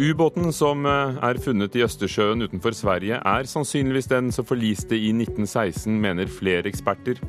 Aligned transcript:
Ubåten 0.00 0.48
som 0.52 0.86
eh, 0.88 1.16
er 1.28 1.36
funnet 1.44 1.74
i 1.76 1.82
Østersjøen 1.84 2.40
utenfor 2.46 2.72
Sverige, 2.72 3.18
er 3.20 3.48
sannsynligvis 3.48 4.06
den 4.08 4.30
som 4.32 4.46
forliste 4.48 4.96
i 4.96 5.10
1916, 5.12 5.92
mener 6.00 6.30
flere 6.32 6.70
eksperter. 6.70 7.20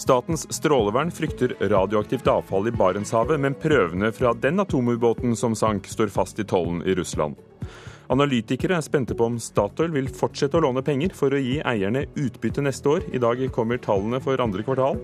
Statens 0.00 0.42
strålevern 0.50 1.12
frykter 1.14 1.54
radioaktivt 1.60 2.26
avfall 2.32 2.66
i 2.66 2.74
Barentshavet, 2.74 3.38
men 3.38 3.54
prøvene 3.54 4.10
fra 4.16 4.32
den 4.34 4.58
atomubåten 4.58 5.38
som 5.38 5.54
sank, 5.54 5.86
står 5.86 6.10
fast 6.10 6.42
i 6.42 6.48
tollen 6.50 6.82
i 6.82 6.96
Russland. 6.98 7.38
Analytikere 8.10 8.80
er 8.80 8.82
spente 8.82 9.14
på 9.14 9.30
om 9.30 9.38
Statoil 9.38 9.94
vil 9.94 10.10
fortsette 10.10 10.58
å 10.58 10.64
låne 10.64 10.82
penger 10.82 11.14
for 11.14 11.30
å 11.30 11.38
gi 11.38 11.60
eierne 11.62 12.08
utbytte 12.18 12.66
neste 12.66 12.90
år. 12.90 13.06
I 13.14 13.22
dag 13.22 13.44
kommer 13.54 13.78
tallene 13.78 14.18
for 14.24 14.42
andre 14.42 14.66
kvartal. 14.66 14.98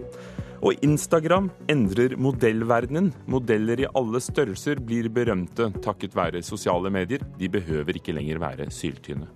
Og 0.64 0.84
Instagram 0.84 1.50
endrer 1.70 2.16
modellverdenen. 2.20 3.12
Modeller 3.28 3.82
i 3.82 3.88
alle 3.98 4.20
størrelser 4.24 4.80
blir 4.80 5.08
berømte 5.12 5.70
takket 5.84 6.16
være 6.16 6.44
sosiale 6.46 6.92
medier. 6.92 7.24
De 7.38 7.50
behøver 7.52 7.98
ikke 7.98 8.14
lenger 8.16 8.40
være 8.42 8.70
syltynne. 8.72 9.28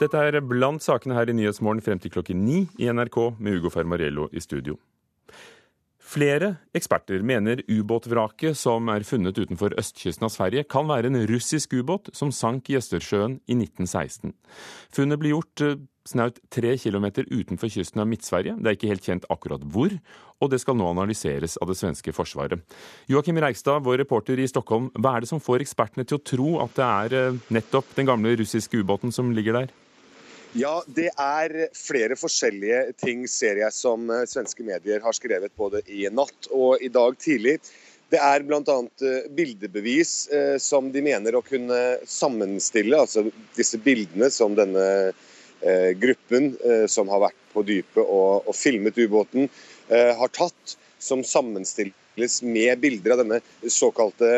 Dette 0.00 0.16
er 0.16 0.40
blant 0.40 0.80
sakene 0.80 1.14
her 1.14 1.28
i 1.28 1.34
Nyhetsmorgen 1.36 1.82
frem 1.84 1.98
til 2.00 2.12
klokken 2.14 2.40
ni 2.46 2.62
i 2.80 2.88
NRK 2.88 3.18
med 3.38 3.58
Ugo 3.58 3.68
Fermariello 3.74 4.30
i 4.32 4.40
studio. 4.40 4.78
Flere 6.10 6.56
eksperter 6.74 7.22
mener 7.22 7.60
ubåtvraket 7.70 8.58
som 8.58 8.88
er 8.90 9.04
funnet 9.06 9.36
utenfor 9.38 9.76
østkysten 9.78 10.26
av 10.26 10.32
Sverige, 10.34 10.64
kan 10.66 10.88
være 10.88 11.06
en 11.06 11.20
russisk 11.30 11.76
ubåt 11.76 12.10
som 12.16 12.32
sank 12.34 12.70
i 12.72 12.78
Østersjøen 12.80 13.36
i 13.46 13.54
1916. 13.54 14.32
Funnet 14.96 15.20
ble 15.20 15.30
gjort 15.30 15.62
eh, 15.62 15.76
snaut 16.10 16.40
tre 16.50 16.72
kilometer 16.82 17.28
utenfor 17.30 17.70
kysten 17.70 18.02
av 18.02 18.08
Midt-Sverige. 18.10 18.56
Det 18.58 18.72
er 18.72 18.78
ikke 18.78 18.90
helt 18.90 19.06
kjent 19.06 19.28
akkurat 19.30 19.62
hvor, 19.70 19.94
og 20.42 20.50
det 20.50 20.58
skal 20.64 20.78
nå 20.80 20.88
analyseres 20.90 21.54
av 21.62 21.70
det 21.70 21.78
svenske 21.78 22.14
forsvaret. 22.16 22.58
Joakim 23.12 23.38
Reigstad, 23.38 23.84
vår 23.86 24.02
reporter 24.02 24.40
i 24.40 24.48
Stockholm, 24.50 24.90
hva 24.98 25.14
er 25.14 25.22
det 25.22 25.30
som 25.30 25.42
får 25.42 25.62
ekspertene 25.62 26.08
til 26.08 26.18
å 26.18 26.24
tro 26.32 26.56
at 26.64 26.74
det 26.80 26.88
er 26.88 27.16
eh, 27.20 27.38
nettopp 27.54 27.94
den 28.00 28.10
gamle 28.10 28.34
russiske 28.40 28.82
ubåten 28.82 29.14
som 29.14 29.30
ligger 29.36 29.60
der? 29.60 29.78
Ja, 30.58 30.80
det 30.90 31.12
er 31.14 31.52
flere 31.78 32.16
forskjellige 32.18 32.90
ting, 32.98 33.22
ser 33.30 33.60
jeg, 33.60 33.70
som 33.70 34.08
eh, 34.10 34.24
svenske 34.26 34.64
medier 34.66 35.02
har 35.04 35.14
skrevet 35.14 35.52
både 35.54 35.78
i 35.86 36.08
natt 36.10 36.48
og 36.50 36.82
i 36.82 36.88
dag 36.90 37.14
tidlig. 37.22 37.60
Det 38.10 38.18
er 38.18 38.42
bl.a. 38.42 38.58
Eh, 38.58 39.28
bildebevis 39.30 40.14
eh, 40.34 40.56
som 40.58 40.88
de 40.90 41.04
mener 41.06 41.38
å 41.38 41.44
kunne 41.46 41.78
sammenstille, 42.02 42.98
altså 42.98 43.28
disse 43.54 43.78
bildene 43.78 44.30
som 44.34 44.58
denne 44.58 45.12
gruppen 46.00 46.54
som 46.88 47.10
har 47.12 47.20
vært 47.20 47.40
på 47.52 47.60
dypet 47.68 47.98
og, 48.00 48.46
og 48.48 48.54
filmet 48.56 48.96
ubåten, 48.96 49.44
har 49.92 50.30
tatt, 50.32 50.72
som 50.96 51.20
sammenstilles 51.20 52.38
med 52.40 52.80
bilder 52.80 53.12
av 53.12 53.20
denne 53.20 53.40
såkalte 53.68 54.30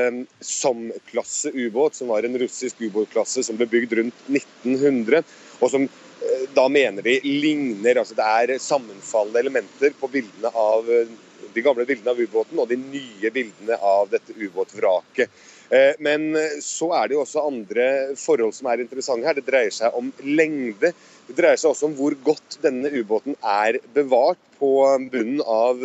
SOM-klasse 0.42 1.52
ubåt, 1.54 1.94
som 1.94 2.10
var 2.10 2.26
en 2.26 2.34
russisk 2.42 2.82
ubåtklasse 2.82 3.46
som 3.46 3.60
ble 3.60 3.70
bygd 3.70 3.94
rundt 4.00 4.26
1900 4.34 5.22
og 5.62 5.70
som 5.70 5.86
eh, 5.86 6.46
da 6.56 6.66
mener 6.72 7.04
de 7.06 7.18
ligner 7.24 8.02
altså 8.02 8.16
Det 8.18 8.26
er 8.26 8.62
sammenfallende 8.62 9.44
elementer 9.44 9.94
på 9.98 10.10
bildene 10.12 10.50
av 10.52 10.90
eh, 10.90 11.10
de 11.52 11.64
gamle 11.64 11.86
bildene 11.88 12.14
av 12.14 12.20
ubåten 12.20 12.60
og 12.62 12.68
de 12.70 12.78
nye 12.80 13.30
bildene 13.34 13.76
av 13.76 14.08
dette 14.12 14.34
ubåtvraket. 14.38 15.42
Eh, 15.72 15.98
men 16.04 16.30
så 16.64 16.88
er 16.96 17.08
det 17.08 17.16
jo 17.16 17.24
også 17.24 17.44
andre 17.48 17.88
forhold 18.18 18.54
som 18.56 18.70
er 18.72 18.84
interessante 18.84 19.28
her. 19.28 19.36
Det 19.36 19.46
dreier 19.48 19.74
seg 19.74 19.98
om 19.98 20.08
lengde. 20.24 20.94
Det 21.28 21.36
dreier 21.38 21.60
seg 21.60 21.74
også 21.74 21.90
om 21.90 21.98
hvor 21.98 22.16
godt 22.24 22.58
denne 22.64 22.90
ubåten 22.94 23.36
er 23.42 23.82
bevart 23.94 24.40
på 24.58 24.72
bunnen 25.12 25.42
av 25.44 25.82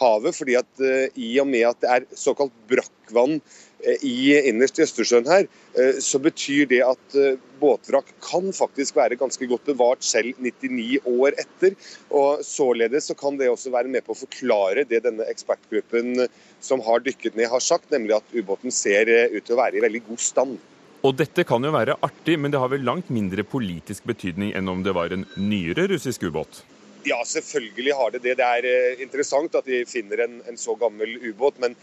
havet. 0.00 0.36
fordi 0.36 0.56
at 0.58 0.86
i 1.16 1.32
og 1.40 1.46
med 1.48 1.66
at 1.68 1.80
det 1.82 1.90
er 1.96 2.08
såkalt 2.16 2.54
brakkvann 2.70 3.40
Eh, 3.80 3.96
i 4.04 4.48
innerst 4.48 4.78
i 4.78 4.84
Østersjøen 4.84 5.28
her, 5.30 5.46
eh, 5.78 6.00
så 6.04 6.20
betyr 6.20 6.66
det 6.68 6.80
at 6.84 7.16
eh, 7.16 7.38
båtvrak 7.60 8.10
kan 8.24 8.50
faktisk 8.52 8.98
være 8.98 9.16
ganske 9.20 9.46
godt 9.48 9.64
bevart 9.70 10.04
selv 10.04 10.36
99 10.36 11.00
år 11.08 11.36
etter. 11.40 11.76
og 12.10 12.44
Således 12.44 13.08
så 13.08 13.16
kan 13.16 13.38
det 13.40 13.48
også 13.48 13.72
være 13.72 13.88
med 13.88 14.04
på 14.04 14.12
å 14.12 14.20
forklare 14.20 14.84
det 14.88 15.02
denne 15.06 15.24
ekspertgruppen 15.32 16.26
som 16.60 16.84
har 16.84 17.00
dykket 17.04 17.38
ned, 17.38 17.48
har 17.52 17.64
sagt, 17.64 17.88
nemlig 17.90 18.18
at 18.18 18.36
ubåten 18.36 18.74
ser 18.74 19.08
ut 19.32 19.44
til 19.46 19.56
å 19.56 19.62
være 19.62 19.80
i 19.80 19.84
veldig 19.86 20.02
god 20.10 20.24
stand. 20.24 20.58
Og 21.00 21.16
dette 21.16 21.46
kan 21.48 21.64
jo 21.64 21.72
være 21.72 21.96
artig, 22.04 22.36
men 22.36 22.52
det 22.52 22.60
har 22.60 22.68
vel 22.68 22.84
langt 22.84 23.08
mindre 23.08 23.46
politisk 23.48 24.04
betydning 24.04 24.52
enn 24.52 24.68
om 24.68 24.84
det 24.84 24.92
var 24.92 25.14
en 25.16 25.24
nyere 25.40 25.88
russisk 25.94 26.28
ubåt? 26.28 26.60
Ja, 27.08 27.22
selvfølgelig 27.24 27.94
har 27.96 28.10
det 28.12 28.20
det. 28.24 28.34
Det 28.36 28.44
er 28.44 28.66
eh, 28.68 29.00
interessant 29.00 29.54
at 29.56 29.64
de 29.68 29.84
finner 29.88 30.20
en, 30.26 30.40
en 30.48 30.58
så 30.60 30.74
gammel 30.76 31.14
ubåt. 31.30 31.56
Men 31.62 31.76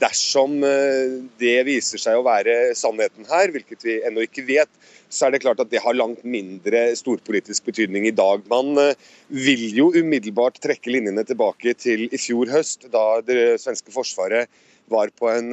dersom 0.00 0.56
eh, 0.66 1.20
det 1.38 1.56
viser 1.68 2.02
seg 2.02 2.18
å 2.18 2.24
være 2.26 2.72
sannheten 2.78 3.28
her, 3.30 3.52
hvilket 3.54 3.86
vi 3.86 4.00
ennå 4.08 4.24
ikke 4.26 4.46
vet, 4.48 4.70
så 5.14 5.28
er 5.28 5.34
det 5.34 5.44
klart 5.44 5.62
at 5.62 5.70
det 5.70 5.82
har 5.84 5.94
langt 5.94 6.24
mindre 6.26 6.88
storpolitisk 6.98 7.70
betydning 7.70 8.08
i 8.10 8.14
dag. 8.16 8.42
Man 8.50 8.74
eh, 8.82 8.98
vil 9.30 9.68
jo 9.76 9.92
umiddelbart 9.94 10.58
trekke 10.64 10.90
linjene 10.90 11.26
tilbake 11.28 11.76
til 11.78 12.08
i 12.10 12.20
fjor 12.20 12.50
høst, 12.50 12.88
da 12.90 13.20
det 13.22 13.60
svenske 13.62 13.94
forsvaret 13.94 14.50
var 14.92 15.10
på 15.16 15.30
en, 15.30 15.50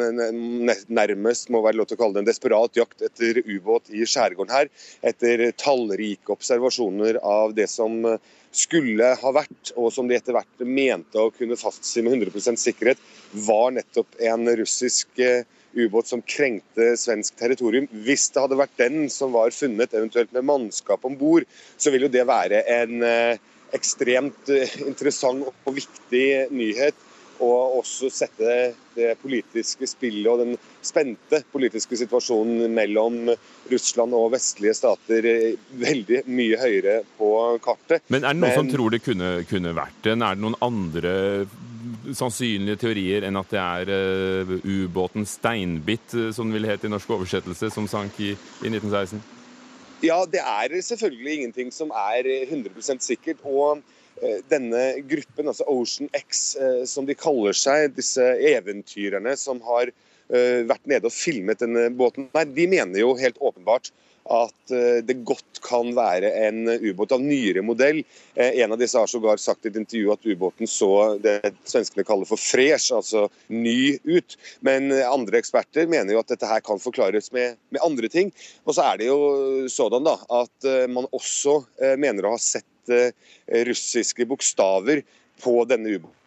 nærmest 0.92 1.52
må 1.54 1.62
være 1.64 1.80
lov 1.80 1.90
til 1.90 1.98
å 1.98 2.02
kalle 2.02 2.18
det 2.18 2.24
en 2.26 2.30
desperat 2.32 2.78
jakt 2.78 3.04
etter 3.06 3.42
ubåt 3.46 3.92
i 3.94 4.04
skjærgården 4.04 4.54
her. 4.54 4.70
Etter 5.06 5.48
tallrike 5.60 6.34
observasjoner 6.36 7.22
av 7.24 7.56
det 7.58 7.70
som 7.72 8.02
skulle 8.52 9.14
ha 9.22 9.32
vært, 9.34 9.72
og 9.80 9.92
som 9.96 10.10
de 10.10 10.18
etter 10.18 10.36
hvert 10.36 10.66
mente 10.68 11.20
å 11.20 11.32
kunne 11.34 11.60
fastsi 11.60 12.04
med 12.04 12.18
100% 12.20 12.60
sikkerhet, 12.60 13.00
var 13.48 13.72
nettopp 13.78 14.20
en 14.28 14.50
russisk 14.60 15.22
eh, 15.24 15.48
ubåt 15.72 16.10
som 16.12 16.24
krenkte 16.28 16.92
svensk 17.00 17.38
territorium. 17.40 17.88
Hvis 18.06 18.28
det 18.34 18.44
hadde 18.44 18.60
vært 18.60 18.76
den 18.82 19.08
som 19.14 19.32
var 19.36 19.56
funnet, 19.56 19.96
eventuelt 19.96 20.34
med 20.36 20.48
mannskap 20.50 21.08
om 21.08 21.16
bord, 21.20 21.48
så 21.80 21.94
vil 21.94 22.08
jo 22.08 22.12
det 22.12 22.28
være 22.28 22.66
en 22.76 23.08
eh, 23.08 23.40
ekstremt 23.76 24.52
eh, 24.52 24.76
interessant 24.84 25.48
og 25.48 25.78
viktig 25.78 26.28
nyhet 26.52 27.08
og 27.42 27.80
også 27.80 28.10
sette 28.14 28.56
det 28.96 29.16
politiske 29.22 29.88
spillet 29.90 30.30
og 30.30 30.42
den 30.44 30.54
spente 30.84 31.42
politiske 31.52 31.98
situasjonen 32.00 32.72
mellom 32.74 33.32
Russland 33.72 34.16
og 34.18 34.32
vestlige 34.36 34.76
stater 34.78 35.28
veldig 35.82 36.24
mye 36.30 36.60
høyere 36.62 37.02
på 37.18 37.32
kartet. 37.64 38.06
Men 38.14 38.26
er 38.26 38.36
det 38.36 38.42
noen 38.42 38.50
Men... 38.50 38.58
som 38.60 38.72
tror 38.72 38.94
det 38.94 39.02
kunne, 39.06 39.34
kunne, 39.50 39.76
vært 39.78 40.02
den? 40.06 40.26
Er 40.26 40.38
det 40.38 40.46
noen 40.46 40.60
andre 40.62 41.14
sannsynlige 42.18 42.82
teorier 42.82 43.28
enn 43.28 43.40
at 43.40 43.54
det 43.54 43.62
er 43.62 43.92
uh, 43.94 44.56
ubåten 44.66 45.26
Steinbit, 45.28 46.16
eh, 46.18 46.32
som 46.36 46.50
den 46.50 46.58
ville 46.58 46.72
het 46.72 46.84
i 46.86 46.92
norsk 46.92 47.14
oversettelse, 47.14 47.70
som 47.74 47.88
sank 47.90 48.18
i, 48.20 48.34
i 48.34 48.72
1916? 48.72 49.22
Ja, 50.02 50.18
det 50.26 50.42
er 50.42 50.74
selvfølgelig 50.82 51.34
ingenting 51.38 51.74
som 51.74 51.92
er 51.94 52.26
100 52.50 52.98
sikkert. 53.06 53.44
og 53.46 53.84
Eh, 53.84 54.01
denne 54.52 55.02
gruppen, 55.10 55.50
altså 55.50 55.66
Ocean 55.68 56.10
X, 56.14 56.56
eh, 56.56 56.84
som 56.86 57.08
de 57.08 57.18
kaller 57.18 57.58
seg, 57.58 57.96
disse 57.98 58.24
eventyrerne 58.52 59.36
som 59.40 59.62
har 59.66 59.90
eh, 59.90 60.62
vært 60.68 60.88
nede 60.90 61.10
og 61.10 61.16
filmet 61.16 61.62
denne 61.64 61.90
båten, 61.98 62.30
nei, 62.36 62.46
de 62.56 62.70
mener 62.70 63.04
jo 63.04 63.18
helt 63.20 63.42
åpenbart 63.42 63.94
at 64.32 64.72
det 65.02 65.16
godt 65.26 65.58
kan 65.66 65.90
være 65.98 66.30
en 66.46 66.70
ubåt 66.70 67.12
av 67.12 67.24
nyere 67.26 67.64
modell. 67.66 68.04
En 68.38 68.76
av 68.76 68.78
disse 68.80 68.96
har 68.96 69.10
sågar 69.10 69.42
sagt 69.42 69.66
i 69.66 69.72
et 69.72 69.80
intervju 69.82 70.12
at 70.14 70.28
ubåten 70.30 70.70
så 70.70 71.18
det 71.20 71.50
svenskene 71.68 72.06
kaller 72.06 72.30
for 72.30 72.40
fresh, 72.40 72.94
altså 72.94 73.26
ny 73.50 73.98
ut. 74.06 74.38
Men 74.62 74.94
andre 74.94 75.42
eksperter 75.42 75.90
mener 75.90 76.14
jo 76.14 76.22
at 76.22 76.30
dette 76.32 76.48
her 76.48 76.62
kan 76.64 76.80
forklares 76.80 77.34
med, 77.34 77.58
med 77.74 77.82
andre 77.84 78.14
ting. 78.14 78.30
Og 78.62 78.78
så 78.78 78.92
er 78.92 79.02
det 79.02 79.10
jo 79.10 79.20
sådan 79.74 80.06
da, 80.06 80.16
at 80.44 80.70
man 80.94 81.10
også 81.10 81.58
mener 81.98 82.30
å 82.30 82.38
ha 82.38 82.40
sett 82.40 82.70
Eh, 82.71 82.71
russiske 83.68 84.26
bokstaver 84.30 85.04
på 85.44 85.62
denne 85.70 85.98
ubåten. 85.98 86.18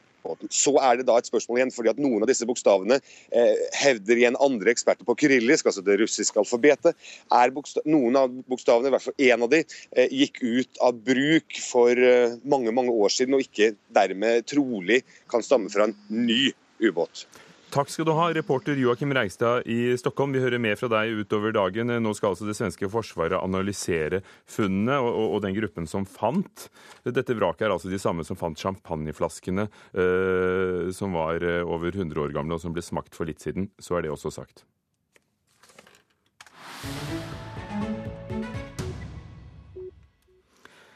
Så 0.49 0.73
er 0.81 0.99
det 0.99 1.07
da 1.09 1.19
et 1.21 1.29
spørsmål 1.29 1.61
igjen, 1.61 1.73
fordi 1.75 1.91
at 1.93 2.01
noen 2.01 2.25
av 2.25 2.31
disse 2.31 2.47
bokstavene 2.49 2.97
eh, 2.97 3.65
hevder 3.77 4.21
igjen 4.21 4.39
andre 4.43 4.73
eksperter 4.73 5.05
på 5.05 5.17
kyrillisk, 5.21 5.69
altså 5.69 5.85
det 5.85 5.99
russiske 6.01 6.41
alfabetet. 6.41 6.97
er 7.29 7.53
Noen 7.85 8.17
av 8.17 8.33
bokstavene, 8.49 8.89
i 8.89 8.95
hvert 8.95 9.05
fall 9.05 9.27
én 9.29 9.45
av 9.45 9.53
de, 9.53 9.63
eh, 9.93 10.09
gikk 10.23 10.41
ut 10.43 10.81
av 10.85 10.97
bruk 10.97 11.61
for 11.67 11.93
eh, 11.93 12.39
mange 12.45 12.73
mange 12.73 12.95
år 12.95 13.13
siden, 13.13 13.37
og 13.37 13.45
ikke 13.45 13.75
dermed 13.95 14.49
trolig 14.49 15.03
kan 15.31 15.45
stamme 15.45 15.73
fra 15.73 15.91
en 15.91 15.97
ny 16.09 16.55
ubåt. 16.81 17.27
Takk 17.75 17.89
skal 17.91 18.07
du 18.07 18.13
ha, 18.15 18.29
reporter 18.31 18.79
Joakim 18.79 19.11
Reistad 19.17 19.67
i 19.67 19.97
Stockholm. 19.99 20.31
Vi 20.31 20.39
hører 20.45 20.61
mer 20.63 20.77
fra 20.79 20.87
deg 20.93 21.25
utover 21.25 21.51
dagen. 21.57 21.91
Nå 22.05 22.13
skal 22.15 22.31
altså 22.31 22.47
det 22.47 22.55
svenske 22.55 22.87
forsvaret 22.87 23.35
analysere 23.35 24.21
funnene 24.47 25.01
og, 25.03 25.09
og, 25.11 25.27
og 25.35 25.41
den 25.43 25.57
gruppen 25.57 25.91
som 25.91 26.07
fant. 26.07 26.69
Dette 27.03 27.35
vraket 27.35 27.67
er 27.67 27.75
altså 27.75 27.91
de 27.91 27.99
samme 27.99 28.23
som 28.23 28.39
fant 28.39 28.63
champagneflaskene 28.63 29.67
eh, 29.67 30.93
som 30.95 31.19
var 31.19 31.43
eh, 31.43 31.67
over 31.67 31.91
100 31.91 32.15
år 32.29 32.37
gamle 32.37 32.55
og 32.55 32.63
som 32.63 32.77
ble 32.77 32.85
smakt 32.87 33.19
for 33.19 33.27
litt 33.27 33.43
siden. 33.43 33.73
Så 33.83 33.99
er 33.99 34.07
det 34.07 34.15
også 34.15 34.31
sagt. 34.39 34.63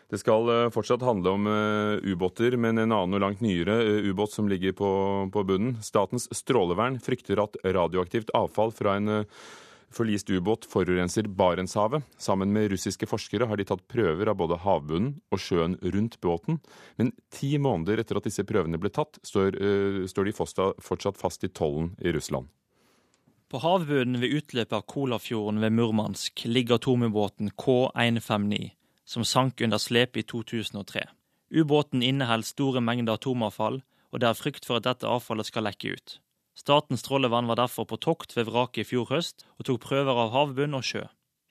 Det 0.08 0.16
skal 0.22 0.48
eh, 0.48 0.70
fortsatt 0.72 1.04
handle 1.04 1.30
om 1.36 1.46
uh, 1.46 2.00
ubåter, 2.00 2.56
men 2.56 2.80
en 2.80 2.92
annen 2.96 3.16
og 3.18 3.20
langt 3.20 3.42
nyere 3.44 3.74
uh, 3.84 4.08
ubåt 4.08 4.32
som 4.32 4.48
ligger 4.48 4.72
på, 4.72 4.90
på, 5.32 5.42
bunnen. 5.44 5.76
Statens 5.84 6.30
strålevern 6.32 6.96
frykter 7.04 7.42
at 7.42 7.58
radioaktivt 7.64 8.32
avfall 8.36 8.72
fra 8.72 8.94
en 8.96 9.12
uh, 9.12 9.42
forlist 9.92 10.32
ubåt 10.32 10.64
forurenser 10.68 11.28
Barentshavet. 11.28 12.06
Sammen 12.16 12.54
med 12.56 12.70
russiske 12.72 13.08
forskere 13.08 13.50
har 13.50 13.60
de 13.60 13.66
tatt 13.68 13.84
prøver 13.92 14.32
av 14.32 14.38
både 14.40 14.56
havbunnen 14.64 15.18
og 15.28 15.44
sjøen 15.44 15.76
rundt 15.84 16.16
båten. 16.24 16.62
Men 16.96 17.12
ti 17.32 17.58
måneder 17.60 18.00
etter 18.00 18.20
at 18.20 18.28
disse 18.28 18.46
prøvene 18.48 18.80
ble 18.80 18.92
tatt, 18.92 19.20
står, 19.24 19.56
står 20.08 20.28
de 20.28 20.36
fortsatt 20.36 21.20
fast 21.20 21.44
i 21.44 21.52
tollen 21.52 21.94
i 22.04 22.12
Russland. 22.16 22.48
På 23.48 23.60
havbunnen 23.64 24.20
ved 24.20 24.42
utløpet 24.42 24.76
av 24.76 24.84
Kolafjorden 24.88 25.60
ved 25.64 25.72
Murmansk 25.72 26.44
ligger 26.44 26.76
atomubåten 26.76 27.48
K159 27.56 28.76
som 29.08 29.24
sank 29.24 29.60
under 29.64 29.80
slep 29.80 30.16
i 30.20 30.22
2003. 30.22 31.06
Ubåten 31.50 32.02
inneholder 32.04 32.44
store 32.44 32.80
mengder 32.84 33.16
atomavfall, 33.16 33.80
og 34.12 34.20
det 34.20 34.28
er 34.28 34.36
frykt 34.36 34.68
for 34.68 34.78
at 34.78 34.86
dette 34.88 35.08
avfallet 35.08 35.48
skal 35.48 35.64
lekke 35.64 35.94
ut. 35.96 36.18
Statens 36.58 37.04
strålevern 37.04 37.48
var 37.48 37.60
derfor 37.60 37.86
på 37.88 37.96
tokt 38.02 38.34
ved 38.36 38.50
vraket 38.50 38.82
i 38.82 38.88
fjor 38.90 39.08
høst, 39.12 39.46
og 39.56 39.68
tok 39.68 39.80
prøver 39.86 40.24
av 40.26 40.34
havbunn 40.34 40.76
og 40.76 40.84
sjø. 40.84 41.04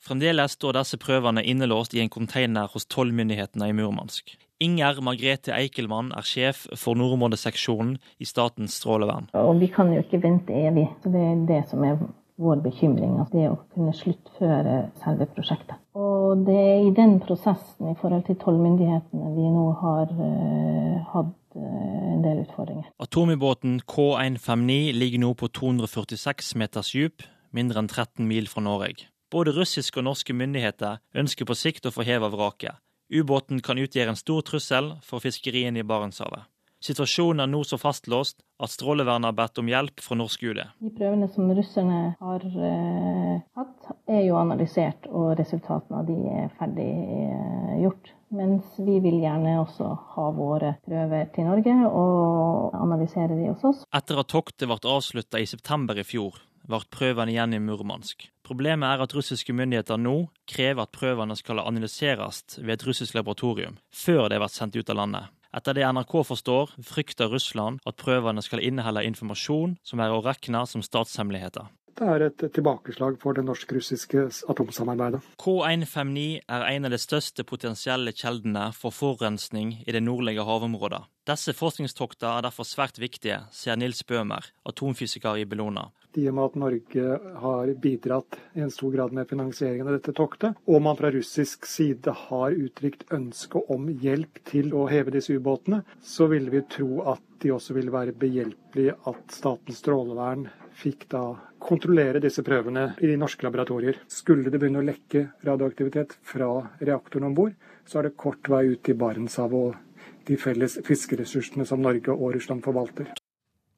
Fremdeles 0.04 0.54
står 0.58 0.78
disse 0.78 1.00
prøvene 1.02 1.42
innelåst 1.42 1.96
i 1.96 2.04
en 2.04 2.12
container 2.14 2.70
hos 2.74 2.86
tollmyndighetene 2.94 3.72
i 3.72 3.76
Murmansk. 3.78 4.36
Inger 4.62 5.02
Margrethe 5.06 5.54
Eikelmann 5.54 6.12
er 6.18 6.26
sjef 6.26 6.66
for 6.82 6.98
nordområdeseksjonen 6.98 7.98
i 8.22 8.26
Statens 8.26 8.78
strålevern. 8.82 9.30
Og 9.38 9.58
vi 9.62 9.70
kan 9.74 9.90
jo 9.94 10.02
ikke 10.02 10.22
vente 10.22 10.54
evig. 10.54 10.88
Det 11.06 11.24
er 11.24 11.44
det 11.50 11.64
som 11.72 11.86
er 11.86 12.00
vår 12.38 12.62
bekymring. 12.62 13.18
at 13.22 13.32
det 13.34 13.48
å 13.50 13.58
kunne 13.74 13.94
sluttføre 13.96 14.76
selve 15.02 15.28
prosjektet. 15.34 15.78
Og 15.98 16.46
det 16.46 16.58
er 16.58 16.86
i 16.86 16.94
den 16.96 17.18
prosessen 17.24 17.92
i 17.92 17.98
forhold 17.98 18.28
til 18.28 18.38
tollmyndighetene 18.42 19.34
vi 19.36 19.50
nå 19.54 19.66
har 19.82 20.12
uh, 20.14 20.98
hatt 21.14 21.58
uh, 21.58 22.14
en 22.14 22.26
del 22.26 22.44
utfordringer. 22.46 22.90
Atomubåten 23.02 23.80
K159 23.82 24.94
ligger 24.98 25.24
nå 25.26 25.34
på 25.40 25.50
246 25.50 26.54
meters 26.62 26.94
dyp, 26.94 27.26
mindre 27.56 27.82
enn 27.82 27.90
13 27.90 28.28
mil 28.30 28.50
fra 28.52 28.62
Norge. 28.66 29.10
Både 29.34 29.56
russiske 29.56 30.00
og 30.00 30.08
norske 30.08 30.36
myndigheter 30.36 31.02
ønsker 31.18 31.48
på 31.48 31.58
sikt 31.58 31.90
å 31.90 31.94
få 31.96 32.06
heva 32.08 32.30
vraket. 32.32 32.78
Ubåten 33.12 33.64
kan 33.64 33.80
utgjøre 33.80 34.14
en 34.14 34.20
stor 34.20 34.44
trussel 34.44 34.94
for 35.04 35.24
fiskeriene 35.24 35.82
i 35.82 35.88
Barentshavet. 35.88 36.46
Situasjonen 36.88 37.44
er 37.44 37.50
nå 37.52 37.66
så 37.68 37.76
fastlåst 37.82 38.38
at 38.64 38.72
Strålevernet 38.72 39.28
har 39.28 39.36
bedt 39.36 39.60
om 39.60 39.68
hjelp 39.68 40.00
fra 40.04 40.16
norsk 40.16 40.46
UD. 40.48 40.62
De 40.80 40.92
prøvene 40.96 41.28
som 41.34 41.50
russerne 41.52 42.00
har 42.22 42.46
eh, 42.48 43.34
hatt, 43.60 43.90
er 44.08 44.24
jo 44.24 44.38
analysert, 44.40 45.10
og 45.12 45.34
resultatene 45.40 46.00
av 46.00 46.08
de 46.08 46.16
er 46.32 46.48
ferdig 46.60 46.88
eh, 46.88 47.76
gjort. 47.84 48.14
Mens 48.38 48.80
vi 48.80 48.98
vil 49.04 49.20
gjerne 49.24 49.58
også 49.62 49.90
ha 50.16 50.32
våre 50.36 50.74
prøver 50.88 51.30
til 51.36 51.48
Norge 51.48 51.76
og 51.88 52.76
analysere 52.76 53.36
de 53.36 53.52
hos 53.52 53.68
oss. 53.68 53.86
Etter 53.96 54.20
at 54.24 54.32
toktet 54.32 54.68
ble 54.68 54.80
avslutta 54.80 55.40
i 55.44 55.48
september 55.48 56.00
i 56.00 56.08
fjor, 56.08 56.40
ble 56.68 56.82
prøvene 56.92 57.32
igjen 57.32 57.56
i 57.56 57.64
Murmansk. 57.64 58.30
Problemet 58.48 58.88
er 58.88 59.04
at 59.04 59.16
russiske 59.16 59.56
myndigheter 59.56 60.00
nå 60.00 60.18
krever 60.48 60.84
at 60.84 60.96
prøvene 60.96 61.36
skal 61.40 61.64
analyseres 61.64 62.44
ved 62.60 62.78
et 62.78 62.86
russisk 62.88 63.16
laboratorium, 63.16 63.80
før 63.92 64.28
de 64.32 64.40
blir 64.40 64.52
sendt 64.52 64.80
ut 64.80 64.92
av 64.92 65.00
landet. 65.04 65.34
Etter 65.58 65.74
det 65.74 65.88
NRK 65.90 66.20
forstår, 66.28 66.76
frykter 66.86 67.32
Russland 67.34 67.80
at 67.90 67.98
prøvene 67.98 68.44
skal 68.46 68.62
inneholde 68.62 69.02
informasjon 69.08 69.74
som 69.82 70.04
er 70.04 70.14
å 70.14 70.20
regne 70.22 70.62
som 70.70 70.84
statshemmeligheter. 70.86 71.66
Det 71.98 72.06
er 72.06 72.28
et 72.28 72.44
tilbakeslag 72.54 73.16
for 73.18 73.34
det 73.34 73.42
norsk-russiske 73.48 74.28
atomsamarbeidet. 74.54 75.24
K159 75.42 76.26
er 76.46 76.66
en 76.70 76.86
av 76.86 76.94
de 76.94 77.00
største 77.02 77.42
potensielle 77.48 78.14
kjeldene 78.14 78.68
for 78.78 78.94
forurensning 78.94 79.80
i 79.82 79.96
det 79.96 80.04
nordlige 80.06 80.46
havområdet. 80.46 81.00
Disse 81.28 81.56
forskningstoktene 81.58 82.36
er 82.38 82.46
derfor 82.46 82.68
svært 82.70 83.02
viktige, 83.02 83.40
sier 83.52 83.80
Nils 83.82 84.04
Bøhmer, 84.08 84.46
atomfysiker 84.70 85.42
i 85.42 85.48
Bellona. 85.50 85.88
I 86.18 86.28
og 86.30 86.38
med 86.38 86.46
at 86.46 86.60
Norge 86.62 87.18
har 87.42 87.74
bidratt 87.82 88.38
i 88.54 88.62
en 88.64 88.72
stor 88.74 88.94
grad 88.94 89.18
med 89.18 89.28
finansieringen 89.34 89.90
av 89.90 89.98
dette 89.98 90.14
toktet, 90.18 90.62
og 90.70 90.86
man 90.86 91.02
fra 91.02 91.12
russisk 91.14 91.66
side 91.66 92.14
har 92.30 92.56
uttrykt 92.56 93.10
ønske 93.18 93.66
om 93.74 93.90
hjelp 94.06 94.44
til 94.48 94.70
å 94.78 94.86
heve 94.92 95.18
disse 95.18 95.34
ubåtene, 95.34 95.82
så 96.06 96.30
ville 96.30 96.54
vi 96.54 96.62
tro 96.78 97.02
at 97.10 97.26
de 97.42 97.52
også 97.58 97.74
ville 97.78 97.94
være 97.94 98.16
behjelpelige 98.18 98.96
at 99.10 99.34
Statens 99.34 99.82
strålevern 99.82 100.48
fikk 100.78 101.08
da 101.12 101.24
kontrollere 101.64 102.22
disse 102.24 102.44
prøvene 102.46 102.92
i 103.02 103.10
de 103.10 103.18
norske 103.20 103.46
laboratorier. 103.46 104.00
Skulle 104.12 104.52
det 104.54 104.62
begynne 104.62 104.84
å 104.84 104.88
lekke 104.88 105.28
radioaktivitet 105.48 106.18
fra 106.26 106.50
reaktoren 106.80 107.32
om 107.32 107.38
bord, 107.38 107.56
så 107.88 108.00
er 108.00 108.10
det 108.10 108.18
kort 108.20 108.50
vei 108.52 108.66
ut 108.74 108.92
i 108.92 108.98
Barentshavet 108.98 109.58
og 109.58 110.26
de 110.28 110.38
felles 110.40 110.78
fiskeressursene 110.86 111.66
som 111.68 111.82
Norge 111.82 112.14
og 112.14 112.36
Russland 112.36 112.64
forvalter. 112.66 113.14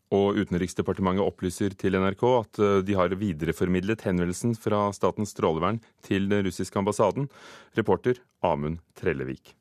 Og 0.10 0.40
Utenriksdepartementet 0.42 1.22
opplyser 1.22 1.76
til 1.78 1.94
NRK 2.02 2.24
at 2.32 2.60
eh, 2.66 2.80
de 2.82 2.98
har 2.98 3.14
videreformidlet 3.14 4.08
henvendelsen 4.08 4.56
fra 4.58 4.88
Statens 4.96 5.36
strålevern 5.36 5.78
til 6.06 6.26
den 6.32 6.48
russiske 6.50 6.82
ambassaden. 6.82 7.30
Reporter 7.78 8.18
Amund 8.42 8.82
Trellevik. 8.98 9.59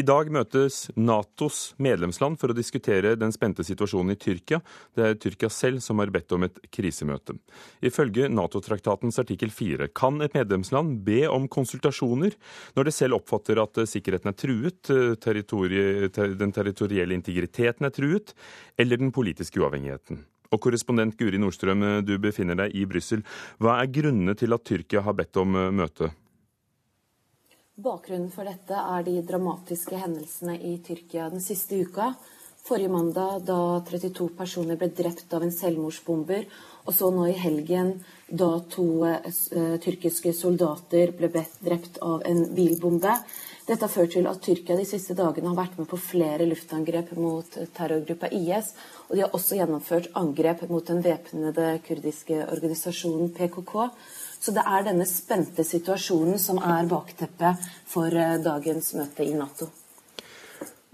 I 0.00 0.04
dag 0.06 0.30
møtes 0.32 0.86
Natos 0.96 1.74
medlemsland 1.82 2.38
for 2.40 2.52
å 2.52 2.56
diskutere 2.56 3.10
den 3.20 3.34
spente 3.34 3.64
situasjonen 3.66 4.14
i 4.14 4.18
Tyrkia. 4.22 4.60
Det 4.96 5.02
er 5.04 5.18
Tyrkia 5.20 5.50
selv 5.52 5.82
som 5.84 6.00
har 6.00 6.12
bedt 6.14 6.32
om 6.32 6.46
et 6.46 6.56
krisemøte. 6.72 7.34
Ifølge 7.84 8.30
Nato-traktatens 8.32 9.20
artikkel 9.20 9.52
4 9.52 9.90
kan 9.92 10.22
et 10.24 10.38
medlemsland 10.38 11.02
be 11.04 11.26
om 11.28 11.50
konsultasjoner 11.52 12.38
når 12.78 12.88
det 12.88 12.94
selv 12.96 13.18
oppfatter 13.18 13.60
at 13.60 13.82
sikkerheten 13.90 14.32
er 14.32 14.38
truet, 14.40 14.92
den 16.40 16.56
territorielle 16.56 17.18
integriteten 17.18 17.90
er 17.90 17.92
truet, 17.92 18.32
eller 18.80 19.02
den 19.02 19.12
politiske 19.12 19.60
uavhengigheten. 19.60 20.24
Og 20.54 20.64
korrespondent 20.64 21.18
Guri 21.20 21.42
Nordstrøm, 21.42 21.84
du 22.08 22.16
befinner 22.22 22.56
deg 22.62 22.72
i 22.72 22.88
Brussel. 22.88 23.26
Hva 23.60 23.82
er 23.82 23.92
grunnene 23.92 24.38
til 24.38 24.56
at 24.56 24.64
Tyrkia 24.64 25.04
har 25.04 25.18
bedt 25.20 25.36
om 25.44 25.60
møte? 25.76 26.14
Bakgrunnen 27.80 28.28
for 28.34 28.44
dette 28.44 28.76
er 28.76 29.04
de 29.06 29.20
dramatiske 29.24 29.96
hendelsene 29.96 30.56
i 30.68 30.74
Tyrkia 30.84 31.30
den 31.32 31.40
siste 31.40 31.78
uka. 31.80 32.10
Forrige 32.66 32.92
mandag 32.92 33.46
da 33.48 33.80
32 33.88 34.26
personer 34.36 34.76
ble 34.76 34.90
drept 34.92 35.32
av 35.32 35.46
en 35.46 35.54
selvmordsbomber, 35.54 36.44
og 36.84 36.92
så 36.92 37.08
nå 37.14 37.24
i 37.30 37.38
helgen 37.40 37.94
da 38.28 38.50
to 38.74 38.84
uh, 39.06 39.78
tyrkiske 39.80 40.34
soldater 40.36 41.14
ble 41.16 41.30
drept 41.32 41.96
av 42.04 42.26
en 42.28 42.42
bilbombe. 42.56 43.14
Dette 43.64 43.86
har 43.86 43.92
ført 43.92 44.12
til 44.12 44.28
at 44.28 44.42
Tyrkia 44.44 44.76
de 44.76 44.84
siste 44.88 45.16
dagene 45.16 45.48
har 45.52 45.60
vært 45.62 45.80
med 45.80 45.88
på 45.88 45.96
flere 46.02 46.48
luftangrep 46.50 47.14
mot 47.16 47.60
terrorgruppa 47.76 48.28
IS, 48.34 48.74
og 49.08 49.16
de 49.16 49.24
har 49.24 49.36
også 49.36 49.56
gjennomført 49.56 50.10
angrep 50.20 50.66
mot 50.68 50.84
den 50.84 51.00
væpnede 51.06 51.76
kurdiske 51.86 52.42
organisasjonen 52.50 53.32
PKK. 53.36 53.76
Så 54.40 54.54
det 54.56 54.64
er 54.64 54.86
denne 54.86 55.04
spente 55.08 55.64
situasjonen 55.66 56.40
som 56.40 56.58
er 56.64 56.88
bakteppet 56.88 57.60
for 57.88 58.08
eh, 58.16 58.38
dagens 58.40 58.94
møte 58.96 59.26
i 59.26 59.34
Nato. 59.36 59.68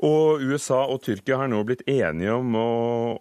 Og 0.06 0.42
USA 0.44 0.82
og 0.92 0.98
Tyrkia 1.06 1.38
har 1.40 1.48
nå 1.48 1.62
blitt 1.64 1.86
enige 1.88 2.34
om 2.34 2.58
å, 2.58 2.70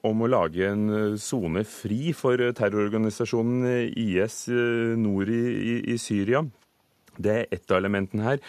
om 0.04 0.24
å 0.26 0.32
lage 0.34 0.66
en 0.68 0.88
eh, 0.90 1.20
sone 1.22 1.62
fri 1.70 2.10
for 2.18 2.42
terrororganisasjonen 2.58 3.70
IS 3.94 4.40
eh, 4.50 4.96
nord 4.98 5.30
i, 5.30 5.44
i, 5.54 5.78
i 5.94 6.00
Syria. 6.02 6.42
Det 7.16 7.38
er 7.38 7.54
ett 7.54 7.72
av 7.72 7.80
elementene 7.80 8.26
her. 8.26 8.42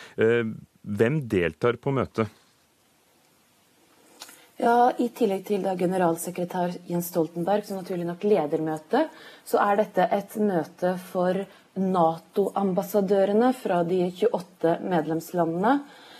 Hvem 0.83 1.21
deltar 1.31 1.77
på 1.79 1.93
møtet? 1.95 2.33
Ja, 4.59 4.89
I 4.99 5.11
tillegg 5.15 5.45
til 5.47 5.63
da 5.63 5.77
generalsekretær 5.79 6.73
Jens 6.89 7.13
Stoltenberg, 7.13 7.63
som 7.69 7.79
naturlig 7.79 8.09
nok 8.09 8.25
leder 8.25 8.65
møtet, 8.65 9.13
så 9.47 9.61
er 9.63 9.83
dette 9.83 10.09
et 10.17 10.35
møte 10.41 10.97
for 11.13 11.45
Nato-ambassadørene 11.77 13.53
fra 13.57 13.83
de 13.85 14.07
28 14.11 14.79
medlemslandene. 14.81 15.77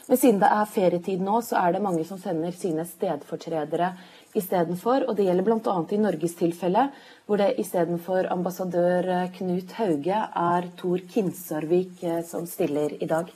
Men 0.07 0.21
siden 0.21 0.39
det 0.39 0.51
er 0.55 0.69
ferietid 0.71 1.23
nå, 1.25 1.41
så 1.43 1.59
er 1.65 1.75
det 1.75 1.83
mange 1.83 2.05
som 2.07 2.21
sender 2.23 2.55
sine 2.55 2.85
stedfortredere 2.87 3.91
istedenfor. 4.39 5.09
Og 5.09 5.17
det 5.19 5.27
gjelder 5.27 5.47
bl.a. 5.49 5.75
i 5.91 5.99
Norges 5.99 6.37
tilfelle, 6.39 6.85
hvor 7.27 7.41
det 7.43 7.57
istedenfor 7.63 8.29
ambassadør 8.31 9.11
Knut 9.35 9.75
Hauge 9.81 10.21
er 10.45 10.71
Tor 10.79 11.03
Kinsarvik 11.11 12.05
eh, 12.05 12.23
som 12.29 12.47
stiller 12.47 12.95
i 13.01 13.11
dag. 13.11 13.33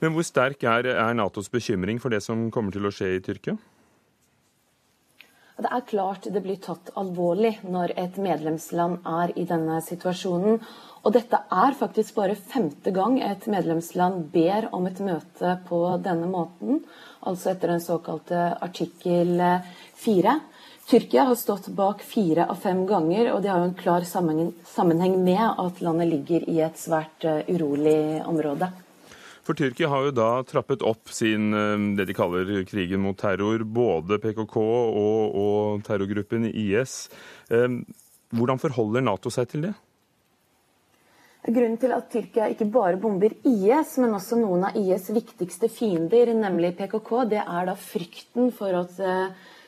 Men 0.00 0.16
hvor 0.16 0.24
sterk 0.26 0.64
er, 0.68 0.88
er 0.94 1.14
Natos 1.16 1.52
bekymring 1.52 2.00
for 2.00 2.12
det 2.12 2.22
som 2.24 2.48
kommer 2.54 2.74
til 2.74 2.88
å 2.88 2.92
skje 2.94 3.14
i 3.18 3.22
Tyrkia? 3.24 3.58
Det 5.54 5.70
er 5.70 5.84
klart 5.86 6.26
det 6.34 6.42
blir 6.42 6.58
tatt 6.58 6.90
alvorlig 6.98 7.60
når 7.62 7.92
et 8.02 8.16
medlemsland 8.18 9.04
er 9.06 9.30
i 9.38 9.44
denne 9.46 9.78
situasjonen. 9.86 10.58
Og 11.04 11.12
dette 11.12 11.36
er 11.52 11.76
faktisk 11.76 12.16
bare 12.16 12.36
femte 12.38 12.88
gang 12.96 13.18
et 13.20 13.44
medlemsland 13.52 14.30
ber 14.32 14.70
om 14.72 14.86
et 14.88 15.02
møte 15.04 15.58
på 15.68 15.80
denne 16.00 16.30
måten, 16.32 16.80
altså 17.28 17.52
etter 17.52 17.74
den 17.74 17.84
såkalte 17.84 18.46
artikkel 18.64 19.36
fire. 20.00 20.38
Tyrkia 20.88 21.24
har 21.24 21.34
stått 21.34 21.68
bak 21.72 22.02
fire 22.04 22.44
av 22.48 22.58
fem 22.60 22.82
ganger, 22.88 23.30
og 23.32 23.42
det 23.42 23.48
har 23.48 23.62
jo 23.62 23.70
en 23.70 23.76
klar 23.78 24.04
sammenheng 24.04 25.14
med 25.24 25.44
at 25.44 25.80
landet 25.84 26.10
ligger 26.10 26.44
i 26.48 26.58
et 26.64 26.76
svært 26.76 27.24
eh, 27.24 27.40
urolig 27.48 28.20
område. 28.28 28.68
For 29.44 29.56
Tyrkia 29.56 29.88
har 29.92 30.06
jo 30.06 30.12
da 30.16 30.28
trappet 30.48 30.84
opp 30.84 31.08
sin, 31.12 31.52
eh, 31.56 31.86
det 31.96 32.08
de 32.10 32.16
kaller 32.16 32.52
krigen 32.68 33.00
mot 33.04 33.16
terror, 33.16 33.64
både 33.64 34.20
PKK 34.20 34.58
og, 34.60 35.40
og 35.40 35.88
terrorgruppen 35.88 36.50
IS. 36.52 37.08
Eh, 37.48 37.80
hvordan 38.36 38.60
forholder 38.60 39.08
Nato 39.08 39.32
seg 39.32 39.48
til 39.52 39.68
det? 39.70 39.74
Grunnen 41.44 41.76
til 41.76 41.92
at 41.92 42.06
Tyrkia 42.08 42.46
ikke 42.48 42.70
bare 42.72 42.96
bomber 42.96 43.34
IS, 43.44 43.98
men 44.00 44.16
også 44.16 44.38
noen 44.40 44.64
av 44.70 44.78
IS' 44.80 45.10
viktigste 45.12 45.68
fiender, 45.68 46.32
nemlig 46.32 46.72
PKK, 46.78 47.10
det 47.34 47.42
er 47.42 47.68
da 47.68 47.74
frykten 47.76 48.48
for 48.56 48.72
at 48.78 49.02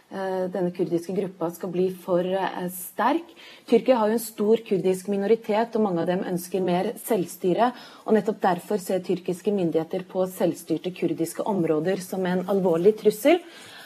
Eh, 0.06 0.44
denne 0.54 0.70
kurdiske 0.70 1.10
gruppa 1.16 1.48
skal 1.50 1.70
bli 1.74 1.88
for 1.90 2.22
eh, 2.22 2.66
sterk. 2.70 3.32
Tyrkia 3.66 3.96
har 3.98 4.12
jo 4.12 4.14
en 4.14 4.22
stor 4.22 4.60
kurdisk 4.68 5.08
minoritet, 5.10 5.74
og 5.74 5.82
mange 5.82 6.04
av 6.04 6.06
dem 6.06 6.22
ønsker 6.30 6.62
mer 6.62 6.92
selvstyre. 7.02 7.72
og 8.06 8.14
Nettopp 8.14 8.38
derfor 8.44 8.78
ser 8.78 9.02
tyrkiske 9.02 9.50
myndigheter 9.50 10.06
på 10.06 10.28
selvstyrte 10.30 10.94
kurdiske 10.94 11.42
områder 11.42 11.98
som 12.04 12.22
en 12.22 12.44
alvorlig 12.46 12.94
trussel. 13.00 13.42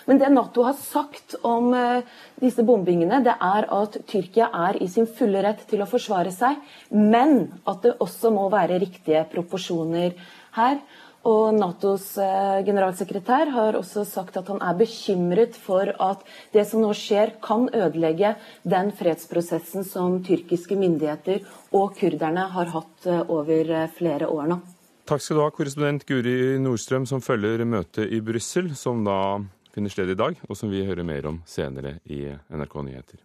Men 0.08 0.20
det 0.20 0.30
Nato 0.32 0.64
har 0.66 0.78
sagt 0.78 1.36
om 1.46 1.74
eh, 1.76 2.06
disse 2.40 2.64
bombingene, 2.66 3.20
det 3.24 3.36
er 3.36 3.68
at 3.74 4.00
Tyrkia 4.08 4.50
er 4.68 4.80
i 4.80 4.88
sin 4.90 5.08
fulle 5.10 5.42
rett 5.44 5.66
til 5.70 5.82
å 5.82 5.90
forsvare 5.90 6.32
seg, 6.34 6.58
men 6.94 7.46
at 7.68 7.84
det 7.84 7.98
også 8.00 8.32
må 8.34 8.48
være 8.52 8.80
riktige 8.82 9.26
proporsjoner 9.32 10.16
her. 10.56 10.80
Og 11.28 11.52
Natos 11.52 12.14
eh, 12.16 12.62
generalsekretær 12.64 13.50
har 13.52 13.76
også 13.76 14.06
sagt 14.08 14.38
at 14.40 14.48
han 14.48 14.62
er 14.64 14.78
bekymret 14.78 15.58
for 15.60 15.92
at 16.00 16.24
det 16.54 16.64
som 16.70 16.80
nå 16.80 16.94
skjer, 16.96 17.34
kan 17.44 17.68
ødelegge 17.68 18.34
den 18.64 18.88
fredsprosessen 18.96 19.84
som 19.84 20.22
tyrkiske 20.24 20.78
myndigheter 20.80 21.44
og 21.76 21.92
kurderne 22.00 22.48
har 22.56 22.72
hatt 22.72 23.10
eh, 23.10 23.20
over 23.28 23.74
flere 23.98 24.32
år 24.32 24.54
nå. 24.54 24.62
Takk 25.10 25.24
skal 25.24 25.40
du 25.40 25.42
ha, 25.42 25.50
korrespondent 25.52 26.04
Guri 26.06 26.56
Nordstrøm, 26.62 27.04
som 27.08 27.20
følger 27.20 27.66
møtet 27.66 28.12
i 28.14 28.20
Brussel, 28.24 28.70
som 28.78 29.02
da 29.04 29.40
finner 29.74 29.92
sted 29.92 30.10
i 30.10 30.18
dag, 30.18 30.38
og 30.48 30.56
som 30.58 30.70
vi 30.72 30.84
hører 30.86 31.06
mer 31.06 31.26
om 31.30 31.42
senere 31.48 31.98
i 32.04 32.24
NRK 32.30 32.78
Nyheter. 32.86 33.20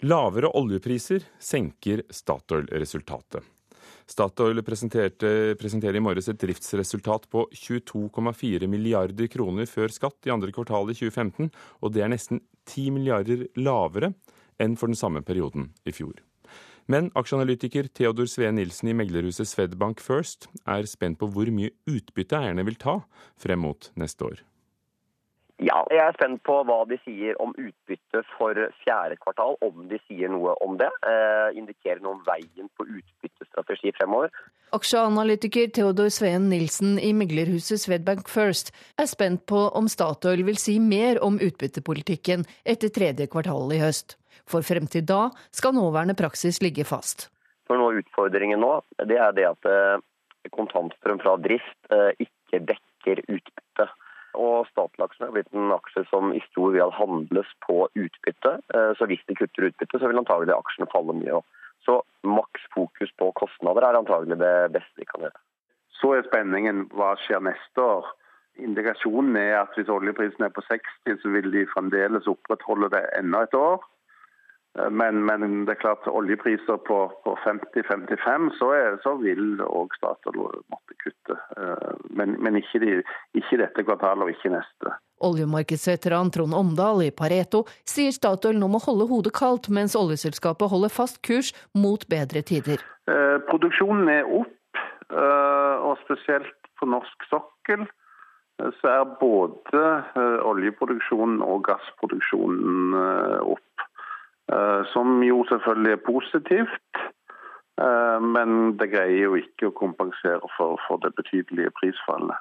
Lavere 0.00 0.48
oljepriser 0.56 1.26
senker 1.38 2.06
Statoil-resultatet. 2.08 3.44
Statoil 4.10 4.62
presenterer 4.64 5.96
i 5.96 6.02
morges 6.02 6.30
et 6.32 6.40
driftsresultat 6.40 7.28
på 7.30 7.44
22,4 7.54 8.66
milliarder 8.70 9.28
kroner 9.30 9.68
før 9.70 9.92
skatt 9.94 10.26
i 10.26 10.32
andre 10.34 10.54
kvartal 10.56 10.90
i 10.90 10.96
2015, 10.96 11.52
og 11.84 11.94
det 11.94 12.02
er 12.02 12.10
nesten 12.10 12.40
10 12.72 12.90
milliarder 12.96 13.46
lavere 13.60 14.14
enn 14.60 14.74
for 14.80 14.90
den 14.90 14.98
samme 14.98 15.22
perioden 15.26 15.70
i 15.86 15.94
fjor. 15.94 16.16
Men 16.90 17.10
aksjeanalytiker 17.14 17.86
Theodor 17.94 18.26
Sveen 18.26 18.56
Nilsen 18.58 18.88
i 18.90 18.94
meglerhuset 18.98 19.46
Swedbank 19.46 20.00
First 20.02 20.48
er 20.66 20.88
spent 20.90 21.20
på 21.20 21.28
hvor 21.30 21.46
mye 21.54 21.70
utbytte 21.86 22.40
eierne 22.40 22.64
vil 22.66 22.78
ta 22.82 22.96
frem 23.38 23.62
mot 23.62 23.92
neste 24.00 24.26
år. 24.26 24.40
Ja, 25.60 25.76
jeg 25.92 26.00
er 26.00 26.16
spent 26.16 26.40
på 26.48 26.56
hva 26.66 26.78
de 26.88 26.96
sier 27.04 27.36
om 27.44 27.52
utbytte 27.52 28.22
for 28.32 28.56
fjerde 28.80 29.18
kvartal, 29.20 29.58
om 29.62 29.84
de 29.90 30.00
sier 30.08 30.32
noe 30.32 30.56
om 30.64 30.78
det. 30.80 30.88
Eh, 31.06 31.58
indikerer 31.60 32.00
noe 32.00 32.16
om 32.16 32.22
veien 32.26 32.70
på 32.80 32.88
utbyttestrategi 32.88 33.92
fremover. 33.98 34.32
Aksjeanalytiker 34.74 35.68
Theodor 35.76 36.08
Sveen 36.10 36.48
Nilsen 36.50 36.96
i 36.98 37.12
meglerhuset 37.14 37.84
Swedbank 37.84 38.32
First 38.32 38.72
er 38.98 39.06
spent 39.10 39.44
på 39.46 39.68
om 39.78 39.86
Statoil 39.86 40.42
vil 40.48 40.58
si 40.58 40.80
mer 40.82 41.20
om 41.22 41.38
utbyttepolitikken 41.38 42.48
etter 42.64 42.90
tredje 42.90 43.28
kvartal 43.30 43.76
i 43.76 43.84
høst. 43.84 44.16
For 44.50 44.66
frem 44.66 44.88
til 44.90 45.06
da 45.06 45.28
skal 45.54 45.76
nåværende 45.76 46.18
praksis 46.18 46.60
ligge 46.64 46.86
fast. 46.88 47.28
For 47.70 47.78
noe 47.78 47.94
av 47.94 48.00
utfordringen 48.02 48.62
nå 48.62 48.72
det 49.06 49.18
er 49.22 49.34
det 49.36 49.46
at 49.46 49.68
eh, 49.70 50.02
kontantstrøm 50.56 51.20
fra 51.22 51.36
drift 51.42 51.92
eh, 51.94 52.10
ikke 52.18 52.62
dekker 52.72 53.22
utbytte. 53.28 53.86
Og 54.38 54.66
Statoil-aksjen 54.70 55.26
er 55.26 55.34
blitt 55.34 55.54
en 55.54 55.72
aksje 55.74 56.04
som 56.10 56.32
i 56.34 56.42
stor 56.48 56.74
grad 56.74 56.94
handles 56.94 57.50
på 57.66 57.84
utbytte. 57.98 58.56
Eh, 58.74 58.92
så 58.98 59.08
hvis 59.10 59.22
de 59.28 59.38
kutter 59.38 59.70
utbytte, 59.70 59.98
så 59.98 60.10
vil 60.10 60.22
antagelig 60.22 60.56
aksjene 60.56 60.90
falle 60.92 61.16
mye. 61.18 61.42
Så 61.86 62.00
maks 62.26 62.66
fokus 62.74 63.12
på 63.18 63.30
kostnader 63.38 63.86
er 63.86 63.98
antagelig 63.98 64.38
det 64.40 64.54
beste 64.74 65.00
vi 65.00 65.08
kan 65.08 65.26
gjøre. 65.26 65.38
Så 66.00 66.14
er 66.16 66.26
spenningen 66.26 66.86
hva 66.96 67.14
skjer 67.22 67.42
neste 67.44 67.84
år. 67.84 68.10
Indikasjonen 68.60 69.36
er 69.40 69.60
at 69.62 69.76
hvis 69.76 69.90
oljeprisen 69.92 70.44
er 70.44 70.52
på 70.54 70.64
60, 70.66 71.20
så 71.22 71.32
vil 71.32 71.48
de 71.54 71.68
fremdeles 71.72 72.28
opprettholde 72.28 72.90
det 72.92 73.02
enda 73.18 73.44
et 73.46 73.56
år. 73.56 73.80
Eh, 74.78 74.90
men, 74.90 75.24
men, 75.26 75.64
det 75.66 75.76
er 75.76 75.82
klart 75.82 76.08
oljepriser 76.10 76.80
på, 76.86 76.98
på 77.24 77.36
50-55, 77.44 78.50
så, 78.58 78.70
så, 79.04 79.14
vil 79.22 79.62
òg 79.66 79.94
Statoil 79.98 80.42
måtte 80.70 80.98
kutte. 81.02 81.38
Eh, 81.56 81.92
men, 82.10 82.36
men 82.42 82.60
ikke, 82.60 82.82
de, 82.82 82.98
ikke, 83.38 83.60
dette 83.62 83.86
kvartalet 83.86 84.26
og 84.26 84.34
ikke 84.34 84.54
neste. 84.54 84.96
Oljemarkedsveteran 85.20 86.30
Trond 86.32 86.56
Omdal 86.56 87.02
i 87.04 87.10
Pareto 87.12 87.66
sier 87.88 88.14
Statoil 88.14 88.56
nå 88.56 88.70
må 88.72 88.80
holde 88.86 89.08
hodet 89.10 89.34
kaldt, 89.36 89.68
mens 89.68 89.98
oljeselskapet 89.98 90.72
holder 90.72 90.92
fast 90.92 91.20
kurs 91.26 91.52
mot 91.76 92.06
bedre 92.08 92.44
tider. 92.46 92.80
Eh, 93.10 93.36
produksjonen 93.50 94.08
er 94.08 94.28
opp, 94.40 94.80
eh, 95.10 95.76
og 95.84 95.98
spesielt 96.04 96.56
på 96.80 96.88
norsk 96.88 97.26
sokkel 97.28 97.84
eh, 97.84 98.70
så 98.80 98.92
er 98.94 99.16
både 99.20 99.82
oljeproduksjonen 100.48 101.42
og 101.44 101.66
gassproduksjonen 101.68 102.96
opp. 103.40 103.66
Eh, 104.50 104.82
som 104.92 105.22
jo 105.22 105.44
selvfølgelig 105.48 105.92
er 105.94 106.04
positivt. 106.06 107.02
Eh, 107.80 108.18
men 108.34 108.76
det 108.80 108.90
greier 108.90 109.28
jo 109.28 109.38
ikke 109.38 109.70
å 109.70 109.76
kompensere 109.76 110.52
for, 110.56 110.80
for 110.88 111.02
det 111.04 111.12
betydelige 111.18 111.72
prisfallet. 111.78 112.38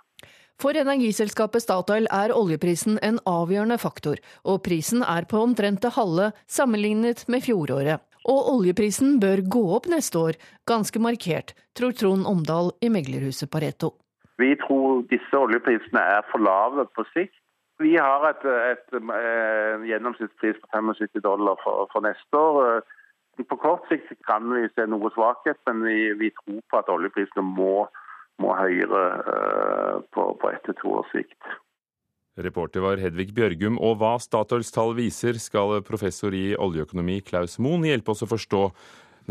For 0.60 0.76
energiselskapet 0.76 1.64
Statoil 1.64 2.10
er 2.12 2.34
oljeprisen 2.36 2.98
en 3.06 3.22
avgjørende 3.30 3.78
faktor, 3.80 4.20
og 4.44 4.60
prisen 4.66 5.06
er 5.08 5.28
på 5.30 5.40
omtrent 5.40 5.86
det 5.86 5.94
halve 5.96 6.34
sammenlignet 6.52 7.24
med 7.32 7.46
fjoråret. 7.46 8.04
Og 8.28 8.50
oljeprisen 8.58 9.16
bør 9.24 9.46
gå 9.48 9.62
opp 9.78 9.88
neste 9.88 10.20
år, 10.20 10.40
ganske 10.68 11.00
markert, 11.00 11.54
tror 11.78 11.96
Trond 11.96 12.28
Omdal 12.28 12.74
i 12.84 12.92
meglerhuset 12.92 13.48
Pareto. 13.54 13.94
Vi 14.40 14.52
tror 14.60 15.06
disse 15.12 15.40
oljeprisene 15.40 16.04
er 16.18 16.28
for 16.28 16.44
lave 16.44 16.84
på 16.96 17.08
sikt. 17.14 17.39
Vi 17.80 17.94
har 17.96 18.26
et, 18.28 18.46
et, 18.46 18.82
et, 18.92 18.96
eh, 19.00 19.74
en 19.76 19.86
gjennomsnittspris 19.88 20.58
på 20.60 20.68
75 20.74 21.22
dollar 21.24 21.60
for, 21.64 21.88
for, 21.94 22.04
neste 22.04 22.36
år. 22.36 22.84
På 23.48 23.56
kort 23.56 23.88
sikt 23.88 24.12
kan 24.28 24.50
vi 24.52 24.66
se 24.74 24.84
noe 24.92 25.12
svakhet, 25.16 25.60
men 25.70 25.86
vi, 25.88 26.12
vi 26.20 26.32
tror 26.42 26.60
på 26.68 26.82
at 26.82 26.92
oljeprisene 26.92 27.46
må, 27.46 27.86
må 28.44 28.52
høyere 28.60 29.04
uh, 29.24 29.96
på, 30.12 30.26
på 30.42 30.52
ett 30.52 30.66
til 30.68 30.76
to 30.82 30.98
års 31.00 31.14
sikt. 31.16 31.40
Reporter 32.40 32.84
var 32.84 33.00
Hedvig 33.00 33.32
Bjørgum, 33.36 33.80
og 33.80 34.00
hva 34.00 34.18
Statoils 34.20 34.72
tall 34.76 34.92
viser, 35.00 35.40
skal 35.40 35.80
professor 35.88 36.36
i 36.36 36.52
oljeøkonomi 36.60 37.22
Klaus 37.28 37.56
Moen 37.64 37.88
hjelpe 37.88 38.12
oss 38.12 38.24
å 38.28 38.32
forstå 38.32 38.64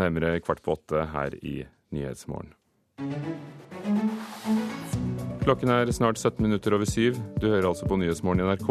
nærmere 0.00 0.38
kvart 0.44 0.64
på 0.64 0.76
åtte 0.76 1.04
her 1.12 1.36
i 1.40 1.60
Nyhetsmorgen. 1.92 2.54
Klokken 5.48 5.70
er 5.72 5.88
snart 5.96 6.18
17 6.20 6.42
minutter 6.44 6.74
over 6.76 6.84
syv. 6.84 7.14
Du 7.40 7.46
hører 7.48 7.70
altså 7.70 7.86
på 7.88 7.96
Nyhetsmorgen 7.96 8.42
i 8.42 8.48
NRK. 8.50 8.66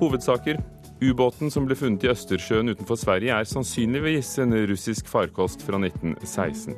Hovedsaker. 0.00 0.56
Ubåten 0.98 1.52
som 1.54 1.68
ble 1.68 1.76
funnet 1.78 2.02
i 2.02 2.08
Østersjøen 2.10 2.72
utenfor 2.72 2.98
Sverige, 2.98 3.30
er 3.30 3.46
sannsynligvis 3.46 4.32
en 4.42 4.56
russisk 4.66 5.06
farkost 5.06 5.62
fra 5.62 5.78
1916. 5.78 6.74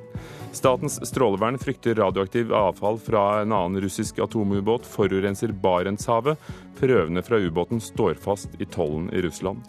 Statens 0.52 0.98
strålevern 1.08 1.56
frykter 1.62 1.96
radioaktiv 1.96 2.52
avfall 2.52 3.00
fra 3.00 3.22
en 3.40 3.54
annen 3.56 3.80
russisk 3.80 4.20
atomubåt 4.20 4.84
forurenser 4.84 5.56
Barentshavet. 5.64 6.36
Prøvene 6.76 7.24
fra 7.24 7.40
ubåten 7.40 7.80
står 7.80 8.20
fast 8.20 8.60
i 8.60 8.68
tollen 8.68 9.08
i 9.16 9.24
Russland. 9.24 9.64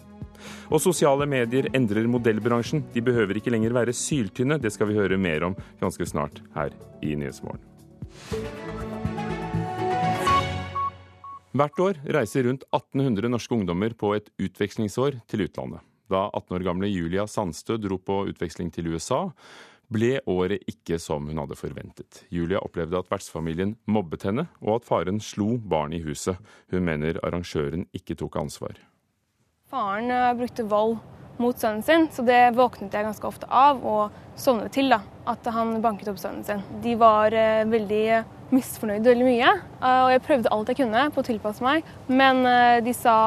Og 0.68 0.84
sosiale 0.84 1.24
medier 1.24 1.72
endrer 1.72 2.12
modellbransjen. 2.12 2.84
De 2.92 3.06
behøver 3.06 3.40
ikke 3.40 3.56
lenger 3.56 3.80
være 3.80 3.96
syltynne. 3.96 4.60
Det 4.60 4.76
skal 4.76 4.92
vi 4.92 5.00
høre 5.00 5.16
mer 5.16 5.48
om 5.48 5.58
ganske 5.80 6.12
snart 6.12 6.44
her 6.60 6.76
i 7.00 7.16
Nyhetsmorgen. 7.16 7.64
Hvert 11.50 11.80
år 11.82 11.98
reiser 12.14 12.46
rundt 12.46 12.64
1800 12.70 13.32
norske 13.34 13.56
ungdommer 13.56 13.96
på 13.98 14.12
et 14.14 14.28
utvekslingsår 14.38 15.18
til 15.30 15.48
utlandet. 15.48 15.82
Da 16.10 16.28
18 16.30 16.56
år 16.60 16.66
gamle 16.68 16.90
Julia 16.90 17.26
Sandstø 17.30 17.78
dro 17.82 17.98
på 17.98 18.22
utveksling 18.30 18.70
til 18.74 18.92
USA, 18.94 19.32
ble 19.90 20.20
året 20.30 20.62
ikke 20.70 21.00
som 21.02 21.26
hun 21.26 21.42
hadde 21.42 21.58
forventet. 21.58 22.24
Julia 22.30 22.62
opplevde 22.62 23.02
at 23.02 23.10
vertsfamilien 23.10 23.74
mobbet 23.90 24.28
henne, 24.30 24.46
og 24.62 24.78
at 24.78 24.86
faren 24.86 25.18
slo 25.22 25.56
barn 25.58 25.96
i 25.98 26.04
huset. 26.06 26.38
Hun 26.70 26.86
mener 26.86 27.18
arrangøren 27.26 27.88
ikke 27.98 28.18
tok 28.20 28.38
ansvar. 28.44 28.78
Faren 29.74 30.14
eh, 30.14 30.36
brukte 30.38 30.70
vold 30.70 31.00
mot 31.42 31.58
sønnen 31.58 31.82
sin, 31.86 32.10
så 32.14 32.26
det 32.26 32.54
våknet 32.58 32.94
jeg 32.94 33.08
ganske 33.08 33.26
ofte 33.26 33.50
av 33.50 33.82
og 33.82 34.38
sovnet 34.38 34.74
til. 34.76 34.94
da, 34.94 35.02
At 35.26 35.50
han 35.50 35.80
banket 35.82 36.14
opp 36.14 36.22
sønnen 36.22 36.46
sin. 36.46 36.62
De 36.84 36.94
var 37.00 37.34
eh, 37.34 37.66
veldig 37.70 38.06
misfornøyd 38.56 39.08
veldig 39.08 39.28
mye. 39.28 39.56
Eh, 39.80 40.02
og 40.04 40.14
jeg 40.14 40.26
prøvde 40.28 40.54
alt 40.54 40.72
jeg 40.72 40.82
kunne 40.82 41.08
på 41.16 41.24
å 41.24 41.28
tilpasse 41.30 41.66
meg, 41.66 41.90
men 42.08 42.44
eh, 42.50 42.78
de 42.86 42.94
sa 42.98 43.18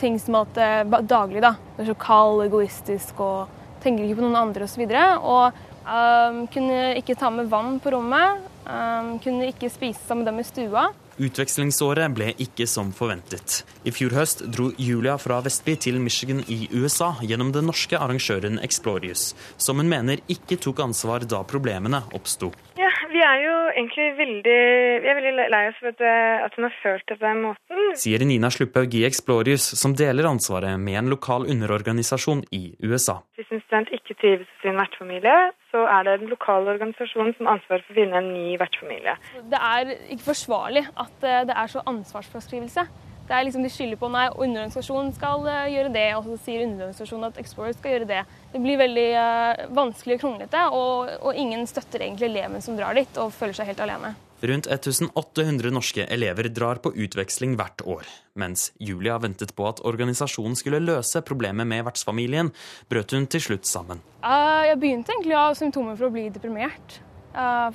ting 0.00 0.18
som 0.22 0.42
at 0.42 0.60
daglig, 1.08 1.42
da. 1.44 1.56
Du 1.76 1.84
er 1.84 1.90
så 1.92 1.98
kald, 2.00 2.44
egoistisk 2.46 3.20
og 3.24 3.58
tenker 3.84 4.04
ikke 4.04 4.20
på 4.20 4.28
noen 4.28 4.40
andre 4.44 4.66
osv. 4.68 4.84
Og, 4.86 5.28
og 5.34 5.66
Um, 5.90 6.44
kunne 6.52 6.92
ikke 7.00 7.16
ta 7.18 7.30
med 7.32 7.48
vann 7.50 7.78
på 7.80 7.90
rommet. 7.94 8.42
Um, 8.68 9.16
kunne 9.22 9.48
ikke 9.50 9.70
spise 9.72 10.00
sammen 10.04 10.26
med 10.26 10.30
dem 10.30 10.42
i 10.42 10.46
stua. 10.46 10.90
Utvekslingsåret 11.20 12.14
ble 12.16 12.30
ikke 12.40 12.64
som 12.70 12.94
forventet. 12.96 13.60
I 13.84 13.92
fjor 13.92 14.14
høst 14.16 14.40
dro 14.54 14.70
Julia 14.80 15.18
fra 15.20 15.42
Vestby 15.44 15.74
til 15.84 15.98
Michigan 16.00 16.40
i 16.48 16.62
USA 16.72 17.10
gjennom 17.20 17.50
den 17.52 17.68
norske 17.68 17.98
arrangøren 17.98 18.56
Explorius, 18.64 19.34
som 19.60 19.82
hun 19.82 19.90
mener 19.92 20.22
ikke 20.32 20.56
tok 20.64 20.80
ansvar 20.86 21.26
da 21.28 21.42
problemene 21.44 22.00
oppsto. 22.16 22.54
Ja, 22.80 22.88
vi 23.12 23.20
er 23.20 23.44
jo 23.44 23.54
egentlig 23.74 24.08
veldig, 24.16 24.58
vi 25.04 25.12
er 25.12 25.18
veldig 25.20 25.46
lei 25.52 25.62
oss 25.68 25.80
for 25.82 25.92
at, 25.92 26.02
at 26.46 26.56
hun 26.56 26.68
har 26.70 26.76
følt 26.80 27.04
det 27.10 27.18
på 27.20 27.26
den 27.26 27.44
måten. 27.44 27.86
Sier 28.00 28.24
Nina 28.24 28.48
Slupphaug 28.54 28.96
i 28.96 29.04
Explorius, 29.08 29.66
som 29.76 29.92
deler 29.98 30.30
ansvaret 30.30 30.80
med 30.80 31.02
en 31.02 31.12
lokal 31.12 31.44
underorganisasjon 31.52 32.46
i 32.56 32.64
USA. 32.80 33.20
Hvis 33.36 33.52
en 33.52 33.60
student 33.66 33.92
ikke 33.92 34.16
trives 34.16 34.48
i 34.48 34.62
sin 34.64 34.80
vertsfamilie, 34.80 35.36
så 35.70 35.84
er 35.86 36.06
det 36.06 36.16
den 36.22 36.32
lokale 36.32 36.74
organisasjonen 36.74 37.36
som 37.36 37.46
har 37.46 37.58
ansvar 37.58 37.84
for 37.84 37.92
å 37.92 37.98
finne 37.98 38.18
en 38.18 38.32
ny 38.34 38.56
vertsfamilie. 38.60 39.14
Det 39.52 39.60
er 39.70 39.94
ikke 40.10 40.30
forsvarlig 40.30 40.84
at 40.90 41.26
eh, 41.26 41.44
det 41.48 41.56
er 41.56 41.72
så 41.72 41.84
ansvarsfraskrivelse. 41.92 42.86
Det 43.30 43.36
er 43.36 43.44
liksom 43.46 43.62
De 43.62 43.70
skylder 43.70 43.98
på 44.00 44.08
nei, 44.10 44.24
underorganisasjonen 44.26 45.12
skal 45.14 45.44
uh, 45.46 45.68
gjøre 45.70 45.92
det, 45.94 46.08
og 46.16 46.24
så 46.26 46.38
sier 46.42 46.64
underorganisasjonen 46.64 47.28
at 47.28 47.36
Explorer 47.38 47.76
skal 47.76 47.94
gjøre 47.94 48.08
det. 48.08 48.24
Det 48.50 48.62
blir 48.64 48.80
veldig 48.80 49.04
uh, 49.14 49.60
vanskelig 49.76 50.16
og 50.16 50.24
kronglete, 50.24 50.64
og, 50.74 51.12
og, 51.20 51.38
ingen 51.38 51.62
støtter 51.70 52.02
egentlig 52.02 52.32
eleven 52.32 52.64
som 52.64 52.74
drar 52.74 52.98
dit 52.98 53.22
og 53.22 53.30
føler 53.36 53.54
seg 53.54 53.70
helt 53.70 53.84
alene. 53.86 54.16
Rundt 54.40 54.66
1800 54.66 55.72
norske 55.74 56.06
elever 56.08 56.48
drar 56.48 56.80
på 56.80 56.94
utveksling 56.96 57.58
hvert 57.60 57.84
år. 57.84 58.08
Mens 58.40 58.70
Julia 58.80 59.18
ventet 59.20 59.52
på 59.56 59.66
at 59.68 59.82
organisasjonen 59.84 60.56
skulle 60.56 60.80
løse 60.80 61.20
problemet 61.26 61.68
med 61.68 61.84
vertsfamilien, 61.84 62.52
brøt 62.88 63.12
hun 63.12 63.28
til 63.28 63.44
slutt 63.50 63.68
sammen. 63.68 64.00
Uh, 64.24 64.64
jeg 64.64 64.80
begynte 64.80 65.12
egentlig 65.12 65.36
å 65.36 65.46
ha 65.50 65.56
symptomer 65.58 65.98
for 65.98 66.08
å 66.08 66.14
bli 66.14 66.28
deprimert. 66.32 67.00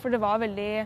for 0.02 0.12
det 0.12 0.20
var 0.20 0.40
veldig 0.42 0.86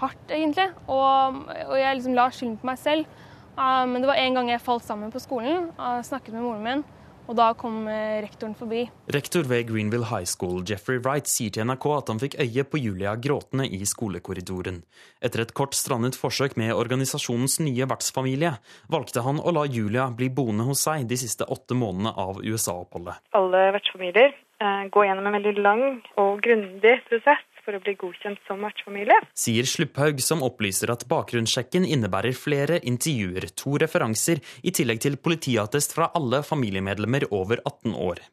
hardt, 0.00 0.30
egentlig. 0.30 0.68
Og, 0.90 1.42
jeg 1.78 1.98
liksom 1.98 2.16
la 2.16 2.30
skylden 2.34 2.56
på 2.60 2.70
meg 2.70 2.80
selv. 2.80 3.20
Ah, 3.60 3.84
men 3.86 4.00
det 4.00 4.08
var 4.08 4.20
en 4.20 4.38
gang 4.38 4.50
jeg 4.50 4.62
falt 4.64 4.86
sammen 4.86 5.12
på 5.12 5.20
skolen 5.20 5.68
og 5.74 6.04
snakket 6.06 6.34
med 6.36 6.46
moren 6.46 6.64
min. 6.64 6.84
Og 7.30 7.36
da 7.38 7.52
kom 7.54 7.84
eh, 7.86 8.18
rektoren 8.24 8.56
forbi. 8.58 8.80
Rektor 9.14 9.44
ved 9.46 9.68
Greenville 9.68 10.08
High 10.10 10.26
School, 10.26 10.64
Jeffrey 10.66 10.98
Wright, 10.98 11.30
sier 11.30 11.52
til 11.54 11.68
NRK 11.68 11.86
at 11.94 12.10
han 12.10 12.18
fikk 12.18 12.34
øye 12.42 12.64
på 12.66 12.80
Julia 12.82 13.12
gråtende 13.22 13.68
i 13.70 13.84
skolekorridoren. 13.86 14.80
Etter 15.22 15.44
et 15.44 15.54
kort 15.54 15.78
strandet 15.78 16.18
forsøk 16.18 16.56
med 16.58 16.74
organisasjonens 16.74 17.60
nye 17.62 17.86
vertsfamilie, 17.86 18.56
valgte 18.90 19.22
han 19.22 19.38
å 19.38 19.54
la 19.54 19.62
Julia 19.70 20.08
bli 20.10 20.26
boende 20.34 20.66
hos 20.66 20.82
seg 20.88 21.06
de 21.06 21.20
siste 21.22 21.46
åtte 21.46 21.78
månedene 21.78 22.16
av 22.18 22.42
USA-oppholdet. 22.42 23.22
Alle 23.38 23.62
vertsfamilier 23.78 24.34
eh, 24.34 24.82
går 24.90 25.06
gjennom 25.06 25.30
en 25.30 25.38
veldig 25.38 25.54
lang 25.62 25.86
og 26.18 26.42
grundig 26.42 26.98
prosess 27.06 27.46
for 27.70 27.78
å 27.78 27.84
bli 27.84 27.94
godkjent 28.00 28.42
som 28.48 28.64
vertsfamilie. 28.66 29.16
Sier 29.38 29.68
Slupphaug, 29.68 30.18
som 30.24 30.42
opplyser 30.46 30.90
at 30.90 31.06
bakgrunnssjekken 31.10 31.86
innebærer 31.86 32.34
flere 32.34 32.80
intervjuer, 32.82 33.46
to 33.54 33.76
referanser, 33.78 34.42
i 34.66 34.74
tillegg 34.74 35.02
til 35.04 35.18
politiattest 35.22 35.94
fra 35.94 36.10
alle 36.18 36.42
familiemedlemmer 36.46 37.28
over 37.30 37.62
18 37.62 37.94
år. 37.94 38.24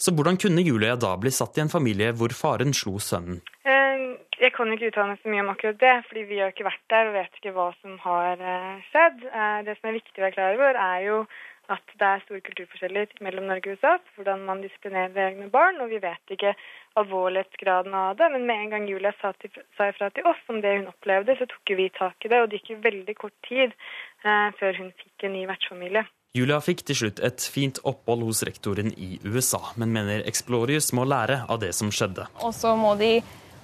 Så 0.00 0.14
hvordan 0.16 0.40
kunne 0.40 0.64
Julia 0.66 0.96
da 0.98 1.14
bli 1.20 1.30
satt 1.34 1.58
i 1.58 1.64
en 1.64 1.70
familie 1.72 2.10
hvor 2.16 2.34
faren 2.34 2.74
slo 2.74 2.96
sønnen? 3.04 3.42
Eh, 3.68 4.02
jeg 4.40 4.54
kan 4.56 4.72
ikke 4.72 4.90
uttale 4.90 5.12
meg 5.12 5.22
så 5.22 5.30
mye 5.30 5.44
om 5.44 5.52
akkurat 5.52 5.78
det, 5.82 5.94
fordi 6.08 6.26
vi 6.32 6.40
har 6.40 6.50
ikke 6.54 6.66
vært 6.66 6.86
der 6.90 7.10
og 7.12 7.16
vet 7.18 7.38
ikke 7.38 7.54
hva 7.54 7.68
som 7.78 7.94
har 8.02 8.42
eh, 8.42 8.82
skjedd. 8.90 9.22
Eh, 9.30 9.60
det 9.68 9.78
som 9.78 9.90
er 9.90 9.98
viktig 10.00 10.18
å 10.18 10.26
være 10.26 10.36
klar 10.38 10.58
over, 10.58 10.82
er 10.88 11.06
jo 11.06 11.22
at 11.70 11.92
det 12.00 12.06
er 12.06 12.22
store 12.24 12.42
kulturforskjeller 12.42 13.12
mellom 13.22 13.46
Norge 13.46 13.70
og 13.70 13.78
USA 13.78 13.92
hvordan 14.16 14.42
man 14.48 14.62
disiplinerer 14.64 15.28
egne 15.28 15.46
barn, 15.52 15.78
og 15.82 15.92
vi 15.92 16.00
vet 16.02 16.34
ikke 16.34 16.56
alvorlighetsgraden 16.98 17.94
av 17.94 18.16
det. 18.16 18.28
Men 18.32 18.46
med 18.46 18.62
en 18.64 18.70
gang 18.74 18.88
Julia 18.88 19.12
sa, 19.20 19.32
til, 19.40 19.52
sa 19.76 19.90
ifra 19.90 20.10
til 20.14 20.26
oss 20.30 20.40
om 20.52 20.60
det 20.62 20.76
hun 20.78 20.88
opplevde, 20.90 21.36
så 21.38 21.48
tok 21.50 21.74
vi 21.78 21.90
tak 21.96 22.26
i 22.26 22.30
det, 22.32 22.40
og 22.42 22.50
det 22.50 22.60
gikk 22.60 22.72
jo 22.74 22.80
veldig 22.86 23.16
kort 23.18 23.36
tid 23.48 23.68
eh, 23.70 24.48
før 24.60 24.80
hun 24.80 24.90
fikk 25.02 25.26
en 25.28 25.36
ny 25.36 25.44
vertsfamilie. 25.50 26.04
Julia 26.36 26.60
fikk 26.62 26.84
til 26.86 26.98
slutt 27.00 27.20
et 27.26 27.42
fint 27.50 27.80
opphold 27.82 28.22
hos 28.28 28.44
rektoren 28.46 28.92
i 28.94 29.16
USA, 29.26 29.62
men 29.80 29.94
mener 29.96 30.22
Explorius 30.30 30.92
må 30.94 31.06
lære 31.08 31.42
av 31.50 31.58
det 31.62 31.72
som 31.74 31.90
skjedde. 31.90 32.28
Og 32.46 32.54
så 32.54 32.76
må 32.78 32.94
de 33.00 33.16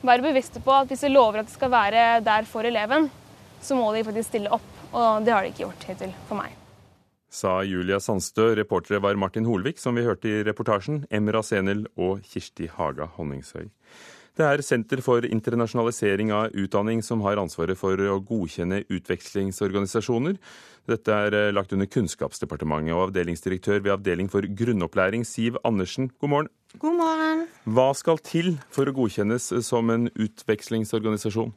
være 0.06 0.26
bevisste 0.26 0.62
på 0.62 0.74
at 0.74 0.90
hvis 0.90 1.06
de 1.06 1.14
lover 1.14 1.44
at 1.44 1.50
de 1.50 1.54
skal 1.54 1.70
være 1.72 2.06
der 2.26 2.50
for 2.50 2.66
eleven, 2.66 3.10
så 3.62 3.78
må 3.78 3.92
de 3.94 4.04
faktisk 4.06 4.32
stille 4.34 4.52
opp. 4.52 4.70
Og 4.92 5.26
det 5.26 5.34
har 5.34 5.42
de 5.42 5.54
ikke 5.54 5.66
gjort 5.66 5.90
hittil 5.90 6.14
for 6.26 6.42
meg 6.42 6.65
sa 7.36 7.60
Julia 7.66 8.00
Sandstø. 8.00 8.54
Reportere 8.56 9.02
var 9.04 9.18
Martin 9.20 9.46
Holvik, 9.48 9.80
som 9.82 9.96
vi 9.96 10.06
hørte 10.06 10.30
i 10.30 10.44
reportasjen, 10.46 11.04
Emra 11.12 11.42
Senel 11.44 11.84
og 11.96 12.24
Kirsti 12.24 12.70
Haga 12.72 13.10
Honningsøy. 13.16 13.68
Det 14.36 14.44
er 14.44 14.60
Senter 14.60 15.00
for 15.00 15.24
internasjonalisering 15.24 16.28
av 16.36 16.56
utdanning 16.60 17.00
som 17.04 17.22
har 17.24 17.40
ansvaret 17.40 17.78
for 17.80 17.96
å 17.96 18.18
godkjenne 18.20 18.82
utvekslingsorganisasjoner. 18.92 20.36
Dette 20.92 21.14
er 21.24 21.36
eh, 21.38 21.52
lagt 21.56 21.72
under 21.72 21.88
Kunnskapsdepartementet, 21.88 22.92
og 22.92 23.06
avdelingsdirektør 23.08 23.80
ved 23.80 23.94
Avdeling 23.94 24.28
for 24.28 24.44
grunnopplæring, 24.44 25.24
Siv 25.24 25.56
Andersen, 25.64 26.10
god 26.20 26.34
morgen. 26.34 26.52
God 26.76 26.98
morgen. 27.00 27.46
Hva 27.64 27.88
skal 27.96 28.20
til 28.20 28.58
for 28.68 28.84
å 28.84 28.94
godkjennes 28.98 29.48
som 29.64 29.88
en 29.94 30.10
utvekslingsorganisasjon? 30.12 31.56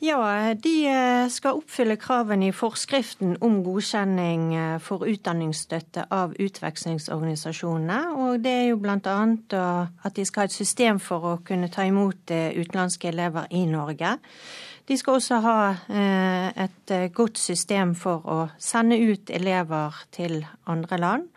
Ja, 0.00 0.54
de 0.56 0.74
eh, 0.88 1.26
skal 1.28 1.58
oppfylle 1.58 1.98
kravene 2.00 2.46
i 2.48 2.54
forskriften 2.56 3.34
om 3.44 3.58
godkjenning 3.66 4.46
eh, 4.56 4.76
for 4.80 5.04
utdanningsstøtte 5.04 6.06
av 6.16 6.32
utvekslingsorganisasjonene. 6.40 7.98
Og 8.16 8.40
det 8.40 8.54
er 8.62 8.64
jo 8.70 8.78
bl.a. 8.80 8.96
at 8.96 10.16
de 10.16 10.24
skal 10.24 10.46
ha 10.46 10.48
et 10.48 10.56
system 10.56 11.02
for 11.04 11.26
å 11.28 11.34
kunne 11.44 11.68
ta 11.68 11.84
imot 11.84 12.32
eh, 12.32 12.56
utenlandske 12.56 13.12
elever 13.12 13.52
i 13.52 13.66
Norge. 13.68 14.14
De 14.88 14.96
skal 14.96 15.20
også 15.20 15.42
ha 15.44 15.58
et 16.58 16.92
godt 17.14 17.38
system 17.38 17.92
for 17.94 18.24
å 18.26 18.38
sende 18.58 18.96
ut 18.98 19.30
elever 19.30 20.00
til 20.10 20.40
andre 20.66 20.98
land. 20.98 21.28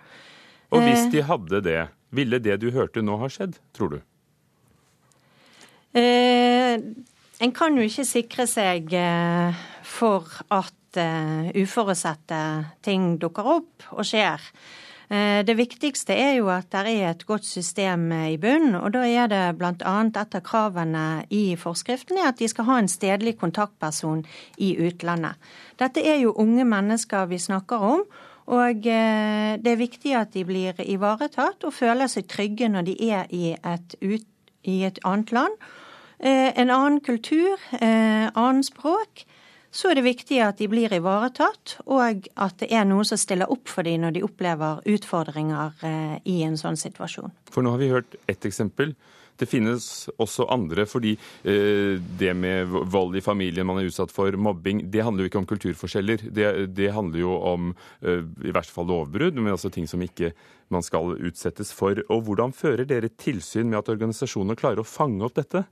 Og 0.74 0.82
hvis 0.82 1.12
de 1.14 1.22
hadde 1.28 1.60
det, 1.62 1.84
ville 2.10 2.40
det 2.42 2.58
du 2.64 2.72
hørte 2.74 3.04
nå 3.06 3.20
ha 3.22 3.30
skjedd, 3.30 3.60
tror 3.78 3.94
du? 3.94 4.00
Eh, 5.94 6.82
en 7.44 7.52
kan 7.52 7.76
jo 7.76 7.84
ikke 7.84 8.06
sikre 8.08 8.46
seg 8.48 8.94
eh, 8.96 9.64
for 9.84 10.30
at 10.54 11.00
eh, 11.00 11.52
uforutsette 11.60 12.40
ting 12.86 13.18
dukker 13.20 13.50
opp 13.58 13.88
og 13.92 14.08
skjer. 14.08 14.44
Eh, 15.12 15.42
det 15.44 15.58
viktigste 15.60 16.16
er 16.16 16.38
jo 16.38 16.48
at 16.54 16.70
det 16.72 16.86
er 16.94 17.10
et 17.10 17.26
godt 17.28 17.48
system 17.48 18.08
i 18.16 18.38
bunn, 18.40 18.78
og 18.80 18.94
da 18.96 19.04
er 19.04 19.28
det 19.32 19.44
bl.a. 19.60 19.74
et 19.76 20.38
av 20.40 20.46
kravene 20.46 21.06
i 21.36 21.44
forskriften 21.60 22.22
at 22.24 22.40
de 22.40 22.48
skal 22.52 22.70
ha 22.70 22.80
en 22.80 22.92
stedlig 22.92 23.36
kontaktperson 23.42 24.24
i 24.64 24.74
utlandet. 24.80 25.36
Dette 25.82 26.06
er 26.06 26.22
jo 26.24 26.38
unge 26.40 26.64
mennesker 26.64 27.28
vi 27.32 27.42
snakker 27.44 27.90
om. 27.94 28.06
Og 28.44 28.84
det 28.84 29.70
er 29.72 29.78
viktig 29.80 30.18
at 30.20 30.34
de 30.36 30.42
blir 30.44 30.76
ivaretatt 30.84 31.64
og 31.64 31.72
føler 31.72 32.10
seg 32.12 32.26
trygge 32.28 32.68
når 32.68 32.90
de 32.90 32.96
er 33.08 33.30
i 33.32 33.54
et, 33.56 33.96
ut, 34.04 34.26
i 34.68 34.82
et 34.84 35.00
annet 35.08 35.32
land. 35.32 35.56
Eh, 36.24 36.60
en 36.60 36.70
annen 36.70 37.00
kultur, 37.00 37.60
eh, 37.72 38.30
annen 38.34 38.64
språk, 38.64 39.26
så 39.72 39.90
er 39.90 39.98
det 40.00 40.06
viktig 40.06 40.38
at 40.40 40.62
de 40.62 40.70
blir 40.72 40.94
ivaretatt, 40.96 41.82
og 41.84 42.30
at 42.40 42.62
det 42.62 42.70
er 42.72 42.86
noen 42.88 43.04
som 43.04 43.20
stiller 43.20 43.52
opp 43.52 43.68
for 43.68 43.84
dem 43.84 44.06
når 44.06 44.16
de 44.16 44.22
opplever 44.24 44.80
utfordringer 44.88 45.74
eh, 45.84 46.14
i 46.32 46.38
en 46.48 46.56
sånn 46.56 46.80
situasjon. 46.80 47.34
For 47.52 47.66
nå 47.66 47.74
har 47.74 47.82
vi 47.82 47.92
hørt 47.92 48.16
ett 48.32 48.48
eksempel. 48.48 48.96
Det 49.36 49.50
finnes 49.50 49.90
også 50.22 50.46
andre, 50.54 50.86
fordi 50.86 51.16
det 51.44 52.34
med 52.38 52.70
vold 52.70 53.18
i 53.18 53.24
familien 53.26 53.66
man 53.66 53.80
er 53.82 53.90
utsatt 53.90 54.14
for, 54.14 54.38
mobbing, 54.38 54.84
det 54.94 55.02
handler 55.04 55.26
jo 55.26 55.32
ikke 55.32 55.40
om 55.42 55.48
kulturforskjeller. 55.50 56.28
Det, 56.30 56.52
det 56.78 56.92
handler 56.94 57.18
jo 57.18 57.34
om 57.50 57.72
i 58.06 58.54
verste 58.54 58.76
fall 58.76 58.92
lovbrudd, 58.94 59.34
men 59.42 59.56
altså 59.56 59.74
ting 59.74 59.90
som 59.90 60.06
ikke 60.06 60.36
man 60.70 60.86
skal 60.86 61.18
utsettes 61.18 61.74
for. 61.74 61.98
Og 62.14 62.28
Hvordan 62.30 62.54
fører 62.54 62.86
dere 62.86 63.10
tilsyn 63.10 63.74
med 63.74 63.82
at 63.82 63.90
organisasjoner 63.90 64.62
klarer 64.62 64.86
å 64.86 64.88
fange 64.88 65.26
opp 65.26 65.42
dette? 65.42 65.66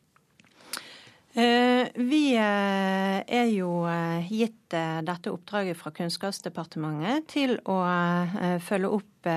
Eh, 1.31 1.87
vi 1.95 2.33
eh, 2.35 3.21
er 3.23 3.47
jo 3.53 3.85
eh, 3.87 4.27
gitt 4.27 4.71
dette 4.71 5.31
oppdraget 5.31 5.79
fra 5.79 5.91
Kunnskapsdepartementet 5.95 7.27
til 7.31 7.57
å 7.67 7.77
følge 8.63 8.91
opp 8.95 9.27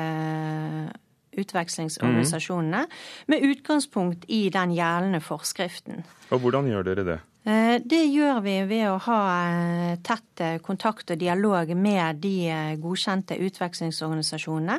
utvekslingsorganisasjonene 1.35 2.85
mm. 2.87 2.93
med 3.35 3.47
utgangspunkt 3.51 4.29
i 4.31 4.45
den 4.55 4.77
gjeldende 4.77 5.19
forskriften. 5.27 6.05
Og 6.31 6.45
Hvordan 6.45 6.71
gjør 6.71 6.87
dere 6.87 7.07
det? 7.09 7.19
Eh, 7.45 7.77
det 7.85 8.07
gjør 8.09 8.39
vi 8.41 8.55
ved 8.65 8.87
å 8.89 9.01
ha 9.05 9.19
eh, 9.45 9.97
tett 10.01 10.41
eh, 10.41 10.55
kontakt 10.65 11.11
og 11.13 11.21
dialog 11.21 11.69
med 11.77 12.23
de 12.23 12.49
godkjente 12.81 13.37
utvekslingsorganisasjonene. 13.37 14.79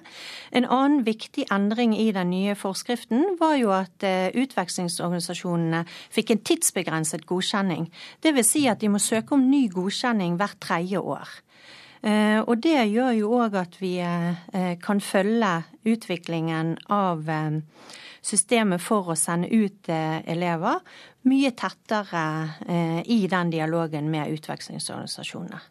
En 0.57 0.65
annen 0.65 1.03
viktig 1.05 1.45
endring 1.53 1.93
i 1.93 2.09
den 2.15 2.31
nye 2.33 2.55
forskriften 2.57 3.35
var 3.37 3.59
jo 3.59 3.69
at 3.75 4.05
utvekslingsorganisasjonene 4.33 5.83
fikk 6.13 6.33
en 6.33 6.41
tidsbegrenset 6.49 7.27
godkjenning. 7.29 7.85
Dvs. 8.25 8.49
Si 8.55 8.65
at 8.71 8.81
de 8.81 8.89
må 8.89 9.01
søke 9.01 9.37
om 9.37 9.45
ny 9.51 9.67
godkjenning 9.69 10.39
hvert 10.39 10.57
tredje 10.63 11.01
år. 11.01 11.29
Og 12.45 12.59
det 12.61 12.83
gjør 12.91 13.15
jo 13.17 13.29
òg 13.41 13.55
at 13.57 13.79
vi 13.81 13.95
kan 14.83 14.99
følge 15.01 15.53
utviklingen 15.89 16.75
av 16.93 17.25
systemet 18.25 18.81
for 18.81 19.13
å 19.13 19.17
sende 19.19 19.51
ut 19.53 19.89
elever 19.91 20.81
mye 21.29 21.51
tettere 21.57 22.25
i 23.05 23.19
den 23.29 23.53
dialogen 23.53 24.09
med 24.09 24.33
utvekslingsorganisasjonene. 24.33 25.61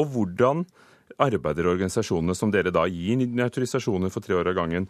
Og 0.00 0.12
hvordan 0.12 0.64
arbeider 1.20 1.68
organisasjonene 1.70 2.36
som 2.36 2.52
dere 2.52 2.72
da 2.74 2.86
gir 2.88 3.24
autorisasjoner 3.44 4.12
for 4.12 4.24
tre 4.24 4.36
år 4.38 4.52
av 4.52 4.58
gangen, 4.60 4.86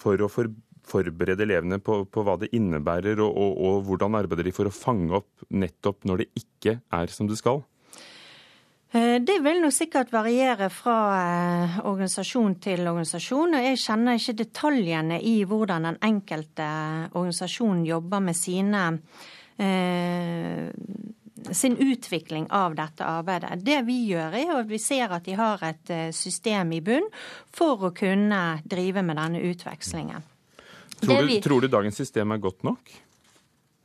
for 0.00 0.24
å 0.24 0.30
forberede 0.32 1.46
elevene 1.46 1.78
på, 1.82 2.02
på 2.10 2.24
hva 2.26 2.38
det 2.40 2.52
innebærer, 2.56 3.20
og, 3.22 3.32
og, 3.32 3.58
og, 3.58 3.82
hvordan 3.88 4.18
arbeider 4.18 4.48
de 4.48 4.54
for 4.54 4.68
å 4.68 4.74
fange 4.74 5.14
opp 5.20 5.46
nettopp 5.52 6.08
når 6.08 6.24
det 6.24 6.42
ikke 6.42 6.78
er 6.94 7.12
som 7.12 7.30
det 7.30 7.38
skal? 7.40 7.62
Eh, 8.92 9.18
det 9.24 9.38
vil 9.40 9.62
nok 9.62 9.72
sikkert 9.72 10.12
variere 10.12 10.68
fra 10.72 10.96
eh, 11.16 11.78
organisasjon 11.88 12.58
til 12.60 12.84
organisasjon. 12.86 13.56
og 13.56 13.68
Jeg 13.68 13.80
kjenner 13.80 14.20
ikke 14.20 14.38
detaljene 14.42 15.20
i 15.20 15.38
hvordan 15.48 15.88
den 15.88 16.00
enkelte 16.12 16.68
organisasjon 17.12 17.86
jobber 17.88 18.20
med 18.20 18.36
sine 18.36 18.84
eh, 19.56 20.68
sin 21.50 21.76
utvikling 21.76 22.46
av 22.50 22.74
dette 22.74 23.04
arbeidet. 23.04 23.56
Det 23.64 23.80
vi 23.86 23.98
gjør, 24.12 24.36
er 24.38 24.52
at 24.60 24.68
vi 24.70 24.78
ser 24.78 25.12
at 25.14 25.24
de 25.26 25.36
har 25.38 25.62
et 25.66 25.90
eh, 25.92 26.10
system 26.14 26.74
i 26.76 26.82
bunn 26.84 27.08
for 27.52 27.88
å 27.88 27.94
kunne 27.96 28.42
drive 28.68 29.02
med 29.02 29.18
denne 29.18 29.42
utvekslingen. 29.50 30.28
Tror 31.02 31.22
du, 31.22 31.26
vi... 31.26 31.40
tror 31.42 31.64
du 31.64 31.70
dagens 31.72 31.98
system 31.98 32.34
er 32.34 32.42
godt 32.42 32.62
nok? 32.66 32.92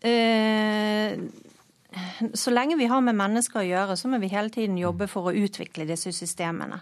Eh, 0.06 1.18
så 2.34 2.52
lenge 2.52 2.78
vi 2.80 2.86
har 2.90 3.02
med 3.04 3.16
mennesker 3.18 3.60
å 3.62 3.68
gjøre, 3.68 3.96
så 4.00 4.08
må 4.12 4.18
vi 4.22 4.32
hele 4.32 4.50
tiden 4.54 4.78
jobbe 4.80 5.08
for 5.12 5.24
å 5.30 5.36
utvikle 5.36 5.86
disse 5.90 6.12
systemene. 6.16 6.80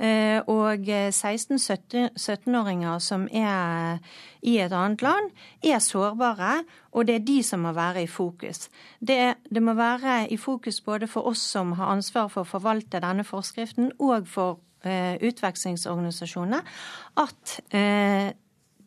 Eh, 0.00 0.38
og 0.48 0.88
16-17-åringer 0.88 2.98
som 3.04 3.28
er 3.28 3.98
i 4.40 4.58
et 4.62 4.72
annet 4.72 5.02
land, 5.04 5.30
er 5.62 5.78
sårbare, 5.84 6.64
og 6.92 7.06
det 7.08 7.14
er 7.18 7.28
de 7.28 7.42
som 7.46 7.60
må 7.66 7.72
være 7.76 8.02
i 8.04 8.10
fokus. 8.10 8.68
Det, 8.98 9.34
det 9.50 9.62
må 9.62 9.72
være 9.78 10.28
i 10.32 10.36
fokus 10.40 10.80
både 10.84 11.06
for 11.10 11.22
oss 11.30 11.42
som 11.56 11.72
har 11.78 11.92
ansvar 11.92 12.26
for 12.32 12.40
å 12.44 12.52
forvalte 12.56 13.04
denne 13.04 13.24
forskriften, 13.28 13.86
og 14.00 14.28
for 14.30 14.50
eh, 14.84 15.14
utvekslingsorganisasjonene, 15.20 16.60
at 17.20 17.60
eh, 17.76 18.28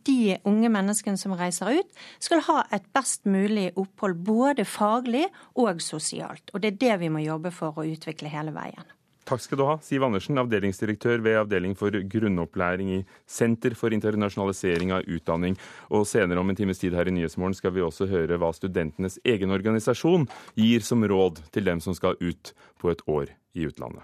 de 0.08 0.38
unge 0.50 0.72
menneskene 0.74 1.20
som 1.20 1.36
reiser 1.38 1.80
ut, 1.80 2.02
skal 2.24 2.44
ha 2.50 2.64
et 2.76 2.86
best 2.96 3.28
mulig 3.30 3.70
opphold 3.80 4.20
både 4.26 4.66
faglig 4.68 5.28
og 5.60 5.82
sosialt. 5.84 6.54
Og 6.54 6.64
det 6.64 6.74
er 6.74 6.82
det 6.84 7.00
vi 7.06 7.14
må 7.14 7.24
jobbe 7.24 7.54
for 7.54 7.78
å 7.78 7.88
utvikle 7.88 8.32
hele 8.32 8.56
veien. 8.56 8.94
Takk 9.24 9.40
skal 9.40 9.60
du 9.60 9.64
ha, 9.64 9.78
Siv 9.80 10.04
Andersen, 10.04 10.40
avdelingsdirektør 10.42 11.22
ved 11.24 11.38
Avdeling 11.40 11.78
for 11.80 11.96
grunnopplæring 11.96 12.90
i 12.92 13.00
Senter 13.30 13.76
for 13.80 13.96
internasjonalisering 13.96 14.92
av 14.98 15.08
utdanning. 15.08 15.56
Og 15.96 16.04
senere 16.10 16.44
om 16.44 16.52
en 16.52 16.60
times 16.60 16.84
tid 16.84 16.98
her 16.98 17.08
i 17.08 17.16
Nyhetsmorgen 17.16 17.56
skal 17.56 17.72
vi 17.76 17.86
også 17.86 18.10
høre 18.12 18.40
hva 18.42 18.52
studentenes 18.56 19.22
egen 19.24 19.56
organisasjon 19.56 20.28
gir 20.60 20.84
som 20.84 21.08
råd 21.08 21.40
til 21.56 21.72
dem 21.72 21.80
som 21.84 21.96
skal 21.96 22.20
ut 22.20 22.52
på 22.84 22.92
et 22.92 23.06
år 23.08 23.32
i 23.56 23.70
utlandet. 23.70 24.04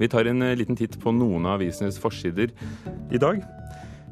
Vi 0.00 0.08
tar 0.08 0.24
en 0.24 0.42
eh, 0.42 0.56
liten 0.56 0.76
titt 0.76 0.96
på 1.00 1.12
noen 1.12 1.46
av 1.46 1.58
avisenes 1.60 2.00
forsider 2.00 2.54
i 3.12 3.20
dag. 3.20 3.42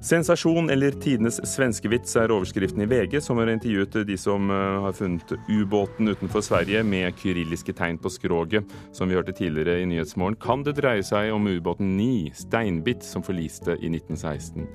Sensasjon 0.04 0.68
eller 0.70 0.94
tidenes 1.02 1.40
svenskevits 1.48 2.12
er 2.20 2.30
overskriften 2.30 2.84
i 2.84 2.86
VG, 2.86 3.16
som 3.24 3.40
har 3.40 3.50
intervjuet 3.50 3.96
de 4.06 4.18
som 4.20 4.46
eh, 4.52 4.76
har 4.84 4.94
funnet 4.94 5.32
ubåten 5.48 6.12
utenfor 6.12 6.44
Sverige 6.44 6.84
med 6.86 7.16
kyrilliske 7.18 7.74
tegn 7.80 7.98
på 7.98 8.12
skroget. 8.12 8.68
Som 8.92 9.08
vi 9.10 9.16
hørte 9.18 9.34
tidligere 9.34 9.80
i 9.80 9.88
Nyhetsmorgen, 9.90 10.38
kan 10.38 10.62
det 10.62 10.76
dreie 10.78 11.02
seg 11.02 11.32
om 11.34 11.48
ubåten 11.50 11.96
Ni, 11.96 12.28
Steinbit, 12.36 13.02
som 13.02 13.24
forliste 13.26 13.74
i 13.80 13.90
1916. 13.90 14.68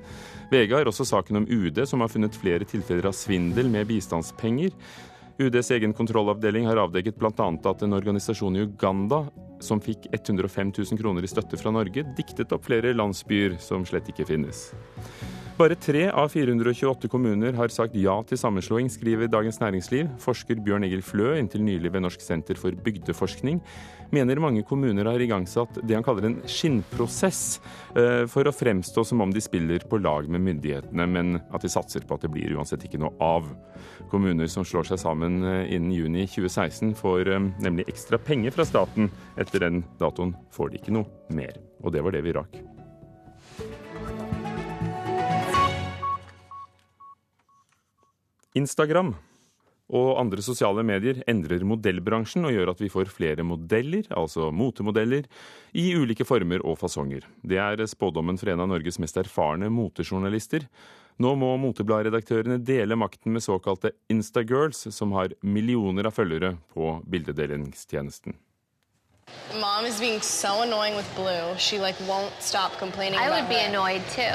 VG 0.50 0.76
har 0.76 0.90
også 0.90 1.06
saken 1.08 1.40
om 1.40 1.48
UD, 1.48 1.80
som 1.88 2.04
har 2.04 2.12
funnet 2.12 2.36
flere 2.36 2.68
tilfeller 2.68 3.08
av 3.08 3.16
svindel 3.16 3.70
med 3.72 3.88
bistandspenger. 3.88 4.74
UDs 5.38 5.70
egen 5.74 5.92
kontrollavdeling 5.92 6.66
har 6.68 6.78
avdekket 6.78 7.16
bl.a. 7.18 7.46
at 7.70 7.82
en 7.82 7.96
organisasjon 7.96 8.54
i 8.54 8.62
Uganda 8.68 9.24
som 9.64 9.80
fikk 9.82 10.06
105 10.12 10.70
000 10.76 11.00
kroner 11.00 11.24
i 11.26 11.30
støtte 11.30 11.58
fra 11.58 11.72
Norge, 11.74 12.04
diktet 12.14 12.52
opp 12.54 12.68
flere 12.68 12.92
landsbyer 12.94 13.56
som 13.62 13.86
slett 13.88 14.10
ikke 14.12 14.28
finnes. 14.28 14.68
Bare 15.58 15.76
tre 15.78 16.08
av 16.10 16.32
428 16.34 17.06
kommuner 17.10 17.54
har 17.54 17.70
sagt 17.70 17.94
ja 17.98 18.14
til 18.26 18.38
sammenslåing, 18.38 18.88
skriver 18.90 19.30
Dagens 19.30 19.60
Næringsliv. 19.62 20.08
Forsker 20.22 20.58
Bjørn 20.58 20.86
Egil 20.86 21.02
Flø, 21.06 21.36
inntil 21.38 21.62
nylig 21.62 21.92
ved 21.94 22.02
Norsk 22.02 22.22
senter 22.22 22.58
for 22.58 22.74
bygdeforskning, 22.86 23.60
mener 24.14 24.40
mange 24.42 24.62
kommuner 24.66 25.08
har 25.08 25.22
igangsatt 25.22 25.80
det 25.82 25.96
han 25.96 26.04
kaller 26.06 26.28
en 26.28 26.36
skinnprosess 26.50 27.42
eh, 27.98 28.24
for 28.30 28.46
å 28.46 28.54
fremstå 28.54 29.04
som 29.06 29.22
om 29.24 29.32
de 29.34 29.42
spiller 29.42 29.84
på 29.90 29.98
lag 30.02 30.28
med 30.30 30.44
myndighetene, 30.46 31.06
men 31.10 31.38
at 31.50 31.64
de 31.64 31.70
satser 31.72 32.06
på 32.06 32.16
at 32.16 32.26
det 32.26 32.32
blir 32.34 32.54
uansett 32.56 32.86
ikke 32.86 33.00
noe 33.02 33.14
av. 33.22 33.48
Kommuner 34.12 34.50
som 34.50 34.66
slår 34.66 34.90
seg 34.92 35.02
sammen 35.02 35.42
eh, 35.42 35.74
innen 35.74 35.94
juni 35.94 36.28
2016, 36.30 36.94
får 37.00 37.32
eh, 37.34 37.50
nemlig 37.64 37.88
ekstra 37.90 38.20
penger 38.20 38.54
fra 38.54 38.66
staten. 38.68 39.10
Etter 39.40 39.66
den 39.66 39.82
datoen 40.00 40.36
får 40.54 40.72
de 40.72 40.82
ikke 40.82 40.94
noe 40.94 41.34
mer. 41.34 41.58
Og 41.82 41.94
det 41.94 42.04
var 42.04 42.14
det 42.14 42.24
vi 42.24 42.38
rakk. 42.38 42.58
Instagram 48.54 49.16
og 49.92 50.16
andre 50.20 50.42
sosiale 50.44 50.82
medier 50.86 51.20
endrer 51.28 51.64
modellbransjen 51.68 52.46
og 52.48 52.54
gjør 52.54 52.72
at 52.72 52.80
vi 52.80 52.90
får 52.92 53.10
flere 53.12 53.44
modeller, 53.44 54.06
altså 54.16 54.48
motemodeller, 54.54 55.28
i 55.76 55.90
ulike 55.98 56.24
former 56.24 56.64
og 56.64 56.78
fasonger. 56.80 57.26
Det 57.42 57.60
er 57.60 57.84
spådommen 57.90 58.40
for 58.40 58.52
en 58.52 58.64
av 58.64 58.70
Norges 58.72 59.00
mest 59.02 59.18
erfarne 59.20 59.68
motejournalister. 59.68 60.64
Nå 61.20 61.34
må 61.38 61.52
motebladredaktørene 61.62 62.58
dele 62.64 62.96
makten 62.98 63.36
med 63.36 63.44
såkalte 63.44 63.92
Instagirls, 64.10 64.88
som 64.94 65.12
har 65.14 65.36
millioner 65.42 66.08
av 66.08 66.16
følgere 66.16 66.56
på 66.74 66.96
bildedelingstjenesten. 67.06 68.34
Mom 69.60 69.84
is 69.84 70.00
being 70.00 70.20
so 70.20 70.62
annoying 70.62 70.96
with 70.96 71.08
Blue. 71.14 71.54
She 71.58 71.78
like 71.78 71.94
won't 72.08 72.32
stop 72.40 72.76
complaining 72.78 73.18
I 73.18 73.30
would 73.30 73.48
be 73.48 73.54
her. 73.54 73.68
annoyed 73.68 74.02
too. 74.10 74.34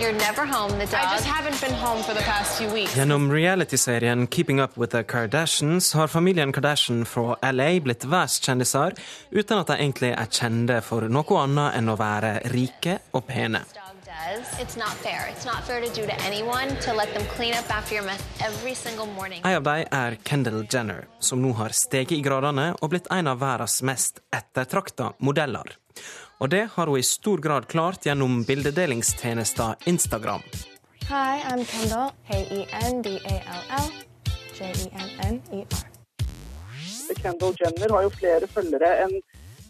You're 0.00 0.12
never 0.12 0.46
home. 0.46 0.70
The 0.78 0.86
dog. 0.86 0.94
I 1.04 1.14
just 1.16 1.26
haven't 1.26 1.60
been 1.60 1.74
home 1.74 2.02
for 2.02 2.14
the 2.14 2.20
past 2.22 2.58
few 2.58 2.68
weeks. 2.72 2.94
Gjennom 2.94 3.30
realityserien 3.30 4.26
Keeping 4.30 4.60
Up 4.60 4.76
With 4.76 4.90
The 4.90 5.02
Kardashians 5.04 5.92
har 5.94 6.06
familien 6.08 6.52
Kardashian 6.52 7.04
fra 7.04 7.36
LA 7.52 7.80
blitt 7.80 8.04
verdenskjendiser 8.04 8.94
uten 9.32 9.58
at 9.58 9.66
de 9.66 9.76
egentlig 9.82 10.12
er 10.14 10.30
kjente 10.30 10.80
for 10.82 11.08
noe 11.10 11.38
annet 11.42 11.78
enn 11.80 11.90
å 11.92 11.98
være 11.98 12.36
rike 12.54 13.00
og 13.12 13.26
pene 13.26 13.64
says 14.12 14.60
it's 14.60 14.76
not 14.76 14.94
fair. 15.04 15.28
It's 15.32 15.46
not 15.46 15.64
fair 15.64 15.80
to 15.80 16.00
do 16.00 16.06
to 16.06 16.16
anyone 16.28 16.68
to 16.84 16.92
let 16.92 17.14
them 17.14 17.24
clean 17.36 17.54
up 17.54 17.76
after 17.76 17.94
your 17.94 18.04
mess 18.04 18.22
every 18.40 18.74
single 18.74 19.06
morning. 19.06 19.40
En 19.44 19.56
av 19.56 19.62
dem 19.62 19.86
er 19.90 20.16
Kendal 20.22 20.66
Jenner, 20.70 21.06
som 21.18 21.42
nå 21.42 21.52
har 21.52 21.68
steget 21.68 22.18
i 22.18 22.22
gradene 22.22 22.72
og 22.80 22.92
blitt 22.92 23.08
en 23.10 23.30
av 23.32 23.40
verdens 23.40 23.82
mest 23.82 24.20
ettertrakta 24.34 25.12
modeller. 25.18 25.76
Og 26.40 26.50
det 26.50 26.64
har 26.74 26.90
hun 26.90 26.98
i 26.98 27.02
stor 27.06 27.38
grad 27.38 27.68
klart 27.68 28.06
gjennom 28.06 28.42
bildedelingstjenesten 28.44 29.86
Instagram. 29.86 30.42
Hi, 31.08 31.42
I'm 31.50 31.64
Kendall. 31.64 32.10
K-e-n-d-a-l-l. 32.28 33.88
J-e-n-n-e-r. 34.58 35.88
Kendall 37.22 37.54
Jenner 37.60 37.92
har 37.92 38.02
jo 38.06 38.10
flere 38.10 38.48
følgere 38.48 38.90
enn 39.04 39.18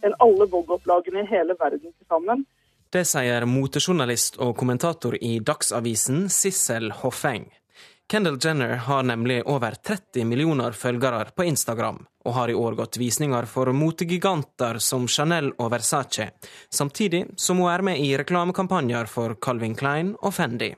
en 0.07 0.15
alle 0.23 0.47
Vogue-opplagene 0.51 1.23
i 1.23 1.31
hele 1.31 1.55
verden 1.59 1.91
til 1.91 2.07
sammen. 2.09 2.45
Det 2.93 3.07
sier 3.09 3.47
motejournalist 3.49 4.35
og 4.45 4.51
kommentator 4.61 5.15
i 5.17 5.39
Dagsavisen 5.41 6.27
Sissel 6.29 6.91
Hoffeng. 6.93 7.47
Kendal 8.13 8.37
Jenner 8.37 8.75
har 8.85 9.07
nemlig 9.09 9.39
over 9.49 9.79
30 9.89 10.27
millioner 10.29 10.77
følgere 10.77 11.31
på 11.33 11.47
Instagram, 11.49 12.03
og 12.29 12.37
har 12.37 12.53
i 12.53 12.59
år 12.65 12.77
gått 12.77 13.01
visninger 13.01 13.49
for 13.49 13.73
motegiganter 13.73 14.77
som 14.77 15.09
Chanel 15.09 15.55
og 15.57 15.73
Versace, 15.73 16.29
samtidig 16.69 17.25
som 17.41 17.65
hun 17.65 17.73
er 17.73 17.87
med 17.89 18.05
i 18.05 18.13
reklamekampanjer 18.21 19.09
for 19.09 19.39
Calvin 19.41 19.79
Klein 19.79 20.13
og 20.21 20.37
Fendi. 20.37 20.75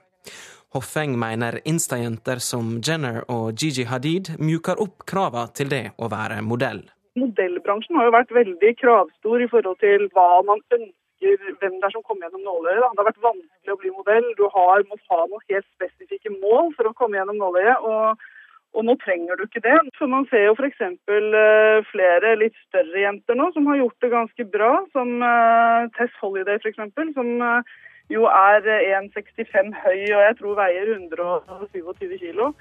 Hoffeng 0.78 1.18
mener 1.18 1.58
Insta-jenter 1.66 2.38
som 2.38 2.76
Jenner 2.78 3.24
og 3.26 3.58
Gigi 3.58 3.90
Hadid 3.90 4.36
mjuker 4.38 4.78
opp 4.78 5.02
kravene 5.02 5.50
til 5.50 5.74
det 5.74 5.86
å 5.98 6.14
være 6.14 6.44
modell. 6.46 6.84
Modellbransjen 7.18 7.98
har 7.98 8.06
jo 8.06 8.20
vært 8.22 8.38
veldig 8.38 8.76
kravstor 8.78 9.42
i 9.42 9.50
forhold 9.50 9.82
til 9.82 10.12
hva 10.14 10.44
man 10.46 10.62
ønsker 10.70 10.92
husker 11.32 11.58
hvem 11.60 11.80
det 11.80 11.88
er 11.88 11.94
som 11.96 12.04
kommer 12.06 12.26
gjennom 12.26 12.46
nåløyet. 12.50 12.84
Det 12.84 13.02
har 13.02 13.10
vært 13.10 13.26
vanskelig 13.26 13.74
å 13.74 13.80
bli 13.82 13.92
modell. 13.96 14.30
Du 14.38 14.44
har 14.52 14.86
måttet 14.90 15.12
ha 15.14 15.20
noen 15.24 15.48
helt 15.50 15.68
spesifikke 15.76 16.32
mål 16.36 16.72
for 16.76 16.90
å 16.90 16.96
komme 16.98 17.20
gjennom 17.20 17.40
nåløyet. 17.42 17.84
og 17.90 18.30
og 18.74 18.82
nå 18.82 18.96
trenger 18.98 19.38
du 19.38 19.44
ikke 19.46 19.62
det. 19.62 19.76
Så 19.98 20.06
Man 20.10 20.26
ser 20.30 20.48
jo 20.48 20.54
f.eks. 20.58 20.80
Eh, 20.82 21.78
flere 21.92 22.34
litt 22.40 22.56
større 22.66 23.04
jenter 23.04 23.38
nå 23.38 23.50
som 23.54 23.66
har 23.70 23.78
gjort 23.78 24.00
det 24.02 24.10
ganske 24.10 24.46
bra. 24.56 24.72
Som 24.92 25.22
uh, 25.22 25.86
Tess 25.94 26.14
Holiday 26.20 26.58
f.eks., 26.58 26.80
som 27.14 27.28
uh, 27.38 27.62
jo 28.10 28.26
er 28.26 28.66
1,65 28.98 29.72
høy 29.84 30.00
og 30.16 30.22
jeg 30.26 30.38
tror 30.40 30.58
veier 30.58 30.90
127 30.98 32.18
kilo. 32.18 32.52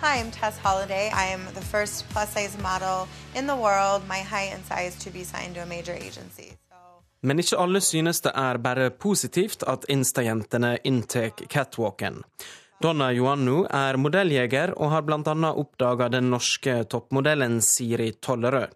Hi, 0.00 0.20
I'm 0.20 0.30
Tess 0.30 0.58
Holiday. 0.58 1.10
I 1.12 1.32
am 1.34 1.42
the 1.54 1.64
first 1.72 2.08
plus 2.10 2.28
size 2.28 2.56
model 2.62 3.08
in 3.34 3.48
the 3.48 3.56
world, 3.56 4.06
my 4.06 4.22
height 4.22 4.54
and 4.54 4.64
size 4.64 4.94
to 5.04 5.10
be 5.10 5.24
signed 5.24 5.56
to 5.56 5.62
a 5.62 5.66
major 5.66 5.92
agency. 5.92 6.52
Men 7.20 7.42
ikke 7.42 7.58
alle 7.58 7.80
synes 7.82 8.22
det 8.22 8.32
er 8.36 8.62
bare 8.62 8.90
positivt 8.90 9.64
at 9.66 9.88
Insta-jentene 9.90 10.76
inntar 10.86 11.34
catwalken. 11.50 12.22
Donna 12.78 13.08
Joannou 13.10 13.64
er 13.74 13.96
modelljeger 13.98 14.70
og 14.78 14.92
har 14.92 15.02
bl.a. 15.02 15.32
oppdaga 15.50 16.06
den 16.14 16.28
norske 16.30 16.84
toppmodellen 16.86 17.56
Siri 17.58 18.12
Tollerød. 18.22 18.70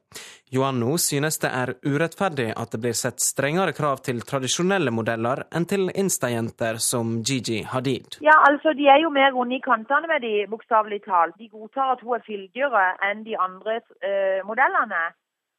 Joannou 0.51 0.97
synes 0.99 1.39
det 1.39 1.53
er 1.55 1.71
urettferdig 1.87 2.49
at 2.51 2.75
det 2.75 2.81
blir 2.83 2.97
sett 2.99 3.23
strengere 3.23 3.73
krav 3.77 4.03
til 4.03 4.19
tradisjonelle 4.27 4.91
modeller 4.91 5.45
enn 5.55 5.69
til 5.71 5.87
Insta-jenter 5.95 6.83
som 6.83 7.21
Gigi 7.23 7.63
Hadid. 7.63 8.19
Ja, 8.27 8.35
altså 8.51 8.75
De 8.75 8.91
er 8.91 8.99
jo 9.05 9.15
mer 9.15 9.31
runde 9.39 9.61
i 9.61 9.63
kantene 9.63 10.11
med 10.11 10.27
de, 10.27 10.35
bokstavelig 10.51 11.05
talt. 11.07 11.39
De 11.39 11.47
godtar 11.55 11.95
at 11.95 12.03
hun 12.03 12.19
er 12.19 12.27
fyldigere 12.27 12.85
enn 13.07 13.23
de 13.23 13.39
andre 13.39 13.79
eh, 14.03 14.43
modellene. 14.43 15.13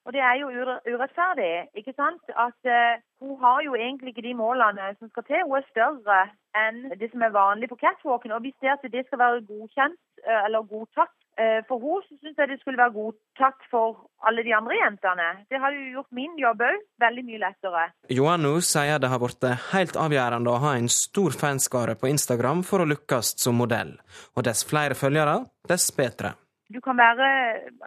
Og 0.06 0.14
det 0.16 0.24
er 0.30 0.36
jo 0.42 0.52
urettferdig, 0.94 1.52
ikke 1.80 1.94
sant. 1.96 2.24
At 2.48 2.60
uh, 2.68 3.00
hun 3.24 3.36
har 3.44 3.60
jo 3.68 3.76
egentlig 3.76 4.12
ikke 4.12 4.28
de 4.28 4.36
målene 4.44 4.92
som 5.00 5.10
skal 5.10 5.24
til. 5.30 5.46
Hun 5.48 5.60
er 5.60 5.70
større 5.72 6.22
enn 6.60 6.82
det 7.00 7.10
som 7.12 7.24
er 7.24 7.34
vanlig 7.34 7.70
på 7.72 7.80
catwalken. 7.84 8.36
Og 8.36 8.44
hvis 8.44 8.58
det 8.62 8.74
at 8.76 8.84
det 8.96 9.06
skal 9.08 9.22
være 9.24 9.46
godkjent 9.48 10.00
uh, 10.28 10.42
eller 10.44 10.68
godtatt 10.74 11.16
uh, 11.40 11.62
for 11.70 11.80
henne, 11.86 12.04
så 12.10 12.20
syns 12.20 12.44
jeg 12.44 12.52
det 12.52 12.60
skulle 12.60 12.84
være 12.84 12.98
godtatt 13.00 13.64
for 13.72 14.04
alle 14.28 14.44
de 14.44 14.56
andre 14.60 14.82
jentene. 14.82 15.30
Det 15.48 15.64
har 15.64 15.72
jo 15.72 15.88
gjort 15.96 16.12
min 16.20 16.36
jobb 16.44 16.68
òg 16.68 16.86
veldig 17.08 17.26
mye 17.32 17.44
lettere. 17.48 17.88
Joanno 18.20 18.54
sier 18.74 19.00
det 19.00 19.16
har 19.16 19.24
blitt 19.24 19.50
helt 19.72 20.00
avgjørende 20.06 20.52
å 20.52 20.62
ha 20.68 20.76
en 20.76 20.92
stor 20.92 21.32
fanskare 21.46 21.96
på 21.96 22.12
Instagram 22.12 22.68
for 22.68 22.84
å 22.84 22.92
lykkes 22.92 23.38
som 23.40 23.56
modell. 23.64 23.96
Og 24.36 24.44
dess 24.52 24.68
flere 24.68 25.00
følgere, 25.00 25.46
dess 25.72 25.94
bedre. 25.96 26.36
Du 26.74 26.80
kan 26.82 26.98
være 26.98 27.28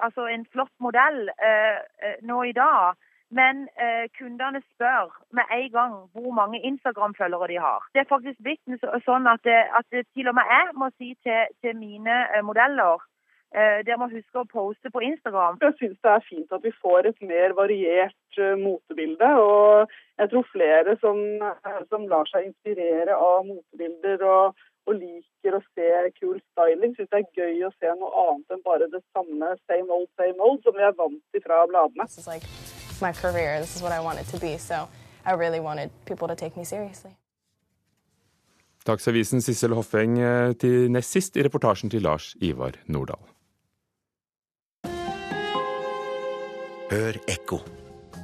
altså, 0.05 0.27
en 0.27 0.47
flott 0.53 0.75
modell 0.81 1.29
eh, 1.49 1.79
eh, 2.05 2.17
nå 2.23 2.43
i 2.43 2.53
dag, 2.53 2.95
men 3.31 3.67
eh, 3.83 4.07
kundene 4.19 4.63
spør 4.75 5.11
med 5.37 5.45
en 5.59 5.71
gang 5.71 5.95
hvor 6.13 6.31
mange 6.41 6.61
Instagram-følgere 6.61 7.49
de 7.53 7.59
har. 7.67 7.81
Det 7.95 8.01
er 8.01 8.13
faktisk 8.15 8.39
blitt 8.43 8.87
sånn 9.09 9.27
at, 9.27 9.43
det, 9.49 9.59
at 9.79 9.87
det 9.91 10.07
til 10.15 10.31
og 10.31 10.37
med 10.39 10.53
jeg 10.55 10.73
må 10.79 10.91
si 10.95 11.11
til, 11.27 11.51
til 11.63 11.75
mine 11.81 12.21
eh, 12.31 12.45
modeller 12.47 13.03
eh, 13.57 13.83
dere 13.87 13.99
må 13.99 14.11
huske 14.13 14.43
å 14.43 14.51
poste 14.53 14.93
på 14.95 15.03
Instagram. 15.09 15.59
Jeg 15.65 15.75
syns 15.81 15.99
det 16.07 16.13
er 16.13 16.29
fint 16.29 16.55
at 16.55 16.63
vi 16.63 16.75
får 16.85 17.11
et 17.11 17.27
mer 17.33 17.57
variert 17.59 18.39
uh, 18.39 18.55
motebilde. 18.61 19.33
Og 19.43 19.91
jeg 20.23 20.31
tror 20.31 20.49
flere 20.53 20.97
som, 21.03 21.21
som 21.91 22.07
lar 22.13 22.31
seg 22.31 22.53
inspirere 22.53 23.19
av 23.19 23.43
motebilder 23.51 24.23
og, 24.31 24.67
og 24.87 24.99
liker 25.01 25.59
å 25.59 25.61
se 25.75 25.89
kul 26.21 26.39
styling, 26.53 26.95
syns 26.97 27.11
det 27.11 27.23
er 27.23 27.29
gøy 27.35 27.67
å 27.67 27.73
se 27.75 27.93
noe 27.99 28.11
annet 28.23 28.55
enn 28.55 28.65
bare 28.67 28.89
det 28.93 29.03
samme 29.17 29.53
same 29.67 29.91
old, 29.91 30.09
same 30.21 30.39
old 30.43 30.63
som 30.65 30.77
vi 30.77 30.87
er 30.87 30.95
vant 30.99 31.21
til 31.35 31.43
fra 31.45 31.65
bladene. 31.71 32.07
Like 32.27 32.47
my 33.03 33.13
career, 33.13 33.61
this 33.61 33.77
is 33.77 33.83
what 33.83 33.93
I 33.93 34.01
want 34.01 34.23
to 34.23 34.39
be, 34.39 34.57
so 34.59 34.89
I 35.27 35.35
really 35.35 35.61
wanted 35.61 35.91
people 36.07 36.29
to 36.29 36.37
take 36.37 36.57
me 36.57 36.65
seriously. 36.65 37.17
Dagsavisen 38.87 39.43
Sissel 39.43 39.75
Hoffeng 39.75 40.21
eh, 40.23 40.53
til 40.55 40.93
nest 40.95 41.11
sist 41.11 41.35
i 41.37 41.43
reportasjen 41.43 41.91
til 41.91 42.07
Lars 42.07 42.37
Ivar 42.39 42.79
Nordahl. 42.87 43.25
Hør 46.87 47.19
ekko. 47.27 47.59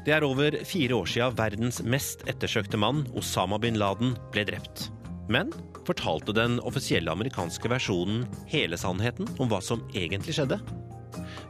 Det 0.07 0.14
er 0.14 0.22
over 0.22 0.55
fire 0.66 0.94
år 0.94 1.11
siden 1.11 1.35
verdens 1.38 1.81
mest 1.83 2.22
ettersøkte 2.31 2.79
mann, 2.79 3.03
Osama 3.18 3.59
bin 3.59 3.75
Laden, 3.79 4.14
ble 4.31 4.46
drept. 4.46 4.87
Men 5.31 5.51
fortalte 5.87 6.35
den 6.37 6.59
offisielle 6.61 7.12
amerikanske 7.12 7.71
versjonen 7.73 8.27
hele 8.51 8.79
sannheten 8.79 9.29
om 9.38 9.51
hva 9.51 9.61
som 9.64 9.83
egentlig 9.95 10.37
skjedde? 10.38 10.61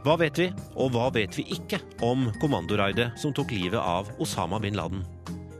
Hva 0.02 0.16
vet 0.18 0.38
vi, 0.40 0.48
og 0.74 0.94
hva 0.94 1.08
vet 1.14 1.36
vi 1.38 1.46
ikke 1.54 1.78
om 2.02 2.26
kommandoraidet 2.42 3.12
som 3.20 3.34
tok 3.36 3.54
livet 3.54 3.78
av 3.78 4.10
Osama 4.22 4.58
bin 4.62 4.78
Laden? 4.78 5.04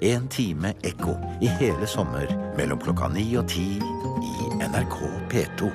En 0.02 0.26
time 0.32 0.72
ekko 0.82 1.14
i 1.44 1.50
hele 1.60 1.86
sommer 1.86 2.26
mellom 2.58 2.80
klokka 2.82 3.12
ni 3.14 3.28
og 3.38 3.46
ti 3.52 3.68
i 3.78 4.50
NRK 4.58 4.98
P2. 5.30 5.70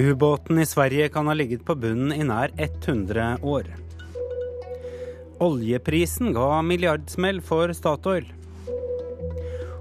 Ubåten 0.00 0.58
i 0.62 0.66
Sverige 0.66 1.08
kan 1.08 1.26
ha 1.26 1.34
ligget 1.34 1.64
på 1.66 1.74
bunnen 1.74 2.12
i 2.14 2.22
nær 2.22 2.54
100 2.54 3.42
år. 3.42 3.66
Oljeprisen 5.40 6.34
ga 6.36 6.62
milliardsmell 6.62 7.38
for 7.40 7.72
Statoil. 7.72 8.26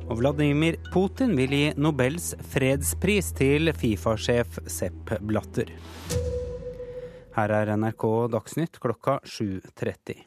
Og 0.08 0.22
Vladimir 0.22 0.78
Putin 0.94 1.34
vil 1.36 1.52
gi 1.52 1.66
Nobels 1.76 2.30
fredspris 2.54 3.34
til 3.36 3.74
Fifa-sjef 3.76 4.62
Sepp 4.72 5.12
Blatter. 5.20 5.74
Her 7.36 7.54
er 7.58 7.74
NRK 7.76 8.06
Dagsnytt 8.32 8.80
klokka 8.80 9.18
7.30. 9.28 10.24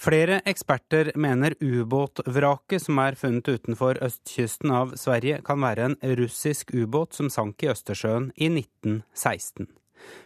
Flere 0.00 0.38
eksperter 0.48 1.10
mener 1.20 1.52
ubåtvraket 1.60 2.86
som 2.86 3.02
er 3.04 3.18
funnet 3.20 3.50
utenfor 3.52 4.00
østkysten 4.00 4.72
av 4.72 4.96
Sverige, 4.96 5.42
kan 5.44 5.60
være 5.60 5.90
en 5.90 5.98
russisk 6.16 6.72
ubåt 6.72 7.20
som 7.20 7.28
sank 7.28 7.60
i 7.60 7.68
Østersjøen 7.74 8.30
i 8.40 8.48
1916. 8.48 9.68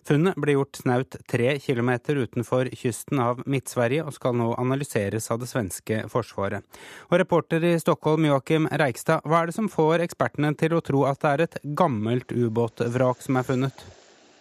Funnet 0.05 0.37
ble 0.41 0.57
gjort 0.57 0.81
snaut 0.83 1.17
tre 1.31 1.55
kilometer 1.63 2.21
utenfor 2.21 2.69
kysten 2.77 3.23
av 3.25 3.43
Midt-Sverige, 3.49 4.05
og 4.05 4.17
skal 4.17 4.37
nå 4.37 4.51
analyseres 4.61 5.31
av 5.33 5.41
det 5.41 5.49
svenske 5.51 6.03
forsvaret. 6.13 6.65
Og 7.11 7.19
reporter 7.23 7.65
i 7.65 7.75
Stockholm, 7.81 8.29
Joakim 8.29 8.69
Reikstad, 8.69 9.25
hva 9.25 9.43
er 9.43 9.51
det 9.51 9.59
som 9.59 9.73
får 9.73 10.05
ekspertene 10.05 10.53
til 10.61 10.77
å 10.77 10.85
tro 10.85 11.05
at 11.09 11.23
det 11.25 11.35
er 11.35 11.47
et 11.49 11.61
gammelt 11.79 12.35
ubåtvrak 12.35 13.25
som 13.25 13.41
er 13.41 13.49
funnet? 13.49 13.87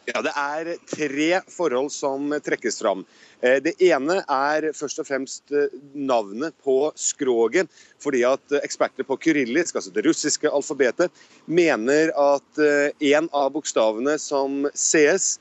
Ja, 0.06 0.20
Det 0.22 0.34
er 0.36 0.70
tre 0.90 1.28
forhold 1.48 1.92
som 1.96 2.34
trekkes 2.44 2.82
fram. 2.82 3.06
Eh, 3.40 3.62
det 3.64 3.78
ene 3.88 4.18
er 4.20 4.66
først 4.76 5.00
og 5.00 5.08
fremst 5.08 5.54
eh, 5.56 5.72
navnet 5.96 6.56
på 6.64 6.92
skroget. 7.00 7.72
Fordi 8.04 8.26
at 8.28 8.58
eksperter 8.60 9.08
på 9.08 9.16
kyrillisk, 9.24 9.80
altså 9.80 9.94
det 9.96 10.04
russiske 10.04 10.52
alfabetet, 10.52 11.24
mener 11.48 12.12
at 12.20 12.60
eh, 12.60 12.92
en 13.16 13.30
av 13.32 13.54
bokstavene 13.56 14.18
som 14.20 14.66
sees, 14.76 15.38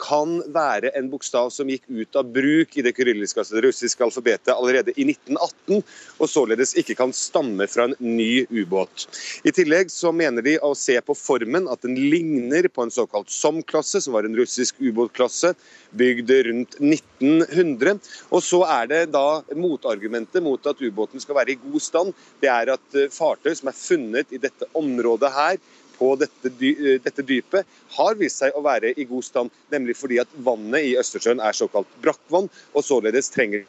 kan 0.00 0.40
være 0.52 0.90
en 0.98 1.08
bokstav 1.08 1.48
som 1.54 1.70
gikk 1.70 1.86
ut 1.88 2.18
av 2.18 2.28
bruk 2.28 2.76
i 2.76 2.84
det 2.84 2.92
kyrilliske, 2.96 3.40
altså 3.40 3.56
det 3.56 3.64
russiske 3.64 4.04
alfabetet 4.04 4.52
allerede 4.52 4.92
i 4.96 5.06
1918, 5.08 5.82
og 6.20 6.28
således 6.30 6.74
ikke 6.76 6.96
kan 6.98 7.14
stamme 7.16 7.64
fra 7.70 7.86
en 7.88 7.96
ny 8.00 8.44
ubåt. 8.52 9.06
I 9.48 9.54
tillegg 9.56 9.90
så 9.92 10.12
mener 10.12 10.44
de 10.44 10.58
å 10.60 10.74
se 10.76 10.98
på 11.00 11.16
formen 11.16 11.70
at 11.72 11.84
den 11.86 11.96
ligner 11.96 12.68
på 12.68 12.84
en 12.84 12.92
såkalt 12.92 13.32
SOM-klasse, 13.32 14.02
som 14.04 14.16
var 14.16 14.28
en 14.28 14.36
russisk 14.36 14.80
ubåtklasse 14.82 15.54
bygd 15.96 16.32
rundt 16.48 16.76
1900. 16.80 18.00
Og 18.30 18.44
så 18.44 18.62
er 18.68 18.90
det 18.92 19.02
da 19.14 19.40
motargumentet 19.56 20.44
mot 20.44 20.68
at 20.68 20.82
ubåten 20.82 21.22
skal 21.22 21.40
være 21.40 21.54
i 21.54 21.60
god 21.62 21.82
stand, 21.82 22.14
det 22.42 22.52
er 22.52 22.74
at 22.76 22.98
eh, 22.98 23.10
fartøy 23.12 23.54
som 23.56 23.72
er 23.72 23.78
funnet 23.78 24.34
i 24.34 24.42
dette 24.42 24.68
området 24.76 25.32
her, 25.34 25.60
på 25.98 26.12
dette, 26.20 26.52
dy 26.58 26.98
dette, 27.02 27.24
dypet 27.26 27.78
har 27.96 28.18
vist 28.20 28.42
seg 28.42 28.56
å 28.56 28.64
være 28.64 28.92
i 28.96 29.06
god 29.08 29.24
stand, 29.24 29.54
nemlig 29.72 29.96
fordi 29.98 30.20
at 30.22 30.36
vannet 30.46 30.90
i 30.90 30.96
Østersjøen 31.00 31.42
er 31.42 31.56
såkalt 31.56 31.90
brakkvann, 32.04 32.50
og 32.72 32.84
således 32.84 33.32
trenger 33.34 33.64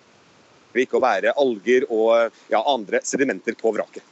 det 0.73 0.85
ikke 0.85 0.99
å 0.99 1.05
være 1.05 1.35
alger 1.39 1.87
og 1.89 2.33
ja, 2.51 2.61
andre 2.61 3.01
sedimenter 3.07 3.57
på 3.59 3.73
vraket. 3.75 4.03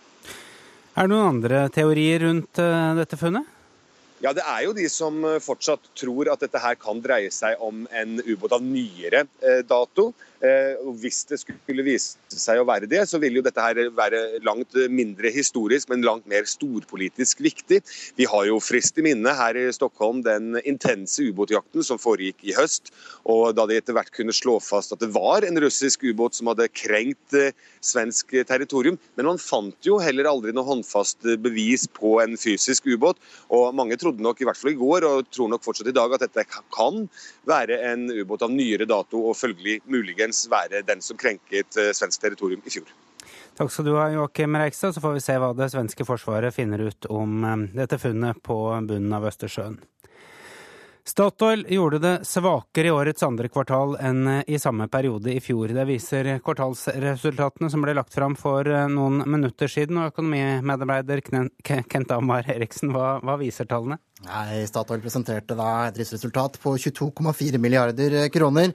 Er 0.96 1.08
det 1.08 1.12
noen 1.12 1.36
andre 1.36 1.66
teorier 1.76 2.24
rundt 2.24 2.62
uh, 2.64 2.96
dette 2.96 3.20
funnet? 3.20 3.52
Ja, 4.24 4.32
Det 4.34 4.46
er 4.48 4.62
jo 4.64 4.72
de 4.74 4.86
som 4.90 5.18
eh, 5.28 5.42
fortsatt 5.44 5.90
tror 6.00 6.30
at 6.32 6.42
dette 6.42 6.60
her 6.64 6.78
kan 6.80 7.02
dreie 7.04 7.28
seg 7.36 7.60
om 7.62 7.84
en 7.92 8.16
ubåt 8.24 8.56
av 8.56 8.64
nyere 8.64 9.26
eh, 9.44 9.60
dato. 9.68 10.08
Eh, 10.46 10.76
og 10.86 10.98
Hvis 11.02 11.24
det 11.30 11.40
skulle 11.42 11.86
vise 11.86 12.18
seg 12.32 12.60
å 12.60 12.68
være 12.68 12.90
det, 12.90 13.02
så 13.10 13.20
vil 13.22 13.40
jo 13.40 13.44
dette 13.46 13.62
her 13.64 13.90
være 13.96 14.42
langt 14.46 14.76
mindre 14.92 15.32
historisk, 15.34 15.90
men 15.92 16.06
langt 16.06 16.28
mer 16.30 16.48
storpolitisk 16.50 17.42
viktig. 17.46 17.82
Vi 18.20 18.28
har 18.30 18.48
jo 18.50 18.60
frist 18.64 19.00
i 19.00 19.06
minne 19.06 19.34
her 19.38 19.58
i 19.60 19.68
Stockholm 19.76 20.22
den 20.26 20.60
intense 20.64 21.24
ubåtjakten 21.24 21.86
som 21.86 22.02
foregikk 22.02 22.44
i 22.46 22.56
høst. 22.58 22.92
og 23.24 23.56
Da 23.58 23.66
de 23.70 23.80
etter 23.80 23.96
hvert 23.98 24.14
kunne 24.16 24.36
slå 24.36 24.58
fast 24.64 24.94
at 24.96 25.02
det 25.04 25.12
var 25.16 25.46
en 25.46 25.60
russisk 25.62 26.04
ubåt 26.06 26.38
som 26.38 26.52
hadde 26.52 26.70
krenkt 26.74 27.38
eh, 27.38 27.56
svensk 27.86 28.36
territorium. 28.48 29.00
Men 29.16 29.32
man 29.32 29.42
fant 29.42 29.88
jo 29.88 30.00
heller 30.02 30.30
aldri 30.30 30.54
noe 30.56 30.68
håndfast 30.68 31.26
bevis 31.42 31.88
på 31.88 32.20
en 32.24 32.38
fysisk 32.40 32.88
ubåt. 32.90 33.22
og 33.50 33.74
Mange 33.76 33.98
trodde 34.02 34.24
nok 34.24 34.42
i 34.42 34.48
hvert 34.48 34.60
fall 34.60 34.74
i 34.74 34.80
går, 34.80 35.08
og 35.08 35.32
tror 35.32 35.52
nok 35.52 35.66
fortsatt 35.66 35.90
i 35.92 35.96
dag, 35.96 36.14
at 36.14 36.26
dette 36.28 36.46
kan 36.76 37.06
være 37.48 37.80
en 37.92 38.08
ubåt 38.12 38.44
av 38.46 38.54
nyere 38.54 38.88
dato 38.90 39.22
og 39.30 39.38
følgelig 39.38 39.80
muligens 39.92 40.35
muligens 40.36 40.48
være 40.50 40.84
den 40.86 41.02
som 41.02 41.18
krenket 41.18 41.78
eh, 41.78 41.94
svensk 41.94 42.22
territorium 42.22 42.62
i 42.66 42.70
fjor. 42.70 42.86
Takk 43.56 43.72
skal 43.72 43.86
du 43.86 43.96
ha, 43.96 44.10
Joakim 44.12 44.56
Reikstad. 44.56 44.94
Så 44.94 45.02
får 45.02 45.14
vi 45.16 45.24
se 45.24 45.38
hva 45.40 45.54
det 45.56 45.72
svenske 45.72 46.06
forsvaret 46.06 46.54
finner 46.54 46.80
ut 46.80 47.06
om 47.10 47.44
eh, 47.44 47.58
dette 47.76 47.98
funnet 47.98 48.42
på 48.44 48.82
bunnen 48.88 49.14
av 49.14 49.26
Østersjøen. 49.26 49.80
Statoil 51.06 51.68
gjorde 51.70 52.00
det 52.02 52.14
svakere 52.26 52.90
i 52.90 52.92
årets 52.92 53.22
andre 53.24 53.46
kvartal 53.48 53.94
enn 54.02 54.28
eh, 54.28 54.44
i 54.48 54.60
samme 54.60 54.88
periode 54.90 55.32
i 55.32 55.40
fjor. 55.40 55.70
Det 55.70 55.86
viser 55.86 56.40
kvartalsresultatene 56.42 57.70
som 57.70 57.86
ble 57.86 57.94
lagt 57.94 58.14
fram 58.14 58.36
for 58.36 58.66
noen 58.90 59.22
minutter 59.30 59.70
siden. 59.70 60.02
Og 60.02 60.12
økonomimedarbeider 60.12 61.22
Kent 61.64 62.12
Amar 62.12 62.50
Eriksen, 62.50 62.92
hva, 62.92 63.20
hva 63.22 63.38
viser 63.40 63.70
tallene? 63.70 64.02
Nei, 64.26 64.64
Statoil 64.66 65.04
presenterte 65.04 65.56
da 65.56 65.86
et 65.86 65.96
driftsresultat 66.00 66.58
på 66.64 66.74
22,4 66.82 67.62
milliarder 67.62 68.24
kroner. 68.34 68.74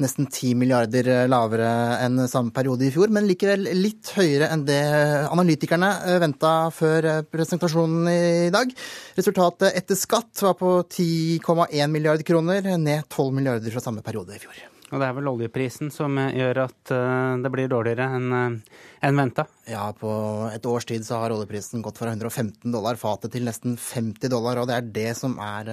Nesten 0.00 0.28
10 0.30 0.56
milliarder 0.60 1.10
lavere 1.28 1.68
enn 2.04 2.24
samme 2.30 2.54
periode 2.54 2.86
i 2.86 2.92
fjor, 2.94 3.12
men 3.12 3.28
likevel 3.28 3.68
litt 3.76 4.14
høyere 4.16 4.48
enn 4.54 4.64
det 4.68 4.80
analytikerne 5.28 5.92
venta 6.22 6.54
før 6.72 7.10
presentasjonen 7.28 8.08
i 8.12 8.50
dag. 8.54 8.72
Resultatet 9.18 9.76
etter 9.76 9.98
skatt 9.98 10.44
var 10.46 10.56
på 10.58 10.78
10,1 10.86 11.92
milliarder 11.92 12.26
kroner, 12.26 12.74
ned 12.78 13.08
12 13.08 13.32
milliarder 13.36 13.74
fra 13.74 13.84
samme 13.84 14.04
periode 14.06 14.38
i 14.38 14.42
fjor. 14.42 14.68
Og 14.92 15.00
det 15.00 15.06
er 15.08 15.14
vel 15.16 15.30
oljeprisen 15.30 15.88
som 15.92 16.18
eh, 16.20 16.34
gjør 16.36 16.66
at 16.66 16.92
eh, 16.92 17.38
det 17.40 17.52
blir 17.54 17.70
dårligere 17.72 18.10
enn 18.18 18.28
en 18.36 18.58
eh, 18.60 19.14
venta? 19.16 19.46
Ja, 19.68 19.86
på 19.96 20.10
et 20.52 20.68
års 20.68 20.86
tid 20.88 21.06
så 21.06 21.22
har 21.22 21.32
oljeprisen 21.32 21.84
gått 21.84 22.02
fra 22.02 22.12
115 22.12 22.68
dollar 22.74 23.00
fatet 23.00 23.32
til 23.32 23.48
nesten 23.48 23.78
50 23.80 24.28
dollar, 24.32 24.60
og 24.60 24.68
det 24.68 24.76
er 24.76 24.92
det 25.00 25.08
som 25.16 25.38
er 25.40 25.72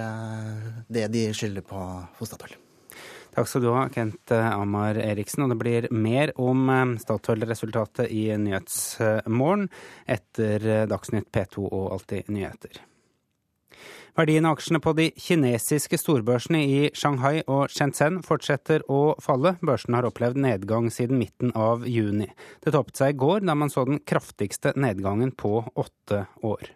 det 0.88 1.06
de 1.12 1.28
skylder 1.36 1.66
på 1.68 1.84
hos 2.16 2.32
Statoil. 2.32 2.56
Takk 3.30 3.46
skal 3.46 3.62
du 3.62 3.70
ha, 3.70 3.86
Kent 3.94 4.32
Amar 4.34 4.98
Eriksen. 4.98 5.44
Og 5.46 5.54
det 5.54 5.60
blir 5.60 5.88
mer 5.94 6.34
om 6.40 6.66
Statoil-resultatet 6.98 8.10
i 8.10 8.26
Nyhetsmorgen 8.34 9.68
etter 10.10 10.86
Dagsnytt 10.90 11.30
P2 11.30 11.66
og 11.68 11.90
Alltid 11.94 12.30
nyheter. 12.32 12.82
Verdien 14.18 14.46
av 14.46 14.56
aksjene 14.56 14.80
på 14.82 14.92
de 14.98 15.06
kinesiske 15.16 15.98
storbørsene 16.00 16.60
i 16.66 16.80
Shanghai 16.98 17.44
og 17.46 17.70
Shenzhen 17.72 18.18
fortsetter 18.26 18.82
å 18.90 19.14
falle. 19.22 19.54
Børsene 19.62 20.00
har 20.00 20.08
opplevd 20.10 20.40
nedgang 20.42 20.90
siden 20.92 21.20
midten 21.20 21.54
av 21.54 21.86
juni. 21.88 22.28
Det 22.64 22.74
toppet 22.74 23.00
seg 23.00 23.14
i 23.14 23.20
går, 23.22 23.46
da 23.46 23.54
man 23.54 23.70
så 23.72 23.86
den 23.88 24.02
kraftigste 24.02 24.74
nedgangen 24.76 25.32
på 25.32 25.62
åtte 25.78 26.24
år. 26.42 26.74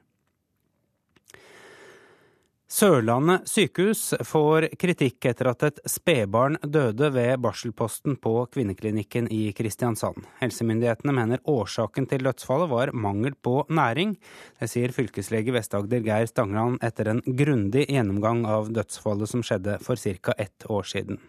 Sørlandet 2.65 3.45
sykehus 3.45 4.15
får 4.25 4.71
kritikk 4.81 5.27
etter 5.29 5.51
at 5.51 5.67
et 5.69 5.81
spedbarn 5.89 6.57
døde 6.65 7.11
ved 7.13 7.43
barselposten 7.45 8.17
på 8.17 8.33
kvinneklinikken 8.55 9.29
i 9.29 9.51
Kristiansand. 9.53 10.25
Helsemyndighetene 10.41 11.13
mener 11.13 11.43
årsaken 11.45 12.09
til 12.09 12.25
dødsfallet 12.25 12.73
var 12.73 12.95
mangel 12.97 13.37
på 13.37 13.67
næring. 13.69 14.17
Det 14.57 14.71
sier 14.73 14.97
fylkeslege 14.97 15.53
Vest-Agder 15.53 16.01
Geir 16.09 16.27
Stangeland 16.31 16.81
etter 16.81 17.13
en 17.13 17.21
grundig 17.21 17.85
gjennomgang 17.85 18.47
av 18.49 18.73
dødsfallet 18.73 19.29
som 19.29 19.45
skjedde 19.45 19.77
for 19.85 20.01
ca. 20.01 20.33
ett 20.39 20.65
år 20.65 20.89
siden. 20.89 21.21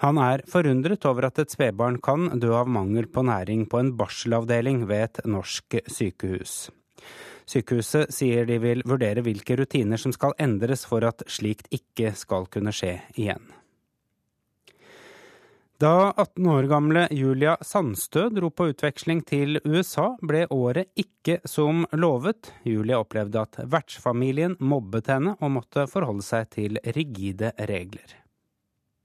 Han 0.00 0.16
er 0.16 0.40
forundret 0.48 1.04
over 1.04 1.28
at 1.28 1.38
et 1.42 1.52
spedbarn 1.52 2.00
kan 2.00 2.30
dø 2.40 2.54
av 2.56 2.68
mangel 2.72 3.12
på 3.12 3.28
næring 3.28 3.68
på 3.68 3.84
en 3.84 3.92
barselavdeling 3.92 4.86
ved 4.88 5.04
et 5.04 5.26
norsk 5.28 5.82
sykehus. 5.84 6.70
Sykehuset 7.50 8.12
sier 8.14 8.46
de 8.46 8.60
vil 8.62 8.84
vurdere 8.86 9.24
hvilke 9.26 9.56
rutiner 9.58 9.98
som 9.98 10.14
skal 10.14 10.36
endres 10.38 10.84
for 10.86 11.02
at 11.08 11.24
slikt 11.26 11.66
ikke 11.74 12.12
skal 12.14 12.46
kunne 12.52 12.74
skje 12.74 13.00
igjen. 13.18 13.42
Da 15.80 16.12
18 16.12 16.46
år 16.52 16.66
gamle 16.68 17.06
Julia 17.10 17.54
Sandstø 17.64 18.26
dro 18.36 18.50
på 18.52 18.66
utveksling 18.70 19.22
til 19.24 19.56
USA, 19.64 20.10
ble 20.20 20.44
året 20.52 20.90
ikke 21.00 21.38
som 21.48 21.86
lovet. 21.96 22.52
Julia 22.68 22.98
opplevde 23.00 23.40
at 23.40 23.62
vertsfamilien 23.72 24.58
mobbet 24.60 25.08
henne 25.08 25.32
og 25.40 25.54
måtte 25.56 25.86
forholde 25.88 26.26
seg 26.26 26.50
til 26.52 26.76
rigide 26.84 27.54
regler. 27.70 28.12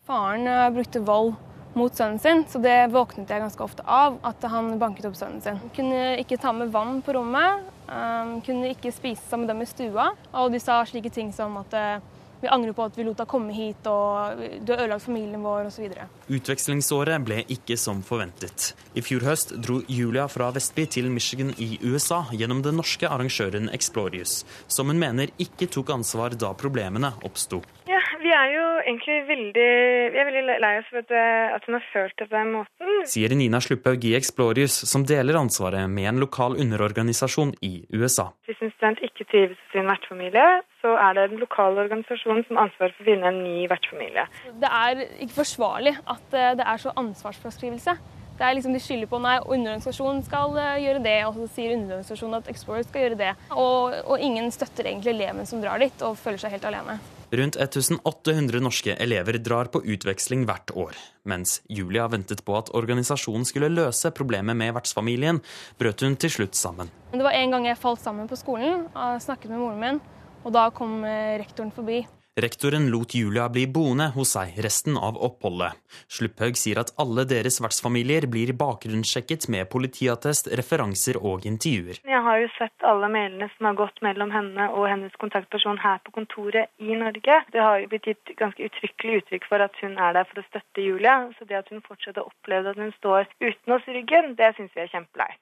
Faren 0.06 0.46
eh, 0.52 0.68
brukte 0.76 1.02
vold 1.08 1.32
mot 1.80 1.96
sønnen 1.96 2.20
sin, 2.20 2.44
så 2.52 2.60
det 2.60 2.92
våknet 2.92 3.32
jeg 3.32 3.46
ganske 3.46 3.64
ofte 3.64 3.88
av. 3.88 4.20
At 4.28 4.44
han 4.52 4.76
banket 4.82 5.08
opp 5.08 5.16
sønnen 5.16 5.40
sin. 5.42 5.64
Kunne 5.80 6.20
ikke 6.20 6.38
ta 6.44 6.52
med 6.54 6.76
vann 6.76 7.00
på 7.08 7.16
rommet. 7.16 7.72
Um, 7.86 8.40
kunne 8.46 8.72
ikke 8.74 8.94
spise 8.94 9.22
sammen 9.30 9.46
med 9.46 9.56
dem 9.56 9.66
i 9.66 9.70
stua. 9.70 10.10
Og 10.34 10.52
de 10.54 10.62
sa 10.62 10.82
slike 10.88 11.12
ting 11.14 11.32
som 11.36 11.58
at 11.62 11.76
uh, 11.78 12.16
vi 12.42 12.50
angrer 12.52 12.74
på 12.74 12.84
at 12.86 12.98
vi 12.98 13.04
lot 13.08 13.18
deg 13.18 13.30
komme 13.30 13.54
hit, 13.56 13.88
og 13.90 14.42
du 14.62 14.74
har 14.74 14.84
ødelagt 14.84 15.06
familien 15.06 15.44
vår, 15.44 15.70
osv. 15.70 15.94
Utvekslingsåret 16.30 17.24
ble 17.26 17.40
ikke 17.56 17.78
som 17.80 18.04
forventet. 18.06 18.74
I 18.94 19.04
fjor 19.06 19.26
høst 19.26 19.56
dro 19.64 19.80
Julia 19.90 20.28
fra 20.32 20.52
Vestby 20.56 20.86
til 20.98 21.10
Michigan 21.14 21.54
i 21.58 21.80
USA 21.82 22.24
gjennom 22.36 22.62
den 22.66 22.78
norske 22.78 23.10
arrangøren 23.10 23.72
Explorius, 23.74 24.44
som 24.68 24.92
hun 24.92 25.02
mener 25.02 25.34
ikke 25.42 25.70
tok 25.72 25.96
ansvar 25.96 26.36
da 26.38 26.52
problemene 26.54 27.16
oppsto. 27.26 27.64
Ja, 27.90 27.95
vi 28.26 28.32
er 28.36 28.54
jo 28.54 28.66
egentlig 28.84 29.18
veldig 29.30 29.70
Vi 30.14 30.22
er 30.22 30.30
veldig 30.30 30.58
lei 30.64 30.74
oss 30.80 30.90
for 30.92 31.02
at, 31.02 31.14
at 31.58 31.68
hun 31.68 31.78
har 31.78 31.86
følt 31.92 32.16
det 32.20 32.30
på 32.30 32.36
den 32.38 32.54
måten. 32.56 32.94
Sier 33.10 33.36
Nina 33.36 33.62
Slupphaug 33.64 34.06
i 34.08 34.16
Explorius, 34.18 34.78
som 34.90 35.06
deler 35.08 35.40
ansvaret 35.40 35.90
med 35.92 36.10
en 36.12 36.22
lokal 36.24 36.58
underorganisasjon 36.62 37.56
i 37.66 37.74
USA. 37.94 38.30
Hvis 38.50 38.62
en 38.66 38.74
student 38.76 39.02
ikke 39.06 39.28
trives 39.32 39.60
i 39.60 39.72
sin 39.74 39.90
vertsfamilie, 39.90 40.48
så 40.82 40.96
er 41.02 41.18
det 41.18 41.30
den 41.32 41.42
lokale 41.42 41.86
organisasjonen 41.86 42.46
som 42.48 42.60
har 42.60 42.70
ansvaret 42.70 42.98
for 42.98 43.06
å 43.06 43.10
finne 43.10 43.32
en 43.32 43.42
ny 43.44 43.66
vertsfamilie. 43.72 44.28
Det 44.62 44.70
er 44.82 45.06
ikke 45.26 45.40
forsvarlig 45.40 45.96
at 46.04 46.38
eh, 46.38 46.54
det 46.60 46.68
er 46.74 46.84
så 46.84 46.94
ansvarsfraskrivelse. 47.02 47.98
Det 48.36 48.44
er 48.44 48.56
liksom 48.58 48.74
De 48.76 48.82
skylder 48.84 49.08
på 49.08 49.20
nei, 49.24 49.38
underorganisasjonen 49.40 50.24
skal 50.28 50.58
eh, 50.60 50.82
gjøre 50.86 51.04
det, 51.06 51.20
og 51.28 51.38
så 51.40 51.50
sier 51.56 51.76
underorganisasjonen 51.78 52.40
at 52.42 52.50
Explorer 52.52 52.88
skal 52.88 53.06
gjøre 53.06 53.22
det. 53.24 53.34
Og, 53.56 53.96
og 54.04 54.26
ingen 54.30 54.52
støtter 54.54 54.90
egentlig 54.90 55.16
eleven 55.16 55.48
som 55.50 55.64
drar 55.64 55.82
dit, 55.82 56.06
og 56.06 56.20
føler 56.20 56.42
seg 56.44 56.58
helt 56.58 56.68
alene. 56.68 57.00
Rundt 57.36 57.58
1800 57.60 58.62
norske 58.64 58.94
elever 58.96 59.36
drar 59.44 59.68
på 59.68 59.82
utveksling 59.84 60.46
hvert 60.48 60.72
år. 60.72 60.96
Mens 61.28 61.58
Julia 61.68 62.06
ventet 62.08 62.46
på 62.48 62.56
at 62.56 62.70
organisasjonen 62.78 63.44
skulle 63.50 63.68
løse 63.74 64.12
problemet 64.16 64.56
med 64.56 64.72
vertsfamilien, 64.78 65.42
brøt 65.76 66.06
hun 66.06 66.16
til 66.22 66.32
slutt 66.32 66.56
sammen. 66.56 66.92
Det 67.12 67.26
var 67.26 67.36
en 67.36 67.52
gang 67.52 67.68
jeg 67.68 67.82
falt 67.82 68.04
sammen 68.04 68.30
på 68.32 68.40
skolen 68.40 68.86
og 68.94 69.20
snakket 69.26 69.52
med 69.52 69.60
moren 69.60 69.82
min, 69.82 70.00
og 70.46 70.56
da 70.56 70.70
kom 70.76 71.02
eh, 71.04 71.36
rektoren 71.42 71.74
forbi. 71.76 72.06
Rektoren 72.36 72.90
lot 72.92 73.14
Julia 73.16 73.46
bli 73.48 73.62
boende 73.76 74.10
hos 74.12 74.34
seg 74.36 74.58
resten 74.64 74.98
av 75.00 75.16
oppholdet. 75.24 75.78
Slupphaug 76.12 76.58
sier 76.60 76.82
at 76.82 76.90
alle 77.00 77.24
deres 77.30 77.62
vertsfamilier 77.64 78.28
blir 78.28 78.52
bakgrunnssjekket 78.60 79.48
med 79.56 79.70
politiattest, 79.72 80.50
referanser 80.60 81.16
og 81.16 81.48
intervjuer. 81.48 82.02
Jeg 82.04 82.22
har 82.28 82.42
jo 82.42 82.50
sett 82.58 82.88
alle 82.92 83.08
mailene 83.14 83.48
som 83.54 83.70
har 83.70 83.80
gått 83.80 84.04
mellom 84.04 84.36
henne 84.36 84.68
og 84.76 84.90
hennes 84.92 85.16
kontaktperson 85.24 85.80
her 85.80 86.04
på 86.04 86.12
kontoret 86.20 86.68
i 86.84 87.00
Norge. 87.00 87.40
Det 87.56 87.64
har 87.64 87.80
jo 87.80 87.88
blitt 87.96 88.12
gitt 88.12 88.36
ganske 88.44 88.68
uttrykkelig 88.68 89.22
uttrykk 89.22 89.48
for 89.54 89.64
at 89.70 89.80
hun 89.86 89.96
er 89.96 90.20
der 90.20 90.28
for 90.28 90.44
å 90.44 90.48
støtte 90.50 90.84
Julia. 90.90 91.16
Så 91.40 91.48
det 91.48 91.62
at 91.64 91.72
hun 91.72 91.86
fortsatt 91.88 92.20
har 92.20 92.28
opplevd 92.28 92.74
at 92.74 92.84
hun 92.84 92.92
står 93.00 93.32
uten 93.40 93.80
oss 93.80 93.88
i 93.88 93.96
ryggen, 94.02 94.36
det 94.36 94.52
syns 94.60 94.76
vi 94.76 94.84
er 94.84 94.92
kjempeleit. 94.92 95.40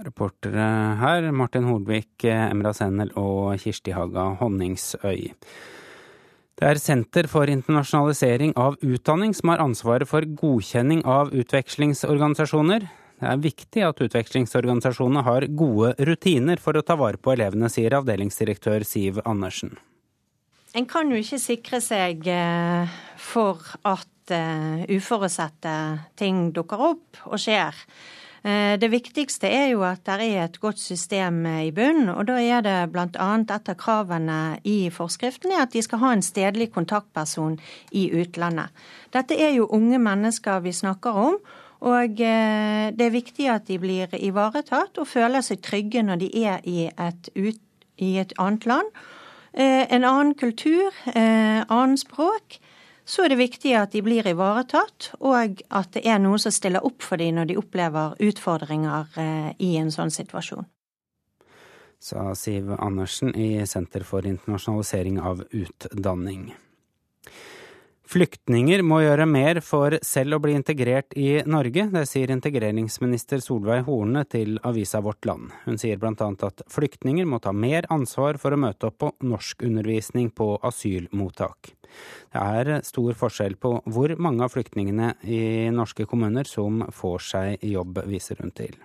Reportere 0.00 0.64
her 1.02 1.26
Martin 1.36 1.66
Holvik, 1.68 2.24
Emra 2.24 2.72
Sennel 2.72 3.12
og 3.20 3.58
Kirsti 3.60 3.92
Haga 3.92 4.30
Honningsøy. 4.40 5.28
Det 6.56 6.68
er 6.68 6.78
Senter 6.80 7.26
for 7.28 7.50
internasjonalisering 7.50 8.54
av 8.60 8.78
utdanning 8.80 9.34
som 9.36 9.52
har 9.52 9.60
ansvaret 9.64 10.08
for 10.08 10.24
godkjenning 10.24 11.02
av 11.04 11.32
utvekslingsorganisasjoner. 11.36 12.86
Det 13.22 13.28
er 13.30 13.42
viktig 13.42 13.84
at 13.86 14.00
utvekslingsorganisasjonene 14.06 15.24
har 15.26 15.46
gode 15.58 15.92
rutiner 16.08 16.62
for 16.62 16.78
å 16.78 16.84
ta 16.86 16.96
vare 16.98 17.20
på 17.20 17.34
elevene, 17.34 17.68
sier 17.70 17.94
avdelingsdirektør 17.98 18.86
Siv 18.88 19.20
Andersen. 19.28 19.76
En 20.72 20.88
kan 20.88 21.10
jo 21.12 21.20
ikke 21.20 21.38
sikre 21.42 21.82
seg 21.84 22.24
eh, 22.32 22.96
for 23.20 23.60
at 23.84 24.32
eh, 24.32 24.88
uforutsette 24.96 25.76
ting 26.16 26.48
dukker 26.56 26.88
opp 26.92 27.24
og 27.28 27.42
skjer. 27.42 27.76
Eh, 28.42 28.74
det 28.80 28.90
viktigste 28.90 29.46
er 29.46 29.68
jo 29.70 29.84
at 29.86 30.02
det 30.08 30.26
er 30.26 30.44
et 30.44 30.58
godt 30.60 30.80
system 30.82 31.44
i 31.46 31.70
bunn, 31.74 32.08
og 32.10 32.26
da 32.26 32.40
er 32.42 32.64
det 32.66 32.76
bl.a. 32.90 33.06
et 33.38 33.70
av 33.70 33.76
kravene 33.78 34.58
i 34.66 34.90
forskriften 34.90 35.54
at 35.54 35.74
de 35.74 35.82
skal 35.84 36.02
ha 36.02 36.12
en 36.12 36.24
stedlig 36.26 36.72
kontaktperson 36.74 37.60
i 37.92 38.08
utlandet. 38.10 38.74
Dette 39.14 39.38
er 39.38 39.54
jo 39.54 39.70
unge 39.70 40.00
mennesker 40.02 40.64
vi 40.66 40.74
snakker 40.74 41.22
om. 41.28 41.38
Og 41.82 42.20
eh, 42.22 42.90
det 42.94 43.06
er 43.08 43.14
viktig 43.14 43.48
at 43.50 43.66
de 43.66 43.78
blir 43.82 44.12
ivaretatt 44.14 45.00
og 45.02 45.08
føler 45.10 45.42
seg 45.42 45.64
trygge 45.66 46.04
når 46.06 46.20
de 46.20 46.28
er 46.44 46.62
i 46.62 46.84
et, 46.86 47.30
ut, 47.34 47.58
i 47.98 48.12
et 48.22 48.34
annet 48.38 48.66
land. 48.70 48.92
Eh, 49.50 49.82
en 49.90 50.06
annen 50.06 50.36
kultur, 50.38 50.94
annen 51.10 51.98
språk 51.98 52.61
så 53.04 53.24
er 53.24 53.32
det 53.32 53.40
viktig 53.40 53.74
at 53.78 53.94
de 53.94 54.02
blir 54.04 54.26
ivaretatt, 54.30 55.12
og 55.20 55.62
at 55.68 55.94
det 55.96 56.04
er 56.06 56.20
noen 56.22 56.40
som 56.42 56.54
stiller 56.54 56.84
opp 56.86 57.02
for 57.02 57.20
dem 57.20 57.36
når 57.38 57.50
de 57.50 57.58
opplever 57.60 58.14
utfordringer 58.22 59.18
eh, 59.18 59.50
i 59.58 59.74
en 59.80 59.90
sånn 59.94 60.12
situasjon. 60.14 60.68
Sa 62.02 62.32
Siv 62.34 62.72
Andersen 62.78 63.34
i 63.38 63.62
Senter 63.66 64.02
for 64.06 64.26
internasjonalisering 64.26 65.20
av 65.22 65.44
utdanning. 65.50 66.50
Flyktninger 68.12 68.82
må 68.84 68.98
gjøre 69.00 69.24
mer 69.24 69.62
for 69.64 69.94
selv 70.04 70.36
å 70.36 70.40
bli 70.44 70.52
integrert 70.58 71.14
i 71.16 71.38
Norge. 71.48 71.86
Det 71.94 72.02
sier 72.10 72.32
integreringsminister 72.34 73.40
Solveig 73.40 73.86
Horne 73.86 74.26
til 74.28 74.58
avisa 74.68 75.00
Vårt 75.00 75.24
Land. 75.24 75.54
Hun 75.64 75.80
sier 75.80 75.96
bl.a. 76.02 76.12
at 76.18 76.64
flyktninger 76.74 77.24
må 77.24 77.38
ta 77.40 77.54
mer 77.56 77.88
ansvar 77.94 78.36
for 78.42 78.52
å 78.52 78.60
møte 78.60 78.90
opp 78.90 78.98
på 79.00 79.12
norskundervisning 79.24 80.28
på 80.36 80.50
asylmottak. 80.60 81.72
Det 82.32 82.42
er 82.42 82.86
stor 82.86 83.16
forskjell 83.18 83.58
på 83.60 83.74
hvor 83.92 84.14
mange 84.22 84.46
av 84.46 84.54
flyktningene 84.54 85.14
i 85.24 85.42
norske 85.74 86.06
kommuner 86.08 86.48
som 86.48 86.84
får 86.94 87.28
seg 87.28 87.68
jobb, 87.72 88.04
viser 88.08 88.40
hun 88.40 88.54
til. 88.56 88.78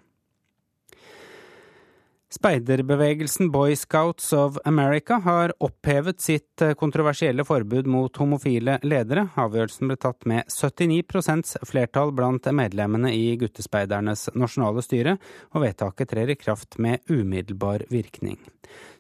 Speiderbevegelsen 2.28 3.52
Boy 3.52 3.76
Scouts 3.76 4.34
of 4.34 4.58
America 4.66 5.14
har 5.24 5.54
opphevet 5.64 6.20
sitt 6.22 6.62
eh, 6.62 6.74
kontroversielle 6.74 7.46
forbud 7.48 7.88
mot 7.88 8.20
homofile 8.20 8.74
ledere. 8.84 9.30
Avgjørelsen 9.40 9.88
ble 9.88 9.96
tatt 9.96 10.28
med 10.28 10.52
79% 10.52 11.54
flertall 11.70 12.12
blant 12.12 12.50
medlemmene 12.52 13.14
i 13.16 13.38
Guttespeidernes 13.40 14.26
nasjonale 14.36 14.84
styre, 14.84 15.16
og 15.56 15.64
vedtaket 15.64 16.12
trer 16.12 16.34
i 16.34 16.36
kraft 16.36 16.76
med 16.84 17.00
umiddelbar 17.08 17.88
virkning. 17.96 18.42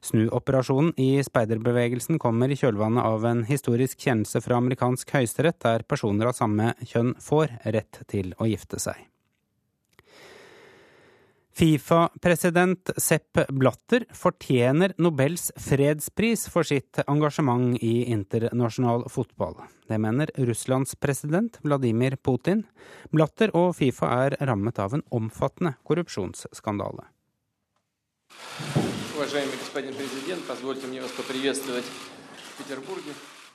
Snuoperasjonen 0.08 0.96
i 0.96 1.20
speiderbevegelsen 1.28 2.24
kommer 2.24 2.48
i 2.48 2.56
kjølvannet 2.56 3.12
av 3.12 3.28
en 3.28 3.44
historisk 3.52 4.08
kjennelse 4.08 4.40
fra 4.48 4.62
amerikansk 4.64 5.12
høyesterett, 5.20 5.60
der 5.68 5.84
personer 5.84 6.32
av 6.32 6.40
samme 6.40 6.78
kjønn 6.80 7.18
får 7.20 7.60
rett 7.76 8.06
til 8.08 8.32
å 8.40 8.48
gifte 8.48 8.80
seg. 8.80 9.04
Fifa-president 11.58 12.89
Sepp 12.97 13.39
Blatter 13.49 14.03
fortjener 14.14 14.91
Nobels 15.01 15.47
fredspris 15.58 16.43
for 16.53 16.68
sitt 16.70 16.99
engasjement 17.10 17.80
i 17.82 18.03
internasjonal 18.14 19.08
fotball. 19.10 19.55
Det 19.89 19.97
mener 19.97 20.30
Russlands 20.38 20.93
president 21.01 21.58
Vladimir 21.64 22.14
Putin. 22.22 22.62
Blatter 23.10 23.55
og 23.58 23.72
Fifa 23.80 24.12
er 24.28 24.36
rammet 24.45 24.78
av 24.78 24.93
en 24.93 25.01
omfattende 25.10 25.74
korrupsjonsskandale. 25.82 27.08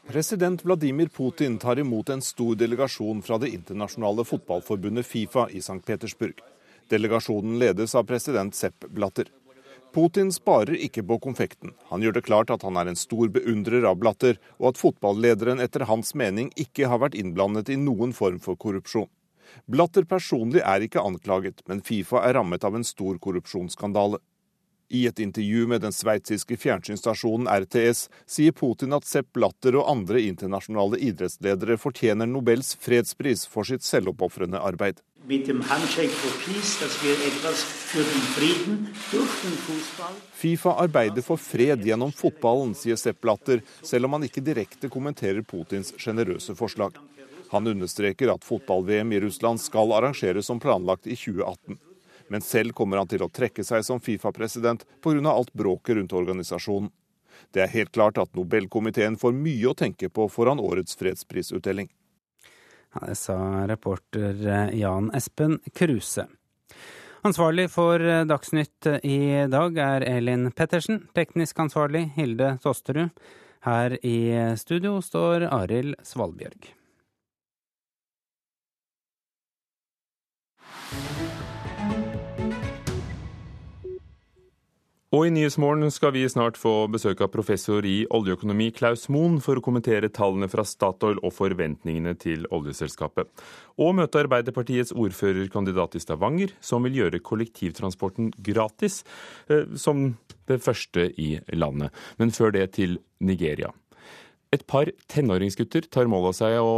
President 0.09 0.65
Vladimir 0.65 1.13
Putin 1.21 1.59
tar 1.59 1.79
imot 1.79 2.11
en 2.11 2.27
stor 2.33 2.59
delegasjon 2.59 3.23
fra 3.23 3.39
det 3.39 3.53
internasjonale 3.61 4.27
fotballforbundet 4.27 5.07
Fifa 5.07 5.47
i 5.55 5.63
St. 5.63 5.79
Petersburg. 5.87 6.43
Delegasjonen 6.91 7.59
ledes 7.63 7.95
av 7.95 8.09
president 8.09 8.55
Sepp 8.55 8.89
Blatter. 8.89 9.31
Putin 9.93 10.31
sparer 10.33 10.79
ikke 10.81 11.03
på 11.05 11.19
konfekten. 11.21 11.75
Han 11.91 12.01
gjør 12.01 12.17
det 12.17 12.25
klart 12.25 12.51
at 12.51 12.63
han 12.65 12.79
er 12.81 12.89
en 12.89 12.97
stor 12.97 13.29
beundrer 13.29 13.85
av 13.85 13.99
Blatter, 14.01 14.39
og 14.57 14.73
at 14.73 14.81
fotballederen 14.81 15.61
etter 15.61 15.85
hans 15.85 16.15
mening 16.17 16.49
ikke 16.57 16.89
har 16.89 17.03
vært 17.03 17.19
innblandet 17.21 17.69
i 17.69 17.77
noen 17.77 18.15
form 18.17 18.41
for 18.41 18.57
korrupsjon. 18.57 19.11
Blatter 19.69 20.07
personlig 20.09 20.63
er 20.65 20.87
ikke 20.87 21.05
anklaget, 21.05 21.61
men 21.69 21.85
Fifa 21.85 22.23
er 22.25 22.39
rammet 22.39 22.65
av 22.65 22.79
en 22.79 22.87
stor 22.89 23.19
korrupsjonsskandale. 23.21 24.23
I 24.93 25.07
et 25.07 25.19
intervju 25.19 25.67
med 25.67 25.81
den 25.81 25.93
sveitsiske 25.93 26.57
fjernsynsstasjonen 26.61 27.47
RTS 27.49 28.11
sier 28.29 28.53
Putin 28.53 28.93
at 28.93 29.07
Sepp 29.09 29.31
Blatter 29.33 29.79
og 29.81 29.87
andre 29.89 30.21
internasjonale 30.21 30.99
idrettsledere 31.01 31.79
fortjener 31.81 32.29
Nobels 32.29 32.75
fredspris 32.77 33.47
for 33.49 33.65
sitt 33.65 33.87
selvoppofrende 33.87 34.61
arbeid. 34.61 35.01
Fifa 40.43 40.75
arbeider 40.85 41.25
for 41.25 41.41
fred 41.41 41.87
gjennom 41.89 42.13
fotballen, 42.13 42.75
sier 42.77 43.01
Sepp 43.01 43.23
Blatter, 43.25 43.63
selv 43.81 44.11
om 44.11 44.19
han 44.19 44.27
ikke 44.29 44.45
direkte 44.45 44.91
kommenterer 44.93 45.41
Putins 45.41 45.95
sjenerøse 45.97 46.53
forslag. 46.59 47.01
Han 47.55 47.73
understreker 47.73 48.35
at 48.35 48.45
fotball-VM 48.45 49.17
i 49.17 49.23
Russland 49.25 49.65
skal 49.65 49.97
arrangeres 49.97 50.53
som 50.53 50.61
planlagt 50.61 51.09
i 51.09 51.17
2018 51.17 51.81
men 52.33 52.41
selv 52.41 52.73
kommer 52.73 52.97
han 52.97 53.09
til 53.11 53.21
å 53.21 53.29
trekke 53.29 53.61
seg 53.61 53.85
som 53.85 54.01
Fifa-president 54.01 54.87
pga. 55.05 55.21
alt 55.29 55.53
bråket 55.53 55.97
rundt 55.97 56.13
organisasjonen. 56.17 56.89
Det 57.53 57.61
er 57.61 57.69
helt 57.75 57.93
klart 57.93 58.17
at 58.19 58.33
Nobelkomiteen 58.33 59.19
får 59.21 59.37
mye 59.37 59.69
å 59.69 59.75
tenke 59.77 60.09
på 60.09 60.29
foran 60.33 60.61
årets 60.61 60.97
fredsprisutdeling. 60.97 61.91
Ja, 62.95 63.05
det 63.07 63.19
sa 63.21 63.37
reporter 63.69 64.41
eh, 64.49 64.73
Jan 64.81 65.13
Espen 65.13 65.61
Kruse. 65.77 66.25
Ansvarlig 67.21 67.69
for 67.77 68.01
eh, 68.01 68.25
Dagsnytt 68.25 68.89
i 69.05 69.45
dag 69.53 69.77
er 69.77 70.09
Elin 70.09 70.49
Pettersen. 70.57 71.05
Teknisk 71.13 71.61
ansvarlig 71.61 72.07
Hilde 72.17 72.57
Tosterud. 72.65 73.13
Her 73.69 73.99
i 74.01 74.17
studio 74.57 75.03
står 75.05 75.51
Arild 75.53 76.01
Svalbjørg. 76.03 76.73
Og 85.13 85.27
i 85.29 85.31
Nyhetsmorgen 85.35 85.91
skal 85.93 86.15
vi 86.15 86.23
snart 86.25 86.57
få 86.57 86.87
besøk 86.89 87.19
av 87.21 87.29
professor 87.35 87.85
i 87.85 88.07
oljeøkonomi 88.17 88.71
Klaus 88.73 89.11
Moen 89.13 89.35
for 89.45 89.61
å 89.61 89.65
kommentere 89.65 90.09
tallene 90.09 90.49
fra 90.49 90.65
Statoil 90.65 91.21
og 91.21 91.35
forventningene 91.37 92.15
til 92.17 92.47
oljeselskapet. 92.49 93.29
Og 93.77 93.93
møte 93.99 94.23
Arbeiderpartiets 94.23 94.95
ordførerkandidat 94.97 95.99
i 95.99 96.01
Stavanger, 96.01 96.57
som 96.65 96.89
vil 96.89 96.97
gjøre 97.03 97.21
kollektivtransporten 97.29 98.33
gratis, 98.41 99.03
eh, 99.53 99.69
som 99.77 100.17
det 100.49 100.63
første 100.65 101.11
i 101.21 101.37
landet. 101.53 101.93
Men 102.17 102.33
før 102.33 102.57
det 102.57 102.71
til 102.81 102.97
Nigeria. 103.21 103.69
Et 104.51 104.65
par 104.67 104.89
tenåringsgutter 105.13 105.91
tar 105.93 106.09
mål 106.09 106.31
av 106.33 106.39
seg 106.41 106.57
å 106.57 106.73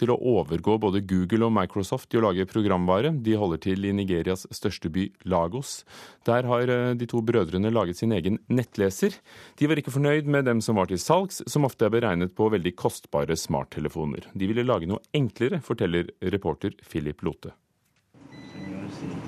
til 0.00 0.10
å 0.12 0.18
overgå 0.18 0.76
både 0.82 1.02
Google 1.06 1.46
og 1.48 1.54
Microsoft 1.54 2.14
i 2.14 2.18
å 2.18 2.24
lage 2.26 2.46
programvare. 2.50 3.12
De 3.24 3.36
holder 3.38 3.62
til 3.62 3.86
i 3.86 3.94
Nigerias 3.94 4.46
største 4.54 4.90
by, 4.92 5.06
Lagos. 5.30 5.82
Der 6.26 6.48
har 6.50 6.70
eh, 6.70 6.92
de 6.98 7.08
to 7.10 7.22
brødrene 7.24 7.72
laget 7.74 8.00
sin 8.00 8.14
egen 8.16 8.40
nettleser. 8.48 9.18
De 9.58 9.70
var 9.70 9.80
ikke 9.80 9.94
fornøyd 9.94 10.30
med 10.30 10.48
dem 10.50 10.62
som 10.64 10.80
var 10.80 10.90
til 10.90 11.00
salgs, 11.02 11.42
som 11.50 11.68
ofte 11.68 11.86
er 11.86 11.94
beregnet 11.94 12.34
på 12.36 12.50
veldig 12.52 12.74
kostbare 12.78 13.38
smarttelefoner. 13.38 14.30
De 14.34 14.50
ville 14.50 14.66
lage 14.66 14.90
noe 14.90 15.04
enklere, 15.14 15.62
forteller 15.64 16.10
reporter 16.34 16.74
Philip 16.82 17.22
Lote. 17.26 17.54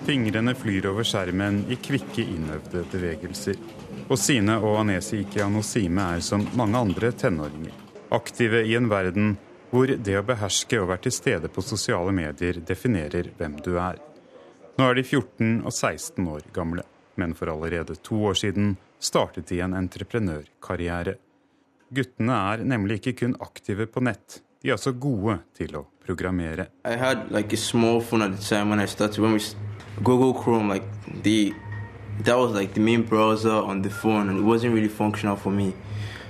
Fingrene 0.07 0.55
flyr 0.55 0.87
over 0.91 1.07
skjermen 1.07 1.65
i 1.71 1.79
kvikke, 1.83 2.23
innøvde 2.23 2.85
bevegelser. 2.93 3.59
Og 4.07 4.19
Sine 4.21 4.55
og 4.63 4.79
Anesi 4.85 5.25
Ikianosime 5.25 6.13
er 6.15 6.23
som 6.23 6.45
mange 6.59 6.79
andre 6.79 7.11
tenåringer. 7.11 7.75
Aktive 8.15 8.63
i 8.63 8.77
en 8.79 8.87
verden 8.87 9.35
hvor 9.77 9.91
det 9.93 10.15
å 10.17 10.25
beherske 10.25 10.79
og 10.81 10.89
være 10.89 11.03
til 11.05 11.13
stede 11.13 11.49
på 11.53 11.61
sosiale 11.61 12.13
medier 12.17 12.63
definerer 12.65 13.27
hvem 13.37 13.59
du 13.61 13.75
er. 13.77 13.99
Nå 14.81 14.87
er 14.89 14.97
de 14.97 15.05
14 15.05 15.67
og 15.69 15.73
16 15.73 16.31
år 16.33 16.47
gamle, 16.57 16.85
men 17.21 17.35
for 17.37 17.53
allerede 17.53 17.99
to 18.01 18.23
år 18.31 18.39
siden 18.41 18.79
startet 18.97 19.51
de 19.53 19.61
en 19.61 19.77
entreprenørkarriere. 19.77 21.19
Guttene 21.93 22.41
er 22.55 22.65
nemlig 22.65 23.03
ikke 23.03 23.15
kun 23.21 23.37
aktive 23.45 23.85
på 23.93 24.01
nett, 24.09 24.41
de 24.65 24.73
er 24.73 24.79
også 24.79 24.95
gode 24.97 25.43
til 25.59 25.77
å 25.77 25.85
programmere. 26.07 26.71
I 26.89 26.97
had 26.97 27.29
like 27.31 27.53
a 27.53 27.61
small 27.61 28.01
phone 28.01 28.23
at 28.23 28.33
the 28.33 28.43
time 28.43 28.71
when 28.71 28.81
I 28.81 28.87
Google 30.03 30.33
Chrome, 30.33 30.73
like 30.73 30.85
the 31.23 31.53
that 32.25 32.39
was 32.39 32.53
like 32.53 32.73
the 32.73 32.81
main 32.81 33.03
browser 33.03 33.53
on 33.53 33.83
the 33.83 33.91
phone, 33.91 34.31
and 34.31 34.39
it 34.39 34.43
wasn't 34.43 34.73
really 34.73 34.89
functional 34.89 35.37
for 35.37 35.51
me. 35.51 35.75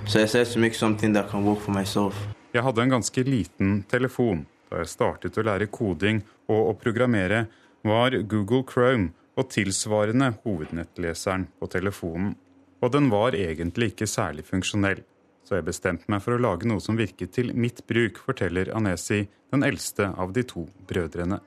So 0.05 0.19
I 0.19 0.23
decided 0.23 0.51
to 0.53 0.59
make 0.59 0.75
something 0.75 1.13
that 1.13 1.29
can 1.29 1.45
work 1.45 1.59
for 1.59 1.71
myself. 1.71 2.15
Jeg 2.55 2.63
hadde 2.63 2.83
en 2.83 2.93
ganske 2.95 3.23
liten 3.27 3.81
telefon. 3.91 4.45
Da 4.69 4.81
jeg 4.81 4.91
startet 4.91 5.37
å 5.37 5.45
lære 5.47 5.69
koding 5.71 6.21
og 6.51 6.71
å 6.71 6.75
programmere, 6.79 7.45
var 7.87 8.15
Google 8.27 8.63
Chrome 8.67 9.11
og 9.37 9.49
tilsvarende 9.53 10.33
hovednettleseren 10.43 11.47
på 11.59 11.69
telefonen. 11.71 12.33
Og 12.81 12.91
den 12.93 13.09
var 13.09 13.35
egentlig 13.35 13.93
ikke 13.93 14.09
særlig 14.09 14.45
funksjonell. 14.47 15.03
Så 15.47 15.55
jeg 15.57 15.67
bestemte 15.67 16.11
meg 16.11 16.23
for 16.23 16.35
å 16.35 16.41
lage 16.41 16.67
noe 16.67 16.83
som 16.83 16.97
virket 16.99 17.31
til 17.37 17.53
mitt 17.55 17.83
bruk, 17.87 18.19
forteller 18.19 18.73
Anesi, 18.75 19.23
den 19.53 19.63
eldste 19.63 20.09
av 20.19 20.33
de 20.35 20.43
to 20.43 20.65
brødrene. 20.89 21.39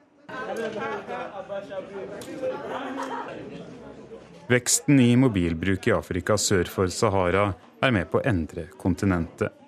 Veksten 4.51 5.01
i 5.01 5.13
mobilbruk 5.21 5.87
i 5.87 5.95
Afrika 5.95 6.39
sør 6.41 6.71
for 6.73 6.91
Sahara 6.91 7.51
er 7.85 7.93
med 7.95 8.09
på 8.11 8.19
å 8.19 8.27
endre 8.27 8.71
kontinentet. 8.81 9.60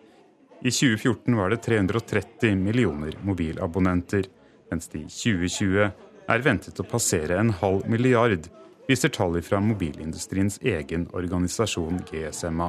I 0.64 0.70
2014 0.70 1.36
var 1.36 1.50
det 1.50 1.56
330 1.56 2.56
millioner 2.56 3.18
mobilabonnenter, 3.22 4.24
mens 4.70 4.88
det 4.88 4.98
i 4.98 5.08
2020 5.08 5.88
er 6.30 6.44
ventet 6.44 6.78
å 6.78 6.86
passere 6.86 7.38
en 7.40 7.50
halv 7.58 7.88
milliard, 7.90 8.46
viser 8.86 9.10
tall 9.10 9.40
fra 9.42 9.58
mobilindustriens 9.60 10.60
egen 10.62 11.08
organisasjon 11.10 11.98
GSMA. 12.10 12.68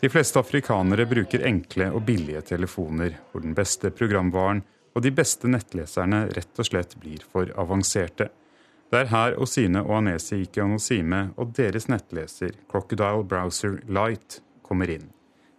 De 0.00 0.08
fleste 0.08 0.40
afrikanere 0.40 1.06
bruker 1.06 1.46
enkle 1.46 1.90
og 1.94 2.02
billige 2.08 2.42
telefoner, 2.50 3.14
hvor 3.30 3.46
den 3.46 3.54
beste 3.54 3.92
programvaren 3.94 4.64
og 4.96 5.04
de 5.06 5.14
beste 5.14 5.46
nettleserne 5.46 6.24
rett 6.34 6.58
og 6.58 6.66
slett 6.66 6.98
blir 6.98 7.22
for 7.30 7.52
avanserte. 7.62 8.30
Det 8.90 9.04
er 9.04 9.12
her 9.12 9.38
Osine 9.38 9.84
og 9.86 10.00
Anesi 10.00 10.40
Ikeanosime 10.48 11.28
og 11.38 11.54
deres 11.60 11.86
nettleser 11.92 12.58
Crocodile 12.66 13.22
Browser 13.22 13.78
Light 13.86 14.40
kommer 14.66 14.90
inn. 14.90 15.10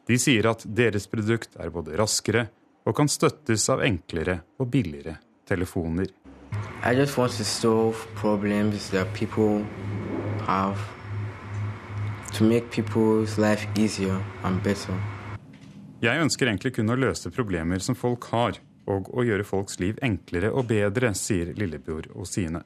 De 0.08 0.18
sier 0.20 0.48
at 0.50 0.66
deres 0.66 1.08
produkt 1.08 1.58
er 1.62 1.70
både 1.74 1.98
raskere 2.00 2.48
og 2.88 2.96
kan 2.98 3.10
støttes 3.12 3.68
av 3.70 3.84
enklere 3.86 4.42
og 4.60 4.72
billigere 4.74 5.20
telefoner. 5.48 6.10
I 6.84 6.96
just 6.98 7.18
want 7.18 7.32
to 7.38 7.44
solve 7.44 7.96
problems 8.16 8.90
that 8.90 9.14
people 9.14 9.64
have 10.48 10.78
to 12.34 12.44
make 12.44 12.72
people's 12.72 13.38
life 13.38 13.68
easier 13.78 14.18
and 14.44 14.64
better. 14.64 14.96
Jeg 16.02 16.18
ønsker 16.18 16.50
egentlig 16.50 16.74
kun 16.80 16.90
å 16.90 16.98
løse 16.98 17.30
problemer 17.30 17.80
som 17.80 17.96
folk 17.96 18.26
har, 18.34 18.58
og 18.90 19.12
å 19.14 19.22
gjøre 19.22 19.46
folks 19.46 19.78
liv 19.80 20.00
enklere 20.02 20.50
og 20.50 20.66
bedre, 20.72 21.14
sier 21.14 21.54
lillebror 21.54 22.10
Osine. 22.18 22.64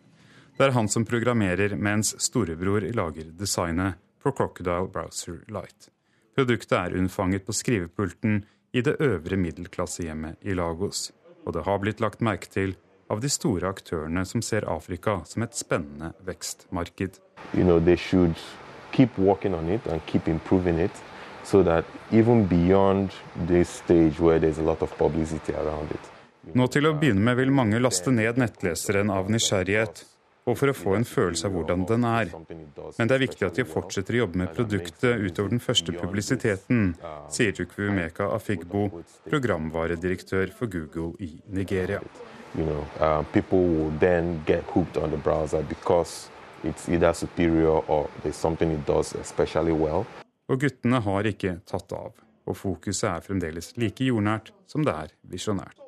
Det 0.56 0.70
er 0.70 0.76
han 0.78 0.88
som 0.88 1.04
programmerer, 1.04 1.76
mens 1.76 2.14
storebror 2.24 2.88
lager 2.96 3.34
designet 3.36 4.00
på 4.24 4.32
Crocodile 4.32 4.88
Browser 4.88 5.42
Light. 5.52 5.90
Produktet 6.36 6.76
er 6.76 6.98
unnfanget 7.00 7.46
på 7.48 7.54
skrivepulten 7.56 8.42
i 8.76 8.82
det 8.84 8.98
øvre 9.00 9.38
middelklassehjemmet 9.40 10.42
i 10.44 10.54
Lagos, 10.54 11.14
og 11.46 11.54
det 11.56 11.64
har 11.64 11.80
blitt 11.80 12.02
lagt 12.04 12.20
merke 12.20 12.50
til 12.52 12.74
av 13.08 13.22
de 13.24 13.30
store 13.32 13.70
aktørene 13.72 14.26
som 14.28 14.42
ser 14.44 14.68
Afrika 14.68 15.22
som 15.30 15.46
et 15.46 15.56
spennende 15.56 16.12
vekstmarked. 16.28 17.22
You 17.54 17.64
know, 17.64 17.80
they 17.80 17.96
should 17.96 18.36
keep 18.92 19.18
working 19.18 19.56
on 19.56 19.70
it 19.70 19.88
and 19.88 20.04
keep 20.06 20.28
improving 20.28 20.80
it 20.80 20.92
so 21.44 21.64
that 21.64 21.86
even 22.12 22.48
beyond 22.48 23.12
this 23.48 23.70
stage 23.70 24.20
where 24.20 24.40
there's 24.40 24.60
a 24.60 24.66
lot 24.66 24.82
of 24.82 24.92
publicity 24.98 25.54
around 25.54 25.92
it. 25.92 26.12
Nå 26.54 26.68
til 26.68 26.86
å 26.86 26.94
begynne 27.00 27.24
med 27.26 27.40
vil 27.40 27.54
mange 27.54 27.80
laste 27.80 28.12
ned 28.14 28.38
nettleseren 28.38 29.10
av 29.10 29.32
nysgjerrighet, 29.32 30.04
og 30.46 30.58
for 30.60 30.70
å 30.70 30.76
få 30.78 30.94
en 31.00 31.08
følelse 31.10 31.48
av 31.48 31.56
hvordan 31.56 31.86
den 31.90 32.06
er. 32.06 32.30
Men 33.00 33.10
det 33.10 33.16
er 33.16 33.24
viktig 33.24 33.48
at 33.48 33.58
de 33.58 33.66
fortsetter 33.66 34.18
å 34.18 34.22
jobbe 34.26 34.42
med 34.44 34.54
produktet 34.54 35.24
utover 35.26 35.56
den 35.56 35.64
første 35.64 35.96
publisiteten, 35.96 36.92
sier 37.34 37.56
Chukwumeka 37.58 38.30
Afigbo, 38.36 38.86
programvaredirektør 39.26 40.54
for 40.58 40.70
Google 40.72 41.14
i 41.26 41.32
Nigeria. 41.50 42.02
You 42.56 42.64
know, 42.64 42.86
uh, 43.02 43.24
people 43.34 43.60
will 43.60 43.92
then 44.00 44.44
get 44.46 44.64
hooked 44.72 44.98
on 44.98 45.12
the 45.12 45.18
browser 45.18 45.62
because 45.68 46.30
it's 46.64 46.88
either 46.88 47.12
superior 47.14 47.82
or 47.90 48.08
there's 48.24 48.38
something 48.38 48.72
it 48.72 48.86
does 48.88 49.16
especially 49.16 49.74
well. 49.74 50.06
Og 50.48 50.62
guttene 50.62 51.02
har 51.02 51.26
ikke 51.28 51.58
tatt 51.66 51.92
av, 51.98 52.14
og 52.46 52.58
fokuset 52.58 53.10
er 53.10 53.26
fremdeles 53.26 53.74
like 53.82 54.06
jordnært 54.06 54.54
som 54.70 54.86
det 54.86 54.94
er 54.94 55.18
visjonært. 55.34 55.85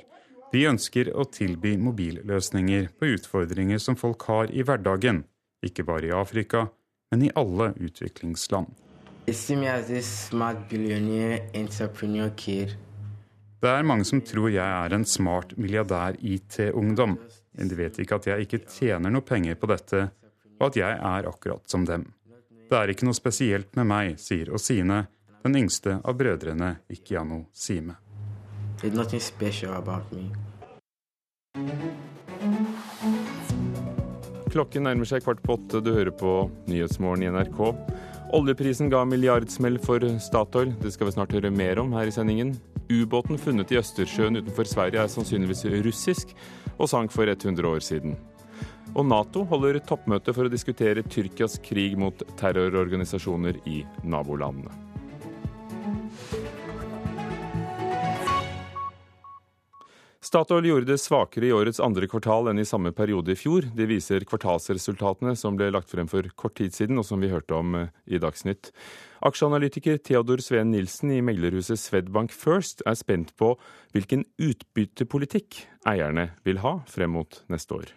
De 0.52 0.64
ønsker 0.64 1.10
å 1.12 1.26
tilby 1.28 1.74
mobilløsninger 1.82 2.86
på 2.95 3.10
utfordringer 3.18 3.82
som 3.84 3.98
folk 4.00 4.24
har 4.30 4.52
i 4.56 4.64
hverdagen, 4.64 5.26
ikke 5.66 5.84
bare 5.88 6.08
i 6.08 6.14
Afrika, 6.16 6.70
men 7.12 7.26
i 7.28 7.32
alle 7.36 7.74
utviklingsland. 7.76 8.72
Det 13.60 13.72
er 13.74 13.89
mange 13.89 14.08
som 14.08 14.24
tror 14.24 14.50
jeg 14.54 14.64
er 14.64 14.95
en 14.95 15.06
smart 15.06 15.58
milliardær-IT-ungdom, 15.60 17.18
men 17.58 17.68
de 17.68 17.80
vet 17.82 18.00
ikke 18.00 18.22
at 18.22 18.32
jeg 18.32 18.48
ikke 18.48 18.64
tjener 18.72 19.12
noe 19.12 19.28
penger 19.28 19.60
på 19.60 19.68
dette, 19.74 20.06
og 20.62 20.70
at 20.70 20.80
jeg 20.80 20.95
er 21.12 21.28
akkurat 21.28 21.68
som 21.68 21.84
dem. 21.84 22.08
Det 22.68 22.76
er 22.80 22.91
ikke 22.91 23.08
noe 23.08 23.20
spesielt 23.20 23.76
med 23.76 23.91
meg, 23.91 24.16
sier 24.20 24.56
Osine, 24.56 25.04
den 25.43 25.60
yngste 25.60 26.00
av 26.04 26.16
brødrene 26.20 26.78
Ikiano 26.91 27.50
Sime. 27.52 28.07
There's 28.82 28.93
nothing 28.93 29.19
special 29.19 29.73
about 29.73 30.11
me. 30.11 30.30
Klokken 34.53 34.86
nærmer 34.86 35.05
seg 35.09 35.25
kvart 35.25 35.41
på 35.43 35.57
åtte. 35.57 35.82
Du 35.82 35.91
hører 35.93 36.13
på 36.13 36.47
Nyhetsmorgen 36.69 37.25
i 37.25 37.32
NRK. 37.34 37.59
Oljeprisen 38.38 38.89
ga 38.93 39.03
milliardsmell 39.05 39.78
for 39.82 40.05
Statoil. 40.21 40.75
Det 40.82 40.93
skal 40.93 41.09
vi 41.09 41.15
snart 41.17 41.34
høre 41.36 41.51
mer 41.53 41.82
om 41.82 41.93
her 41.97 42.09
i 42.09 42.13
sendingen. 42.13 42.55
Ubåten 42.88 43.39
funnet 43.41 43.73
i 43.73 43.82
Østersjøen 43.82 44.39
utenfor 44.39 44.69
Sverige 44.69 45.03
er 45.03 45.11
sannsynligvis 45.11 45.65
russisk, 45.84 46.34
og 46.78 46.89
sank 46.91 47.11
for 47.11 47.28
100 47.28 47.67
år 47.67 47.84
siden. 47.84 48.15
Og 48.95 49.05
Nato 49.05 49.43
holder 49.49 49.82
toppmøte 49.84 50.34
for 50.34 50.47
å 50.47 50.53
diskutere 50.53 51.03
Tyrkias 51.03 51.59
krig 51.65 51.97
mot 51.99 52.21
terrororganisasjoner 52.39 53.59
i 53.67 53.82
nabolandene. 54.07 54.86
Statoil 60.28 60.65
gjorde 60.65 60.89
det 60.89 60.97
svakere 60.99 61.47
i 61.47 61.53
årets 61.55 61.80
andre 61.80 62.07
kvartal 62.11 62.49
enn 62.51 62.59
i 62.59 62.65
samme 62.67 62.91
periode 62.91 63.32
i 63.32 63.38
fjor. 63.39 63.69
Det 63.78 63.86
viser 63.88 64.25
kvartalsresultatene 64.28 65.38
som 65.39 65.55
ble 65.55 65.69
lagt 65.71 65.93
frem 65.93 66.09
for 66.11 66.28
kort 66.36 66.57
tid 66.59 66.75
siden, 66.75 66.99
og 66.99 67.05
som 67.07 67.23
vi 67.23 67.30
hørte 67.32 67.55
om 67.55 67.78
eh, 67.80 67.93
i 68.11 68.19
Dagsnytt. 68.19 68.73
Aksjeanalytiker 69.23 70.01
Theodor 70.03 70.43
Sveen 70.43 70.73
Nilsen 70.73 71.13
i 71.15 71.21
meglerhuset 71.23 71.80
Swedbank 71.80 72.36
First 72.36 72.84
er 72.84 72.99
spent 72.99 73.32
på 73.39 73.53
hvilken 73.95 74.25
utbyttepolitikk 74.36 75.61
eierne 75.88 76.34
vil 76.43 76.59
ha 76.65 76.82
frem 76.91 77.15
mot 77.15 77.39
neste 77.47 77.80
år. 77.80 77.97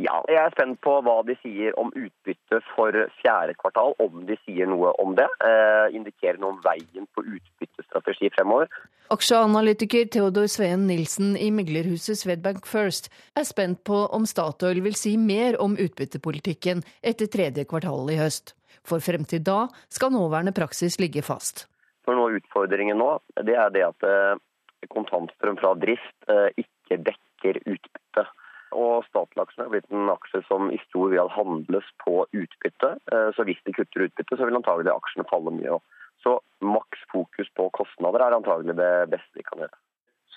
Ja, 0.00 0.22
jeg 0.24 0.38
er 0.40 0.52
spent 0.54 0.78
på 0.80 0.94
hva 1.04 1.18
de 1.28 1.34
sier 1.42 1.74
om 1.80 1.90
utbytte 1.92 2.62
for 2.72 2.96
fjerde 3.18 3.52
kvartal, 3.60 3.92
om 4.00 4.22
de 4.28 4.38
sier 4.46 4.70
noe 4.70 4.94
om 5.02 5.12
det. 5.18 5.26
Eh, 5.44 5.92
indikerer 5.98 6.40
noe 6.40 6.54
om 6.54 6.62
veien 6.64 7.04
på 7.12 7.24
utbyttestrategi 7.26 8.30
fremover. 8.32 8.72
Aksjeanalytiker 9.12 10.08
Theodor 10.08 10.48
Sveen 10.48 10.86
Nilsen 10.88 11.36
i 11.36 11.50
meglerhuset 11.52 12.22
Swedbank 12.22 12.64
First 12.64 13.10
er 13.36 13.44
spent 13.44 13.82
på 13.84 14.06
om 14.16 14.24
Statoil 14.24 14.80
vil 14.80 14.96
si 14.96 15.18
mer 15.20 15.60
om 15.60 15.76
utbyttepolitikken 15.76 16.80
etter 17.04 17.28
tredje 17.28 17.68
kvartal 17.68 18.08
i 18.14 18.16
høst. 18.22 18.56
For 18.88 19.04
frem 19.04 19.28
til 19.28 19.44
da 19.44 19.66
skal 19.92 20.14
nåværende 20.16 20.56
praksis 20.56 20.96
ligge 21.02 21.20
fast. 21.26 21.66
For 22.08 22.16
noe 22.16 22.40
Utfordringen 22.40 22.96
nå 22.98 23.18
det 23.44 23.60
er 23.60 23.68
det 23.76 23.84
at 23.92 24.08
eh, 24.08 24.40
kontantstrøm 24.88 25.60
fra 25.60 25.76
drift 25.76 26.32
eh, 26.32 26.48
ikke 26.64 27.02
dekker 27.12 27.60
utbytte. 27.66 28.24
Og 28.72 29.04
Statoil-aksjen 29.08 29.64
er 29.66 29.72
blitt 29.72 29.90
en 29.92 30.10
aksje 30.12 30.42
som 30.48 30.70
i 30.72 30.80
stor 30.86 31.12
grad 31.12 31.32
handles 31.34 31.88
på 32.04 32.24
utbytte. 32.30 32.94
Eh, 33.12 33.28
så 33.36 33.46
hvis 33.48 33.60
de 33.66 33.74
kutter 33.76 34.06
utbytte, 34.08 34.38
så 34.38 34.48
vil 34.48 34.58
antagelig 34.58 34.94
aksjene 34.94 35.28
falle 35.30 35.54
mye. 35.54 35.78
Så 36.22 36.38
maks 36.64 37.04
fokus 37.12 37.50
på 37.58 37.68
kostnader 37.76 38.22
er 38.22 38.36
antagelig 38.36 38.76
det 38.78 38.92
beste 39.12 39.38
vi 39.38 39.46
kan 39.46 39.64
gjøre. 39.64 39.78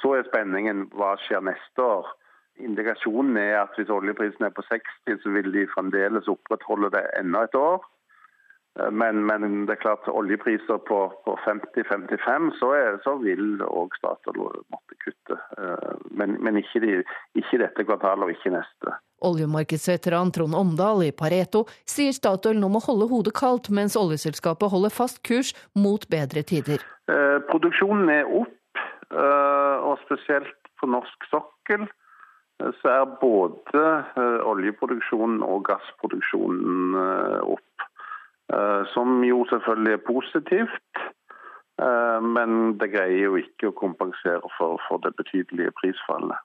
Så 0.01 0.13
er 0.17 0.27
spenningen 0.27 0.87
hva 0.97 1.15
skjer 1.23 1.43
neste 1.45 1.81
år. 1.81 2.09
Indikasjonen 2.63 3.37
er 3.39 3.57
at 3.63 3.75
hvis 3.75 3.91
oljeprisen 3.91 4.47
er 4.47 4.53
på 4.55 4.63
60, 4.67 5.19
så 5.23 5.33
vil 5.35 5.51
de 5.53 5.67
fremdeles 5.73 6.29
opprettholde 6.31 6.91
det 6.95 7.03
enda 7.19 7.43
et 7.45 7.57
år. 7.59 7.83
Eh, 8.79 8.91
men, 8.91 9.25
men, 9.25 9.65
det 9.65 9.77
er 9.77 9.81
klart 9.81 10.07
oljepriser 10.11 10.77
på, 10.89 10.99
på 11.25 11.37
50-55, 11.45 12.51
så, 12.59 12.71
så, 13.03 13.15
vil 13.23 13.61
òg 13.65 13.95
Statoil 13.99 14.41
måtte 14.73 14.97
kutte. 15.03 15.39
Eh, 15.57 15.91
men, 16.11 16.37
men 16.43 16.59
ikke, 16.59 16.81
de, 16.83 16.99
ikke, 17.39 17.61
dette 17.63 17.87
kvartalet 17.87 18.27
og 18.27 18.35
ikke 18.35 18.53
neste. 18.57 18.97
Oljemarkedsveteran 19.25 20.33
Trond 20.35 20.57
Omdal 20.59 21.05
i 21.07 21.13
Pareto 21.15 21.63
sier 21.87 22.13
Statoil 22.15 22.59
nå 22.59 22.69
må 22.73 22.83
holde 22.83 23.07
hodet 23.11 23.35
kaldt, 23.37 23.71
mens 23.73 23.95
oljeselskapet 23.99 24.73
holder 24.73 24.93
fast 24.93 25.23
kurs 25.25 25.53
mot 25.79 26.03
bedre 26.11 26.43
tider. 26.43 26.83
Eh, 27.11 27.37
produksjonen 27.49 28.11
er 28.11 28.27
opp, 28.41 28.81
eh, 29.13 29.77
og 29.87 30.01
spesielt 30.03 30.55
på 30.81 30.89
norsk 30.91 31.29
sokkel 31.31 31.85
eh, 31.85 32.71
så 32.81 32.91
er 32.91 33.15
både 33.21 33.85
eh, 34.19 34.39
oljeproduksjonen 34.51 35.45
og 35.47 35.63
gassproduksjonen 35.69 36.99
opp. 37.45 37.63
Eh, 38.53 38.81
som 38.93 39.23
jo 39.25 39.43
selvfølgelig 39.49 39.93
er 39.97 40.03
positivt. 40.05 41.05
Eh, 41.81 42.19
men 42.21 42.77
det 42.79 42.91
greier 42.93 43.25
jo 43.25 43.39
ikke 43.41 43.71
å 43.71 43.77
kompensere 43.77 44.53
for, 44.57 44.77
for 44.87 45.01
det 45.05 45.15
betydelige 45.17 45.73
prisfallet. 45.79 46.37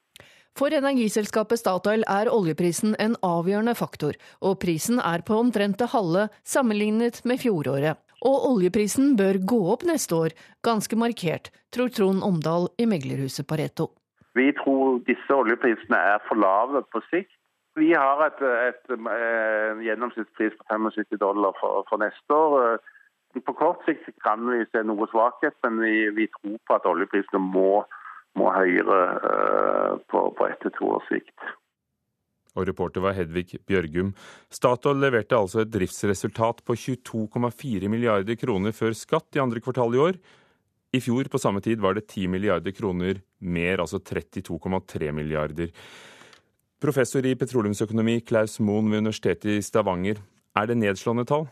For 0.59 0.75
energiselskapet 0.75 1.61
Statoil 1.61 2.03
er 2.11 2.29
oljeprisen 2.33 2.97
en 2.99 3.15
avgjørende 3.25 3.77
faktor, 3.79 4.17
og 4.43 4.59
prisen 4.65 4.99
er 4.99 5.23
på 5.23 5.37
omtrent 5.39 5.79
det 5.79 5.93
halve 5.93 6.27
sammenlignet 6.43 7.23
med 7.25 7.41
fjoråret. 7.45 8.01
Og 8.27 8.49
oljeprisen 8.51 9.15
bør 9.17 9.39
gå 9.53 9.61
opp 9.73 9.87
neste 9.89 10.17
år, 10.17 10.35
ganske 10.67 10.97
markert, 10.99 11.53
tror 11.73 11.89
Trond 11.95 12.25
Omdal 12.27 12.69
i 12.83 12.89
meglerhuset 12.91 13.47
Pareto. 13.49 13.93
Vi 14.37 14.51
tror 14.59 15.01
disse 15.07 15.35
oljeprisene 15.35 16.01
er 16.15 16.21
for 16.27 16.39
lave 16.39 16.83
på 16.93 17.01
sikt. 17.09 17.40
Vi 17.81 17.93
har 17.95 18.25
et, 18.27 18.43
et, 18.45 18.83
et, 18.93 19.07
eh, 19.15 19.85
gjennomsnittspris 19.87 20.57
på 20.59 20.67
75 20.69 21.21
dollar 21.23 21.57
for, 21.61 21.85
for, 21.89 22.03
neste 22.03 22.37
år. 22.37 22.81
På 23.47 23.55
kort 23.57 23.87
sikt 23.87 24.11
kan 24.25 24.43
vi 24.51 24.65
se 24.69 24.83
noe 24.85 25.09
svakhet, 25.13 25.57
men 25.65 25.81
vi, 25.85 25.95
vi 26.17 26.27
tror 26.35 26.59
på 26.67 26.77
at 26.77 26.89
oljeprisene 26.91 27.41
må, 27.41 27.85
må 28.39 28.51
høyere 28.51 28.99
uh, 29.23 29.93
på, 30.11 30.25
på 30.35 30.49
ett 30.51 30.59
til 30.65 30.75
to 30.75 30.91
års 30.97 31.07
sikt. 31.13 31.53
Og 32.59 32.67
reporter 32.67 33.05
var 33.05 33.15
Hedvig 33.15 33.61
Bjørgum. 33.71 34.11
Statoil 34.51 34.99
leverte 34.99 35.39
altså 35.39 35.63
et 35.63 35.71
driftsresultat 35.71 36.65
på 36.67 36.75
22,4 36.75 37.91
milliarder 37.93 38.39
kroner 38.41 38.75
før 38.75 38.97
skatt 38.99 39.39
i 39.39 39.43
andre 39.43 39.63
kvartal 39.63 39.95
i 39.95 40.03
år. 40.09 40.19
I 40.91 40.99
fjor 40.99 41.31
på 41.31 41.39
samme 41.39 41.63
tid 41.63 41.79
var 41.79 41.95
det 41.95 42.09
10 42.09 42.27
milliarder 42.33 42.75
kroner 42.75 43.23
mer, 43.39 43.79
altså 43.79 44.03
32,3 44.03 45.13
milliarder. 45.15 45.71
Professor 46.81 47.27
i 47.29 47.35
petroleumsøkonomi 47.37 48.23
Klaus 48.25 48.55
Moen 48.65 48.87
ved 48.89 49.03
Universitetet 49.03 49.51
i 49.53 49.61
Stavanger. 49.61 50.17
Er 50.57 50.69
det 50.71 50.79
nedslående 50.81 51.27
tall? 51.29 51.45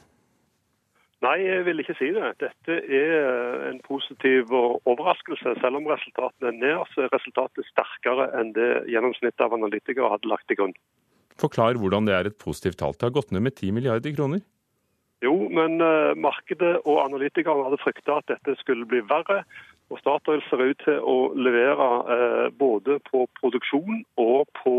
Nei, 1.20 1.34
jeg 1.42 1.66
vil 1.66 1.82
ikke 1.82 1.96
si 1.98 2.08
det. 2.14 2.30
Dette 2.40 2.76
er 2.96 3.66
en 3.68 3.80
positiv 3.84 4.54
overraskelse. 4.54 5.52
Selv 5.60 5.80
om 5.80 5.90
resultatene 5.90 6.48
er 6.48 6.56
ned, 6.62 6.80
så 6.94 7.04
er 7.04 7.12
resultatet 7.12 7.68
sterkere 7.68 8.30
enn 8.38 8.54
det 8.56 8.70
gjennomsnittet 8.88 9.44
av 9.44 9.56
analytikere 9.58 10.08
hadde 10.14 10.30
lagt 10.32 10.48
til 10.48 10.62
grunn. 10.62 10.72
Forklar 11.38 11.76
hvordan 11.76 12.08
det 12.08 12.14
er 12.16 12.30
et 12.30 12.38
positivt 12.40 12.80
tall. 12.80 12.96
Det 12.96 13.10
har 13.10 13.16
gått 13.18 13.34
ned 13.34 13.44
med 13.44 13.58
10 13.58 13.74
milliarder 13.76 14.14
kroner. 14.16 14.40
Jo, 15.26 15.34
men 15.52 15.76
uh, 15.82 16.14
markedet 16.16 16.78
og 16.86 17.02
analytikerne 17.02 17.66
hadde 17.66 17.82
frykta 17.82 18.22
at 18.22 18.32
dette 18.32 18.56
skulle 18.62 18.88
bli 18.88 19.02
verre. 19.10 19.42
Og 19.92 20.00
Statoil 20.00 20.40
ser 20.48 20.64
ut 20.70 20.80
til 20.86 21.04
å 21.04 21.18
levere 21.36 21.92
uh, 22.08 22.48
både 22.54 22.96
på 23.10 23.26
produksjon 23.42 24.06
og 24.24 24.48
på 24.62 24.74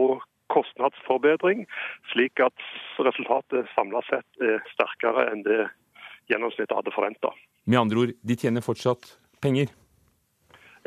kostnadsforbedring, 0.53 1.65
slik 2.13 2.41
at 2.43 2.65
resultatet 3.05 3.69
samla 3.75 4.03
sett 4.09 4.43
er 4.43 4.63
sterkere 4.73 5.29
enn 5.33 5.45
det 5.47 5.61
gjennomsnittet 6.29 6.75
hadde 6.77 6.95
forventa. 6.95 7.33
Med 7.65 7.81
andre 7.83 8.05
ord, 8.05 8.17
de 8.21 8.39
tjener 8.39 8.65
fortsatt 8.65 9.15
penger? 9.41 9.71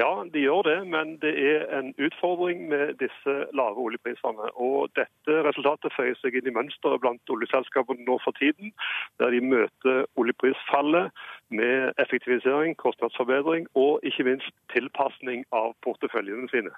Ja, 0.00 0.24
de 0.34 0.40
gjør 0.40 0.62
det, 0.62 0.78
men 0.88 1.18
det 1.20 1.32
er 1.36 1.66
en 1.78 1.90
utfordring 2.00 2.64
med 2.68 2.94
disse 3.02 3.34
lave 3.52 3.76
oljeprisene. 3.86 4.48
Og 4.56 4.88
dette 4.96 5.36
resultatet 5.46 5.92
føyer 5.92 6.16
seg 6.20 6.38
inn 6.38 6.48
i 6.48 6.54
mønsteret 6.56 7.02
blant 7.02 7.32
oljeselskapene 7.34 8.06
nå 8.06 8.16
for 8.24 8.32
tiden, 8.40 8.72
der 9.20 9.34
de 9.34 9.42
møter 9.44 10.06
oljeprisfallet 10.16 11.12
med 11.52 11.92
effektivisering, 12.00 12.72
kostnadsforbedring 12.80 13.68
og 13.76 14.00
ikke 14.08 14.26
minst 14.30 14.56
tilpasning 14.72 15.44
av 15.52 15.76
porteføljene 15.84 16.48
sine. 16.54 16.72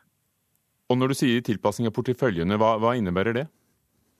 Og 0.94 1.00
når 1.02 1.10
du 1.10 1.18
sier 1.18 1.42
tilpasning 1.42 1.90
av 1.90 1.96
porteføljene, 1.96 2.54
hva, 2.60 2.76
hva 2.78 2.94
innebærer 2.94 3.34
det? 3.34 3.48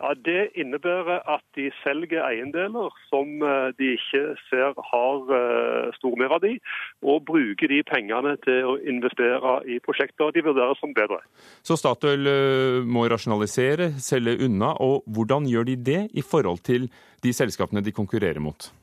Ja, 0.02 0.10
Det 0.26 0.50
innebærer 0.58 1.22
at 1.30 1.44
de 1.54 1.68
selger 1.84 2.24
eiendeler 2.26 2.90
som 3.06 3.30
eh, 3.46 3.70
de 3.78 3.92
ikke 3.94 4.22
ser 4.48 4.74
har 4.90 5.30
eh, 5.38 5.94
stor 5.94 6.18
merverdi, 6.18 6.58
og 7.06 7.22
bruker 7.30 7.70
de 7.70 7.78
pengene 7.86 8.34
til 8.42 8.72
å 8.72 8.74
investere 8.90 9.54
i 9.70 9.78
prosjekter 9.86 10.34
de 10.34 10.42
vurderer 10.42 10.74
som 10.80 10.92
bedre. 10.98 11.22
Så 11.62 11.78
Statoil 11.78 12.26
eh, 12.26 12.82
må 12.82 13.06
rasjonalisere, 13.06 13.92
selge 14.02 14.34
unna, 14.48 14.74
og 14.82 15.06
hvordan 15.06 15.46
gjør 15.46 15.70
de 15.70 15.78
det 15.92 16.00
i 16.10 16.26
forhold 16.26 16.66
til 16.66 16.90
de 17.22 17.32
selskapene 17.32 17.84
de 17.86 17.94
konkurrerer 17.94 18.42
mot? 18.42 18.74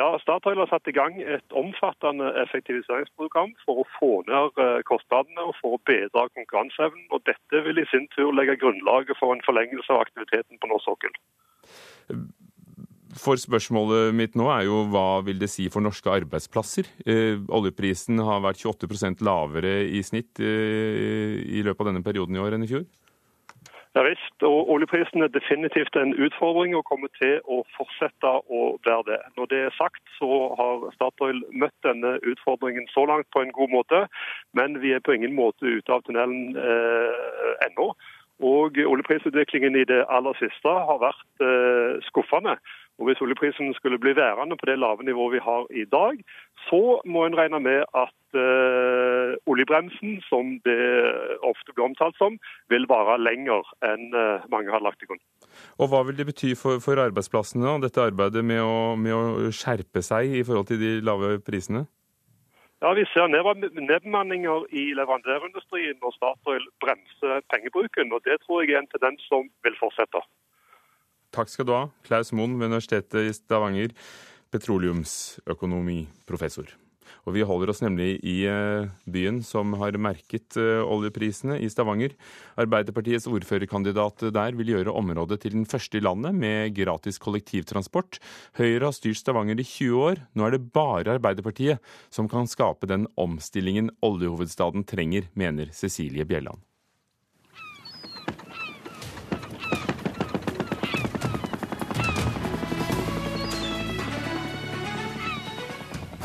Ja, 0.00 0.08
Statoil 0.22 0.60
har 0.62 0.68
satt 0.70 0.88
i 0.88 0.94
gang 0.96 1.18
et 1.20 1.56
omfattende 1.60 2.30
effektiviseringsprogram 2.40 3.52
for 3.66 3.82
å 3.82 3.88
få 3.98 4.10
ned 4.30 4.60
eh, 4.62 4.80
kostnadene 4.88 5.48
og 5.50 5.56
for 5.58 5.76
å 5.76 5.82
bedre 5.90 6.28
konkurranseevnen. 6.38 7.08
og 7.12 7.24
Dette 7.28 7.60
vil 7.66 7.82
i 7.82 7.88
sin 7.90 8.06
tur 8.14 8.32
legge 8.32 8.56
grunnlaget 8.62 9.18
for 9.20 9.34
en 9.34 9.44
forlengelse 9.44 9.92
av 9.92 10.06
aktiviteten 10.06 10.60
på 10.62 10.70
norsk 10.70 10.88
sokkel. 10.88 11.18
For 13.20 13.40
spørsmålet 13.42 14.14
mitt 14.16 14.38
nå 14.38 14.46
er 14.54 14.68
jo 14.68 14.84
hva 14.88 15.20
vil 15.26 15.40
det 15.42 15.50
si 15.52 15.66
for 15.72 15.84
norske 15.84 16.12
arbeidsplasser? 16.14 16.88
Eh, 17.04 17.42
oljeprisen 17.52 18.22
har 18.24 18.40
vært 18.46 18.62
28% 18.62 19.20
lavere 19.26 19.82
i 19.84 20.00
snitt 20.06 20.40
eh, 20.40 21.36
i 21.44 21.64
løpet 21.66 21.84
av 21.84 21.90
denne 21.90 22.06
perioden 22.06 22.38
i 22.38 22.42
år 22.46 22.56
enn 22.56 22.64
i 22.64 22.70
fjor? 22.70 22.86
Ja 23.98 24.02
visst, 24.06 24.42
og 24.46 24.68
oljeprisen 24.70 25.22
er 25.22 25.32
definitivt 25.34 25.96
en 25.98 26.12
utfordring 26.14 26.76
og 26.78 26.84
kommer 26.86 27.10
til 27.18 27.40
å 27.50 27.56
fortsette 27.74 28.30
å 28.46 28.60
være 28.86 29.02
det. 29.08 29.18
Når 29.34 29.48
det 29.50 29.58
er 29.64 29.74
sagt, 29.74 30.02
så 30.18 30.28
har 30.60 30.84
Statoil 30.94 31.40
møtt 31.50 31.74
denne 31.82 32.12
utfordringen 32.22 32.86
så 32.94 33.02
langt 33.10 33.26
på 33.34 33.42
en 33.42 33.50
god 33.56 33.74
måte, 33.74 34.04
men 34.54 34.78
vi 34.78 34.94
er 34.94 35.02
på 35.02 35.16
ingen 35.18 35.34
måte 35.34 35.66
ute 35.66 35.90
av 35.96 36.06
tunnelen 36.06 36.54
eh, 36.54 37.50
ennå. 37.66 37.88
Og 38.46 38.78
oljeprisutviklingen 38.78 39.74
i 39.76 39.84
det 39.90 40.04
aller 40.06 40.38
siste 40.38 40.76
har 40.86 41.02
vært 41.02 41.44
eh, 41.44 41.98
skuffende. 42.06 42.54
Og 43.00 43.06
Hvis 43.08 43.20
oljeprisen 43.24 43.72
skulle 43.74 43.98
bli 43.98 44.12
værende 44.16 44.56
på 44.60 44.66
det 44.68 44.78
lave 44.78 45.04
nivået 45.08 45.32
vi 45.34 45.40
har 45.48 45.62
i 45.82 45.84
dag, 45.98 46.14
så 46.68 47.00
må 47.12 47.24
en 47.24 47.36
regne 47.40 47.60
med 47.60 47.80
at 48.04 48.18
uh, 48.36 49.32
oljebremsen, 49.50 50.18
som 50.28 50.58
det 50.68 50.80
ofte 51.50 51.72
blir 51.72 51.86
omtalt 51.88 52.18
som, 52.20 52.36
vil 52.68 52.84
vare 52.92 53.16
lenger 53.16 53.64
enn 53.88 54.12
uh, 54.12 54.44
mange 54.52 54.68
har 54.74 54.84
lagt 54.84 55.00
til 55.00 55.08
grunn. 55.08 55.22
Og 55.80 55.88
Hva 55.88 56.02
vil 56.06 56.18
det 56.20 56.28
bety 56.28 56.52
for, 56.62 56.82
for 56.84 57.00
arbeidsplassene, 57.00 57.78
dette 57.80 58.04
arbeidet 58.04 58.44
med 58.44 58.60
å, 58.60 58.76
med 59.00 59.16
å, 59.16 59.48
skjerpe 59.48 60.04
seg 60.04 60.36
i 60.36 60.44
forhold 60.44 60.68
til 60.68 60.84
de 60.84 60.92
lave 61.00 61.38
prisene? 61.46 61.86
Ja, 62.84 62.92
Vi 62.96 63.04
ser 63.12 63.32
nedbemanninger 63.32 64.68
i 64.76 64.84
leverandørindustrien 64.96 65.96
når 66.04 66.14
Statoil 66.16 66.68
bremser 66.84 67.40
pengebruken. 67.52 68.12
og 68.12 68.24
Det 68.28 68.38
tror 68.44 68.62
jeg 68.62 68.76
er 68.76 68.84
en 68.84 68.92
tendens 68.92 69.24
som 69.28 69.48
vil 69.64 69.76
fortsette. 69.80 70.20
Takk 71.30 71.46
skal 71.52 71.66
du 71.68 71.72
ha, 71.76 71.84
Klaus 72.06 72.32
Moen 72.34 72.58
ved 72.58 72.66
Universitetet 72.72 73.28
i 73.28 73.32
Stavanger, 73.36 73.90
petroleumsøkonomiprofessor. 74.50 76.68
Og 77.28 77.34
Vi 77.36 77.44
holder 77.46 77.70
oss 77.72 77.82
nemlig 77.84 78.16
i 78.26 78.42
eh, 78.48 78.88
byen 79.10 79.40
som 79.46 79.74
har 79.80 79.98
merket 80.00 80.56
eh, 80.58 80.82
oljeprisene, 80.82 81.58
i 81.60 81.68
Stavanger. 81.70 82.10
Arbeiderpartiets 82.60 83.28
ordførerkandidat 83.30 84.26
der 84.34 84.56
vil 84.58 84.72
gjøre 84.74 84.94
området 84.96 85.38
til 85.44 85.54
den 85.58 85.66
første 85.68 86.00
i 86.00 86.04
landet 86.04 86.34
med 86.34 86.74
gratis 86.76 87.20
kollektivtransport. 87.22 88.18
Høyre 88.58 88.88
har 88.88 88.96
styrt 88.96 89.20
Stavanger 89.20 89.60
i 89.60 89.66
20 89.66 90.06
år. 90.06 90.16
Nå 90.34 90.40
er 90.46 90.56
det 90.56 90.72
bare 90.74 91.18
Arbeiderpartiet 91.18 91.78
som 92.14 92.28
kan 92.30 92.50
skape 92.50 92.88
den 92.90 93.06
omstillingen 93.20 93.88
oljehovedstaden 94.06 94.82
trenger, 94.88 95.22
mener 95.34 95.66
Cecilie 95.76 96.26
Bjelland. 96.26 96.69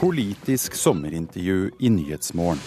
Politisk 0.06 0.76
sommerintervju 0.78 1.72
i 1.80 1.90
Nyhetsmorgen. 1.90 2.60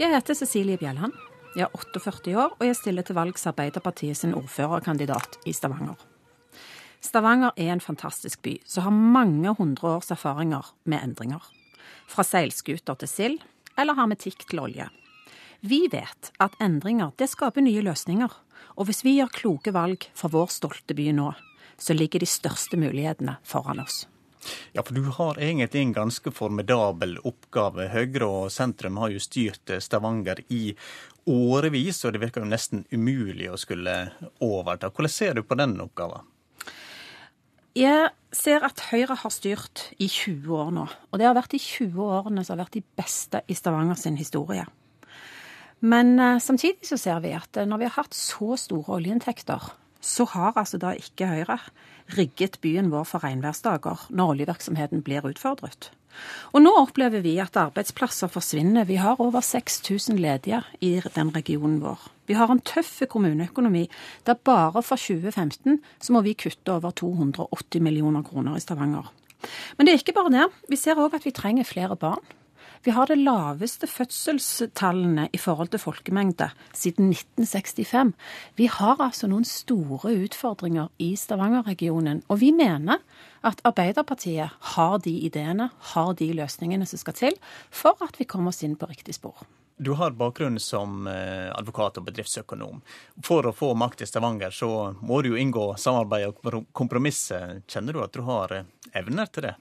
Jeg 0.00 0.08
heter 0.14 0.38
Cecilie 0.38 0.78
Bjelland. 0.80 1.12
Jeg 1.52 1.66
er 1.66 1.74
48 1.76 2.32
år, 2.40 2.54
og 2.56 2.64
jeg 2.64 2.78
stiller 2.78 3.04
til 3.04 3.18
valgs 3.18 3.44
Arbeiderpartiet 3.50 4.16
sin 4.16 4.32
ordførerkandidat 4.32 5.36
i 5.44 5.52
Stavanger. 5.52 6.00
Stavanger 7.04 7.52
er 7.60 7.68
en 7.74 7.84
fantastisk 7.84 8.40
by 8.48 8.54
som 8.64 8.86
har 8.88 8.96
mange 9.18 9.54
hundre 9.60 9.92
års 9.98 10.08
erfaringer 10.16 10.72
med 10.88 11.04
endringer. 11.04 11.44
Fra 12.08 12.24
seilskuter 12.24 12.96
til 13.04 13.12
sild, 13.12 13.38
eller 13.76 14.00
hermetikk 14.00 14.48
til 14.48 14.64
olje. 14.64 14.88
Vi 15.60 15.84
vet 15.92 16.32
at 16.40 16.56
endringer 16.64 17.12
det 17.20 17.28
skaper 17.36 17.68
nye 17.68 17.84
løsninger, 17.84 18.40
og 18.80 18.88
hvis 18.88 19.04
vi 19.04 19.18
gjør 19.20 19.36
kloke 19.36 19.76
valg 19.76 20.08
for 20.16 20.32
vår 20.32 20.48
stolte 20.62 20.96
by 20.96 21.12
nå, 21.12 21.34
så 21.76 21.92
ligger 21.92 22.24
de 22.24 22.34
største 22.38 22.80
mulighetene 22.80 23.36
foran 23.44 23.84
oss. 23.84 24.06
Ja, 24.76 24.82
for 24.82 24.94
du 24.94 25.08
har 25.16 25.40
egentlig 25.42 25.82
en 25.82 25.96
ganske 25.96 26.30
formidabel 26.34 27.16
oppgave. 27.26 27.88
Høyre 27.92 28.28
og 28.28 28.54
sentrum 28.54 29.00
har 29.02 29.14
jo 29.14 29.22
styrt 29.22 29.72
Stavanger 29.82 30.42
i 30.52 30.70
årevis, 31.26 32.04
og 32.04 32.14
det 32.14 32.22
virker 32.22 32.44
jo 32.44 32.50
nesten 32.50 32.84
umulig 32.92 33.50
å 33.50 33.58
skulle 33.58 33.96
overta. 34.44 34.92
Hvordan 34.94 35.12
ser 35.12 35.34
du 35.34 35.42
på 35.42 35.58
den 35.58 35.78
oppgaven? 35.82 36.26
Jeg 37.76 38.08
ser 38.32 38.64
at 38.64 38.80
Høyre 38.88 39.18
har 39.20 39.32
styrt 39.34 39.90
i 40.00 40.08
20 40.08 40.48
år 40.56 40.70
nå. 40.72 40.86
Og 41.10 41.20
det 41.20 41.26
har 41.28 41.36
vært 41.36 41.52
de 41.52 41.60
20 41.60 41.98
årene 42.00 42.44
som 42.44 42.54
har 42.54 42.64
vært 42.64 42.78
de 42.78 42.84
beste 42.96 43.42
i 43.52 43.56
Stavanger 43.58 43.98
sin 44.00 44.16
historie. 44.16 44.64
Men 45.84 46.14
uh, 46.16 46.38
samtidig 46.40 46.88
så 46.88 46.96
ser 47.00 47.20
vi 47.24 47.34
at 47.36 47.58
uh, 47.60 47.66
når 47.68 47.82
vi 47.82 47.88
har 47.90 47.98
hatt 47.98 48.16
så 48.16 48.56
store 48.60 48.96
oljeinntekter, 48.96 49.66
så 50.00 50.26
har 50.32 50.56
altså 50.56 50.78
da 50.78 50.94
ikke 50.96 51.28
Høyre 51.30 51.58
rigget 52.16 52.58
byen 52.62 52.90
vår 52.92 53.06
for 53.08 53.24
regnværsdager 53.24 54.08
når 54.10 54.34
oljevirksomheten 54.34 55.02
blir 55.06 55.26
utfordret. 55.26 55.90
Og 56.56 56.62
nå 56.62 56.72
opplever 56.80 57.20
vi 57.24 57.34
at 57.42 57.56
arbeidsplasser 57.60 58.30
forsvinner. 58.32 58.86
Vi 58.88 58.96
har 59.00 59.20
over 59.20 59.44
6000 59.44 60.18
ledige 60.18 60.62
i 60.80 60.94
den 61.14 61.32
regionen 61.34 61.80
vår. 61.82 62.08
Vi 62.26 62.34
har 62.38 62.50
en 62.50 62.62
tøff 62.64 63.02
kommuneøkonomi 63.10 63.84
der 64.26 64.34
bare 64.34 64.82
for 64.82 64.96
2015 64.96 65.80
så 66.00 66.12
må 66.12 66.22
vi 66.24 66.36
kutte 66.38 66.72
over 66.72 66.90
280 66.90 67.82
millioner 67.82 68.22
kroner 68.22 68.56
i 68.56 68.64
Stavanger. 68.64 69.12
Men 69.76 69.86
det 69.86 69.92
er 69.92 70.00
ikke 70.00 70.16
bare 70.16 70.32
det. 70.32 70.48
Vi 70.70 70.80
ser 70.80 70.98
òg 70.98 71.14
at 71.14 71.26
vi 71.26 71.34
trenger 71.36 71.68
flere 71.68 71.96
barn. 71.96 72.22
Vi 72.84 72.92
har 72.94 73.06
det 73.06 73.18
laveste 73.18 73.88
fødselstallene 73.90 75.28
i 75.32 75.38
forhold 75.40 75.72
til 75.72 75.82
folkemengde 75.82 76.50
siden 76.76 77.10
1965. 77.12 78.12
Vi 78.56 78.68
har 78.70 79.00
altså 79.00 79.30
noen 79.30 79.46
store 79.48 80.14
utfordringer 80.26 80.88
i 80.98 81.14
Stavanger-regionen. 81.16 82.22
Og 82.28 82.40
vi 82.40 82.52
mener 82.52 83.02
at 83.46 83.62
Arbeiderpartiet 83.64 84.56
har 84.76 84.98
de 85.04 85.14
ideene, 85.28 85.70
har 85.92 86.14
de 86.18 86.32
løsningene 86.36 86.86
som 86.86 87.00
skal 87.00 87.16
til 87.16 87.38
for 87.70 87.96
at 88.04 88.18
vi 88.18 88.28
kommer 88.28 88.54
oss 88.54 88.64
inn 88.66 88.76
på 88.78 88.90
riktig 88.90 89.16
spor. 89.18 89.46
Du 89.78 89.92
har 89.92 90.10
bakgrunn 90.16 90.56
som 90.60 91.04
eh, 91.06 91.52
advokat 91.52 91.98
og 92.00 92.06
bedriftsøkonom. 92.06 92.80
For 93.24 93.44
å 93.44 93.52
få 93.52 93.74
makt 93.76 94.06
i 94.06 94.08
Stavanger, 94.08 94.50
så 94.50 94.94
må 95.04 95.20
du 95.20 95.34
jo 95.34 95.40
inngå 95.40 95.74
samarbeid 95.76 96.30
og 96.32 96.64
kompromisser. 96.72 97.60
Kjenner 97.68 97.92
du 97.92 98.00
at 98.00 98.16
du 98.16 98.22
har 98.24 98.56
eh, 98.56 98.70
evner 98.96 99.28
til 99.28 99.50
det? 99.50 99.54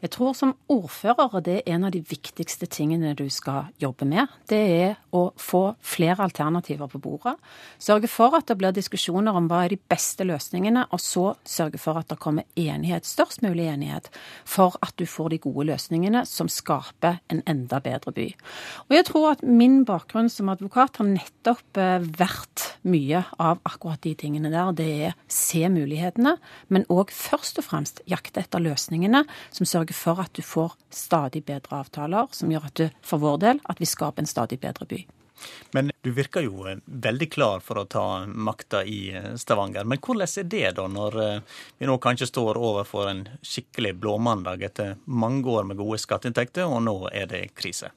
Jeg 0.00 0.14
tror 0.14 0.32
som 0.36 0.54
ordfører 0.72 1.42
det 1.44 1.56
er 1.60 1.74
en 1.74 1.84
av 1.84 1.92
de 1.92 2.00
viktigste 2.00 2.64
tingene 2.72 3.12
du 3.18 3.26
skal 3.32 3.68
jobbe 3.82 4.06
med. 4.08 4.30
Det 4.48 4.60
er 4.60 4.94
å 5.12 5.26
få 5.36 5.74
flere 5.84 6.24
alternativer 6.24 6.88
på 6.88 7.00
bordet. 7.02 7.34
Sørge 7.82 8.08
for 8.08 8.36
at 8.38 8.48
det 8.48 8.56
blir 8.60 8.72
diskusjoner 8.72 9.36
om 9.36 9.48
hva 9.50 9.66
er 9.66 9.74
de 9.74 9.80
beste 9.92 10.24
løsningene, 10.24 10.86
og 10.88 11.02
så 11.04 11.26
sørge 11.44 11.80
for 11.82 12.00
at 12.00 12.08
det 12.08 12.20
kommer 12.22 12.48
enighet, 12.56 13.08
størst 13.08 13.44
mulig 13.44 13.68
enighet, 13.68 14.08
for 14.48 14.78
at 14.80 14.96
du 14.96 15.04
får 15.04 15.34
de 15.34 15.40
gode 15.44 15.68
løsningene 15.68 16.24
som 16.28 16.48
skaper 16.48 17.20
en 17.32 17.44
enda 17.50 17.82
bedre 17.84 18.14
by. 18.16 18.28
Og 18.88 18.96
jeg 18.96 19.08
tror 19.10 19.28
at 19.34 19.44
min 19.44 19.82
bakgrunn 19.88 20.32
som 20.32 20.48
advokat 20.52 21.00
har 21.02 21.10
nettopp 21.10 21.80
eh, 21.80 22.08
vært 22.16 22.70
mye 22.88 23.24
av 23.36 23.60
akkurat 23.68 24.00
de 24.06 24.14
tingene 24.16 24.52
der. 24.52 24.72
Det 24.76 24.88
er 25.10 25.16
se 25.28 25.66
mulighetene, 25.68 26.36
men 26.72 26.88
òg 26.88 27.12
først 27.12 27.60
og 27.60 27.68
fremst 27.68 28.00
jakte 28.08 28.40
etter 28.40 28.62
løsningene 28.64 29.26
som 29.52 29.68
sørger 29.68 29.89
sørge 29.90 29.94
for 29.94 30.20
at 30.22 30.34
du 30.34 30.42
får 30.42 30.74
stadig 30.90 31.44
bedre 31.44 31.80
avtaler, 31.80 32.28
som 32.32 32.50
gjør 32.50 32.66
at 32.66 32.74
du, 32.76 32.90
for 33.02 33.18
vår 33.18 33.38
del, 33.38 33.60
at 33.64 33.80
vi 33.80 33.86
skaper 33.86 34.22
en 34.22 34.26
stadig 34.26 34.60
bedre 34.60 34.86
by. 34.86 35.06
Men 35.72 35.90
du 36.04 36.10
virker 36.12 36.44
jo 36.44 36.66
eh, 36.68 36.78
veldig 36.84 37.30
klar 37.32 37.62
for 37.64 37.80
å 37.80 37.86
ta 37.88 38.26
makta 38.26 38.82
i 38.84 39.10
eh, 39.16 39.34
Stavanger. 39.40 39.84
Men 39.88 39.98
hvordan 39.98 40.28
er 40.28 40.48
det 40.52 40.72
da, 40.76 40.86
når 40.86 41.20
eh, 41.22 41.40
vi 41.78 41.88
nå 41.88 41.96
kanskje 41.98 42.28
står 42.28 42.60
overfor 42.60 43.08
en 43.08 43.22
skikkelig 43.40 43.94
blåmandag 44.02 44.62
etter 44.68 44.98
mange 45.06 45.48
år 45.48 45.64
med 45.64 45.80
gode 45.80 45.98
skatteinntekter, 46.02 46.68
og 46.68 46.84
nå 46.84 46.96
er 47.08 47.30
det 47.30 47.46
krise? 47.56 47.88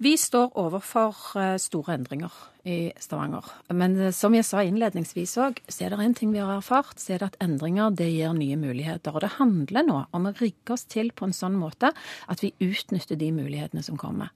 Vi 0.00 0.16
står 0.18 0.56
overfor 0.58 1.14
store 1.60 1.94
endringer 1.94 2.32
i 2.64 2.92
Stavanger. 3.00 3.44
Men 3.72 3.96
eh, 3.98 4.12
som 4.14 4.34
jeg 4.36 4.44
sa 4.46 4.62
innledningsvis 4.64 5.36
òg, 5.40 5.60
så 5.70 5.86
er 5.86 5.94
det 5.94 6.04
en 6.04 6.16
ting 6.16 6.32
vi 6.34 6.42
har 6.42 6.52
erfart, 6.58 6.98
så 7.00 7.14
er 7.14 7.22
det 7.22 7.30
at 7.30 7.38
endringer 7.44 7.94
det 7.96 8.10
gir 8.10 8.34
nye 8.36 8.58
muligheter. 8.60 9.14
Og 9.14 9.24
det 9.24 9.32
handler 9.38 9.86
nå 9.86 9.98
om 10.16 10.28
å 10.28 10.34
rigge 10.40 10.74
oss 10.76 10.84
til 10.90 11.12
på 11.16 11.28
en 11.28 11.36
sånn 11.36 11.56
måte 11.60 11.92
at 12.30 12.44
vi 12.44 12.52
utnytter 12.60 13.18
de 13.20 13.30
mulighetene 13.34 13.84
som 13.86 13.98
kommer. 14.00 14.32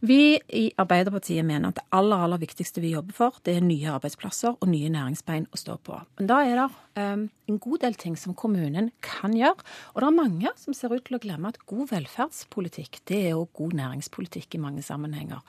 Vi 0.00 0.38
i 0.48 0.66
Arbeiderpartiet 0.80 1.46
mener 1.46 1.70
at 1.70 1.80
det 1.80 1.86
aller, 1.96 2.24
aller 2.26 2.40
viktigste 2.42 2.82
vi 2.84 2.94
jobber 2.94 3.16
for, 3.16 3.40
det 3.44 3.58
er 3.58 3.66
nye 3.66 3.92
arbeidsplasser 3.96 4.56
og 4.56 4.70
nye 4.72 4.92
næringsbein 4.92 5.50
å 5.52 5.60
stå 5.60 5.78
på. 5.84 6.00
Men 6.20 6.30
da 6.30 6.40
er 6.46 6.62
det 6.62 6.68
um, 6.96 7.26
en 7.50 7.60
god 7.62 7.84
del 7.84 7.98
ting 8.00 8.16
som 8.20 8.36
kommunen 8.38 8.90
kan 9.04 9.36
gjøre. 9.36 9.60
Og 9.94 10.02
det 10.02 10.08
er 10.08 10.16
mange 10.16 10.54
som 10.60 10.76
ser 10.76 10.94
ut 10.94 11.04
til 11.06 11.18
å 11.18 11.22
glemme 11.22 11.52
at 11.52 11.60
god 11.68 11.92
velferdspolitikk, 11.92 13.02
det 13.10 13.22
er 13.28 13.38
òg 13.38 13.52
god 13.56 13.76
næringspolitikk 13.82 14.56
i 14.56 14.64
mange 14.64 14.84
sammenhenger 14.86 15.44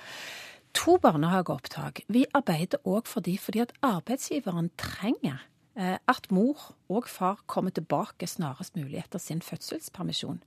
to 0.77 0.97
barnehageopptak. 1.01 2.03
Vi 2.13 2.25
arbeider 2.37 2.81
òg 2.85 3.07
for 3.09 3.25
de 3.25 3.33
fordi 3.41 3.63
at 3.63 3.73
arbeidsgiveren 3.85 4.69
trenger 4.77 5.39
eh, 5.77 5.97
at 5.97 6.29
mor 6.33 6.67
og 6.93 7.07
far 7.09 7.41
kommer 7.49 7.73
tilbake 7.73 8.27
snarest 8.29 8.77
mulig 8.77 8.99
etter 9.01 9.21
sin 9.21 9.41
fødselspermisjon. 9.41 10.39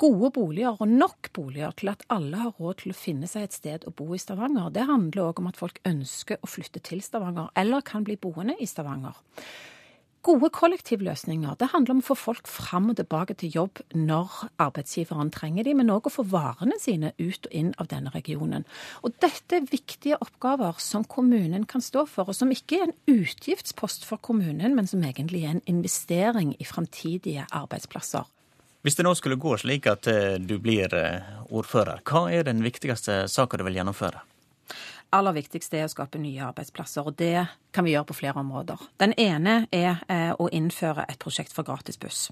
Gode 0.00 0.30
boliger 0.38 0.80
og 0.80 0.88
nok 0.88 1.32
boliger 1.36 1.76
til 1.76 1.92
at 1.92 2.04
alle 2.14 2.40
har 2.46 2.56
råd 2.56 2.82
til 2.82 2.94
å 2.94 2.98
finne 2.98 3.28
seg 3.28 3.48
et 3.48 3.58
sted 3.58 3.84
å 3.84 3.92
bo 3.92 4.08
i 4.16 4.22
Stavanger. 4.22 4.72
Det 4.72 4.88
handler 4.88 5.28
òg 5.28 5.42
om 5.42 5.50
at 5.52 5.60
folk 5.60 5.82
ønsker 5.88 6.40
å 6.40 6.48
flytte 6.48 6.80
til 6.88 7.04
Stavanger, 7.04 7.52
eller 7.58 7.84
kan 7.84 8.06
bli 8.08 8.16
boende 8.16 8.56
i 8.56 8.68
Stavanger. 8.70 9.20
Gode 10.26 10.48
kollektivløsninger. 10.50 11.54
Det 11.60 11.68
handler 11.70 11.94
om 11.94 12.00
å 12.02 12.06
få 12.08 12.16
folk 12.18 12.48
fram 12.50 12.88
og 12.90 12.96
tilbake 12.98 13.36
til 13.38 13.52
jobb 13.54 13.78
når 13.94 14.32
arbeidsgiveren 14.58 15.30
trenger 15.30 15.68
dem, 15.68 15.78
men 15.78 15.92
òg 15.94 16.08
å 16.10 16.12
få 16.12 16.24
varene 16.26 16.74
sine 16.82 17.12
ut 17.20 17.46
og 17.46 17.54
inn 17.54 17.70
av 17.78 17.86
denne 17.92 18.10
regionen. 18.14 18.66
Og 19.06 19.14
dette 19.22 19.60
er 19.60 19.68
viktige 19.70 20.18
oppgaver 20.18 20.80
som 20.82 21.06
kommunen 21.06 21.68
kan 21.70 21.84
stå 21.84 22.02
for, 22.10 22.28
og 22.28 22.36
som 22.36 22.50
ikke 22.50 22.80
er 22.80 22.88
en 22.88 22.96
utgiftspost 23.14 24.08
for 24.08 24.18
kommunen, 24.18 24.74
men 24.74 24.90
som 24.90 25.04
egentlig 25.06 25.44
er 25.46 25.54
en 25.54 25.64
investering 25.70 26.56
i 26.58 26.66
framtidige 26.66 27.46
arbeidsplasser. 27.54 28.26
Hvis 28.82 28.98
det 28.98 29.06
nå 29.06 29.14
skulle 29.18 29.38
gå 29.38 29.54
slik 29.58 29.86
at 29.90 30.06
eh, 30.10 30.38
du 30.42 30.58
blir 30.62 30.92
eh, 30.98 31.30
ordfører, 31.50 32.02
hva 32.06 32.26
er 32.34 32.46
den 32.46 32.62
viktigste 32.66 33.24
saka 33.30 33.58
du 33.58 33.64
vil 33.66 33.78
gjennomføre? 33.78 34.22
Aller 35.14 35.36
viktigste 35.36 35.78
er 35.78 35.86
å 35.86 35.92
skape 35.92 36.20
nye 36.20 36.42
arbeidsplasser, 36.48 37.06
og 37.06 37.16
det 37.20 37.46
kan 37.74 37.86
vi 37.86 37.94
gjøre 37.94 38.10
på 38.10 38.18
flere 38.20 38.42
områder. 38.42 38.82
Den 39.00 39.14
ene 39.20 39.62
er 39.74 40.02
eh, 40.08 40.32
å 40.36 40.48
innføre 40.52 41.06
et 41.08 41.20
prosjekt 41.22 41.54
for 41.56 41.66
gratis 41.68 42.00
buss. 42.00 42.28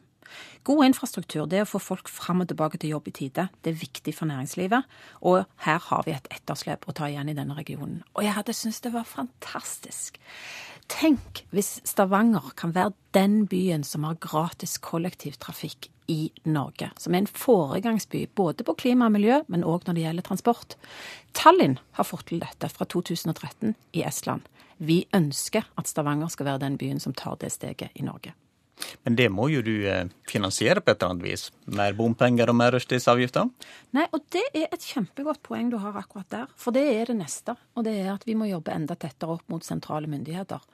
God 0.66 0.85
infrastruktur, 0.89 1.47
det 1.47 1.62
å 1.62 1.68
få 1.68 1.81
folk 1.83 2.11
fram 2.11 2.43
og 2.43 2.51
tilbake 2.51 2.81
til 2.83 2.97
jobb 2.97 3.09
i 3.11 3.14
tide. 3.14 3.47
Det 3.62 3.72
er 3.72 3.79
viktig 3.81 4.14
for 4.16 4.29
næringslivet, 4.29 4.89
og 5.22 5.45
her 5.66 5.83
har 5.89 6.07
vi 6.07 6.16
et 6.16 6.31
etterslep 6.35 6.89
å 6.89 6.95
ta 6.97 7.09
igjen 7.11 7.31
i 7.31 7.37
denne 7.39 7.57
regionen. 7.57 8.01
Og 8.16 8.27
jeg 8.27 8.35
hadde 8.37 8.57
syntes 8.57 8.83
det 8.85 8.95
var 8.97 9.07
fantastisk. 9.09 10.18
Tenk 10.93 11.43
hvis 11.55 11.80
Stavanger 11.84 12.53
kan 12.57 12.74
være 12.76 12.95
den 13.16 13.45
byen 13.51 13.84
som 13.84 14.05
har 14.07 14.18
gratis 14.22 14.76
kollektivtrafikk 14.78 15.91
i 16.07 16.30
Norge, 16.47 16.93
som 16.97 17.14
er 17.14 17.24
en 17.24 17.30
foregangsby 17.30 18.26
både 18.39 18.64
på 18.64 18.76
klima 18.78 19.09
og 19.09 19.16
miljø, 19.16 19.41
men 19.51 19.66
òg 19.66 19.87
når 19.87 19.99
det 19.99 20.05
gjelder 20.05 20.26
transport. 20.28 20.76
Tallinn 21.34 21.78
har 21.99 22.07
fått 22.07 22.28
til 22.30 22.43
dette 22.45 22.70
fra 22.70 22.87
2013 22.87 23.74
i 23.99 24.05
Estland. 24.07 24.47
Vi 24.78 25.03
ønsker 25.16 25.66
at 25.74 25.91
Stavanger 25.91 26.30
skal 26.30 26.53
være 26.53 26.64
den 26.66 26.78
byen 26.78 27.03
som 27.03 27.16
tar 27.16 27.39
det 27.41 27.51
steget 27.55 27.91
i 27.95 28.07
Norge. 28.07 28.37
Men 29.07 29.16
det 29.16 29.29
må 29.33 29.49
jo 29.49 29.62
du 29.64 29.74
eh, 29.89 30.09
finansiere 30.29 30.83
på 30.83 30.93
et 30.93 31.01
eller 31.01 31.14
annet 31.14 31.27
vis? 31.27 31.45
Mer 31.72 31.95
bompenger 31.97 32.51
og 32.51 32.59
mer 32.59 32.74
rushtidsavgifter? 32.74 33.49
Nei, 33.97 34.05
og 34.12 34.24
det 34.35 34.43
er 34.53 34.66
et 34.68 34.85
kjempegodt 34.85 35.41
poeng 35.47 35.70
du 35.72 35.79
har 35.81 35.97
akkurat 35.97 36.29
der. 36.33 36.51
For 36.61 36.77
det 36.77 36.85
er 36.93 37.11
det 37.11 37.18
neste. 37.20 37.57
Og 37.77 37.87
det 37.87 37.95
er 38.03 38.12
at 38.12 38.27
vi 38.29 38.37
må 38.39 38.49
jobbe 38.51 38.74
enda 38.74 38.99
tettere 38.99 39.39
opp 39.39 39.47
mot 39.53 39.64
sentrale 39.64 40.11
myndigheter. 40.11 40.64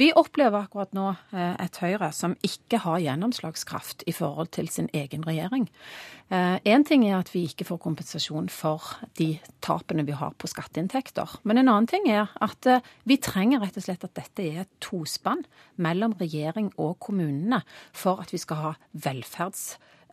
Vi 0.00 0.12
opplever 0.16 0.64
akkurat 0.64 0.94
nå 0.96 1.10
eh, 1.34 1.54
et 1.66 1.82
Høyre 1.82 2.12
som 2.16 2.38
ikke 2.46 2.82
har 2.86 3.02
gjennomslagskraft 3.04 4.06
i 4.08 4.16
forhold 4.16 4.54
til 4.56 4.72
sin 4.72 4.88
egen 4.96 5.26
regjering. 5.28 5.68
Eh, 6.30 6.82
ting 6.86 7.04
er 7.08 7.18
at 7.18 7.32
vi 7.34 7.44
ikke 7.48 7.66
får 7.66 7.80
kompensasjon 7.82 8.48
for 8.48 9.00
de 9.18 9.32
tapene 9.62 10.06
vi 10.06 10.14
har 10.14 10.34
på 10.38 10.46
skatteinntekter. 10.46 11.40
Men 11.42 11.58
en 11.58 11.68
annen 11.68 11.90
ting 11.90 12.06
er 12.08 12.30
at 12.40 12.66
vi 13.04 13.18
trenger 13.18 13.60
rett 13.64 13.76
og 13.76 13.86
slett 13.86 14.04
at 14.06 14.14
dette 14.14 14.46
er 14.46 14.60
et 14.62 14.74
tospann 14.80 15.42
mellom 15.76 16.14
regjering 16.20 16.70
og 16.78 16.98
kommunene 17.02 17.62
for 17.92 18.22
at 18.22 18.30
vi 18.30 18.38
skal 18.38 18.62
ha 18.62 18.74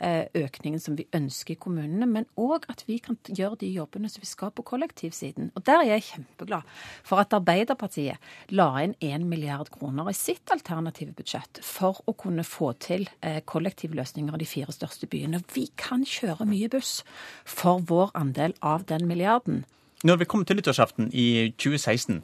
velferdsøkningen 0.02 0.80
som 0.80 0.96
vi 0.98 1.08
ønsker 1.16 1.54
i 1.54 1.60
kommunene, 1.60 2.06
men 2.06 2.26
òg 2.38 2.66
at 2.70 2.84
vi 2.88 3.00
kan 3.00 3.18
gjøre 3.28 3.60
de 3.62 3.70
jobbene 3.72 4.10
som 4.10 4.22
vi 4.22 4.28
skal 4.28 4.52
på 4.52 4.64
kollektivsiden. 4.64 5.52
Og 5.56 5.66
Der 5.66 5.80
er 5.82 5.88
jeg 5.98 6.04
kjempeglad 6.04 6.62
for 7.04 7.20
at 7.20 7.34
Arbeiderpartiet 7.34 8.18
la 8.50 8.70
inn 8.84 8.96
1 9.02 9.26
milliard 9.26 9.70
kroner 9.70 10.10
i 10.10 10.14
sitt 10.14 10.50
alternative 10.52 11.14
budsjett 11.14 11.60
for 11.62 12.02
å 12.06 12.14
kunne 12.14 12.44
få 12.44 12.74
til 12.80 13.10
eh, 13.22 13.42
kollektivløsninger 13.46 14.34
i 14.34 14.38
de 14.38 14.46
fire 14.46 14.72
største 14.72 15.08
byene. 15.08 15.44
Vi 15.54 15.70
kan 15.76 16.06
kjøre 16.06 16.46
mye 16.46 16.70
buss 16.70 17.04
for 17.46 17.80
vår 17.80 18.12
andel 18.16 18.54
av 18.62 18.86
den 18.86 19.08
milliarden. 19.08 19.66
Når 20.04 20.18
vi 20.18 20.26
kommer 20.26 20.46
til 20.46 20.58
nyttårsaften 20.58 21.10
i 21.12 21.52
2016, 21.58 22.22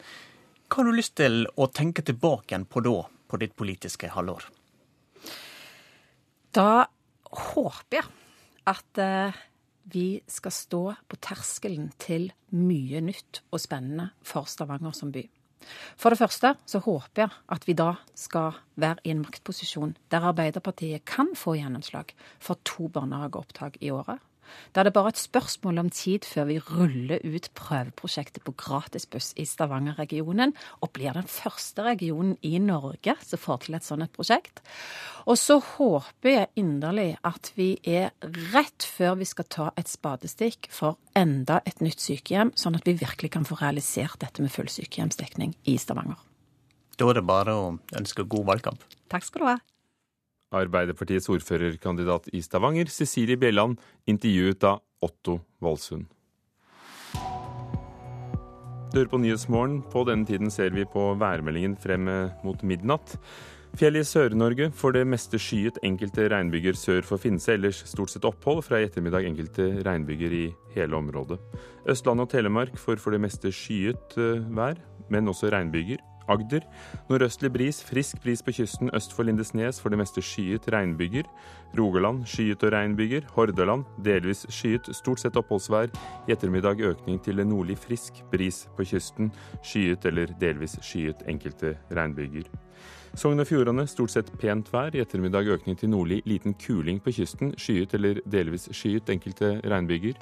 hva 0.69 0.81
har 0.81 0.85
du 0.85 0.95
lyst 0.95 1.15
til 1.17 1.47
å 1.57 1.67
tenke 1.67 2.01
tilbake 2.01 2.53
igjen 2.53 2.65
på 2.65 2.81
da, 2.81 3.03
på 3.27 3.37
ditt 3.41 3.55
politiske 3.55 4.09
halvår? 4.13 4.45
Da 6.53 6.85
håper 7.33 7.99
jeg 7.99 8.09
at 8.69 9.01
eh, 9.01 9.39
vi 9.93 10.07
skal 10.31 10.53
stå 10.55 10.83
på 11.11 11.19
terskelen 11.23 11.89
til 11.99 12.29
mye 12.55 13.01
nytt 13.03 13.41
og 13.51 13.61
spennende 13.61 14.11
for 14.23 14.47
Stavanger 14.47 14.95
som 14.95 15.11
by. 15.11 15.25
For 15.99 16.11
det 16.11 16.19
første 16.19 16.53
så 16.67 16.81
håper 16.83 17.25
jeg 17.25 17.35
at 17.55 17.67
vi 17.67 17.75
da 17.77 17.93
skal 18.19 18.57
være 18.79 19.03
i 19.03 19.13
en 19.13 19.23
maktposisjon 19.23 19.95
der 20.11 20.27
Arbeiderpartiet 20.31 21.05
kan 21.07 21.31
få 21.39 21.55
gjennomslag 21.59 22.11
for 22.39 22.59
to 22.67 22.89
barnehageopptak 22.91 23.79
i 23.81 23.91
året. 23.95 24.19
Da 24.73 24.81
er 24.81 24.89
det 24.89 24.95
bare 24.95 25.13
et 25.13 25.21
spørsmål 25.21 25.83
om 25.83 25.89
tid 25.93 26.25
før 26.27 26.47
vi 26.49 26.59
ruller 26.59 27.21
ut 27.23 27.49
prøveprosjektet 27.57 28.43
på 28.45 28.55
gratisbuss 28.57 29.33
i 29.39 29.45
Stavanger-regionen, 29.47 30.55
og 30.81 30.93
blir 30.95 31.15
den 31.15 31.29
første 31.29 31.85
regionen 31.85 32.37
i 32.41 32.57
Norge 32.61 33.15
som 33.23 33.41
får 33.41 33.65
til 33.65 33.77
et 33.77 33.87
sånt 33.87 34.13
prosjekt. 34.15 34.63
Og 35.29 35.37
så 35.39 35.59
håper 35.63 36.29
jeg 36.29 36.51
inderlig 36.59 37.13
at 37.23 37.53
vi 37.55 37.75
er 37.87 38.11
rett 38.53 38.83
før 38.83 39.17
vi 39.21 39.27
skal 39.29 39.49
ta 39.49 39.69
et 39.79 39.91
spadestikk 39.91 40.69
for 40.73 40.99
enda 41.15 41.61
et 41.69 41.83
nytt 41.83 42.03
sykehjem, 42.03 42.53
sånn 42.59 42.79
at 42.79 42.87
vi 42.87 42.97
virkelig 42.99 43.33
kan 43.37 43.47
få 43.47 43.59
realisert 43.61 44.19
dette 44.23 44.43
med 44.43 44.51
full 44.53 44.71
sykehjemsdekning 44.71 45.55
i 45.69 45.77
Stavanger. 45.79 46.19
Da 46.99 47.09
er 47.09 47.17
det 47.17 47.25
bare 47.25 47.53
å 47.57 47.69
ønske 47.97 48.25
god 48.29 48.49
valgkamp. 48.51 48.83
Takk 49.09 49.25
skal 49.25 49.41
du 49.41 49.49
ha. 49.49 49.59
Arbeiderpartiets 50.53 51.29
ordførerkandidat 51.33 52.29
i 52.33 52.41
Stavanger, 52.45 52.91
Cecilie 52.93 53.39
Bjelland, 53.39 53.79
intervjuet 54.07 54.63
av 54.69 54.83
Otto 55.03 55.39
Valsund. 55.63 56.05
Du 58.93 58.99
hører 58.99 59.09
på 59.09 59.17
Nyhetsmorgen. 59.23 59.79
På 59.89 60.03
denne 60.05 60.27
tiden 60.29 60.53
ser 60.53 60.75
vi 60.75 60.85
på 60.85 61.15
værmeldingen 61.17 61.73
frem 61.81 62.05
mot 62.45 62.61
midnatt. 62.61 63.17
Fjell 63.73 63.97
i 63.97 64.03
Sør-Norge 64.05 64.67
får 64.77 64.93
det 64.93 65.01
meste 65.09 65.39
skyet, 65.41 65.79
enkelte 65.81 66.27
regnbyger 66.29 66.77
sør 66.77 67.01
for 67.07 67.17
Finse. 67.17 67.55
Ellers 67.55 67.79
stort 67.89 68.11
sett 68.13 68.27
opphold. 68.29 68.61
Fra 68.67 68.77
i 68.77 68.85
ettermiddag 68.85 69.25
enkelte 69.25 69.65
regnbyger 69.87 70.35
i 70.37 70.43
hele 70.75 70.99
området. 70.99 71.39
Østlandet 71.89 72.27
og 72.27 72.35
Telemark 72.35 72.77
får 72.77 73.01
for 73.01 73.17
det 73.17 73.23
meste 73.25 73.49
skyet 73.49 74.13
eh, 74.21 74.45
vær, 74.53 74.77
men 75.09 75.33
også 75.33 75.49
regnbyger. 75.49 75.97
Agder. 76.29 76.65
Nordøstlig 77.09 77.51
bris, 77.53 77.83
frisk 77.83 78.21
bris 78.23 78.43
på 78.43 78.51
kysten 78.51 78.89
øst 78.95 79.13
for 79.13 79.23
Lindesnes, 79.23 79.81
for 79.81 79.89
det 79.89 79.99
meste 79.99 80.21
skyet 80.21 80.67
regnbyger. 80.73 81.27
Rogaland 81.77 82.25
skyet 82.25 82.63
og 82.63 82.71
regnbyger. 82.71 83.21
Hordaland 83.35 83.83
delvis 84.05 84.45
skyet, 84.49 84.89
stort 84.95 85.19
sett 85.19 85.37
oppholdsvær. 85.37 85.91
I 86.27 86.31
ettermiddag 86.31 86.81
økning 86.81 87.21
til 87.23 87.43
nordlig 87.47 87.77
frisk 87.77 88.23
bris 88.31 88.67
på 88.77 88.83
kysten. 88.83 89.31
Skyet 89.63 90.05
eller 90.05 90.33
delvis 90.41 90.77
skyet 90.81 91.25
enkelte 91.27 91.77
regnbyger. 91.91 92.49
Sogn 93.13 93.39
og 93.39 93.45
Fjordane 93.45 93.85
stort 93.85 94.09
sett 94.09 94.31
pent 94.41 94.71
vær. 94.73 94.95
I 94.95 95.03
ettermiddag 95.03 95.45
økning 95.53 95.77
til 95.77 95.91
nordlig 95.93 96.23
liten 96.25 96.55
kuling 96.57 96.97
på 97.03 97.13
kysten. 97.13 97.53
Skyet 97.61 97.93
eller 97.93 98.23
delvis 98.25 98.69
skyet 98.73 99.09
enkelte 99.13 99.59
regnbyger. 99.69 100.17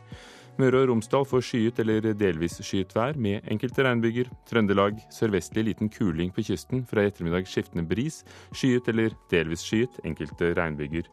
Møre 0.61 0.83
og 0.83 0.91
Romsdal 0.91 1.23
får 1.25 1.41
skyet 1.41 1.79
eller 1.81 2.11
delvis 2.13 2.59
skyet 2.61 2.91
vær 2.93 3.15
med 3.17 3.47
enkelte 3.49 3.81
regnbyger. 3.81 4.27
Trøndelag 4.45 4.99
sørvestlig 5.09 5.63
liten 5.71 5.89
kuling 5.89 6.29
på 6.35 6.43
kysten. 6.45 6.83
Fra 6.85 7.01
i 7.01 7.09
ettermiddag 7.09 7.47
skiftende 7.49 7.87
bris. 7.89 8.19
Skyet 8.53 8.89
eller 8.91 9.15
delvis 9.31 9.63
skyet, 9.65 9.97
enkelte 10.05 10.51
regnbyger. 10.59 11.07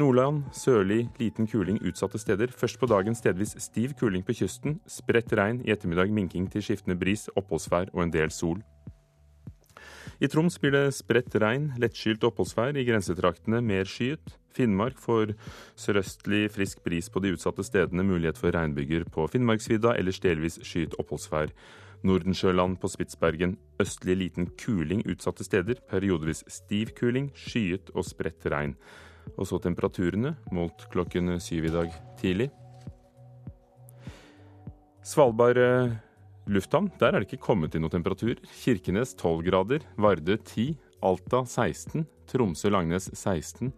Nordland 0.00 0.46
sørlig 0.56 1.10
liten 1.20 1.48
kuling 1.50 1.82
utsatte 1.84 2.20
steder. 2.22 2.54
Først 2.56 2.80
på 2.80 2.88
dagen 2.88 3.18
stedvis 3.18 3.52
stiv 3.66 3.92
kuling 4.00 4.24
på 4.24 4.38
kysten. 4.40 4.78
Spredt 4.88 5.36
regn. 5.36 5.60
I 5.66 5.74
ettermiddag 5.76 6.14
minking 6.16 6.48
til 6.52 6.64
skiftende 6.64 6.96
bris, 6.96 7.28
oppholdsvær 7.36 7.92
og 7.92 8.06
en 8.06 8.16
del 8.16 8.32
sol. 8.32 8.64
I 10.24 10.32
Troms 10.32 10.56
blir 10.56 10.72
det 10.72 10.86
spredt 10.96 11.36
regn, 11.36 11.74
lettskylt 11.76 12.24
oppholdsvær. 12.24 12.78
I 12.80 12.88
grensetraktene 12.88 13.60
mer 13.60 13.84
skyet. 13.84 14.38
Finnmark 14.56 15.00
får 15.02 15.34
sørøstlig 15.78 16.46
frisk 16.54 16.82
bris 16.86 17.10
på 17.12 17.22
de 17.24 17.34
utsatte 17.36 17.64
stedene. 17.66 18.04
Mulighet 18.06 18.40
for 18.40 18.54
regnbyger 18.56 19.04
på 19.12 19.26
Finnmarksvidda, 19.32 19.94
ellers 20.00 20.22
delvis 20.24 20.60
skyet 20.64 20.96
oppholdsvær. 21.00 21.52
Nordensjøland 22.06 22.76
på 22.80 22.90
Spitsbergen 22.92 23.56
østlig 23.82 24.16
liten 24.20 24.48
kuling 24.60 25.02
utsatte 25.08 25.44
steder. 25.46 25.80
Periodevis 25.90 26.44
stiv 26.52 26.92
kuling, 26.98 27.30
skyet 27.36 27.90
og 27.94 28.06
spredt 28.06 28.46
regn. 28.52 28.76
Og 29.36 29.48
så 29.48 29.58
temperaturene, 29.62 30.36
målt 30.54 30.86
klokken 30.92 31.36
syv 31.42 31.68
i 31.68 31.74
dag 31.74 31.94
tidlig. 32.20 32.50
Svalbard 35.06 35.58
eh, 35.62 35.96
lufthavn, 36.50 36.90
der 37.00 37.14
er 37.14 37.22
det 37.22 37.28
ikke 37.28 37.44
kommet 37.48 37.74
til 37.74 37.82
noen 37.82 37.94
temperatur. 37.94 38.38
Kirkenes 38.62 39.14
12 39.14 39.44
grader, 39.46 39.86
Varde 39.98 40.38
10, 40.38 40.74
Alta 41.06 41.44
16, 41.46 42.06
Tromsø-Langnes 42.30 43.10
16, 43.12 43.72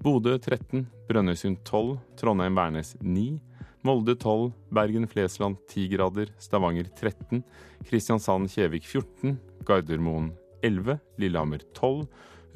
Bodø 0.00 0.38
13, 0.40 0.86
Brønnøysund 1.10 1.58
12, 1.68 1.98
Trondheim-Værnes 2.16 2.94
9, 3.04 3.34
Molde 3.84 4.14
12, 4.16 4.46
Bergen-Flesland 4.72 5.58
10 5.68 5.90
grader, 5.92 6.30
Stavanger 6.40 6.88
13, 6.96 7.42
Kristiansand-Kjevik 7.84 8.88
14, 8.88 9.36
Gardermoen 9.68 10.30
11, 10.64 10.96
Lillehammer 11.20 11.60
12, 11.76 12.06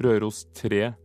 Røros 0.01 0.47
3, 0.57 0.95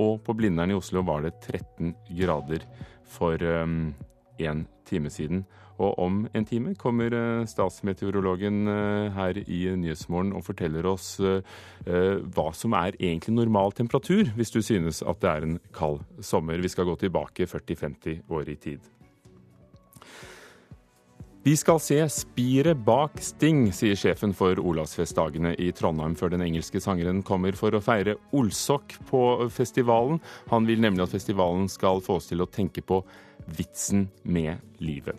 og 0.00 0.22
på 0.24 0.36
Blindern 0.38 0.72
i 0.72 0.78
Oslo 0.78 1.04
var 1.04 1.26
det 1.26 1.34
13 1.44 1.92
grader 2.16 2.64
for 3.04 3.44
um, 3.60 3.92
en 4.40 4.66
time 4.88 5.10
siden. 5.10 5.44
Og 5.80 5.96
om 5.98 6.20
en 6.36 6.44
time 6.44 6.74
kommer 6.76 7.14
eh, 7.16 7.46
statsmeteorologen 7.48 8.68
eh, 8.68 9.16
her 9.16 9.40
i 9.46 9.62
Nyhetsmorgen 9.80 10.34
og 10.36 10.44
forteller 10.44 10.86
oss 10.90 11.14
eh, 11.24 11.40
hva 11.86 12.50
som 12.56 12.76
er 12.76 12.98
egentlig 13.00 13.38
normal 13.38 13.72
temperatur, 13.76 14.28
hvis 14.36 14.52
du 14.52 14.60
synes 14.60 15.00
at 15.00 15.22
det 15.24 15.30
er 15.32 15.48
en 15.48 15.58
kald 15.76 16.02
sommer. 16.20 16.60
Vi 16.60 16.72
skal 16.72 16.88
gå 16.90 16.98
tilbake 17.00 17.48
40-50 17.48 18.26
år 18.28 18.52
i 18.52 18.56
tid. 18.60 18.90
Vi 21.40 21.54
skal 21.56 21.78
se 21.80 21.96
spiret 22.12 22.82
bak 22.84 23.14
Sting, 23.24 23.70
sier 23.72 23.96
sjefen 23.96 24.34
for 24.36 24.60
Olavsfestdagene 24.60 25.54
i 25.56 25.70
Trondheim 25.72 26.12
før 26.12 26.34
den 26.34 26.44
engelske 26.44 26.82
sangeren 26.84 27.22
kommer 27.24 27.56
for 27.56 27.72
å 27.72 27.80
feire 27.80 28.18
Olsok 28.36 28.98
på 29.08 29.22
festivalen. 29.48 30.20
Han 30.52 30.68
vil 30.68 30.84
nemlig 30.84 31.06
at 31.06 31.14
festivalen 31.16 31.64
skal 31.72 32.04
få 32.04 32.18
oss 32.20 32.28
til 32.28 32.44
å 32.44 32.50
tenke 32.52 32.84
på 32.84 33.00
vitsen 33.46 34.08
med 34.22 34.60
livet. 34.78 35.16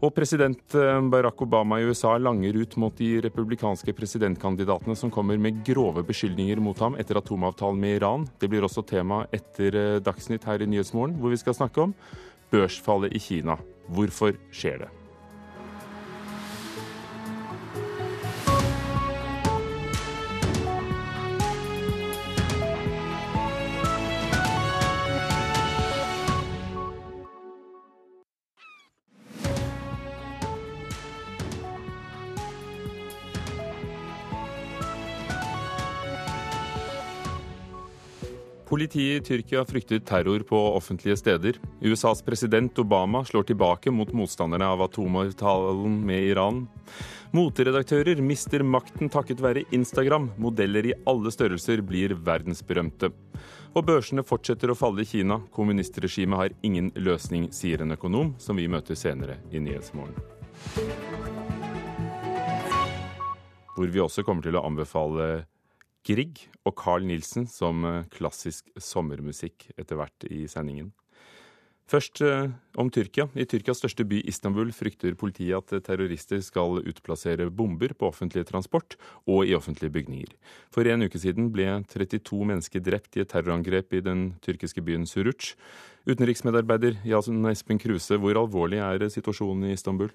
Og 0.00 0.14
president 0.16 0.74
eh, 0.74 1.00
Barack 1.12 1.42
Obama 1.44 1.76
i 1.80 1.84
USA 1.84 2.14
langer 2.18 2.56
ut 2.56 2.76
mot 2.80 2.94
de 2.96 3.18
republikanske 3.26 3.92
presidentkandidatene 3.96 4.96
som 4.96 5.12
kommer 5.12 5.36
med 5.36 5.60
grove 5.66 6.04
beskyldninger 6.08 6.62
mot 6.64 6.78
ham 6.80 6.96
etter 7.00 7.20
atomavtalen 7.20 7.80
med 7.80 7.98
Iran. 7.98 8.24
Det 8.40 8.48
blir 8.48 8.64
også 8.64 8.86
tema 8.88 9.26
etter 9.32 9.76
eh, 9.76 9.98
Dagsnytt 10.00 10.48
her 10.48 10.64
i 10.64 10.70
Nyhetsmorgen, 10.70 11.18
hvor 11.20 11.34
vi 11.34 11.40
skal 11.42 11.58
snakke 11.58 11.84
om 11.84 11.92
børsfallet 12.50 13.12
i 13.12 13.20
Kina. 13.20 13.58
Hvorfor 13.92 14.38
skjer 14.54 14.86
det? 14.86 14.90
Politiet 38.80 39.20
i 39.20 39.24
Tyrkia 39.28 39.60
frykter 39.64 39.98
terror 39.98 40.40
på 40.40 40.56
offentlige 40.56 41.16
steder. 41.16 41.58
USAs 41.80 42.22
president 42.24 42.78
Obama 42.78 43.20
slår 43.24 43.42
tilbake 43.50 43.90
mot 43.92 44.12
motstanderne 44.16 44.64
av 44.64 44.80
atomavtalen 44.80 45.98
med 46.06 46.22
Iran. 46.30 46.62
Moteredaktører 47.36 48.22
mister 48.24 48.64
makten 48.64 49.12
takket 49.12 49.44
være 49.44 49.66
Instagram. 49.76 50.30
Modeller 50.40 50.88
i 50.88 50.96
alle 51.04 51.28
størrelser 51.28 51.84
blir 51.84 52.16
verdensberømte. 52.16 53.12
Og 53.76 53.84
børsene 53.84 54.24
fortsetter 54.24 54.72
å 54.72 54.78
falle 54.80 55.04
i 55.04 55.12
Kina. 55.12 55.42
Kommunistregimet 55.52 56.40
har 56.40 56.56
ingen 56.64 56.88
løsning, 56.96 57.50
sier 57.52 57.84
en 57.84 57.92
økonom, 57.98 58.32
som 58.40 58.56
vi 58.56 58.64
møter 58.64 58.96
senere 58.96 59.42
i 59.52 59.60
Nyhetsmorgen. 59.60 60.16
Hvor 63.76 63.92
vi 63.92 64.06
også 64.08 64.24
kommer 64.24 64.48
til 64.48 64.56
å 64.56 64.64
anbefale 64.64 65.50
Grieg 66.06 66.46
og 66.64 66.76
Carl 66.80 67.04
Nielsen 67.08 67.46
som 67.50 67.84
eh, 67.84 68.06
klassisk 68.14 68.70
sommermusikk 68.80 69.70
etter 69.76 70.00
hvert 70.00 70.26
i 70.30 70.46
sendingen. 70.50 70.92
Først 71.90 72.20
eh, 72.22 72.52
om 72.78 72.86
Tyrkia. 72.92 73.26
I 73.34 73.48
Tyrkias 73.50 73.80
største 73.82 74.04
by 74.06 74.20
Istanbul 74.30 74.70
frykter 74.74 75.16
politiet 75.18 75.58
at 75.58 75.86
terrorister 75.88 76.38
skal 76.44 76.78
utplassere 76.86 77.48
bomber 77.50 77.96
på 77.98 78.06
offentlig 78.12 78.44
transport 78.46 78.94
og 79.26 79.42
i 79.48 79.56
offentlige 79.58 79.90
bygninger. 79.96 80.36
For 80.70 80.86
en 80.86 81.02
uke 81.02 81.18
siden 81.18 81.50
ble 81.50 81.66
32 81.90 82.46
mennesker 82.52 82.84
drept 82.86 83.18
i 83.18 83.24
et 83.24 83.32
terrorangrep 83.32 83.98
i 83.98 84.04
den 84.06 84.28
tyrkiske 84.44 84.84
byen 84.86 85.08
Suruc. 85.10 85.56
Utenriksmedarbeider 86.06 87.02
Jasun 87.04 87.42
Espen 87.50 87.82
Kruse, 87.82 88.20
hvor 88.22 88.38
alvorlig 88.38 88.78
er 88.78 89.08
situasjonen 89.10 89.66
i 89.68 89.74
Istanbul? 89.74 90.14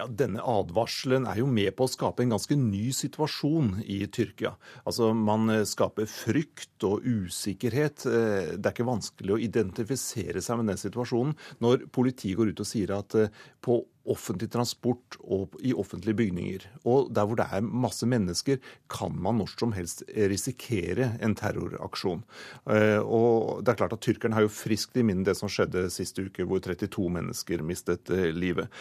Ja, 0.00 0.06
Denne 0.08 0.40
advarselen 0.40 1.26
er 1.28 1.42
jo 1.42 1.48
med 1.50 1.74
på 1.76 1.84
å 1.84 1.90
skape 1.90 2.24
en 2.24 2.32
ganske 2.32 2.56
ny 2.56 2.86
situasjon 2.96 3.82
i 3.84 3.98
Tyrkia. 4.08 4.54
Altså, 4.88 5.10
Man 5.12 5.52
eh, 5.52 5.66
skaper 5.68 6.08
frykt 6.08 6.86
og 6.88 7.04
usikkerhet. 7.04 8.06
Eh, 8.08 8.54
det 8.56 8.64
er 8.64 8.72
ikke 8.72 8.88
vanskelig 8.88 9.34
å 9.36 9.40
identifisere 9.44 10.40
seg 10.40 10.62
med 10.62 10.72
den 10.72 10.80
situasjonen 10.80 11.36
når 11.60 11.84
politiet 11.92 12.38
går 12.38 12.54
ut 12.54 12.64
og 12.64 12.70
sier 12.70 12.94
at 12.96 13.18
eh, 13.20 13.34
på 13.60 13.82
offentlig 14.08 14.48
transport 14.52 15.16
og 15.20 15.56
i 15.60 15.74
offentlige 15.76 16.16
bygninger. 16.16 16.64
Og 16.88 17.10
der 17.14 17.26
hvor 17.28 17.36
det 17.40 17.46
er 17.52 17.60
masse 17.66 18.06
mennesker, 18.08 18.56
kan 18.90 19.12
man 19.16 19.40
når 19.42 19.52
som 19.60 19.72
helst 19.76 20.02
risikere 20.16 21.12
en 21.22 21.36
terroraksjon. 21.38 22.24
Og 22.66 23.60
det 23.64 23.74
er 23.74 23.80
klart 23.82 23.96
at 23.96 24.02
Tyrkerne 24.04 24.38
har 24.38 24.46
jo 24.46 24.52
friskt 24.52 24.96
i 24.96 25.04
minne 25.06 25.26
det 25.26 25.36
som 25.38 25.52
skjedde 25.52 25.88
siste 25.92 26.24
uke, 26.26 26.46
hvor 26.48 26.62
32 26.64 27.10
mennesker 27.20 27.62
mistet 27.66 28.10
livet. 28.34 28.72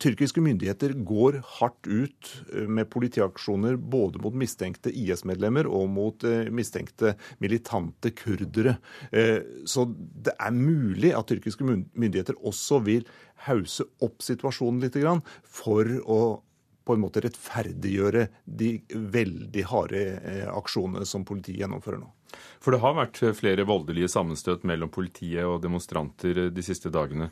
Tyrkiske 0.00 0.40
myndigheter 0.40 0.94
går 1.04 1.42
hardt 1.58 1.86
ut 1.86 2.28
eh, 2.54 2.64
med 2.64 2.88
politiaksjoner 2.88 3.76
både 3.76 4.20
mot 4.24 4.36
mistenkte 4.36 4.92
IS-medlemmer 4.96 5.68
og 5.68 5.90
mot 5.92 6.24
eh, 6.24 6.48
mistenkte 6.48 7.12
militante 7.42 8.14
kurdere. 8.16 8.78
Eh, 9.12 9.42
så 9.68 9.84
det 9.92 10.32
er 10.40 10.56
mulig 10.56 11.12
at 11.16 11.28
tyrkiske 11.28 11.66
myndigheter 11.68 12.38
også 12.40 12.80
vil 12.86 13.04
hause 13.44 13.90
opp 14.00 14.24
situasjonen 14.24 14.80
litt 14.86 14.96
for 15.44 15.92
å 16.00 16.20
på 16.88 16.96
en 16.96 17.02
måte 17.04 17.20
rettferdiggjøre 17.20 18.24
de 18.44 18.70
veldig 18.88 19.64
harde 19.68 20.00
aksjonene 20.48 21.04
som 21.06 21.26
politiet 21.28 21.60
gjennomfører 21.60 22.00
nå. 22.00 22.08
For 22.58 22.72
det 22.72 22.80
har 22.82 22.96
vært 22.96 23.20
flere 23.36 23.66
voldelige 23.68 24.08
sammenstøt 24.10 24.64
mellom 24.66 24.90
politiet 24.90 25.44
og 25.44 25.60
demonstranter 25.62 26.48
de 26.50 26.64
siste 26.64 26.90
dagene. 26.90 27.28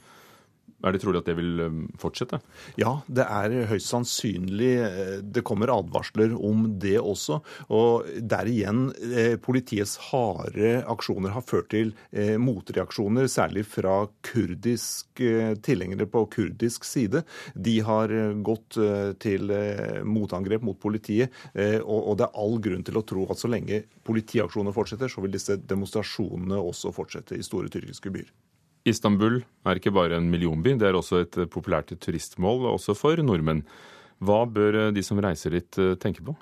Er 0.78 0.94
det 0.94 1.00
trolig 1.02 1.18
at 1.18 1.26
det 1.26 1.34
vil 1.34 1.58
um, 1.66 1.78
fortsette? 1.98 2.38
Ja, 2.78 3.00
det 3.10 3.24
er 3.26 3.54
høyst 3.66 3.90
sannsynlig. 3.90 4.70
Eh, 4.86 5.16
det 5.26 5.42
kommer 5.46 5.72
advarsler 5.74 6.36
om 6.36 6.68
det 6.78 7.00
også. 7.00 7.40
Og 7.74 8.06
der 8.22 8.46
igjen, 8.46 8.84
eh, 9.10 9.34
politiets 9.42 9.96
harde 10.12 10.76
aksjoner 10.86 11.34
har 11.34 11.46
ført 11.46 11.72
til 11.74 11.90
eh, 12.12 12.36
motreaksjoner, 12.38 13.26
særlig 13.26 13.66
fra 13.66 14.04
kurdisk 14.22 15.18
tilhengere 15.66 16.06
på 16.06 16.24
kurdisk 16.30 16.86
side. 16.86 17.24
De 17.58 17.74
har 17.82 18.12
gått 18.46 18.78
til 19.22 19.50
motangrep 20.06 20.62
mot 20.64 20.78
politiet, 20.78 21.34
og 21.82 22.12
det 22.20 22.28
er 22.28 22.38
all 22.38 22.58
grunn 22.62 22.84
til 22.86 23.00
å 23.00 23.04
tro 23.08 23.26
at 23.32 23.40
så 23.40 23.50
lenge 23.50 23.82
politiaksjoner 24.06 24.76
fortsetter, 24.76 25.10
så 25.10 25.24
vil 25.24 25.34
disse 25.34 25.58
demonstrasjonene 25.58 26.60
også 26.60 26.94
fortsette 26.94 27.38
i 27.38 27.46
store 27.46 27.72
tyrkiske 27.72 28.14
byer. 28.14 28.30
Istanbul 28.90 29.40
er 29.68 29.78
ikke 29.78 29.94
bare 29.94 30.18
en 30.18 30.30
millionby, 30.32 30.74
det 30.80 30.88
er 30.88 30.98
også 30.98 31.22
et 31.24 31.38
populært 31.52 31.92
turistmål, 32.00 32.66
også 32.74 32.96
for 32.98 33.20
nordmenn. 33.22 33.64
Hva 34.18 34.42
bør 34.50 34.88
de 34.90 35.04
som 35.06 35.20
reiser 35.22 35.54
dit 35.54 35.80
tenke 36.02 36.24
på? 36.26 36.34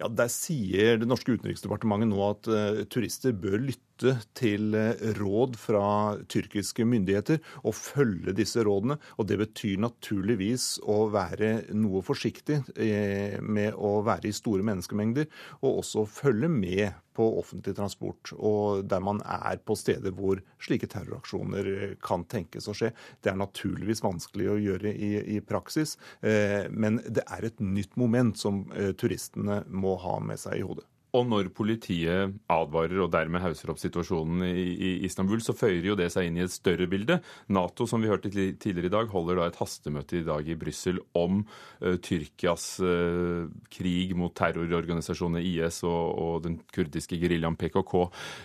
Ja, 0.00 0.08
Der 0.08 0.30
sier 0.32 1.00
det 1.00 1.08
norske 1.08 1.36
utenriksdepartementet 1.36 2.10
nå 2.10 2.20
at 2.26 2.50
uh, 2.50 2.82
turister 2.90 3.34
bør 3.36 3.58
lytte 3.62 4.16
til 4.34 4.74
råd 5.20 5.54
fra 5.54 5.84
tyrkiske 6.26 6.82
myndigheter 6.82 7.38
og 7.62 7.76
følge 7.78 8.34
disse 8.34 8.64
rådene. 8.66 8.96
Og 9.22 9.28
det 9.30 9.38
betyr 9.38 9.78
naturligvis 9.84 10.80
å 10.82 11.04
være 11.14 11.52
noe 11.78 12.02
forsiktig 12.02 12.58
med 12.74 13.78
å 13.78 14.00
være 14.02 14.32
i 14.32 14.34
store 14.34 14.66
menneskemengder, 14.66 15.30
og 15.62 15.84
også 15.84 16.08
følge 16.10 16.50
med 16.50 16.98
på 17.14 17.26
offentlig 17.38 17.76
transport, 17.78 18.32
og 18.34 18.84
der 18.90 19.02
man 19.04 19.20
er 19.22 19.60
på 19.64 19.76
steder 19.78 20.14
hvor 20.16 20.40
slike 20.62 20.88
terroraksjoner 20.90 21.94
kan 22.04 22.26
tenkes 22.30 22.66
å 22.70 22.74
skje. 22.76 22.90
Det 23.22 23.30
er 23.30 23.38
naturligvis 23.38 24.02
vanskelig 24.04 24.50
å 24.50 24.58
gjøre 24.60 24.90
i, 24.92 25.12
i 25.36 25.38
praksis, 25.44 25.96
eh, 26.26 26.66
men 26.70 26.98
det 27.06 27.24
er 27.24 27.48
et 27.48 27.62
nytt 27.62 27.94
moment 28.00 28.38
som 28.38 28.64
eh, 28.74 28.92
turistene 28.98 29.62
må 29.74 29.96
ha 30.02 30.18
med 30.24 30.40
seg 30.40 30.60
i 30.60 30.66
hodet. 30.66 30.86
Og 31.14 31.28
når 31.30 31.52
politiet 31.54 32.32
advarer 32.50 33.04
og 33.04 33.12
dermed 33.14 33.42
hauser 33.44 33.70
opp 33.70 33.78
situasjonen 33.78 34.42
i, 34.48 35.04
Istanbul, 35.06 35.38
så 35.44 35.54
føyer 35.54 35.86
jo 35.86 35.96
det 35.98 36.08
seg 36.10 36.26
inn 36.26 36.40
i 36.40 36.42
et 36.42 36.50
større 36.50 36.88
bilde. 36.90 37.20
Nato, 37.54 37.86
som 37.86 38.02
vi 38.02 38.10
hørte 38.10 38.32
tidligere 38.32 38.90
i 38.90 38.94
dag, 38.96 39.10
holder 39.12 39.38
da 39.38 39.46
et 39.46 39.60
hastemøte 39.60 40.18
i 40.18 40.26
dag 40.26 40.50
i 40.50 40.58
Brussel 40.58 40.98
om 41.14 41.44
uh, 41.44 41.94
Tyrkias 42.02 42.66
uh, 42.82 43.46
krig 43.70 44.16
mot 44.18 44.34
terrororganisasjonene 44.34 45.44
IS 45.54 45.84
og, 45.86 46.42
den 46.48 46.58
kurdiske 46.74 47.18
geriljaen 47.22 47.58
PKK. 47.62 47.94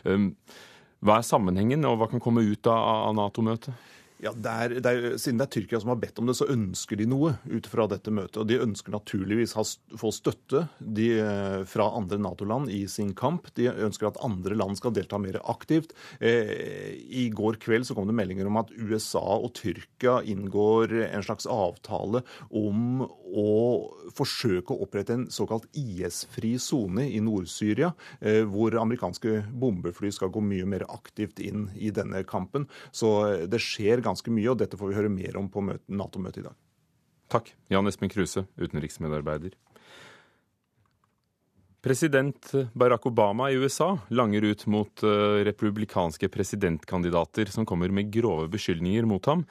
Um, 0.05 0.29
hva 1.01 1.17
er 1.17 1.25
sammenhengen, 1.25 1.87
og 1.89 1.97
hva 1.97 2.09
kan 2.11 2.21
komme 2.21 2.45
ut 2.45 2.69
av 2.69 3.15
Nato-møtet? 3.17 3.73
Ja, 4.19 4.33
det 4.35 4.51
er, 4.51 4.73
det 4.83 4.91
er, 4.91 5.13
Siden 5.21 5.39
det 5.39 5.45
er 5.45 5.51
Tyrkia 5.53 5.79
som 5.79 5.93
har 5.93 5.99
bedt 6.01 6.17
om 6.19 6.27
det, 6.27 6.35
så 6.35 6.49
ønsker 6.51 6.99
de 6.99 7.05
noe 7.07 7.37
ut 7.47 7.67
fra 7.71 7.85
dette 7.87 8.11
møtet. 8.11 8.41
Og 8.41 8.49
de 8.49 8.57
ønsker 8.59 8.91
naturligvis 8.91 9.55
å 9.55 9.63
få 9.99 10.11
støtte 10.11 10.65
de, 10.79 11.07
eh, 11.23 11.61
fra 11.63 11.87
andre 11.95 12.19
Nato-land 12.19 12.67
i 12.73 12.81
sin 12.91 13.13
kamp. 13.15 13.47
De 13.55 13.69
ønsker 13.71 14.09
at 14.09 14.19
andre 14.25 14.57
land 14.59 14.75
skal 14.75 14.91
delta 14.91 15.17
mer 15.23 15.39
aktivt. 15.47 15.95
Eh, 16.19 16.99
I 16.99 17.29
går 17.31 17.61
kveld 17.63 17.87
så 17.87 17.95
kom 17.95 18.11
det 18.11 18.17
meldinger 18.17 18.47
om 18.51 18.59
at 18.59 18.73
USA 18.75 19.23
og 19.23 19.53
Tyrkia 19.55 20.19
inngår 20.27 20.97
en 21.13 21.23
slags 21.23 21.47
avtale 21.47 22.25
om 22.51 23.07
å 23.07 23.49
forsøke 24.15 24.73
å 24.73 24.83
opprette 24.83 25.15
en 25.15 25.27
såkalt 25.31 25.69
IS-fri 25.77 26.57
sone 26.59 27.05
i 27.07 27.21
Nord-Syria, 27.23 27.93
eh, 28.19 28.43
hvor 28.43 28.75
amerikanske 28.75 29.45
bombefly 29.53 30.11
skal 30.11 30.33
gå 30.33 30.43
mye 30.43 30.67
mer 30.67 30.83
aktivt 30.89 31.39
inn 31.39 31.69
i 31.77 31.91
denne 31.95 32.25
kampen. 32.27 32.67
Så 32.91 33.13
eh, 33.29 33.47
det 33.47 33.61
skjer 33.63 34.01
ganske 34.01 34.08
mye, 34.33 34.49
og 34.51 34.57
dette 34.61 34.77
får 34.79 34.91
vi 34.91 34.97
høre 34.97 35.13
mer 35.13 35.37
om 35.37 35.49
på 35.51 35.63
Nato-møtet 35.87 36.43
i 36.43 36.47
dag. 36.47 36.57
Takk, 37.29 37.51
Jan 37.69 37.87
Espen 37.87 38.09
Kruse, 38.09 38.47
utenriksmedarbeider. 38.57 39.53
President 41.81 42.51
Barack 42.73 43.05
Obama 43.05 43.51
i 43.51 43.55
USA 43.55 43.97
langer 44.09 44.41
ut 44.41 44.65
mot 44.67 45.03
eh, 45.03 45.43
republikanske 45.47 46.27
presidentkandidater 46.27 47.45
som 47.45 47.65
kommer 47.65 47.89
med 47.89 48.11
grove 48.11 48.49
beskyldninger 48.51 49.07
mot 49.07 49.25
ham 49.31 49.45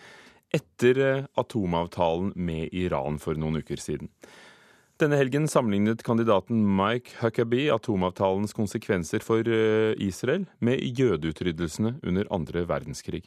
etter 0.52 1.00
eh, 1.00 1.24
atomavtalen 1.40 2.34
med 2.36 2.68
Iran 2.76 3.16
for 3.22 3.38
noen 3.40 3.62
uker 3.62 3.80
siden. 3.80 4.12
Denne 5.00 5.16
helgen 5.16 5.46
sammenlignet 5.48 6.02
kandidaten 6.04 6.60
Mike 6.76 7.16
Huckabee 7.22 7.72
atomavtalens 7.72 8.52
konsekvenser 8.52 9.24
for 9.24 9.48
eh, 9.48 9.94
Israel 9.96 10.44
med 10.60 10.84
jødeutryddelsene 10.84 11.96
under 12.02 12.28
andre 12.34 12.66
verdenskrig 12.68 13.24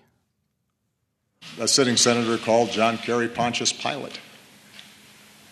a 1.61 1.67
sitting 1.67 1.97
senator 1.97 2.37
called 2.37 2.71
John 2.71 2.97
Kerry 2.97 3.27
Pontius 3.27 3.71
Pilate. 3.71 4.19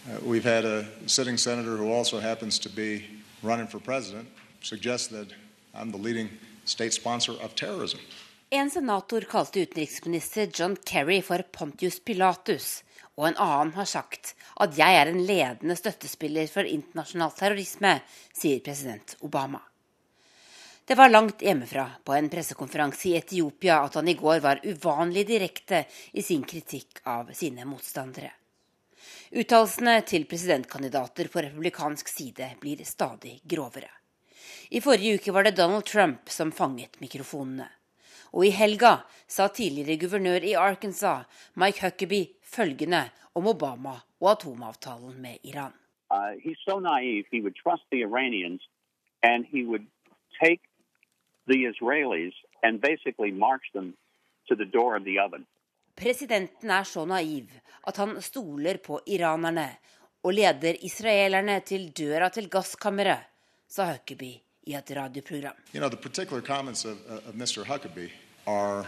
Uh, 0.07 0.17
we've 0.23 0.43
had 0.43 0.65
a 0.65 0.85
sitting 1.05 1.37
senator 1.37 1.77
who 1.77 1.91
also 1.91 2.19
happens 2.19 2.57
to 2.59 2.69
be 2.69 3.05
running 3.43 3.67
for 3.67 3.79
president 3.79 4.27
suggest 4.61 5.11
that 5.11 5.27
I'm 5.75 5.91
the 5.91 5.97
leading 5.97 6.29
state 6.65 6.93
sponsor 6.93 7.33
of 7.33 7.55
terrorism. 7.55 7.99
En 8.51 8.69
senator 8.69 9.21
kalte 9.21 9.59
utenriksminister 9.59 10.49
John 10.53 10.75
Kerry 10.85 11.21
for 11.21 11.43
Pontius 11.51 11.99
Pilatus, 11.99 12.83
og 13.15 13.27
en 13.27 13.37
annen 13.37 13.73
har 13.75 13.85
sagt 13.85 14.33
at 14.57 14.77
jeg 14.77 14.95
er 14.97 15.11
en 15.11 15.21
ledende 15.21 15.75
støttespiller 15.77 16.47
for 16.49 16.65
internasjonal 16.65 17.35
terrorisme, 17.37 17.99
sier 18.33 18.63
president 18.65 19.13
Obama. 19.21 19.61
Det 20.89 20.95
var 20.95 21.09
langt 21.09 21.41
hjemmefra 21.41 21.91
på 22.03 22.13
en 22.13 22.29
pressekonferanse 22.29 23.09
i 23.09 23.17
Etiopia 23.17 23.75
at 23.85 23.93
han 23.99 24.07
i 24.09 24.15
går 24.17 24.39
var 24.41 24.59
uvanlig 24.63 25.27
direkte 25.27 25.83
i 26.17 26.21
sin 26.25 26.41
kritikk 26.41 27.03
av 27.03 27.27
sine 27.37 27.61
motstandere. 27.69 28.31
Uttalelsene 29.29 29.99
til 30.09 30.23
presidentkandidater 30.25 31.27
på 31.29 31.43
republikansk 31.45 32.09
side 32.09 32.47
blir 32.63 32.81
stadig 32.89 33.35
grovere. 33.43 33.91
I 34.73 34.81
forrige 34.81 35.19
uke 35.19 35.35
var 35.35 35.45
det 35.45 35.51
Donald 35.59 35.85
Trump 35.85 36.33
som 36.33 36.49
fanget 36.51 36.97
mikrofonene. 37.03 37.67
Og 38.33 38.47
i 38.47 38.49
helga 38.49 38.95
sa 39.27 39.45
tidligere 39.45 39.99
guvernør 40.07 40.41
i 40.41 40.55
Arkansas, 40.57 41.29
Mike 41.53 41.85
Huckabee, 41.85 42.31
følgende 42.41 43.03
om 43.37 43.45
Obama 43.53 43.93
og 44.17 44.31
atomavtalen 44.31 45.21
med 45.21 45.37
Iran. 45.53 45.77
Uh, 46.09 46.33
the 51.51 51.59
Israelis 51.71 52.35
and 52.63 52.81
basically 52.81 53.31
marched 53.31 53.73
them 53.73 53.87
to 54.47 54.55
the 54.55 54.65
door 54.65 54.95
of 54.99 55.03
the 55.03 55.17
oven. 55.25 55.45
Presidenten 55.95 56.69
er 56.69 56.83
så 56.83 57.05
naiv 57.05 57.49
at 57.87 57.97
han 57.97 58.21
stoler 58.21 58.77
på 58.77 58.99
iranerne 59.07 59.69
og 60.23 60.33
leder 60.33 60.75
israelerne 60.81 61.59
til 61.59 61.89
døra 61.97 62.29
til 62.29 62.49
gasskammeret, 62.49 63.25
sa 63.67 63.91
Huckabee 63.91 64.39
i 64.67 64.75
et 64.75 64.91
radioprogram. 64.95 65.55
You 65.73 65.79
know, 65.79 65.89
the 65.89 65.97
particular 65.97 66.41
comments 66.41 66.85
of, 66.85 66.97
of 67.27 67.33
Mr. 67.35 67.63
Huckabee 67.63 68.11
are, 68.47 68.85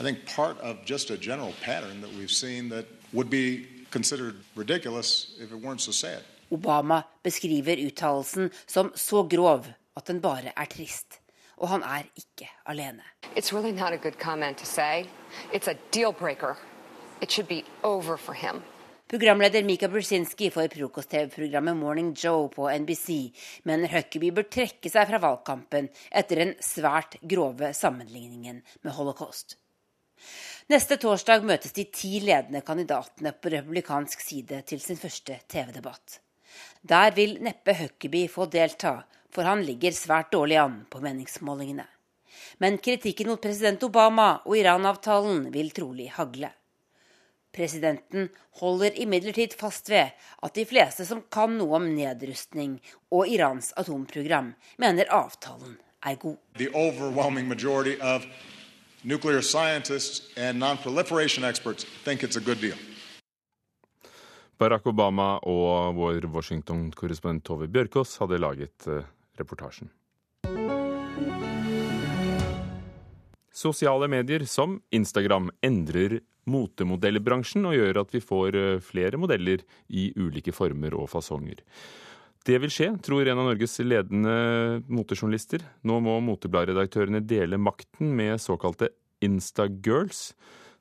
I 0.00 0.02
think, 0.04 0.18
part 0.36 0.56
of 0.60 0.76
just 0.90 1.10
a 1.10 1.16
general 1.16 1.54
pattern 1.62 2.00
that 2.02 2.10
we've 2.18 2.36
seen 2.44 2.68
that 2.68 2.86
would 3.12 3.30
be 3.30 3.66
considered 3.90 4.34
ridiculous 4.56 5.36
if 5.38 5.52
it 5.52 5.60
weren't 5.64 5.80
so 5.80 5.92
sad. 5.92 6.22
Obama 6.50 7.02
beskriver 7.22 7.76
uttalelsen 7.86 8.50
som 8.66 8.92
så 8.94 9.22
grov 9.22 9.66
at 9.96 10.06
den 10.06 10.20
bare 10.20 10.52
er 10.56 10.64
trist 10.64 11.21
og 11.62 11.70
han 11.70 11.84
er 11.86 12.08
ikke 12.18 12.48
alene. 12.66 13.04
Really 13.32 13.72
Programleder 19.12 19.62
Mika 19.62 19.88
Brzezinski 19.92 20.48
for 20.50 20.72
frokost-TV-programmet 20.72 21.76
Morning 21.76 22.14
Joe 22.16 22.48
på 22.48 22.64
NBC 22.80 23.28
mener 23.68 23.92
Huckabee 23.92 24.32
bør 24.32 24.46
trekke 24.48 24.88
seg 24.90 25.10
fra 25.10 25.20
valgkampen 25.20 25.90
etter 26.10 26.40
den 26.40 26.54
svært 26.64 27.18
grove 27.20 27.74
sammenligningen 27.76 28.62
med 28.82 28.96
holocaust. 28.96 29.58
Neste 30.72 30.96
torsdag 30.96 31.44
møtes 31.44 31.76
de 31.76 31.84
ti 31.92 32.22
ledende 32.24 32.62
kandidatene 32.64 33.34
på 33.36 33.52
republikansk 33.52 34.24
side 34.24 34.62
til 34.66 34.80
sin 34.80 34.96
første 34.96 35.38
TV-debatt. 35.44 36.18
Der 36.82 37.12
vil 37.14 37.36
neppe 37.44 37.76
Huckabee 37.76 38.32
få 38.32 38.48
delta, 38.48 39.02
for 39.32 39.48
han 39.48 39.64
ligger 39.66 39.94
svært 39.96 40.32
dårlig 40.32 40.58
an 40.60 40.82
på 40.90 41.00
meningsmålingene. 41.02 41.86
Men 42.58 42.78
kritikken 42.78 43.32
mot 43.32 43.42
president 43.42 43.82
Obama 43.82 44.34
og 44.44 44.56
Iran-avtalen 44.58 45.46
vil 45.54 45.70
trolig 45.74 46.10
hagle. 46.16 46.52
Presidenten 47.52 48.30
holder 48.60 48.96
imidlertid 49.02 49.52
fast 49.60 49.90
ved 49.92 50.14
at 50.42 50.54
de 50.56 50.64
fleste 50.64 51.04
som 51.04 51.20
kan 51.32 51.58
noe 51.58 51.76
om 51.76 51.88
nedrustning 51.92 52.78
og 53.12 53.28
Irans 53.28 53.72
atomprogram, 53.76 54.54
mener 54.80 55.10
avtalen 55.12 55.76
er 56.00 56.16
god. 56.16 56.38
The 56.56 56.70
overwhelming 56.72 57.48
majority 57.48 57.98
of 58.00 58.24
nuclear 59.04 59.42
scientists 59.42 60.22
and 60.36 60.58
non-proliferation 60.58 61.44
experts 61.44 61.84
think 62.04 62.22
it's 62.22 62.36
a 62.36 62.40
good 62.40 62.60
deal. 62.60 62.78
Barack 64.58 64.86
Obama 64.86 65.38
og 65.42 65.96
vår 65.96 66.26
Washington-korrespondent 66.30 67.44
Tove 67.44 67.66
Bjørkås 67.68 68.14
hadde 68.22 68.38
laget 68.38 68.86
eh, 68.86 69.02
reportasjen. 69.38 69.90
Sosiale 73.52 74.08
medier 74.08 74.44
som 74.48 74.78
Instagram 74.90 75.50
endrer 75.62 76.20
motemodellbransjen 76.48 77.66
og 77.68 77.76
gjør 77.76 78.00
at 78.02 78.14
vi 78.14 78.22
får 78.24 78.56
eh, 78.58 78.80
flere 78.82 79.20
modeller 79.20 79.62
i 79.92 80.08
ulike 80.16 80.54
former 80.56 80.96
og 80.98 81.10
fasonger. 81.12 81.60
Det 82.42 82.56
vil 82.58 82.72
skje, 82.74 82.88
tror 83.04 83.28
en 83.28 83.38
av 83.38 83.46
Norges 83.52 83.76
ledende 83.84 84.32
motejournalister. 84.90 85.62
Nå 85.86 86.00
må 86.02 86.16
motebladredaktørene 86.26 87.20
dele 87.22 87.60
makten 87.60 88.10
med 88.18 88.42
såkalte 88.42 88.90
Instagirls, 89.22 90.32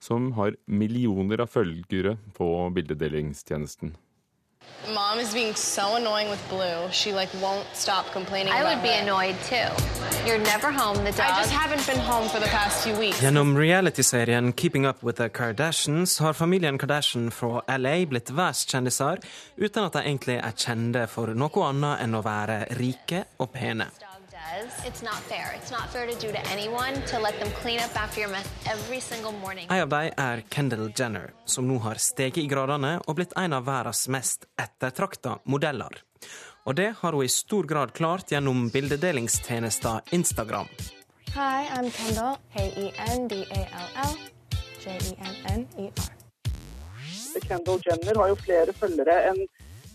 som 0.01 0.31
har 0.39 0.57
millioner 0.65 1.43
av 1.43 1.51
følgere 1.53 2.15
på 2.33 2.47
bildedelingstjenesten. 2.73 3.93
Mom 4.93 5.19
is 5.19 5.31
being 5.33 5.53
so 5.55 5.95
annoying 5.95 6.29
with 6.29 6.41
Blue. 6.49 6.89
She 6.91 7.13
like 7.13 7.29
won't 7.41 7.67
stop 7.73 8.11
complaining 8.11 8.51
I 8.51 8.59
about 8.61 8.75
would 8.75 8.81
be 8.83 8.89
her. 8.89 9.01
annoyed 9.03 9.35
too. 9.45 9.69
You're 10.27 10.39
never 10.39 10.71
home. 10.71 10.97
The 11.05 11.11
dog. 11.11 11.19
I 11.21 11.37
just 11.41 11.51
haven't 11.51 11.85
been 11.85 11.99
home 11.99 12.27
for 12.29 12.39
the 12.39 12.47
past 12.47 12.83
few 12.83 12.95
weeks. 12.97 13.21
Gjennom 13.21 13.55
realityserien 13.55 14.55
Keeping 14.55 14.85
Up 14.85 15.03
With 15.03 15.17
The 15.17 15.29
Kardashians 15.29 16.19
har 16.19 16.33
familien 16.33 16.77
Kardashian 16.77 17.31
fra 17.31 17.61
LA 17.77 18.05
blitt 18.05 18.29
verdenskjendiser 18.33 19.21
uten 19.57 19.83
at 19.85 19.93
de 19.93 20.01
egentlig 20.03 20.39
er 20.41 20.51
kjente 20.57 21.07
for 21.07 21.27
noe 21.37 21.67
annet 21.69 22.01
enn 22.01 22.17
å 22.17 22.23
være 22.25 22.63
rike 22.81 23.25
og 23.39 23.53
pene. 23.53 23.87
Does. 24.51 24.71
It's 24.87 25.03
not 25.03 25.19
fair. 25.31 25.47
It's 25.57 25.71
not 25.71 25.89
fair 25.93 26.07
to 26.07 26.15
do 26.27 26.31
to 26.31 26.41
anyone 26.51 26.93
to 27.11 27.19
let 27.19 27.39
them 27.39 27.51
clean 27.61 27.79
up 27.79 27.95
after 28.03 28.21
your 28.21 28.31
mess 28.31 28.47
every 28.65 28.99
single 28.99 29.31
morning. 29.31 29.67
En 29.69 29.81
av 29.81 29.89
dem 29.89 30.11
er 30.17 30.43
Kendal 30.49 30.91
Jenner, 30.95 31.33
som 31.45 31.67
nå 31.67 31.77
har 31.77 31.95
steget 31.95 32.43
i 32.43 32.47
gradene 32.47 32.99
og 33.07 33.15
blitt 33.19 33.33
en 33.37 33.53
av 33.53 33.65
verdens 33.65 34.07
mest 34.07 34.47
ettertrakta 34.59 35.37
modeller. 35.43 36.01
Og 36.65 36.75
det 36.75 36.93
har 36.99 37.13
hun 37.13 37.25
i 37.25 37.29
stor 37.31 37.63
grad 37.63 37.93
klart 37.93 38.31
gjennom 38.31 38.69
bildedelingstjenesten 38.73 40.11
Instagram. 40.11 40.67
Hi, 41.33 41.65
I'm 41.77 41.89
Kendall. 41.89 42.37
K-E-N-D-A-L-L. 42.53 44.17
J-E-N-N-E-R. 44.83 46.11
Kendall 47.47 47.79
Jenner 47.85 48.15
har 48.19 48.27
jo 48.29 48.35
flere 48.35 48.73
følgere 48.75 49.15
enn 49.31 49.45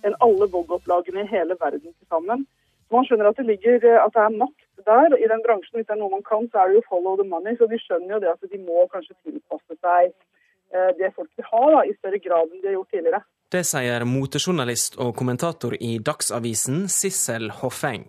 en 0.06 0.14
alle 0.24 0.46
Vogue-opplagene 0.50 1.24
i 1.24 1.30
hele 1.30 1.56
verden 1.60 1.92
til 1.92 2.08
sammen. 2.08 2.46
Man 2.94 3.06
skjønner 3.06 3.30
at 3.30 3.38
det 3.40 3.48
ligger, 3.48 3.80
eh, 3.82 4.02
at 4.02 4.14
det 4.14 4.22
er 4.22 4.38
makt 4.38 4.86
der. 4.86 5.16
I 5.18 5.30
den 5.32 5.42
bransjen, 5.46 5.78
hvis 5.78 5.88
det 5.88 5.96
er 5.96 6.02
noe 6.02 6.14
man 6.14 6.26
kan, 6.26 6.46
så 6.50 6.62
er 6.62 6.70
det 6.70 6.80
jo 6.80 6.88
follow 6.90 7.16
the 7.18 7.26
money. 7.28 7.56
Så 7.58 7.68
de 7.70 7.78
skjønner 7.82 8.16
jo 8.16 8.22
det 8.22 8.34
at 8.34 8.52
de 8.52 8.60
må 8.62 8.86
kanskje 8.92 9.16
tilpasse 9.26 9.78
seg 9.80 10.12
eh, 10.12 10.92
det 11.00 11.14
folk 11.16 11.30
vil 11.38 11.50
ha, 11.52 11.64
da, 11.78 11.86
i 11.86 11.96
større 11.98 12.22
grad 12.22 12.52
enn 12.52 12.62
de 12.62 12.70
har 12.70 12.78
gjort 12.78 12.94
tidligere. 12.94 13.22
Det 13.54 13.62
sier 13.62 14.02
motejournalist 14.10 14.96
og 15.02 15.14
kommentator 15.18 15.76
i 15.78 15.96
Dagsavisen 16.02 16.86
Sissel 16.90 17.52
Hoffeng. 17.60 18.08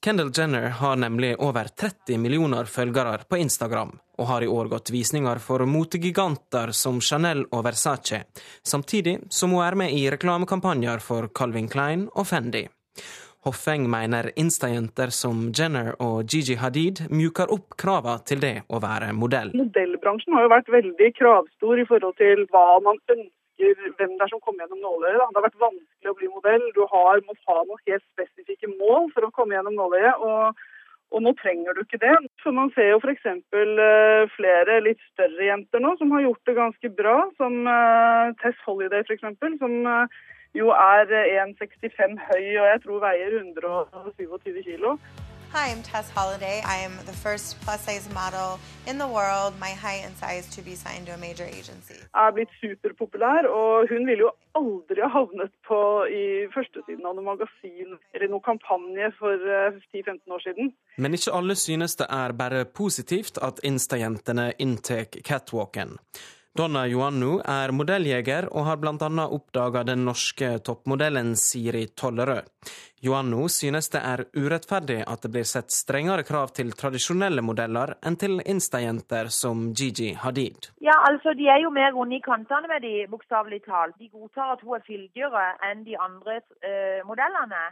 Kendal 0.00 0.30
Jenner 0.32 0.70
har 0.80 0.96
nemlig 0.96 1.34
over 1.36 1.68
30 1.68 2.16
millioner 2.18 2.64
følgere 2.64 3.18
på 3.28 3.36
Instagram, 3.36 3.90
og 4.16 4.26
har 4.26 4.42
i 4.42 4.48
år 4.48 4.70
gått 4.72 4.94
visninger 4.94 5.36
for 5.44 5.66
motegiganter 5.68 6.72
som 6.72 7.02
Chanel 7.04 7.44
og 7.50 7.66
Versace, 7.66 8.22
samtidig 8.64 9.18
som 9.28 9.52
hun 9.52 9.60
er 9.66 9.76
med 9.76 9.92
i 9.92 10.06
reklamekampanjer 10.10 11.04
for 11.04 11.28
Calvin 11.28 11.68
Klein 11.68 12.08
og 12.14 12.30
Fendi. 12.32 12.64
Hoffeng 13.46 13.86
mener 13.88 14.30
Insta-jenter 14.36 15.12
som 15.16 15.46
Jenner 15.56 15.94
og 16.04 16.28
Gigi 16.28 16.58
Hadid 16.60 17.06
mjuker 17.08 17.48
opp 17.54 17.76
kravene 17.80 18.20
til 18.28 18.42
det 18.42 18.56
å 18.68 18.80
være 18.84 19.14
modell. 19.16 19.54
Modellbransjen 19.56 20.36
har 20.36 20.44
jo 20.44 20.50
vært 20.52 20.68
veldig 20.74 21.08
kravstor 21.16 21.80
i 21.80 21.86
forhold 21.88 22.18
til 22.20 22.44
hva 22.52 22.66
man 22.84 23.00
ønsker, 23.00 23.86
hvem 23.96 24.12
det 24.18 24.26
er 24.26 24.32
som 24.32 24.42
kommer 24.44 24.66
gjennom 24.66 24.84
nåløyet. 24.84 25.22
Det 25.22 25.40
har 25.40 25.46
vært 25.46 25.62
vanskelig 25.64 26.12
å 26.12 26.18
bli 26.18 26.28
modell. 26.34 26.66
Du 26.76 26.82
har 26.92 27.24
måttet 27.24 27.48
ha 27.48 27.62
noen 27.62 27.86
helt 27.88 28.06
spesifikke 28.12 28.74
mål 28.76 29.08
for 29.14 29.24
å 29.24 29.32
komme 29.36 29.56
gjennom 29.56 29.80
nåløyet. 29.80 30.20
og 30.20 30.66
og 31.10 31.24
nå 31.24 31.32
trenger 31.40 31.74
du 31.74 31.82
ikke 31.82 31.98
det. 32.02 32.12
For 32.42 32.54
Man 32.54 32.70
ser 32.74 32.92
jo 32.92 33.00
f.eks. 33.02 33.24
flere 34.36 34.76
litt 34.84 35.00
større 35.10 35.48
jenter 35.48 35.82
nå 35.82 35.96
som 35.98 36.12
har 36.14 36.22
gjort 36.22 36.46
det 36.46 36.54
ganske 36.58 36.90
bra. 37.00 37.16
Som 37.40 37.66
eh, 37.66 38.30
Tess 38.42 38.60
Holiday 38.66 39.02
f.eks. 39.02 39.26
Som 39.58 39.74
eh, 39.90 40.20
jo 40.54 40.68
er 40.74 41.06
1,65 41.46 42.20
høy 42.30 42.46
og 42.60 42.66
jeg 42.72 42.78
tror 42.84 43.02
veier 43.06 43.40
127 43.40 44.62
kilo. 44.62 44.98
Hi, 45.52 45.72
I'm 45.72 45.82
Tess 45.82 46.08
Holiday. 46.10 46.62
I 46.62 46.76
am 46.86 46.92
the 47.10 47.12
first 47.12 47.60
plus 47.64 47.80
size 47.80 48.08
model 48.14 48.60
in 48.86 48.98
the 48.98 49.08
world, 49.18 49.52
my 49.58 49.74
height 49.84 50.02
and 50.06 50.14
size, 50.16 50.46
to 50.56 50.62
be 50.62 50.74
signed 50.76 51.06
to 51.08 51.12
a 51.12 51.16
major 51.16 51.46
agency. 51.58 51.98
Er 52.14 52.30
blitt 52.30 52.52
superpopulær, 52.62 53.48
og 53.50 53.88
hun 53.90 54.06
ville 54.06 54.22
jo 54.26 54.30
aldri 54.54 55.02
ha 55.02 55.10
havnet 55.10 55.50
på 55.66 55.80
i 56.06 56.24
førstesiden 56.54 57.02
av 57.02 57.18
noe 57.18 57.26
magasin 57.32 57.98
eller 58.14 58.30
noen 58.30 58.46
kampanje 58.46 59.10
for 59.18 59.34
eh, 59.58 59.82
10-15 59.90 60.36
år 60.36 60.44
siden. 60.46 60.70
Men 61.02 61.18
ikke 61.18 61.34
alle 61.34 61.58
synes 61.58 61.98
det 61.98 62.06
er 62.22 62.36
bare 62.42 62.64
positivt 62.64 63.42
at 63.42 63.58
Insta-jentene 63.66 64.52
inntar 64.58 65.10
catwalken. 65.18 65.98
Donna 66.58 66.80
Joannou 66.90 67.36
er 67.46 67.70
modelljeger 67.70 68.48
og 68.50 68.64
har 68.66 68.78
bl.a. 68.82 69.08
oppdaga 69.22 69.84
den 69.86 70.02
norske 70.02 70.56
toppmodellen 70.66 71.36
Siri 71.38 71.84
Tollerød. 71.94 72.48
Joannou 73.06 73.46
synes 73.48 73.86
det 73.94 74.00
er 74.02 74.24
urettferdig 74.34 74.98
at 75.06 75.22
det 75.22 75.30
blir 75.30 75.46
sett 75.46 75.70
strengere 75.70 76.24
krav 76.26 76.50
til 76.56 76.72
tradisjonelle 76.74 77.44
modeller 77.46 77.94
enn 78.02 78.18
til 78.18 78.42
Insta-jenter 78.42 79.30
som 79.30 79.68
Gigi 79.78 80.10
Hadid. 80.24 80.72
Ja, 80.82 80.98
altså 81.06 81.36
De 81.38 81.46
er 81.46 81.62
jo 81.62 81.70
mer 81.70 81.94
runde 81.94 82.18
i 82.18 82.24
kantene 82.24 82.66
med 82.68 82.82
de, 82.82 83.06
bokstavelig 83.14 83.62
talt. 83.68 83.94
De 84.02 84.10
godtar 84.10 84.56
at 84.56 84.66
hun 84.66 84.74
er 84.80 84.84
fyldigere 84.90 85.46
enn 85.70 85.86
de 85.86 85.94
andre 86.02 86.40
eh, 86.66 86.98
modellene. 87.06 87.62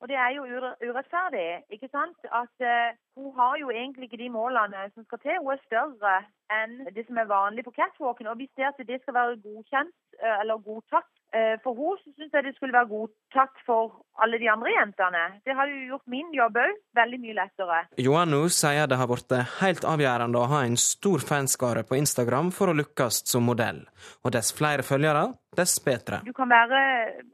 Og 0.00 0.08
det 0.08 0.16
er 0.16 0.30
jo 0.36 0.42
urettferdig, 0.88 1.46
ikke 1.74 1.88
sant? 1.88 2.18
At 2.42 2.56
uh, 2.70 2.96
hun 3.16 3.30
har 3.38 3.56
jo 3.60 3.70
egentlig 3.70 4.04
ikke 4.04 4.22
de 4.24 4.30
målene 4.30 4.90
som 4.94 5.04
skal 5.04 5.20
til. 5.24 5.38
Hun 5.40 5.52
er 5.54 5.62
større 5.68 6.16
enn 6.52 6.74
det 6.96 7.06
som 7.06 7.20
er 7.20 7.32
vanlig 7.32 7.64
på 7.64 7.74
catwalken. 7.78 8.28
Og 8.30 8.36
hvis 8.36 8.52
det 8.56 8.68
at 8.68 8.82
det 8.90 9.00
skal 9.02 9.16
være 9.18 9.40
godkjent 9.46 9.96
uh, 10.24 10.36
eller 10.42 10.64
godtatt 10.68 11.15
for 11.64 11.76
henne, 11.78 12.14
syns 12.16 12.32
jeg 12.32 12.44
det 12.46 12.54
skulle 12.56 12.76
være 12.76 12.90
godtatt 12.90 13.62
for 13.66 13.96
alle 14.22 14.38
de 14.40 14.48
andre 14.50 14.72
jentene. 14.72 15.24
Det 15.44 15.56
hadde 15.56 15.74
jo 15.74 15.92
gjort 15.92 16.12
min 16.12 16.30
jobb 16.34 16.58
òg 16.62 16.78
veldig 16.96 17.18
mye 17.22 17.36
lettere. 17.36 17.80
Joannou 18.00 18.48
sier 18.52 18.88
det 18.88 18.98
har 19.00 19.10
blitt 19.10 19.34
helt 19.60 19.84
avgjørende 19.88 20.40
å 20.40 20.48
ha 20.52 20.62
en 20.66 20.78
stor 20.80 21.24
fanskare 21.24 21.84
på 21.88 21.98
Instagram 22.00 22.52
for 22.54 22.72
å 22.72 22.78
lykkes 22.80 23.22
som 23.28 23.46
modell. 23.50 23.84
Og 24.24 24.32
dess 24.36 24.52
flere 24.56 24.86
følgere, 24.86 25.28
dess 25.56 25.76
bedre. 25.84 26.22
Du 26.26 26.32
kan 26.36 26.50
være 26.52 26.80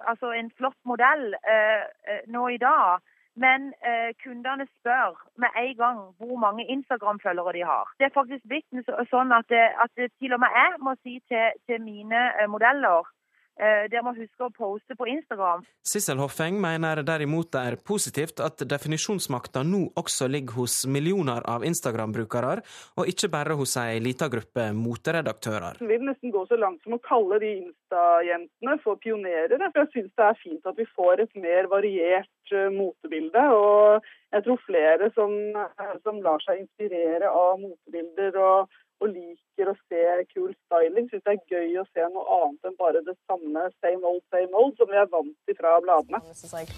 altså, 0.09 0.32
en 0.36 0.50
flott 0.59 0.78
modell 0.88 1.32
eh, 1.34 1.86
eh, 2.09 2.22
nå 2.32 2.48
i 2.55 2.61
dag, 2.62 3.03
men 3.34 3.70
eh, 3.88 4.12
kundene 4.24 4.66
spør 4.78 5.16
med 5.40 5.57
en 5.57 5.74
gang 5.76 6.00
hvor 6.18 6.36
mange 6.40 6.66
Instagram-følgere 6.74 7.53
de 7.57 7.64
har. 7.64 7.88
Det 7.98 8.09
er 8.09 8.14
faktisk 8.14 8.44
blitt 8.44 8.68
sånn 9.11 9.32
at, 9.32 9.48
det, 9.48 9.64
at 9.84 9.92
det, 9.96 10.11
til 10.20 10.36
og 10.36 10.42
med 10.44 10.53
jeg 10.59 10.78
må 10.84 10.94
si 11.00 11.18
til, 11.30 11.57
til 11.66 11.80
mine 11.84 12.22
eh, 12.36 12.48
modeller 12.55 13.00
eh, 13.00 13.12
dere 13.59 14.03
må 14.03 14.14
huske 14.16 14.46
å 14.46 14.50
poste 14.55 14.96
på 14.98 15.07
Instagram. 15.12 15.62
Sissel 15.86 16.20
Hoffeng 16.22 16.57
mener 16.62 17.03
derimot 17.07 17.53
det 17.53 17.62
er 17.68 17.76
positivt 17.84 18.40
at 18.42 18.64
definisjonsmakta 18.68 19.62
nå 19.66 19.84
også 19.98 20.28
ligger 20.30 20.62
hos 20.62 20.78
millioner 20.86 21.44
av 21.48 21.66
Instagram-brukere, 21.68 22.55
og 22.98 23.11
ikke 23.12 23.30
bare 23.32 23.57
hos 23.59 23.76
ei 23.80 24.00
lita 24.03 24.28
gruppe 24.32 24.70
moteredaktører. 24.76 25.82
Jeg 25.82 25.90
vil 25.90 26.07
nesten 26.09 26.32
gå 26.34 26.44
så 26.48 26.59
langt 26.59 26.82
som 26.84 26.96
å 26.96 27.03
kalle 27.05 27.38
de 27.42 27.53
Insta-jentene 27.62 28.78
for 28.84 29.00
pionerer. 29.03 29.61
For 29.72 29.84
jeg 29.84 29.92
syns 29.92 30.14
det 30.18 30.28
er 30.28 30.40
fint 30.40 30.68
at 30.68 30.78
vi 30.78 30.86
får 30.96 31.24
et 31.24 31.34
mer 31.40 31.68
variert 31.72 32.55
eh, 32.55 32.70
motebilde. 32.72 33.44
Og 33.57 34.09
jeg 34.32 34.46
tror 34.46 34.62
flere 34.66 35.11
som, 35.16 35.34
eh, 35.64 35.94
som 36.07 36.22
lar 36.24 36.42
seg 36.46 36.62
inspirere 36.64 37.30
av 37.30 37.61
motebilder 37.62 38.38
og, 38.40 38.80
og 39.03 39.11
liker 39.11 39.70
å 39.72 39.76
se 39.90 40.03
kul 40.32 40.53
styling, 40.66 41.09
syns 41.11 41.24
det 41.26 41.34
er 41.34 41.44
gøy 41.50 41.78
å 41.82 41.86
se 41.90 42.09
noe 42.14 42.38
annet 42.38 42.70
enn 42.70 42.78
bare 42.78 43.03
det 43.07 43.16
samme 43.26 43.68
same 43.82 44.03
old, 44.07 44.22
same 44.34 44.55
old 44.55 44.76
som 44.78 44.90
vi 44.90 44.98
er 45.00 45.09
vant 45.12 45.34
til 45.46 45.59
fra 45.59 45.78
bladene. 45.82 46.22
This 46.30 46.44
is 46.46 46.55
like 46.55 46.70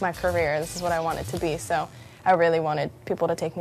my 0.00 0.12
career. 0.12 0.60
This 0.60 0.76
is 0.76 0.82
what 0.82 0.92
I 0.92 1.00
want 1.00 1.20
it 1.20 1.28
to 1.32 1.40
be. 1.40 1.56
So 1.58 1.88
I 2.24 2.32
really 2.32 2.60
wanted 2.60 2.90
people 3.04 3.28
to 3.28 3.34
take. 3.36 3.52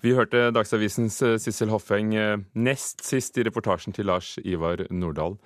Vi 0.00 0.14
hørte 0.16 0.50
Dagsavisens 0.56 1.18
eh, 1.22 1.36
Sissel 1.38 1.70
Hoffeng 1.70 2.14
eh, 2.16 2.38
nest 2.56 3.04
sist 3.04 3.36
i 3.36 3.44
reportasjen 3.44 3.92
til 3.92 4.08
Lars 4.08 4.38
Ivar 4.40 4.86
Nordahl. 4.90 5.36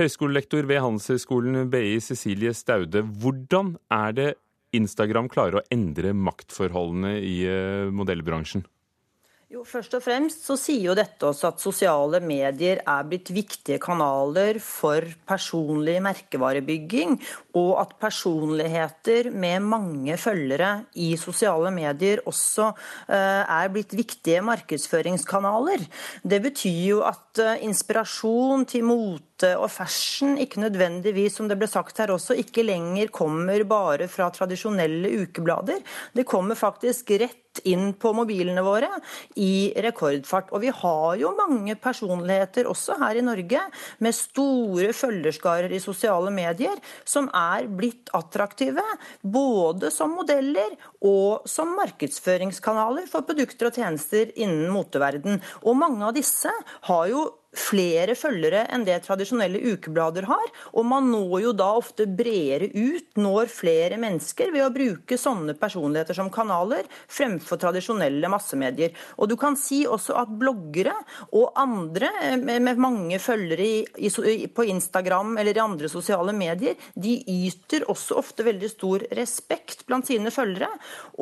Høyskolelektor 0.00 0.64
ved 0.68 0.80
Handelshøyskolen 0.80 1.68
BI 1.70 2.00
Cecilie 2.00 2.54
Staude, 2.56 3.04
hvordan 3.04 3.76
er 3.92 4.16
det 4.16 4.30
Instagram 4.76 5.28
klarer 5.32 5.60
å 5.60 5.64
endre 5.72 6.14
maktforholdene 6.16 7.18
i 7.20 7.36
eh, 7.48 7.92
modellbransjen? 7.92 8.64
Jo, 9.48 9.62
Først 9.64 9.94
og 9.96 10.02
fremst 10.04 10.42
så 10.44 10.58
sier 10.60 10.90
jo 10.90 10.94
dette 10.98 11.24
oss 11.24 11.38
at 11.48 11.62
sosiale 11.62 12.18
medier 12.20 12.82
er 12.82 13.06
blitt 13.08 13.30
viktige 13.32 13.78
kanaler 13.80 14.58
for 14.60 15.06
personlig 15.24 15.94
merkevarebygging, 16.04 17.14
og 17.56 17.70
at 17.80 17.94
personligheter 17.96 19.30
med 19.32 19.64
mange 19.64 20.18
følgere 20.20 20.68
i 21.00 21.14
sosiale 21.16 21.72
medier 21.72 22.20
også 22.28 22.66
eh, 23.08 23.40
er 23.40 23.72
blitt 23.72 23.96
viktige 23.96 24.44
markedsføringskanaler. 24.44 25.88
Det 26.28 26.42
betyr 26.44 26.84
jo 26.90 27.00
at 27.08 27.40
eh, 27.40 27.64
inspirasjon 27.70 28.68
til 28.68 28.84
mote 28.84 29.27
og 29.46 29.68
fashion 29.70 30.38
ikke 30.40 30.62
nødvendigvis, 30.64 31.36
som 31.38 31.48
det 31.50 31.58
ble 31.60 31.68
sagt 31.70 32.00
her 32.02 32.10
også, 32.14 32.36
ikke 32.38 32.66
lenger 32.66 33.12
kommer 33.14 33.62
bare 33.68 34.08
fra 34.10 34.30
tradisjonelle 34.34 35.12
ukeblader. 35.22 35.84
Det 36.14 36.26
kommer 36.26 36.58
faktisk 36.58 37.12
rett 37.20 37.48
inn 37.66 37.92
på 37.98 38.12
mobilene 38.14 38.62
våre 38.62 38.90
i 39.40 39.72
rekordfart. 39.82 40.52
Og 40.54 40.62
vi 40.62 40.72
har 40.74 41.18
jo 41.20 41.32
mange 41.38 41.74
personligheter 41.80 42.68
også 42.70 42.98
her 43.00 43.18
i 43.18 43.24
Norge 43.24 43.62
med 44.04 44.16
store 44.16 44.92
følgerskarer 44.96 45.72
i 45.74 45.82
sosiale 45.82 46.32
medier 46.34 46.78
som 47.08 47.30
er 47.34 47.68
blitt 47.70 48.12
attraktive 48.16 48.84
både 49.22 49.92
som 49.94 50.14
modeller 50.18 50.76
og 51.06 51.48
som 51.48 51.74
markedsføringskanaler 51.78 53.08
for 53.10 53.26
produkter 53.26 53.70
og 53.70 53.80
tjenester 53.80 54.32
innen 54.36 54.70
moteverden. 54.74 55.42
Og 55.64 55.78
mange 55.78 56.04
av 56.06 56.16
disse 56.16 56.52
har 56.90 57.10
jo 57.10 57.26
flere 57.56 58.12
følgere 58.18 58.66
enn 58.74 58.84
det 58.84 58.98
tradisjonelle 59.06 59.60
ukeblader 59.72 60.26
har. 60.28 60.50
Og 60.76 60.84
man 60.88 61.08
når 61.12 61.34
jo 61.46 61.52
da 61.56 61.68
ofte 61.78 62.04
bredere 62.08 62.68
ut, 62.74 63.08
når 63.16 63.48
flere 63.52 63.98
mennesker, 64.00 64.52
ved 64.52 64.66
å 64.66 64.72
bruke 64.74 65.18
sånne 65.20 65.56
personligheter 65.58 66.18
som 66.18 66.30
kanaler, 66.32 66.88
fremfor 67.08 67.60
tradisjonelle 67.60 68.30
massemedier. 68.32 68.92
Og 69.16 69.30
du 69.32 69.36
kan 69.40 69.56
si 69.58 69.84
også 69.88 70.16
at 70.20 70.34
bloggere 70.40 70.94
og 71.32 71.56
andre 71.58 72.10
med 72.42 72.68
mange 72.78 73.18
følgere 73.22 74.48
på 74.54 74.68
Instagram 74.68 75.36
eller 75.40 75.56
i 75.56 75.64
andre 75.64 75.90
sosiale 75.90 76.34
medier, 76.36 76.76
de 76.94 77.16
yter 77.48 77.86
også 77.88 78.18
ofte 78.20 78.46
veldig 78.46 78.70
stor 78.72 79.06
respekt 79.16 79.86
blant 79.88 80.08
sine 80.08 80.32
følgere. 80.34 80.70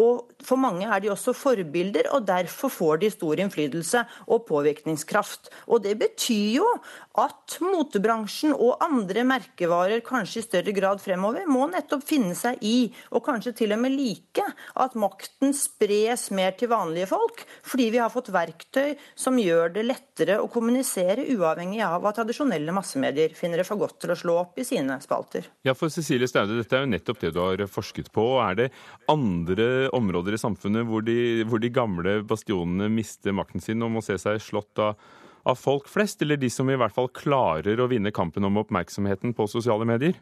Og 0.02 0.35
for 0.44 0.60
mange 0.60 0.86
er 0.88 1.02
de 1.02 1.10
også 1.12 1.34
forbilder, 1.36 2.10
og 2.14 2.26
derfor 2.28 2.72
får 2.72 3.02
de 3.02 3.10
stor 3.12 3.40
innflytelse 3.40 4.02
og 4.26 4.44
påvirkningskraft. 4.48 5.50
Og 5.72 5.82
det 5.84 5.96
betyr 6.00 6.58
jo 6.58 6.68
at 7.16 7.56
motebransjen 7.64 8.52
og 8.52 8.82
andre 8.84 9.24
merkevarer 9.26 10.02
kanskje 10.04 10.42
i 10.42 10.46
større 10.46 10.74
grad 10.76 11.00
fremover 11.00 11.46
må 11.48 11.64
nettopp 11.70 12.04
finne 12.06 12.34
seg 12.36 12.60
i, 12.66 12.90
og 13.14 13.24
kanskje 13.26 13.54
til 13.62 13.72
og 13.76 13.80
med 13.82 13.94
like, 13.96 14.44
at 14.76 14.96
makten 14.98 15.54
spres 15.56 16.28
mer 16.36 16.56
til 16.58 16.70
vanlige 16.72 17.08
folk, 17.10 17.44
fordi 17.66 17.88
vi 17.94 18.02
har 18.02 18.12
fått 18.12 18.32
verktøy 18.34 18.96
som 19.16 19.40
gjør 19.40 19.72
det 19.78 19.86
lettere 19.86 20.38
å 20.42 20.50
kommunisere, 20.52 21.24
uavhengig 21.36 21.80
av 21.86 22.02
hva 22.04 22.12
tradisjonelle 22.16 22.74
massemedier 22.76 23.34
finner 23.36 23.62
det 23.62 23.68
for 23.68 23.80
godt 23.80 24.00
til 24.04 24.12
å 24.12 24.18
slå 24.18 24.38
opp 24.42 24.60
i 24.60 24.66
sine 24.68 24.98
spalter. 25.02 25.48
Ja, 25.66 25.74
for 25.76 25.92
Cecilie 25.92 26.28
Staude, 26.28 26.58
dette 26.58 26.76
er 26.76 26.84
jo 26.84 26.92
nettopp 26.92 27.22
det 27.22 27.32
du 27.34 27.40
har 27.42 27.64
forsket 27.70 28.12
på. 28.14 28.26
Er 28.44 28.58
det 28.60 28.68
andre 29.10 29.88
områder 29.96 30.25
i 30.34 30.40
samfunnet 30.40 30.88
hvor 30.88 31.04
de, 31.06 31.44
hvor 31.46 31.62
de 31.62 31.70
gamle 31.70 32.18
bastionene 32.26 32.90
mister 32.90 33.36
makten 33.36 33.62
sin 33.62 33.84
og 33.86 33.92
må 33.94 34.02
se 34.02 34.18
seg 34.18 34.42
slått 34.42 34.82
av 34.82 34.98
av 35.46 35.58
folk 35.58 35.86
flest, 35.86 36.22
eller 36.22 36.40
de 36.40 36.48
som 36.50 36.68
i 36.70 36.78
hvert 36.78 36.94
fall 36.94 37.06
klarer 37.14 37.78
å 37.78 37.88
vinne 37.90 38.10
kampen 38.14 38.46
om 38.48 38.58
oppmerksomheten 38.62 39.34
på 39.36 39.46
sosiale 39.50 39.86
medier? 39.88 40.16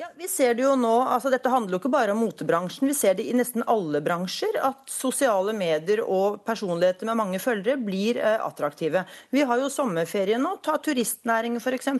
Ja, 0.00 0.06
vi 0.16 0.28
ser 0.28 0.52
det 0.54 0.62
jo 0.62 0.76
nå, 0.78 0.92
altså 1.10 1.26
Dette 1.32 1.50
handler 1.50 1.74
jo 1.74 1.78
ikke 1.80 1.90
bare 1.90 2.12
om 2.14 2.20
motebransjen. 2.22 2.86
Vi 2.86 2.94
ser 2.94 3.16
det 3.18 3.24
i 3.26 3.32
nesten 3.34 3.64
alle 3.66 3.98
bransjer 3.98 4.54
at 4.62 4.84
sosiale 4.94 5.50
medier 5.58 6.04
og 6.04 6.36
personligheter 6.46 7.08
med 7.08 7.18
mange 7.18 7.40
følgere 7.42 7.74
blir 7.82 8.20
eh, 8.22 8.36
attraktive. 8.38 9.02
Vi 9.34 9.42
har 9.42 9.58
jo 9.58 9.66
sommerferie 9.74 10.38
nå. 10.38 10.52
Ta 10.62 10.76
turistnæringen 10.78 11.58
f.eks. 11.58 11.90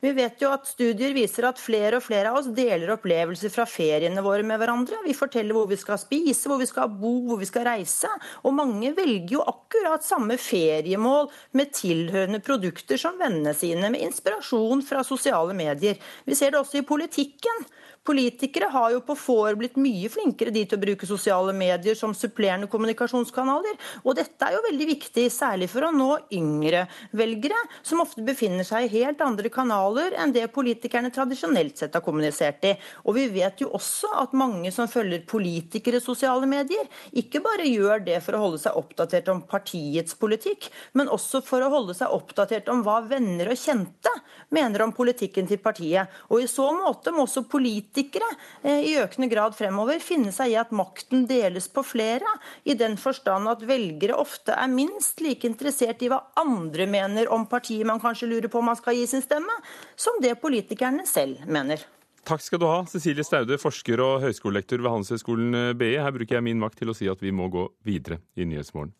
Vi 0.00 0.12
vet 0.16 0.40
jo 0.40 0.54
at 0.56 0.70
studier 0.70 1.12
viser 1.12 1.50
at 1.50 1.60
flere 1.60 1.98
og 2.00 2.06
flere 2.06 2.32
av 2.32 2.38
oss 2.40 2.48
deler 2.48 2.94
opplevelser 2.94 3.52
fra 3.52 3.68
feriene 3.68 4.24
våre 4.24 4.40
med 4.40 4.62
hverandre. 4.62 5.02
Vi 5.04 5.12
forteller 5.12 5.52
hvor 5.52 5.68
vi 5.68 5.76
skal 5.82 6.00
spise, 6.00 6.48
hvor 6.48 6.62
vi 6.64 6.70
skal 6.72 6.96
bo, 6.96 7.12
hvor 7.28 7.42
vi 7.44 7.50
skal 7.50 7.68
reise. 7.68 8.08
Og 8.48 8.56
mange 8.56 8.94
velger 8.96 9.36
jo 9.36 9.44
akkurat 9.44 10.08
samme 10.08 10.40
feriemål 10.40 11.28
med 11.60 11.76
tilhørende 11.76 12.40
produkter 12.48 13.04
som 13.04 13.20
vennene 13.20 13.52
sine, 13.52 13.92
med 13.92 14.08
inspirasjon 14.08 14.80
fra 14.88 15.04
sosiale 15.04 15.52
medier. 15.52 16.00
Vi 16.24 16.40
ser 16.40 16.56
det 16.56 16.62
også 16.64 16.80
i 16.80 16.86
politikk 16.88 17.33
politikken. 17.40 17.66
Politikere 18.04 18.66
har 18.68 18.90
jo 18.92 18.98
på 19.00 19.14
få 19.16 19.34
år 19.46 19.54
blitt 19.56 19.78
mye 19.80 20.10
flinkere 20.12 20.52
de 20.52 20.66
til 20.68 20.76
å 20.76 20.82
bruke 20.82 21.06
sosiale 21.08 21.54
medier 21.56 21.96
som 21.96 22.12
supplerende 22.12 22.68
kommunikasjonskanaler. 22.68 23.78
Og 24.04 24.18
dette 24.18 24.44
er 24.44 24.58
jo 24.58 24.64
veldig 24.66 24.88
viktig, 24.90 25.24
særlig 25.32 25.70
for 25.72 25.86
å 25.88 25.92
nå 25.94 26.10
yngre 26.36 26.82
velgere, 27.16 27.56
som 27.80 28.02
ofte 28.04 28.20
befinner 28.26 28.66
seg 28.68 28.84
i 28.84 28.98
helt 28.98 29.22
andre 29.24 29.48
kanaler 29.52 30.18
enn 30.20 30.34
det 30.36 30.44
politikerne 30.52 31.08
tradisjonelt 31.14 31.80
sett 31.80 31.96
har 31.96 32.04
kommunisert 32.04 32.66
i. 32.68 32.74
Og 33.08 33.16
vi 33.16 33.24
vet 33.38 33.64
jo 33.64 33.70
også 33.78 34.12
at 34.20 34.36
mange 34.36 34.68
som 34.74 34.90
følger 34.90 35.24
politikere 35.30 36.02
i 36.02 36.04
sosiale 36.04 36.44
medier, 36.50 36.84
ikke 37.16 37.40
bare 37.40 37.64
gjør 37.64 38.04
det 38.04 38.20
for 38.26 38.36
å 38.36 38.42
holde 38.44 38.60
seg 38.66 38.76
oppdatert 38.76 39.32
om 39.32 39.40
partiets 39.48 40.12
politikk, 40.20 40.68
men 40.92 41.08
også 41.08 41.40
for 41.48 41.64
å 41.64 41.72
holde 41.72 41.96
seg 41.96 42.12
oppdatert 42.12 42.68
om 42.68 42.84
hva 42.84 43.00
venner 43.08 43.48
og 43.48 43.64
kjente 43.64 44.12
mener 44.52 44.84
om 44.84 44.92
politikken 44.92 45.48
til 45.48 45.64
partiet. 45.64 46.12
Og 46.28 46.44
i 46.44 46.52
så 46.52 46.68
måte 46.76 47.14
må 47.16 47.24
også 47.24 47.46
politikere 47.48 47.93
eh, 48.00 48.80
i 48.90 48.94
økende 49.00 49.28
grad 49.30 49.54
fremover 49.56 50.00
finne 50.02 50.32
seg 50.34 50.52
i 50.52 50.58
at 50.60 50.72
makten 50.74 51.26
deles 51.30 51.68
på 51.68 51.84
flere, 51.86 52.26
i 52.64 52.74
den 52.74 52.96
forstand 53.00 53.48
at 53.48 53.64
velgere 53.66 54.16
ofte 54.18 54.52
er 54.56 54.70
minst 54.72 55.20
like 55.20 55.46
interessert 55.46 56.02
i 56.02 56.10
hva 56.12 56.22
andre 56.40 56.86
mener 56.86 57.30
om 57.32 57.46
partiet 57.46 57.86
man 57.86 58.00
kanskje 58.02 58.30
lurer 58.30 58.48
på 58.48 58.58
om 58.58 58.70
man 58.72 58.78
skal 58.78 58.96
gi 58.98 59.06
sin 59.06 59.24
stemme, 59.24 59.52
som 59.96 60.20
det 60.22 60.36
politikerne 60.42 61.06
selv 61.06 61.44
mener. 61.46 61.84
Takk 62.24 62.40
skal 62.40 62.60
du 62.60 62.64
ha, 62.64 62.78
Cecilie 62.88 63.24
Staude, 63.24 63.58
forsker 63.60 64.00
og 64.00 64.22
høyskolelektor 64.24 64.80
ved 64.80 64.90
Handelshøyskolen 64.94 65.76
BI. 65.76 65.92
Her 66.00 66.14
bruker 66.16 66.38
jeg 66.38 66.46
min 66.46 66.62
makt 66.62 66.80
til 66.80 66.88
å 66.88 66.96
si 66.96 67.10
at 67.10 67.20
vi 67.20 67.34
må 67.36 67.50
gå 67.52 67.68
videre 67.84 68.22
i 68.32 68.48
Nyhetsmorgen. 68.48 68.94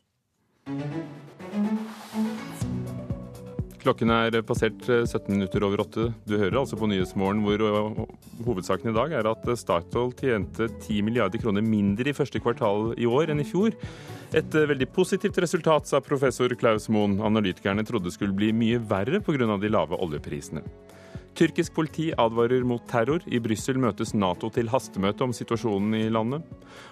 Klokken 3.85 4.09
er 4.09 4.39
passert 4.48 4.81
17 4.86 5.12
eh, 5.12 5.27
minutter 5.28 5.65
over 5.66 5.82
åtte. 5.82 6.06
Du 6.24 6.39
hører 6.39 6.56
altså 6.56 6.77
på 6.81 6.86
Nyhetsmorgen 6.89 7.43
hvor 7.44 7.61
eh, 7.61 7.98
hovedsaken 8.47 8.89
i 8.89 8.94
dag 8.97 9.12
er 9.19 9.27
at 9.28 9.44
Statoil 9.61 10.15
tjente 10.16 10.70
10 10.70 11.02
milliarder 11.05 11.43
kroner 11.43 11.65
mindre 11.65 12.09
i 12.09 12.15
første 12.16 12.40
kvartal 12.40 12.94
i 12.97 13.05
år 13.05 13.35
enn 13.35 13.43
i 13.43 13.47
fjor. 13.48 13.74
Et 14.32 14.56
eh, 14.56 14.69
veldig 14.70 14.89
positivt 14.94 15.36
resultat, 15.44 15.90
sa 15.90 16.01
professor 16.01 16.55
Klaus 16.56 16.89
Moen. 16.89 17.19
Analytikerne 17.20 17.85
trodde 17.85 18.12
skulle 18.15 18.32
bli 18.36 18.55
mye 18.56 18.78
verre 18.81 19.20
pga. 19.20 19.59
de 19.61 19.69
lave 19.69 19.98
oljeprisene. 20.01 20.65
Tyrkisk 21.36 21.74
politi 21.77 22.06
advarer 22.16 22.65
mot 22.65 22.86
terror. 22.89 23.20
I 23.27 23.43
Brussel 23.43 23.77
møtes 23.82 24.15
Nato 24.15 24.48
til 24.48 24.70
hastemøte 24.73 25.27
om 25.27 25.35
situasjonen 25.36 25.98
i 25.98 26.09
landet. 26.09 26.47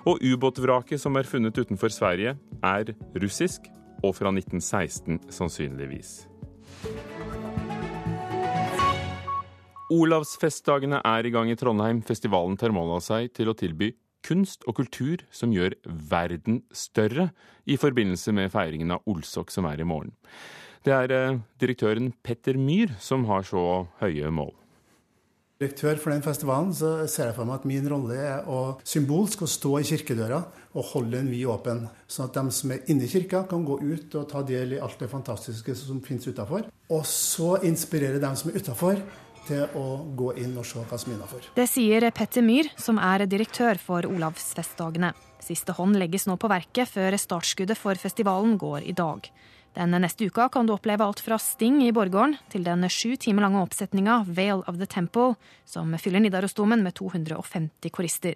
Og 0.04 0.20
ubåtvraket 0.20 1.00
som 1.00 1.16
er 1.16 1.24
funnet 1.30 1.56
utenfor 1.56 1.88
Sverige, 1.88 2.36
er 2.60 2.92
russisk, 3.16 3.70
og 4.02 4.12
fra 4.18 4.34
1916 4.34 5.22
sannsynligvis. 5.30 6.31
Olavsfestdagene 9.92 11.02
er 11.04 11.26
i 11.26 11.32
gang 11.34 11.50
i 11.52 11.56
Trondheim. 11.58 12.00
Festivalen 12.06 12.56
tar 12.56 12.72
mål 12.72 12.96
av 12.96 13.04
seg 13.04 13.32
til 13.36 13.50
å 13.52 13.56
tilby 13.58 13.92
kunst 14.22 14.64
og 14.70 14.78
kultur 14.78 15.24
som 15.34 15.52
gjør 15.52 15.74
verden 15.84 16.62
større, 16.72 17.30
i 17.66 17.76
forbindelse 17.78 18.32
med 18.34 18.50
feiringen 18.54 18.94
av 18.94 19.06
Olsok 19.10 19.50
som 19.54 19.66
er 19.70 19.82
i 19.82 19.86
morgen. 19.86 20.14
Det 20.82 20.94
er 20.94 21.14
eh, 21.14 21.38
direktøren 21.62 22.10
Petter 22.26 22.58
Myhr 22.58 22.94
som 23.02 23.26
har 23.28 23.46
så 23.46 23.84
høye 24.00 24.30
mål 24.34 24.54
direktør 25.62 26.00
for 26.02 26.12
den 26.12 26.24
festivalen, 26.24 26.74
så 26.74 27.06
ser 27.10 27.30
jeg 27.30 27.38
for 27.38 27.48
meg 27.48 27.62
at 27.62 27.68
min 27.70 27.88
rolle 27.88 28.18
er 28.18 28.50
å 28.50 28.76
symbolsk 28.84 29.46
å 29.46 29.50
stå 29.50 29.78
i 29.80 29.88
kirkedøra 29.88 30.42
og 30.72 30.88
holde 30.92 31.16
den 31.18 31.30
vid 31.32 31.46
åpen. 31.52 31.86
Sånn 32.10 32.28
at 32.28 32.36
de 32.36 32.54
som 32.54 32.74
er 32.74 32.84
inne 32.92 33.06
i 33.06 33.10
kirka, 33.12 33.44
kan 33.48 33.64
gå 33.66 33.78
ut 33.80 34.16
og 34.18 34.28
ta 34.30 34.44
del 34.46 34.76
i 34.76 34.80
alt 34.82 35.00
det 35.00 35.10
fantastiske 35.12 35.76
som 35.78 36.00
finnes 36.04 36.26
utafor. 36.28 36.66
Og 36.92 37.04
så 37.08 37.56
inspirere 37.68 38.20
dem 38.22 38.38
som 38.38 38.50
er 38.50 38.58
utafor, 38.60 39.04
til 39.46 39.64
å 39.74 39.86
gå 40.14 40.28
inn 40.38 40.54
og 40.58 40.66
se 40.66 40.82
hva 40.86 40.98
som 41.00 41.10
er 41.10 41.16
innafor. 41.16 41.46
Det 41.56 41.66
sier 41.70 42.06
Petter 42.14 42.44
Myhr, 42.46 42.68
som 42.78 43.00
er 43.02 43.26
direktør 43.26 43.80
for 43.82 44.06
Olavsfestdagene. 44.06 45.12
Siste 45.42 45.74
hånd 45.74 45.98
legges 45.98 46.28
nå 46.28 46.36
på 46.38 46.50
verket 46.50 46.90
før 46.90 47.16
startskuddet 47.18 47.78
for 47.78 47.98
festivalen 47.98 48.54
går 48.60 48.86
i 48.86 48.94
dag. 48.94 49.26
Den 49.72 49.90
neste 49.90 50.24
uka 50.28 50.48
kan 50.52 50.66
du 50.66 50.74
oppleve 50.74 51.04
alt 51.04 51.20
fra 51.20 51.38
Sting 51.40 51.80
i 51.86 51.92
Borggården 51.96 52.36
til 52.52 52.64
den 52.66 52.84
sju 52.92 53.16
timer 53.16 53.46
lange 53.46 53.62
oppsetninga 53.64 54.18
Vale 54.28 54.66
of 54.68 54.76
the 54.76 54.86
Temple, 54.86 55.34
som 55.64 55.94
fyller 55.98 56.20
Nidarosdomen 56.20 56.82
med 56.84 56.94
250 57.00 57.90
korister. 57.90 58.34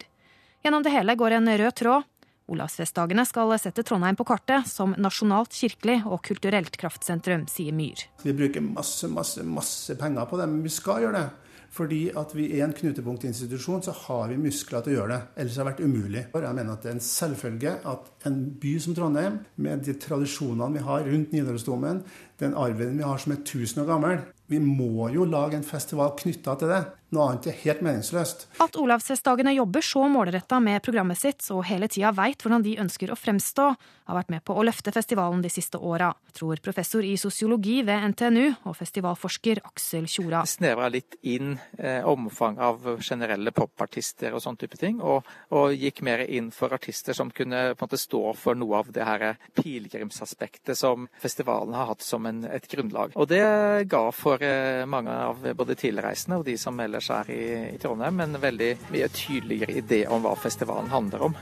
Gjennom 0.64 0.82
det 0.82 0.94
hele 0.96 1.14
går 1.14 1.36
en 1.36 1.52
rød 1.58 1.74
tråd. 1.76 2.06
Olavsfestdagene 2.46 3.24
skal 3.26 3.52
sette 3.58 3.82
Trondheim 3.84 4.16
på 4.16 4.24
kartet 4.24 4.68
som 4.70 4.94
nasjonalt 4.96 5.52
kirkelig 5.52 5.98
og 6.06 6.22
kulturelt 6.24 6.78
kraftsentrum, 6.78 7.44
sier 7.50 7.74
Myhr. 7.74 8.06
Vi 8.22 8.32
bruker 8.32 8.62
masse, 8.64 9.10
masse, 9.10 9.44
masse 9.44 9.96
penger 9.98 10.30
på 10.30 10.38
det, 10.40 10.46
men 10.48 10.62
vi 10.64 10.72
skal 10.72 11.04
gjøre 11.04 11.20
det. 11.20 11.45
Fordi 11.76 12.06
at 12.16 12.30
vi 12.32 12.46
er 12.56 12.64
en 12.64 12.74
knutepunktinstitusjon, 12.76 13.82
så 13.84 13.92
har 14.06 14.30
vi 14.30 14.38
muskler 14.40 14.84
til 14.84 14.94
å 14.94 14.96
gjøre 15.00 15.12
det. 15.12 15.18
Ellers 15.42 15.58
har 15.58 15.66
det 15.66 15.72
vært 15.74 15.82
umulig. 15.84 16.22
Jeg 16.32 16.56
mener 16.56 16.72
at 16.72 16.84
det 16.84 16.90
er 16.90 16.96
en 16.96 17.04
selvfølge 17.04 17.74
at 17.92 18.28
en 18.30 18.38
by 18.62 18.72
som 18.80 18.96
Trondheim, 18.96 19.40
med 19.60 19.84
de 19.84 19.96
tradisjonene 20.00 20.78
vi 20.78 20.84
har 20.86 21.04
rundt 21.04 21.34
Nidarosdomen, 21.36 22.00
den 22.40 22.56
arven 22.56 22.96
vi 22.96 23.04
har 23.04 23.20
som 23.20 23.34
er 23.34 23.44
tusen 23.44 23.82
år 23.84 23.90
gammel, 23.90 24.24
vi 24.48 24.60
må 24.62 25.10
jo 25.12 25.26
lage 25.28 25.58
en 25.58 25.66
festival 25.66 26.14
knytta 26.16 26.56
til 26.60 26.72
det. 26.72 26.82
Noe 27.14 27.28
annet 27.30 27.46
er 27.52 27.58
helt 27.60 27.82
meningsløst. 27.86 28.48
At 28.62 28.76
Olavsfestdagene 28.80 29.52
jobber 29.54 29.84
så 29.84 30.08
målretta 30.10 30.58
med 30.58 30.82
programmet 30.82 31.20
sitt 31.20 31.44
og 31.54 31.62
hele 31.68 31.86
tida 31.86 32.10
veit 32.16 32.42
hvordan 32.42 32.64
de 32.66 32.74
ønsker 32.82 33.12
å 33.14 33.18
fremstå, 33.18 33.66
har 34.06 34.14
vært 34.20 34.30
med 34.30 34.42
på 34.46 34.54
å 34.54 34.62
løfte 34.66 34.92
festivalen 34.94 35.40
de 35.42 35.50
siste 35.50 35.78
åra, 35.82 36.12
tror 36.34 36.60
professor 36.62 37.06
i 37.06 37.16
sosiologi 37.18 37.80
ved 37.86 38.04
NTNU 38.12 38.68
og 38.68 38.76
festivalforsker 38.78 39.62
Aksel 39.66 40.06
Tjora. 40.10 40.44
Snevra 40.46 40.90
litt 40.92 41.16
inn 41.26 41.56
eh, 41.78 42.06
omfang 42.06 42.58
av 42.62 42.86
generelle 43.02 43.50
popartister 43.54 44.34
og 44.34 44.42
sånn 44.42 44.58
type 44.60 44.78
ting, 44.78 45.00
og, 45.02 45.26
og, 45.54 45.74
gikk 45.76 46.02
mer 46.06 46.22
inn 46.26 46.52
for 46.54 46.74
artister 46.74 47.16
som 47.18 47.32
kunne 47.34 47.74
på 47.74 47.82
en 47.82 47.86
måte 47.88 48.00
stå 48.00 48.22
for 48.38 48.58
noe 48.58 48.82
av 48.82 48.92
det 48.94 49.06
her 49.06 49.26
pilegrimsaspektet 49.58 50.78
som 50.78 51.08
festivalen 51.22 51.74
har 51.74 51.90
hatt 51.90 52.06
som 52.06 52.26
en, 52.30 52.44
et 52.46 52.66
grunnlag. 52.70 53.14
Og 53.18 53.30
det 53.30 53.42
ga 53.90 54.04
for 54.14 54.42
eh, 54.42 54.86
mange 54.90 55.14
av 55.14 55.42
både 55.58 55.78
tilreisende 55.78 56.38
og 56.40 56.46
de 56.46 56.54
som 56.60 56.78
ellers 56.82 56.95
ellers 56.96 57.10
her 57.12 57.30
i, 57.30 57.74
i 57.74 57.78
Trondheim, 57.78 58.16
men 58.16 58.40
veldig 58.40 58.72
mye 58.92 59.08
tydeligere 59.12 59.80
idé 59.82 60.04
om 60.08 60.24
hva 60.24 60.36
festivalen 60.40 60.90
handler 60.92 61.28
om. 61.28 61.36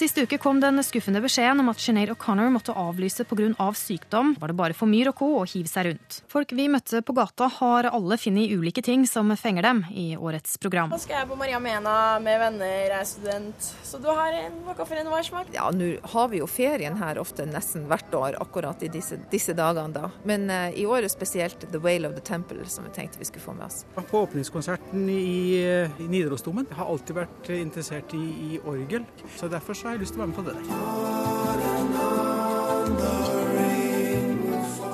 Sist 0.00 0.16
uke 0.16 0.38
kom 0.40 0.62
den 0.62 0.80
skuffende 0.80 1.20
beskjeden 1.20 1.60
om 1.60 1.66
at 1.68 1.80
Sinead 1.84 2.08
O'Connor 2.14 2.48
måtte 2.48 2.72
avlyse 2.72 3.26
pga. 3.28 3.50
Av 3.60 3.76
sykdom. 3.76 4.30
Var 4.40 4.48
det 4.48 4.54
bare 4.56 4.76
for 4.76 4.88
myr 4.88 5.10
og 5.10 5.16
ko 5.18 5.26
å 5.40 5.44
hive 5.48 5.68
seg 5.68 5.86
rundt. 5.90 6.20
Folk 6.28 6.54
vi 6.56 6.68
møtte 6.72 7.02
på 7.04 7.12
gata, 7.16 7.50
har 7.58 7.88
alle 7.90 8.16
funnet 8.20 8.48
ulike 8.48 8.80
ting 8.84 9.04
som 9.08 9.28
fenger 9.36 9.66
dem 9.66 9.82
i 9.92 10.14
årets 10.16 10.56
program. 10.60 10.92
Nå 10.92 10.98
skal 11.02 11.18
jeg 11.18 11.28
på 11.28 11.36
Maria 11.36 11.60
Mena 11.60 11.94
med 12.22 12.40
venner, 12.40 12.72
jeg 12.86 12.94
er 12.96 13.08
student. 13.08 13.68
Så 13.84 14.00
du 14.00 14.08
har 14.08 14.36
noe 14.54 14.76
for 14.78 15.02
en 15.02 15.10
varsmak? 15.12 15.52
Ja, 15.52 15.66
nå 15.72 15.90
har 16.14 16.32
vi 16.32 16.40
jo 16.40 16.48
ferien 16.48 16.96
her 17.00 17.20
ofte 17.20 17.44
nesten 17.48 17.84
hvert 17.90 18.16
år, 18.16 18.38
akkurat 18.40 18.80
i 18.86 18.88
disse, 18.92 19.20
disse 19.32 19.56
dagene 19.58 19.92
da. 19.98 20.08
Men 20.24 20.48
uh, 20.48 20.70
i 20.72 20.88
år 20.88 21.04
er 21.04 21.12
spesielt 21.12 21.68
The 21.68 21.80
Whale 21.80 22.08
of 22.08 22.16
the 22.16 22.24
Temple 22.24 22.64
som 22.72 22.88
vi 22.88 22.94
tenkte 22.96 23.20
vi 23.20 23.28
skulle 23.28 23.44
få 23.44 23.56
med 23.58 23.68
oss. 23.68 23.82
På 24.00 24.24
åpningskonserten 24.24 25.08
i, 25.12 25.60
i 25.60 26.08
Nidarosdomen 26.08 26.72
har 26.76 26.88
alltid 26.88 27.20
vært 27.20 27.52
interessert 27.60 28.16
i, 28.16 28.24
i 28.54 28.64
orgel, 28.64 29.04
så 29.36 29.52
derfor 29.52 29.76
så 29.76 29.89
har 29.90 29.96
jeg 29.98 30.04
lyst 30.04 30.14
til 30.14 30.20
å 30.20 30.22
være 30.22 30.30
med 30.30 30.38
på 30.38 30.44
det 30.46 30.52
der. 30.54 30.64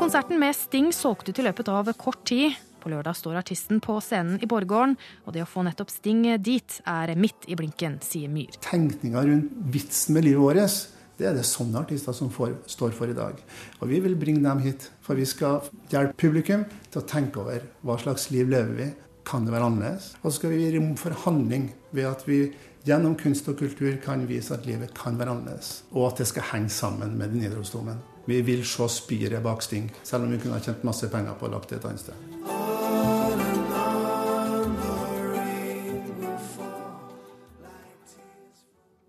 Konserten 0.00 0.36
med 0.40 0.56
Sting 0.56 0.88
solgte 0.94 1.30
ut 1.32 1.40
i 1.42 1.44
løpet 1.44 1.68
av 1.68 1.84
kort 2.00 2.22
tid. 2.28 2.56
På 2.80 2.88
lørdag 2.92 3.14
står 3.18 3.34
artisten 3.40 3.80
på 3.82 4.00
scenen 4.00 4.38
i 4.40 4.48
Borggården, 4.48 4.94
og 5.26 5.30
det 5.34 5.42
å 5.42 5.48
få 5.50 5.60
nettopp 5.66 5.90
Sting 5.90 6.22
dit 6.40 6.80
er 6.86 7.14
midt 7.18 7.44
i 7.50 7.54
blinken, 7.58 7.98
sier 8.04 8.30
Myhr. 8.32 8.54
Tenkninga 8.62 9.20
rundt 9.26 9.50
vitsen 9.74 10.14
med 10.16 10.22
livet 10.28 10.40
vårt, 10.44 10.76
det 11.16 11.24
er 11.26 11.34
det 11.34 11.44
sånne 11.48 11.80
artister 11.82 12.12
som 12.16 12.28
får, 12.32 12.50
står 12.70 12.92
for 12.96 13.06
i 13.10 13.16
dag. 13.16 13.34
Og 13.80 13.86
vi 13.90 13.98
vil 14.04 14.16
bringe 14.20 14.44
dem 14.44 14.60
hit, 14.64 14.80
for 15.04 15.14
vi 15.18 15.26
skal 15.28 15.54
hjelpe 15.90 16.14
publikum 16.20 16.62
til 16.92 16.98
å 17.02 17.08
tenke 17.08 17.40
over 17.42 17.60
hva 17.82 17.96
slags 18.00 18.30
liv 18.32 18.46
lever 18.52 18.74
vi 18.78 18.88
Kan 19.26 19.42
det 19.42 19.50
være 19.50 19.66
annerledes? 19.66 20.14
Og 20.22 20.30
så 20.30 20.36
skal 20.36 20.50
vi 20.52 20.62
gi 20.62 20.68
rom 20.76 20.92
for 20.94 21.10
handling 21.24 21.64
ved 21.90 22.06
at 22.06 22.22
vi 22.28 22.54
gjennom 22.86 23.16
kunst 23.18 23.48
og 23.50 23.58
kultur 23.58 23.96
kan 24.02 24.22
vise 24.28 24.54
at 24.54 24.66
livet 24.66 24.92
kan 24.94 25.16
være 25.18 25.32
annerledes, 25.34 25.82
og 25.90 26.12
at 26.12 26.20
det 26.22 26.28
skal 26.30 26.46
henge 26.52 26.70
sammen 26.70 27.16
med 27.18 27.34
den 27.34 27.42
idrettsdommen. 27.48 27.98
Vi 28.26 28.40
vil 28.46 28.62
se 28.66 28.86
spiret 28.90 29.42
bak 29.42 29.62
Sting, 29.62 29.90
selv 30.06 30.26
om 30.26 30.30
vi 30.30 30.38
kunne 30.38 30.58
ha 30.58 30.62
tjent 30.62 30.86
masse 30.86 31.10
penger 31.10 31.34
på 31.38 31.48
å 31.48 31.52
lagt 31.56 31.70
det 31.70 31.80
et 31.80 31.88
annet 31.90 32.04
sted. 32.04 32.14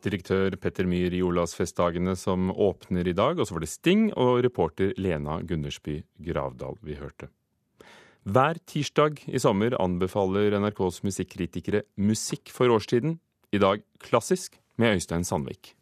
Direktør 0.07 0.55
Petter 0.61 0.87
Myhr 0.87 1.13
i 1.13 1.21
Olavsfestdagene 1.25 2.13
som 2.17 2.49
åpner 2.53 3.09
i 3.09 3.15
dag, 3.17 3.37
og 3.37 3.49
så 3.49 3.57
var 3.57 3.65
det 3.65 3.71
Sting 3.73 4.09
og 4.15 4.41
reporter 4.45 4.93
Lena 4.97 5.41
Gundersby 5.45 5.99
Gravdal 6.23 6.79
vi 6.85 6.97
hørte. 6.97 7.29
Hver 8.27 8.57
tirsdag 8.67 9.21
i 9.27 9.39
sommer 9.39 9.75
anbefaler 9.79 10.57
NRKs 10.59 11.01
musikkritikere 11.05 11.85
musikk 11.95 12.51
for 12.51 12.73
årstiden. 12.73 13.19
I 13.55 13.59
dag 13.63 13.79
klassisk 14.03 14.57
med 14.77 14.97
Øystein 14.97 15.23
Sandvik. 15.23 15.75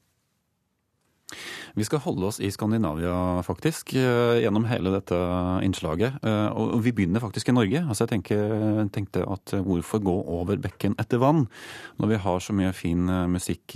Vi 1.76 1.84
skal 1.84 2.00
holde 2.06 2.30
oss 2.30 2.38
i 2.40 2.48
Skandinavia, 2.52 3.44
faktisk, 3.44 3.94
eh, 4.00 4.40
gjennom 4.40 4.64
hele 4.70 4.94
dette 4.94 5.16
innslaget. 5.60 6.24
Eh, 6.24 6.48
og 6.56 6.80
vi 6.82 6.94
begynner 6.96 7.20
faktisk 7.20 7.50
i 7.50 7.56
Norge. 7.56 7.82
Altså 7.84 8.08
jeg 8.08 8.14
tenker, 8.14 8.88
tenkte 8.96 9.26
at 9.28 9.52
hvorfor 9.60 10.00
gå 10.00 10.16
over 10.26 10.56
bekken 10.56 10.96
etter 10.98 11.20
vann, 11.20 11.50
når 12.00 12.08
vi 12.08 12.16
har 12.16 12.40
så 12.40 12.56
mye 12.56 12.72
fin 12.72 13.10
eh, 13.10 13.28
musikk 13.28 13.76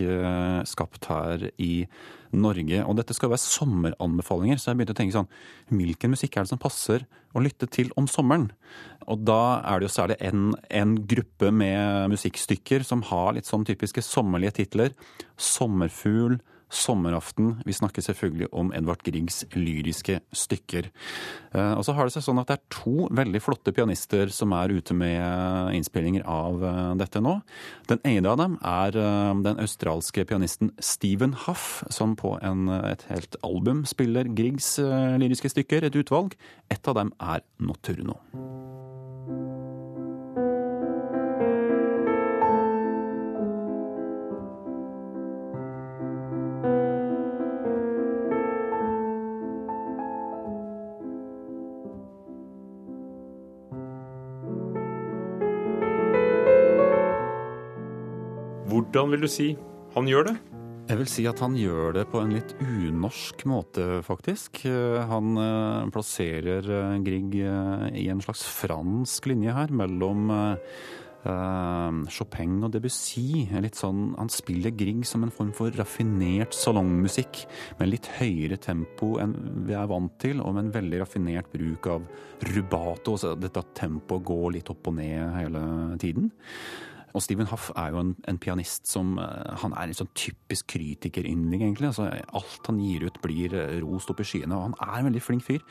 skapt 0.64 1.10
her 1.12 1.52
i 1.60 1.88
Norge. 2.32 2.86
Og 2.88 2.96
dette 2.96 3.14
skal 3.14 3.34
være 3.34 3.44
sommeranbefalinger, 3.44 4.56
så 4.56 4.72
jeg 4.72 4.80
begynte 4.80 4.96
å 4.96 5.00
tenke 5.00 5.18
sånn 5.18 5.32
Hvilken 5.68 6.14
musikk 6.14 6.38
er 6.38 6.46
det 6.46 6.54
som 6.54 6.62
passer 6.62 7.06
å 7.36 7.44
lytte 7.44 7.68
til 7.68 7.92
om 7.98 8.08
sommeren? 8.08 8.52
Og 9.08 9.26
da 9.26 9.60
er 9.66 9.80
det 9.80 9.90
jo 9.90 9.96
særlig 9.98 10.16
en, 10.22 10.54
en 10.70 10.96
gruppe 11.10 11.52
med 11.52 12.14
musikkstykker 12.14 12.86
som 12.86 13.04
har 13.10 13.34
litt 13.36 13.50
sånn 13.50 13.66
typiske 13.68 14.02
sommerlige 14.06 14.64
titler. 14.64 14.96
'Sommerfugl', 15.36 16.40
sommeraften. 16.70 17.56
Vi 17.66 17.74
snakker 17.74 18.04
selvfølgelig 18.06 18.50
om 18.54 18.72
Edvard 18.76 19.02
Griegs 19.06 19.42
lyriske 19.56 20.20
stykker. 20.36 20.90
Eh, 21.54 21.74
og 21.74 21.84
så 21.86 21.96
har 21.98 22.08
det 22.08 22.16
seg 22.16 22.26
sånn 22.28 22.42
at 22.42 22.52
det 22.52 22.60
er 22.60 22.74
to 22.74 23.10
veldig 23.16 23.42
flotte 23.44 23.74
pianister 23.76 24.32
som 24.34 24.54
er 24.58 24.74
ute 24.74 24.96
med 24.98 25.74
innspillinger 25.78 26.26
av 26.30 26.64
eh, 26.64 26.82
dette 27.02 27.24
nå. 27.26 27.40
Den 27.90 28.04
ene 28.08 28.34
av 28.34 28.40
dem 28.42 28.60
er 28.62 29.00
eh, 29.02 29.34
den 29.46 29.62
australske 29.66 30.26
pianisten 30.30 30.74
Stephen 30.78 31.36
Huff, 31.46 31.84
som 31.94 32.16
på 32.20 32.36
en, 32.46 32.68
et 32.86 33.06
helt 33.10 33.40
album 33.46 33.84
spiller 33.90 34.30
Griegs 34.30 34.76
lyriske 34.80 35.52
stykker, 35.56 35.86
et 35.86 35.98
utvalg. 35.98 36.38
Et 36.70 36.92
av 36.92 37.02
dem 37.02 37.14
er 37.20 37.46
Notturno. 37.64 38.20
Hvordan 58.90 59.12
vil 59.14 59.22
du 59.22 59.30
si 59.30 59.52
han 59.94 60.08
gjør 60.10 60.24
det? 60.32 60.32
Jeg 60.90 60.98
vil 60.98 61.10
si 61.12 61.24
at 61.30 61.42
han 61.44 61.54
gjør 61.54 61.92
det 62.00 62.08
på 62.10 62.24
en 62.24 62.32
litt 62.34 62.56
unorsk 62.58 63.44
måte, 63.46 63.84
faktisk. 64.02 64.64
Han 65.12 65.38
eh, 65.38 65.92
plasserer 65.94 66.66
eh, 66.74 66.96
Grieg 67.06 67.36
eh, 67.38 67.84
i 68.02 68.08
en 68.10 68.24
slags 68.26 68.42
fransk 68.50 69.30
linje 69.30 69.54
her, 69.54 69.70
mellom 69.70 70.34
Chopin 72.10 72.58
og 72.66 72.74
Debussy. 72.74 73.44
Litt 73.62 73.78
sånn, 73.78 74.16
han 74.18 74.34
spiller 74.34 74.74
Grieg 74.74 75.06
som 75.06 75.28
en 75.28 75.36
form 75.36 75.54
for 75.54 75.70
raffinert 75.78 76.58
salongmusikk, 76.58 77.44
med 77.78 77.94
litt 77.94 78.10
høyere 78.18 78.58
tempo 78.58 79.20
enn 79.22 79.38
vi 79.70 79.78
er 79.78 79.90
vant 79.92 80.18
til, 80.18 80.42
og 80.42 80.56
med 80.56 80.66
en 80.66 80.76
veldig 80.80 81.06
raffinert 81.06 81.54
bruk 81.54 81.94
av 81.94 82.10
rubato. 82.56 83.20
Så 83.22 83.38
dette 83.38 83.68
tempoet 83.78 84.26
går 84.34 84.54
litt 84.58 84.74
opp 84.74 84.90
og 84.90 84.98
ned 84.98 85.36
hele 85.38 85.68
tiden. 86.02 86.32
Og 87.16 87.24
Stephen 87.26 87.50
Huff 87.50 87.70
er 87.76 87.94
jo 87.94 88.04
en, 88.04 88.14
en 88.30 88.40
pianist 88.42 88.88
som 88.90 89.18
eh, 89.22 89.58
Han 89.64 89.74
er 89.74 89.90
en 89.90 89.98
sånn 89.98 90.12
typisk 90.18 90.70
kritikerinndling, 90.76 91.66
egentlig. 91.66 91.90
Altså, 91.92 92.10
alt 92.10 92.70
han 92.70 92.80
gir 92.84 93.08
ut, 93.08 93.20
blir 93.24 93.56
eh, 93.58 93.76
rost 93.84 94.12
opp 94.14 94.22
i 94.22 94.28
skyene. 94.28 94.56
Og 94.56 94.70
han 94.70 94.78
er 94.86 94.96
en 95.00 95.10
veldig 95.10 95.26
flink 95.26 95.46
fyr. 95.48 95.62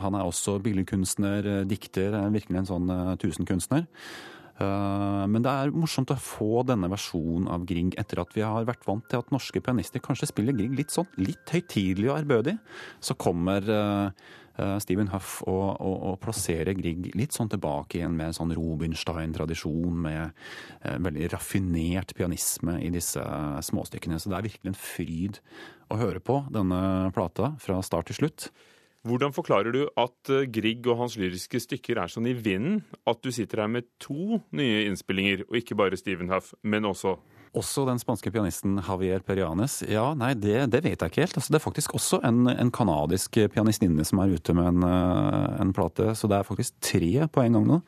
Han 0.00 0.16
er 0.16 0.24
også 0.24 0.58
billedkunstner, 0.64 1.44
dikter, 1.68 2.12
dikter, 2.14 2.20
virkelig 2.32 2.62
en 2.62 2.68
sånn 2.70 2.92
tusenkunstner. 3.20 3.84
Men 4.60 5.44
det 5.44 5.52
er 5.52 5.72
morsomt 5.72 6.10
å 6.12 6.16
få 6.20 6.62
denne 6.68 6.88
versjonen 6.92 7.46
av 7.52 7.62
Grieg 7.68 7.94
etter 8.00 8.20
at 8.20 8.32
vi 8.36 8.42
har 8.44 8.64
vært 8.68 8.84
vant 8.88 9.04
til 9.08 9.20
at 9.20 9.30
norske 9.32 9.60
pianister 9.64 10.02
kanskje 10.04 10.28
spiller 10.28 10.56
Grieg 10.56 10.72
litt 10.76 10.92
sånn 10.92 11.08
litt 11.20 11.52
høytidelig 11.52 12.10
og 12.10 12.18
ærbødig. 12.18 12.56
Så 13.04 13.16
kommer 13.20 13.64
Eh, 14.60 14.76
Stephen 14.82 15.10
Huff 15.14 15.40
og, 15.48 15.76
å, 15.80 15.92
å, 16.10 16.14
plassere 16.20 16.74
Grieg 16.76 17.10
litt 17.18 17.36
sånn 17.36 17.50
tilbake 17.52 18.00
igjen 18.00 18.16
med 18.16 18.30
en 18.30 18.36
sånn 18.36 18.54
Robinstein-tradisjon 18.56 20.00
med 20.06 20.22
eh, 20.26 20.98
veldig 21.00 21.30
raffinert 21.34 22.14
pianisme 22.18 22.76
i 22.82 22.90
disse 22.92 23.22
småstykkene. 23.70 24.20
Så 24.20 24.32
det 24.32 24.40
er 24.40 24.48
virkelig 24.50 24.72
en 24.72 24.82
fryd 24.82 25.40
å 25.90 26.00
høre 26.00 26.22
på 26.22 26.42
denne 26.52 27.10
plata 27.16 27.54
fra 27.62 27.80
start 27.86 28.10
til 28.10 28.20
slutt. 28.22 28.50
Hvordan 29.08 29.32
forklarer 29.32 29.72
du 29.72 29.82
at 29.96 30.32
eh, 30.32 30.46
Grieg 30.52 30.88
og 30.90 31.00
hans 31.00 31.16
lyriske 31.20 31.62
stykker 31.64 32.02
er 32.02 32.12
sånn 32.12 32.28
i 32.28 32.36
vinden 32.36 32.82
at 33.08 33.22
du 33.24 33.32
sitter 33.32 33.64
her 33.64 33.72
med 33.72 33.88
to 34.02 34.42
nye 34.56 34.84
innspillinger, 34.90 35.46
og 35.48 35.60
ikke 35.62 35.78
bare 35.78 36.00
Stephen 36.00 36.32
Huff, 36.32 36.52
men 36.60 36.88
også 36.88 37.16
også 37.56 37.84
den 37.88 37.98
spanske 37.98 38.30
pianisten 38.30 38.78
Javier 38.78 39.22
Perianes. 39.26 39.80
Ja, 39.88 40.10
nei, 40.18 40.32
det, 40.38 40.68
det 40.70 40.82
vet 40.84 41.00
jeg 41.02 41.12
ikke 41.12 41.24
helt. 41.24 41.38
Altså, 41.38 41.52
det 41.52 41.58
er 41.58 41.64
faktisk 41.64 41.94
også 41.98 42.20
en, 42.26 42.44
en 42.52 42.70
kanadisk 42.74 43.40
pianistinne 43.52 44.06
som 44.06 44.22
er 44.22 44.36
ute 44.36 44.54
med 44.56 44.70
en, 44.70 44.84
eh, 44.86 45.56
en, 45.64 45.72
plate. 45.74 46.12
Så 46.18 46.30
det 46.30 46.38
er 46.38 46.46
faktisk 46.46 46.78
tre 46.84 47.26
på 47.26 47.42
en 47.42 47.58
gang 47.58 47.66
nå. 47.72 47.80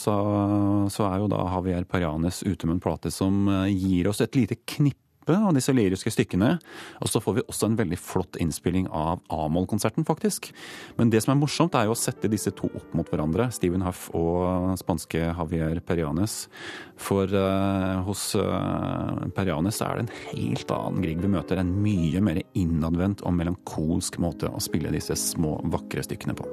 Så, 0.00 0.14
så 0.90 1.06
er 1.06 1.20
jo 1.20 1.30
da 1.30 1.44
Javier 1.56 1.86
Perianes 1.86 2.42
ute 2.46 2.66
med 2.66 2.78
en 2.78 2.82
plate 2.82 3.12
som 3.14 3.46
eh, 3.50 3.70
gir 3.74 4.10
oss 4.10 4.22
et 4.24 4.38
lite 4.38 4.58
knipp 4.64 4.98
knippe 5.30 5.48
av 5.48 5.54
disse 5.54 5.72
lyriske 5.74 6.10
stykkene. 6.10 6.58
Og 7.00 7.08
så 7.08 7.20
får 7.20 7.38
vi 7.38 7.44
også 7.46 7.68
en 7.68 7.78
veldig 7.78 7.98
flott 7.98 8.38
innspilling 8.40 8.88
av 8.88 9.20
A-moll-konserten, 9.30 10.04
faktisk. 10.04 10.52
Men 10.96 11.10
det 11.10 11.22
som 11.22 11.34
er 11.34 11.40
morsomt, 11.40 11.74
er 11.74 11.86
jo 11.86 11.94
å 11.94 11.98
sette 11.98 12.30
disse 12.30 12.50
to 12.52 12.66
opp 12.68 12.94
mot 12.94 13.08
hverandre. 13.08 13.50
Stephen 13.52 13.84
Huff 13.86 14.10
og 14.14 14.76
spanske 14.80 15.20
Javier 15.30 15.80
Perianes. 15.80 16.48
For 17.00 17.26
uh, 17.30 18.02
hos 18.06 18.34
uh, 18.36 19.28
Perianes 19.36 19.80
er 19.80 20.00
det 20.00 20.06
en 20.06 20.14
helt 20.32 20.74
annen 20.74 21.04
Grieg 21.04 21.22
vi 21.22 21.32
møter. 21.32 21.60
En 21.60 21.76
mye 21.82 22.22
mer 22.24 22.42
innadvendt 22.54 23.24
og 23.24 23.36
melankolsk 23.36 24.20
måte 24.22 24.50
å 24.50 24.62
spille 24.62 24.92
disse 24.94 25.16
små, 25.18 25.58
vakre 25.70 26.04
stykkene 26.06 26.36
på. 26.38 26.48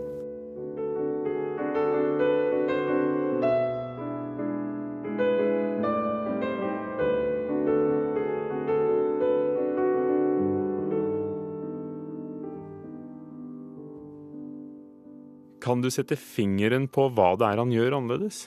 Kan 15.68 15.84
du 15.84 15.90
sette 15.92 16.16
fingeren 16.20 16.88
på 16.88 17.10
hva 17.12 17.34
det 17.40 17.50
er 17.50 17.60
han 17.60 17.74
gjør 17.74 17.98
annerledes? 18.00 18.46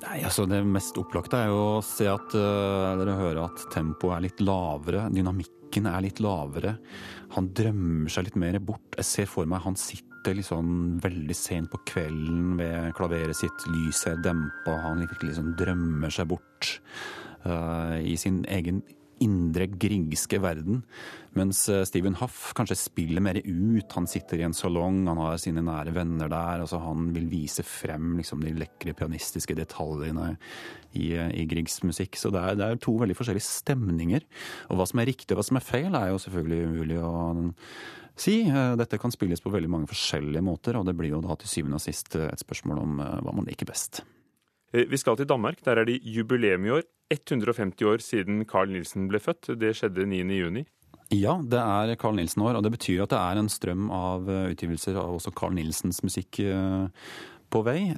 Nei, 0.00 0.20
altså 0.24 0.46
Det 0.48 0.60
mest 0.64 0.96
opplagte 0.98 1.38
er 1.38 1.50
jo 1.52 1.60
å 1.76 1.80
se 1.84 2.08
at, 2.10 2.34
uh, 2.34 2.90
eller 2.94 3.12
høre 3.20 3.46
at 3.50 3.66
tempoet 3.72 4.16
er 4.16 4.24
litt 4.24 4.42
lavere. 4.42 5.06
Dynamikken 5.12 5.86
er 5.90 6.02
litt 6.06 6.22
lavere. 6.24 6.74
Han 7.36 7.50
drømmer 7.54 8.10
seg 8.10 8.26
litt 8.26 8.38
mer 8.40 8.58
bort. 8.64 8.96
Jeg 8.96 9.06
ser 9.06 9.28
for 9.30 9.50
meg 9.50 9.62
han 9.66 9.78
sitter 9.78 10.40
sånn 10.44 10.98
veldig 11.00 11.36
sent 11.36 11.70
på 11.72 11.80
kvelden 11.88 12.56
ved 12.58 12.90
klaveret 12.98 13.38
sitt, 13.38 13.62
lyset 13.72 14.10
er 14.10 14.24
dempa, 14.26 14.74
han 14.82 15.00
virkelig 15.00 15.30
liksom 15.30 15.54
drømmer 15.56 16.12
seg 16.12 16.28
bort 16.28 16.74
uh, 17.46 17.96
i 17.96 18.18
sin 18.20 18.42
egen 18.52 18.82
indre 19.24 19.66
griegske 19.70 20.40
verden. 20.42 20.82
Mens 21.36 21.62
Steven 21.62 22.10
Stephen 22.10 22.16
Huff 22.18 22.52
kanskje 22.56 22.76
spiller 22.78 23.22
mer 23.22 23.38
ut. 23.44 23.92
Han 23.94 24.06
sitter 24.10 24.40
i 24.40 24.46
en 24.46 24.54
salong, 24.56 25.04
han 25.06 25.18
har 25.20 25.38
sine 25.38 25.62
nære 25.62 25.92
venner 25.94 26.28
der. 26.28 26.60
altså 26.64 26.80
Han 26.82 27.12
vil 27.14 27.28
vise 27.30 27.62
frem 27.62 28.16
liksom, 28.18 28.42
de 28.42 28.54
lekre 28.56 28.94
pianistiske 28.94 29.54
detaljene 29.54 30.36
i, 30.92 31.12
i 31.14 31.46
Griegs 31.46 31.82
musikk. 31.84 32.16
Så 32.16 32.32
det 32.34 32.40
er, 32.40 32.58
det 32.58 32.66
er, 32.66 32.80
to 32.82 32.96
veldig 32.98 33.16
forskjellige 33.18 33.46
stemninger. 33.46 34.26
Og 34.70 34.80
hva 34.80 34.88
som 34.88 35.00
er 35.00 35.10
riktig 35.12 35.34
og 35.34 35.40
hva 35.40 35.46
som 35.46 35.60
er 35.60 35.66
feil, 35.66 35.94
er 35.94 36.10
jo 36.10 36.22
selvfølgelig 36.24 36.70
umulig 36.70 37.02
å 37.04 37.12
si. 38.18 38.40
Eh, 38.48 38.76
dette 38.80 38.98
kan 38.98 39.14
spilles 39.14 39.42
på 39.42 39.52
veldig 39.52 39.70
mange 39.70 39.90
forskjellige 39.92 40.44
måter, 40.44 40.78
og 40.80 40.88
det 40.88 40.96
blir 40.98 41.14
jo 41.14 41.22
da 41.24 41.36
til 41.38 41.52
syvende 41.52 41.78
og 41.78 41.84
sist 41.84 42.16
et 42.18 42.42
spørsmål 42.42 42.82
om 42.82 43.04
eh, 43.04 43.20
hva 43.26 43.36
man 43.36 43.46
liker 43.48 43.70
best. 43.70 44.02
Eh, 44.72 44.86
vi 44.90 44.98
skal 45.00 45.16
til 45.18 45.28
Danmark. 45.28 45.64
Der 45.64 45.80
er 45.80 45.84
det 45.84 46.00
jubileum 46.02 46.64
i 46.64 46.70
år. 46.70 46.82
150 47.10 47.82
år 47.82 47.98
siden 47.98 48.44
Carl 48.44 48.70
Nielsen 48.70 49.08
ble 49.10 49.18
født. 49.18 49.50
Det 49.58 49.74
skjedde 49.76 50.06
9.6. 50.06 50.64
Ja, 51.10 51.40
det 51.42 51.58
er 51.58 51.96
Carl 51.98 52.14
Nielsen-år, 52.14 52.54
og 52.54 52.62
det 52.62 52.70
betyr 52.70 53.02
at 53.02 53.10
det 53.10 53.18
er 53.18 53.40
en 53.40 53.50
strøm 53.50 53.90
av 53.90 54.30
eh, 54.30 54.52
utgivelser 54.54 54.94
av 55.00 55.16
også 55.16 55.34
Carl 55.34 55.56
Nielsens 55.56 56.04
musikk 56.06 56.38
eh, 56.44 56.86
på 57.50 57.64
vei. 57.66 57.90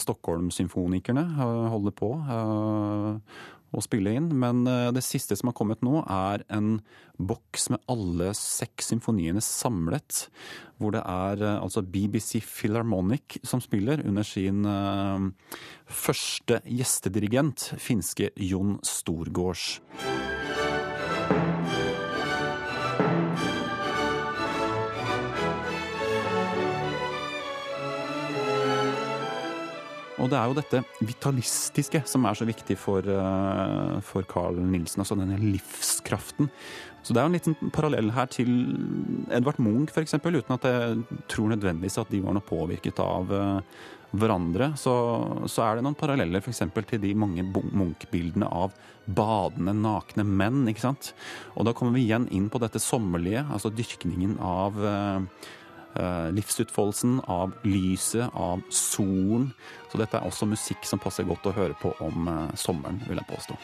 Stockholm-symfonikerne 0.00 1.26
holder 1.68 1.92
på 1.92 2.08
å 3.72 3.82
spille 3.84 4.14
inn. 4.16 4.30
Men 4.38 4.66
eh, 4.68 4.90
det 4.94 5.04
siste 5.06 5.36
som 5.38 5.50
har 5.50 5.56
kommet 5.58 5.82
nå, 5.84 6.02
er 6.04 6.44
en 6.52 6.76
boks 7.22 7.70
med 7.72 7.82
alle 7.92 8.32
seks 8.36 8.92
symfoniene 8.92 9.42
samlet. 9.44 10.26
Hvor 10.80 10.94
det 10.96 11.04
er 11.04 11.42
eh, 11.42 11.58
altså 11.58 11.84
BBC 11.84 12.40
Philharmonic 12.44 13.40
som 13.46 13.62
spiller 13.64 14.04
under 14.06 14.26
sin 14.26 14.66
uh, 14.66 15.28
første 15.86 16.60
gjestedirigent, 16.66 17.72
finske 17.80 18.32
Jon 18.36 18.78
Storgårds. 18.86 19.80
Og 30.22 30.30
det 30.30 30.38
er 30.38 30.48
jo 30.48 30.56
dette 30.56 30.82
vitalistiske 31.02 32.04
som 32.06 32.26
er 32.28 32.38
så 32.38 32.46
viktig 32.46 32.76
for, 32.78 33.02
uh, 33.02 33.98
for 34.06 34.26
Carl 34.30 34.60
Nilsen. 34.62 35.02
Altså 35.02 35.18
denne 35.18 35.40
livskraften. 35.40 36.50
Så 37.02 37.10
det 37.10 37.18
er 37.18 37.26
jo 37.26 37.32
en 37.32 37.38
liten 37.38 37.72
parallell 37.74 38.12
her 38.14 38.28
til 38.30 38.52
Edvard 39.34 39.58
Munch 39.58 39.90
f.eks., 39.90 40.14
uten 40.22 40.54
at 40.54 40.68
jeg 40.68 41.22
tror 41.32 41.50
nødvendigvis 41.50 41.98
at 41.98 42.12
de 42.14 42.22
var 42.22 42.36
noe 42.36 42.46
påvirket 42.46 43.02
av 43.02 43.34
uh, 43.34 43.80
hverandre. 44.14 44.70
Så, 44.78 44.94
så, 45.50 45.64
er 45.64 45.80
det 45.80 45.86
noen 45.88 45.98
paralleller 45.98 46.44
f.eks. 46.44 46.62
til 46.70 47.02
de 47.02 47.16
mange 47.18 47.42
Munch-bildene 47.50 48.46
av 48.46 48.76
badende, 49.10 49.74
nakne 49.74 50.22
menn. 50.28 50.62
ikke 50.70 50.86
sant? 50.86 51.10
Og 51.56 51.66
da 51.66 51.74
kommer 51.74 51.98
vi 51.98 52.06
igjen 52.06 52.28
inn 52.30 52.46
på 52.52 52.62
dette 52.62 52.78
sommerlige, 52.82 53.42
altså 53.50 53.74
dyrkningen 53.74 54.38
av 54.38 54.78
Eh, 54.78 55.50
livsutfoldelsen, 56.32 57.20
av 57.28 57.52
lyset, 57.68 58.30
av 58.34 58.62
solen. 58.72 59.50
Så 59.92 60.00
dette 60.00 60.18
er 60.18 60.26
også 60.26 60.48
musikk 60.48 60.86
som 60.88 61.02
passer 61.02 61.28
godt 61.28 61.46
å 61.50 61.56
høre 61.56 61.76
på 61.78 61.94
om 62.04 62.28
eh, 62.32 62.52
sommeren, 62.56 63.02
vil 63.08 63.20
jeg 63.20 63.28
påstå. 63.28 63.58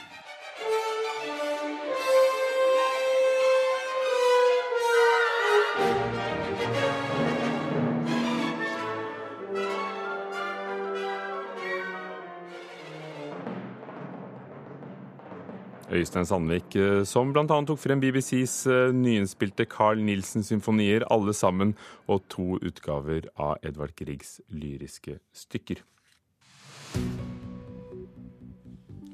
Øystein 15.88 16.26
Sandvik, 16.28 16.76
eh, 16.76 17.02
som 17.08 17.30
bl.a. 17.32 17.44
tok 17.46 17.78
frem 17.80 18.00
BBCs 18.02 18.56
eh, 18.68 18.90
nyinnspilte 18.92 19.64
Carl 19.64 20.02
Nielsen-symfonier, 20.04 21.06
alle 21.08 21.32
sammen, 21.32 21.72
og 22.06 22.26
to 22.28 22.58
utgaver 22.60 23.30
av 23.40 23.56
Edvard 23.64 23.94
Griegs 23.96 24.38
lyriske 24.52 25.16
stykker. 25.32 25.80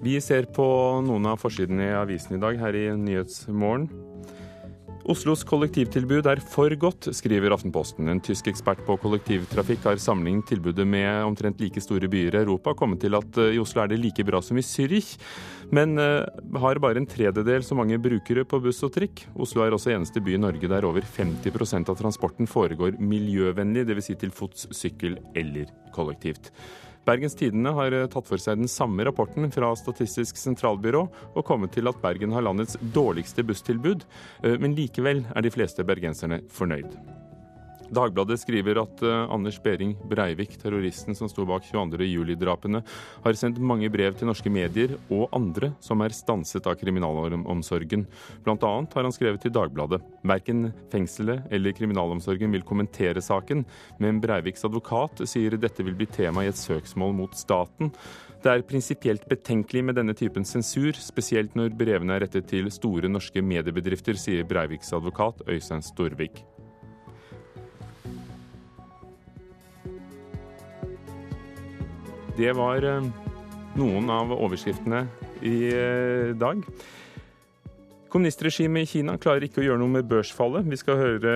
Vi 0.05 0.19
ser 0.21 0.51
på 0.53 0.67
noen 1.07 1.31
av 1.31 1.39
forsidene 1.41 1.87
i 1.87 1.95
avisen 1.97 2.37
i 2.37 2.43
dag 2.43 2.59
her 2.61 2.77
i 2.77 2.89
Nyhetsmorgen. 2.99 3.87
Oslos 5.05 5.43
kollektivtilbud 5.45 6.25
er 6.31 6.41
for 6.49 6.73
godt, 6.81 7.11
skriver 7.13 7.53
Aftenposten. 7.53 8.07
En 8.09 8.23
tysk 8.25 8.47
ekspert 8.49 8.79
på 8.87 8.95
kollektivtrafikk 9.03 9.83
har 9.85 10.01
sammenlignet 10.01 10.49
tilbudet 10.49 10.87
med 10.89 11.27
omtrent 11.27 11.61
like 11.61 11.83
store 11.85 12.09
byer 12.09 12.39
i 12.39 12.41
Europa, 12.41 12.73
kommet 12.73 13.03
til 13.05 13.13
at 13.19 13.37
eh, 13.43 13.53
i 13.53 13.61
Oslo 13.61 13.83
er 13.83 13.93
det 13.93 13.99
like 14.01 14.25
bra 14.25 14.41
som 14.41 14.57
i 14.57 14.65
Zürich, 14.65 15.19
men 15.77 15.99
uh, 16.01 16.25
har 16.61 16.81
bare 16.81 17.03
en 17.03 17.09
tredjedel 17.09 17.67
så 17.67 17.77
mange 17.77 17.99
brukere 18.01 18.47
på 18.49 18.63
buss 18.65 18.81
og 18.87 18.95
trikk. 18.97 19.27
Oslo 19.37 19.67
er 19.67 19.77
også 19.77 19.93
eneste 19.93 20.25
by 20.25 20.39
i 20.39 20.41
Norge 20.41 20.73
der 20.73 20.89
over 20.89 21.05
50% 21.05 21.93
av 21.93 22.01
transporten 22.01 22.49
foregår 22.49 22.97
miljøvennlig, 22.97 23.85
dvs. 23.91 24.09
Si 24.09 24.17
til 24.25 24.33
fots, 24.33 24.71
sykkel 24.73 25.19
eller 25.37 25.69
kollektivt. 25.93 26.49
Bergens 27.05 27.37
Tidende 27.37 27.75
har 27.77 27.93
eh, 27.93 28.07
tatt 28.11 28.29
for 28.29 28.41
seg 28.41 28.61
den 28.61 28.71
samme 28.71 29.05
rapporten 29.07 29.51
fra 29.55 29.73
Statistisk 29.79 30.41
sentralbyrå, 30.41 31.05
og 31.35 31.47
kommet 31.47 31.75
til 31.77 31.91
at 31.91 32.01
Bergen 32.03 32.33
har 32.37 32.47
landets 32.47 32.79
dårligste 32.95 33.45
busstilbud, 33.47 34.07
eh, 34.45 34.57
men 34.61 34.77
likevel 34.79 35.25
er 35.35 35.45
de 35.45 35.53
fleste 35.53 35.85
bergenserne 35.87 36.41
fornøyd. 36.53 36.97
Dagbladet 37.95 38.41
skriver 38.43 38.81
at 38.83 39.03
uh, 39.05 39.27
Anders 39.33 39.61
Behring 39.63 39.95
Breivik, 40.11 40.57
terroristen 40.61 41.17
som 41.17 41.31
sto 41.31 41.47
bak 41.49 41.67
22. 41.69 42.05
juli-drapene, 42.09 42.83
har 43.25 43.39
sendt 43.39 43.61
mange 43.63 43.91
brev 43.93 44.17
til 44.19 44.29
norske 44.29 44.51
medier 44.53 44.97
og 45.09 45.29
andre 45.37 45.73
som 45.85 46.03
er 46.05 46.17
stanset 46.17 46.67
av 46.67 46.79
kriminalomsorgen. 46.81 48.07
Blant 48.45 48.67
annet 48.67 48.99
har 48.99 49.07
han 49.07 49.15
skrevet 49.15 49.45
til 49.45 49.55
Dagbladet. 49.55 50.03
Verken 50.27 50.69
fengselet 50.93 51.49
eller 51.55 51.77
kriminalomsorgen 51.77 52.55
vil 52.55 52.67
kommentere 52.67 53.23
saken, 53.25 53.65
men 54.03 54.21
Breiviks 54.23 54.67
advokat 54.67 55.25
sier 55.31 55.59
dette 55.61 55.87
vil 55.87 55.97
bli 55.99 56.11
tema 56.11 56.45
i 56.45 56.51
et 56.53 56.61
søksmål 56.61 57.15
mot 57.17 57.39
staten. 57.39 57.93
Det 58.45 58.53
er 58.53 58.67
prinsipielt 58.69 59.23
betenkelig 59.25 59.81
med 59.89 59.97
denne 59.97 60.13
typen 60.13 60.45
sensur, 60.45 60.93
spesielt 61.01 61.55
når 61.57 61.73
brevene 61.79 62.19
er 62.19 62.27
rettet 62.27 62.51
til 62.51 62.69
store 62.75 63.09
norske 63.09 63.41
mediebedrifter, 63.41 64.21
sier 64.21 64.45
Breiviks 64.45 64.93
advokat 64.93 65.41
Øystein 65.49 65.81
Storvik. 65.81 66.43
Det 72.35 72.51
var 72.59 72.83
eh, 72.83 73.05
noen 73.79 74.11
av 74.11 74.33
overskriftene 74.35 75.05
i 75.47 75.57
eh, 75.71 76.33
dag. 76.35 76.65
Kommunistregimet 78.11 78.83
i 78.83 78.91
Kina 78.91 79.15
klarer 79.19 79.47
ikke 79.47 79.61
å 79.63 79.65
gjøre 79.65 79.81
noe 79.83 79.91
med 79.97 80.09
børsfallet. 80.11 80.67
Vi 80.71 80.79
skal 80.79 80.99
høre 80.99 81.31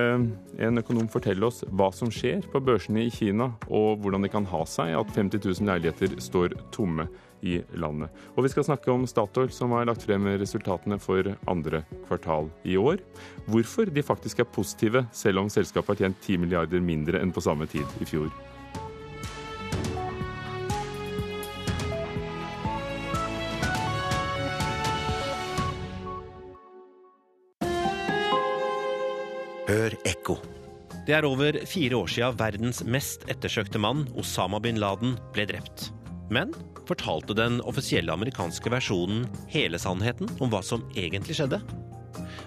en 0.59 0.79
økonom 0.79 1.07
fortelle 1.11 1.47
oss 1.47 1.61
hva 1.71 1.89
som 1.95 2.11
skjer 2.11 2.43
på 2.51 2.59
børsene 2.63 3.03
i 3.03 3.11
Kina, 3.11 3.49
og 3.67 4.03
hvordan 4.03 4.23
det 4.23 4.31
kan 4.31 4.47
ha 4.47 4.61
seg 4.67 4.93
at 4.95 5.11
50 5.15 5.43
000 5.43 5.71
leiligheter 5.71 6.19
står 6.23 6.55
tomme 6.75 7.07
i 7.43 7.61
landet. 7.79 8.11
Og 8.35 8.43
vi 8.43 8.51
skal 8.51 8.67
snakke 8.67 8.91
om 8.91 9.07
Statoil, 9.07 9.51
som 9.55 9.75
har 9.75 9.87
lagt 9.87 10.03
frem 10.07 10.27
resultatene 10.39 10.99
for 10.99 11.31
andre 11.51 11.85
kvartal 12.09 12.51
i 12.67 12.75
år. 12.79 13.03
Hvorfor 13.47 13.91
de 13.91 14.03
faktisk 14.03 14.43
er 14.43 14.51
positive, 14.51 15.07
selv 15.15 15.43
om 15.43 15.51
selskapet 15.51 15.95
har 15.95 16.07
tjent 16.07 16.23
10 16.27 16.43
milliarder 16.43 16.83
mindre 16.83 17.23
enn 17.23 17.35
på 17.35 17.43
samme 17.43 17.67
tid 17.71 17.87
i 18.03 18.07
fjor. 18.07 18.31
Hør 29.89 29.97
ekko. 30.05 30.35
Det 31.07 31.15
er 31.17 31.25
over 31.25 31.55
fire 31.65 31.97
år 31.97 32.09
siden 32.13 32.35
verdens 32.37 32.83
mest 32.85 33.23
ettersøkte 33.31 33.79
mann, 33.81 34.03
Osama 34.19 34.59
bin 34.61 34.77
Laden, 34.77 35.15
ble 35.33 35.47
drept. 35.49 35.87
Men 36.29 36.53
fortalte 36.85 37.33
den 37.33 37.57
offisielle 37.65 38.13
amerikanske 38.13 38.69
versjonen 38.69 39.25
hele 39.49 39.81
sannheten 39.81 40.29
om 40.37 40.53
hva 40.53 40.61
som 40.65 40.85
egentlig 40.93 41.39
skjedde? 41.39 41.61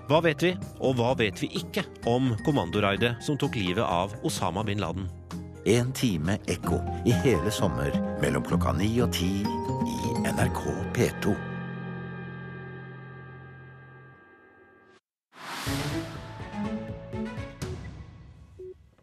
Hva 0.07 0.21
vet 0.23 0.45
vi, 0.47 0.53
og 0.79 1.01
hva 1.01 1.17
vet 1.19 1.43
vi 1.43 1.51
ikke 1.59 1.83
om 2.11 2.31
kommandoraidet 2.47 3.17
som 3.27 3.39
tok 3.39 3.59
livet 3.59 3.83
av 3.83 4.15
Osama 4.23 4.63
bin 4.67 4.83
Laden? 4.83 5.11
En 5.67 5.91
time 5.95 6.39
ekko 6.51 6.79
i 7.07 7.15
hele 7.25 7.51
sommer 7.55 7.95
mellom 8.23 8.47
klokka 8.47 8.75
ni 8.79 8.93
og 9.03 9.11
ti 9.19 9.33
i 9.43 10.15
NRK 10.31 10.63
P2. 10.95 11.52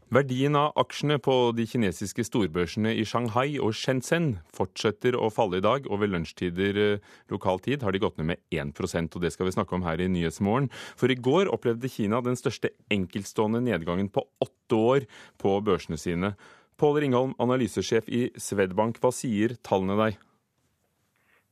Verdien 0.10 0.56
av 0.58 0.72
aksjene 0.82 1.20
på 1.22 1.34
de 1.54 1.68
kinesiske 1.70 2.24
storbørsene 2.26 2.96
i 2.98 3.04
Shanghai 3.06 3.60
og 3.62 3.76
Shenzhen 3.78 4.40
fortsetter 4.58 5.14
å 5.14 5.28
falle 5.30 5.60
i 5.60 5.62
dag, 5.62 5.86
og 5.86 6.02
ved 6.02 6.10
lunsjtider 6.10 6.80
eh, 6.82 7.04
lokal 7.30 7.62
tid 7.62 7.86
har 7.86 7.94
de 7.94 8.02
gått 8.02 8.18
ned 8.18 8.32
med 8.32 8.42
1% 8.50 9.14
og 9.14 9.22
det 9.22 9.30
skal 9.36 9.46
vi 9.46 9.54
snakke 9.54 9.78
om 9.78 9.86
her 9.86 10.02
i 10.02 10.10
Nyhetsmorgen. 10.10 10.72
For 10.98 11.14
i 11.14 11.20
går 11.30 11.54
opplevde 11.54 11.94
Kina 11.94 12.24
den 12.26 12.40
største 12.42 12.74
enkeltstående 12.90 13.62
nedgangen 13.62 14.10
på 14.10 14.26
åtte 14.42 14.82
år 14.82 15.06
på 15.38 15.54
børsene 15.62 16.02
sine. 16.02 16.34
Pål 16.82 17.04
Ringholm, 17.04 17.38
analysesjef 17.38 18.10
i 18.10 18.26
Swedbank, 18.34 18.98
hva 19.04 19.14
sier 19.14 19.60
tallene 19.62 20.00
deg? 20.02 20.18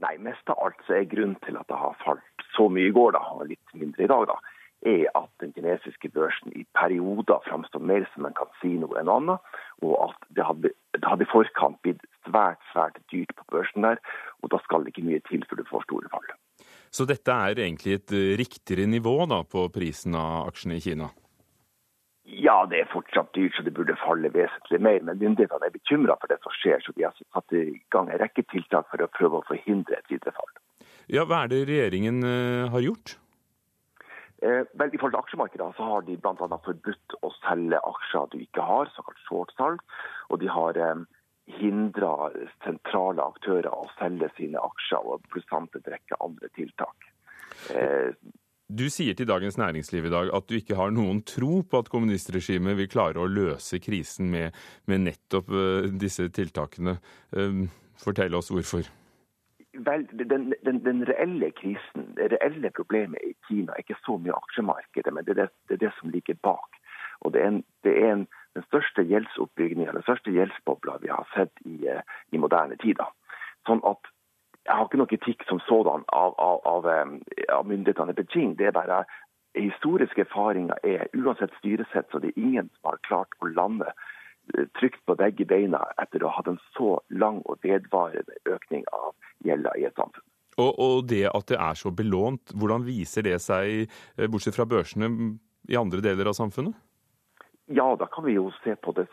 Nei, 0.02 0.16
mest 0.26 0.50
av 0.50 0.66
alt 0.66 0.82
så 0.90 0.98
er 0.98 1.10
grunnen 1.14 1.38
til 1.46 1.62
at 1.62 1.70
det 1.70 1.78
har 1.78 1.94
falt 2.02 2.50
så 2.58 2.72
mye 2.74 2.90
i 2.90 2.98
går, 2.98 3.14
da, 3.14 3.22
og 3.38 3.52
litt 3.54 3.78
mindre 3.78 4.08
i 4.08 4.10
dag, 4.10 4.32
da, 4.34 4.57
er 4.86 5.08
at 5.18 5.30
den 5.42 5.54
kinesiske 5.56 6.10
børsen 6.14 6.54
i 6.54 6.66
perioder 6.78 7.42
framstår 7.48 7.82
mer 7.82 8.06
som 8.14 8.28
en 8.28 8.36
kasino 8.38 8.92
enn 9.00 9.10
annet, 9.10 9.54
og 9.82 9.94
at 10.10 10.28
det 10.38 10.46
hadde, 10.46 10.74
det 10.94 11.06
hadde 11.06 11.26
i 11.26 11.32
forkant 11.32 11.80
blitt 11.86 12.04
svært 12.28 12.62
svært 12.72 13.00
dyrt 13.12 13.34
på 13.38 13.48
børsen 13.54 13.88
der, 13.88 14.02
og 14.44 14.52
da 14.54 14.62
skal 14.66 14.84
det 14.84 14.94
ikke 14.94 15.08
mye 15.10 15.24
til 15.30 15.46
før 15.50 15.62
du 15.62 15.70
får 15.72 15.88
store 15.88 16.12
fall. 16.14 16.36
Så 16.94 17.06
dette 17.10 17.32
er 17.32 17.60
egentlig 17.60 17.98
et 17.98 18.14
eh, 18.16 18.36
riktigere 18.40 18.88
nivå 18.90 19.20
da, 19.30 19.42
på 19.44 19.68
prisen 19.74 20.16
av 20.18 20.48
aksjene 20.52 20.78
i 20.78 20.84
Kina? 20.84 21.10
Ja, 22.28 22.66
det 22.68 22.82
er 22.82 22.90
fortsatt 22.92 23.32
dyrt, 23.36 23.56
så 23.56 23.64
det 23.64 23.72
burde 23.76 23.96
falle 24.02 24.30
vesentlig 24.34 24.82
mer. 24.84 25.00
Men 25.08 25.20
myndighetene 25.20 25.70
er 25.70 25.76
bekymra 25.76 26.18
for 26.20 26.32
det 26.32 26.40
som 26.44 26.56
skjer, 26.60 26.82
så 26.84 26.92
de 26.96 27.06
har 27.08 27.16
satt 27.16 27.56
i 27.56 27.78
gang 27.94 28.12
en 28.12 28.20
rekke 28.20 28.44
tiltak 28.52 28.90
for 28.92 29.04
å 29.04 29.08
prøve 29.16 29.40
å 29.40 29.48
forhindre 29.48 29.96
et 29.96 30.12
videre 30.12 30.36
fall. 30.36 30.52
Ja, 31.08 31.24
Hva 31.24 31.46
er 31.46 31.54
det 31.54 31.62
regjeringen 31.70 32.20
uh, 32.28 32.68
har 32.74 32.84
gjort? 32.84 33.16
Eh, 34.42 34.64
vel, 34.78 34.94
I 34.94 35.00
forhold 35.00 35.16
til 35.16 35.24
aksjemarkedet 35.24 35.68
så 35.78 35.86
har 35.92 36.04
de 36.06 36.18
bl.a. 36.22 36.58
forbudt 36.66 37.16
å 37.26 37.32
selge 37.40 37.80
aksjer 37.90 38.28
du 38.34 38.42
ikke 38.44 38.66
har, 38.66 38.92
såkalt 38.94 39.22
shortsalg. 39.26 39.86
Og 40.30 40.42
de 40.44 40.50
har 40.54 40.78
eh, 40.78 41.06
hindra 41.58 42.30
sentrale 42.66 43.26
aktører 43.26 43.72
å 43.74 43.88
selge 43.98 44.30
sine 44.38 44.62
aksjer, 44.62 45.02
og 45.02 45.26
pluss 45.32 45.48
en 45.58 45.70
rekke 45.74 46.20
andre 46.22 46.52
tiltak. 46.58 47.10
Eh, 47.74 48.14
du 48.68 48.90
sier 48.92 49.16
til 49.16 49.30
Dagens 49.30 49.56
Næringsliv 49.58 50.06
i 50.06 50.12
dag 50.12 50.30
at 50.36 50.50
du 50.50 50.58
ikke 50.58 50.76
har 50.76 50.92
noen 50.92 51.22
tro 51.24 51.62
på 51.64 51.80
at 51.80 51.90
kommunistregimet 51.90 52.76
vil 52.76 52.90
klare 52.92 53.24
å 53.24 53.30
løse 53.32 53.80
krisen 53.80 54.28
med, 54.30 54.52
med 54.92 55.06
nettopp 55.08 55.54
disse 55.96 56.28
tiltakene. 56.36 56.98
Fortell 58.04 58.36
oss 58.36 58.52
hvorfor. 58.52 58.92
Vel, 59.86 60.08
den, 60.30 60.54
den, 60.66 60.86
den, 60.86 61.04
reelle 61.10 61.52
krisen, 61.52 62.14
det 62.18 62.32
reelle 62.32 62.72
problemet 62.74 63.22
i 63.24 63.34
Kina 63.48 63.76
er 63.76 63.84
ikke 63.84 64.00
så 64.06 64.18
mye 64.18 64.34
aksjemarkedet, 64.34 65.14
men 65.14 65.26
det 65.26 65.36
er 65.36 65.42
det, 65.42 65.50
det, 65.70 65.78
er 65.78 65.84
det 65.86 65.94
som 66.00 66.10
ligger 66.10 66.38
bak. 66.44 66.80
Og 67.22 67.34
Det 67.34 67.42
er, 67.42 67.48
en, 67.48 67.64
det 67.84 67.94
er 68.04 68.12
en, 68.14 68.28
den 68.56 68.64
største 68.64 69.04
gjeldsoppbyggingen, 69.04 69.94
den 69.94 70.06
største 70.06 70.32
gjeldsbobla 70.32 70.98
vi 71.02 71.12
har 71.14 71.30
sett 71.34 71.54
i, 71.66 71.88
eh, 71.88 72.02
i, 72.32 72.38
moderne 72.38 72.78
tider. 72.82 73.10
Sånn 73.68 73.84
at 73.86 74.14
Jeg 74.68 74.76
har 74.76 74.84
ikke 74.90 74.98
noe 75.00 75.08
kritikk 75.08 75.44
som 75.48 75.62
sådan 75.64 76.02
av, 76.12 76.34
av, 76.44 76.58
av, 76.68 76.88
eh, 76.92 77.44
av 77.56 77.68
myndighetene 77.70 78.12
i 78.12 78.18
Beijing. 78.18 78.58
Det 78.60 78.66
er 78.68 78.76
bare 78.76 79.06
historiske 79.56 80.26
erfaringer 80.26 80.76
er 80.84 81.08
uansett 81.16 81.54
styresett, 81.60 82.10
så 82.12 82.20
det 82.20 82.34
er 82.34 82.42
ingen 82.42 82.68
som 82.76 82.92
har 82.92 83.00
klart 83.08 83.38
å 83.40 83.48
lande 83.48 83.94
trygt 84.80 85.04
på 85.06 85.16
begge 85.20 85.46
beina 85.50 85.82
etter 86.02 86.24
å 86.24 86.32
ha 86.32 86.40
hatt 86.40 86.50
en 86.52 86.62
så 86.76 86.98
lang 87.10 87.42
og 87.46 87.60
vedvarende 87.66 88.40
økning 88.50 88.86
av 88.96 89.14
gjelda 89.46 89.74
i 89.78 89.86
et 89.90 90.00
samfunn. 90.00 90.26
Og, 90.58 90.72
og, 90.82 91.06
det 91.12 91.28
at 91.30 91.52
det 91.52 91.60
er 91.62 91.78
så 91.78 91.92
belånt, 91.94 92.54
hvordan 92.58 92.86
viser 92.88 93.28
det 93.28 93.38
seg, 93.44 93.92
eh, 94.18 94.30
bortsett 94.32 94.58
fra 94.58 94.66
børsene, 94.66 95.38
i 95.70 95.78
andre 95.78 96.02
deler 96.02 96.32
av 96.32 96.38
samfunnet? 96.38 96.74
Ja, 97.68 97.92
da 98.00 98.08
kan 98.10 98.26
vi 98.26 98.38
jo 98.38 98.50
se 98.64 98.78
på 98.80 98.94
det 98.98 99.10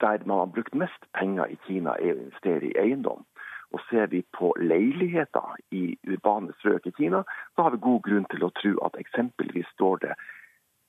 der 0.00 0.22
man 0.24 0.38
har 0.38 0.52
brukt 0.54 0.74
mest 0.74 1.08
penger 1.16 1.50
i 1.50 1.58
Kina, 1.66 1.96
er 1.98 2.14
å 2.14 2.22
investere 2.22 2.70
i 2.70 2.76
eiendom. 2.80 3.24
Og 3.70 3.82
Ser 3.90 4.08
vi 4.10 4.22
på 4.34 4.50
leiligheter 4.58 5.58
i 5.70 5.96
urbane 6.08 6.54
strøk 6.58 6.86
i 6.88 6.94
Kina, 6.96 7.22
så 7.54 7.66
har 7.66 7.74
vi 7.74 7.82
god 7.84 8.00
grunn 8.06 8.26
til 8.32 8.46
å 8.46 8.52
tro 8.58 8.72
at 8.86 8.98
eksempelvis 8.98 9.68
står 9.76 10.00
det 10.06 10.16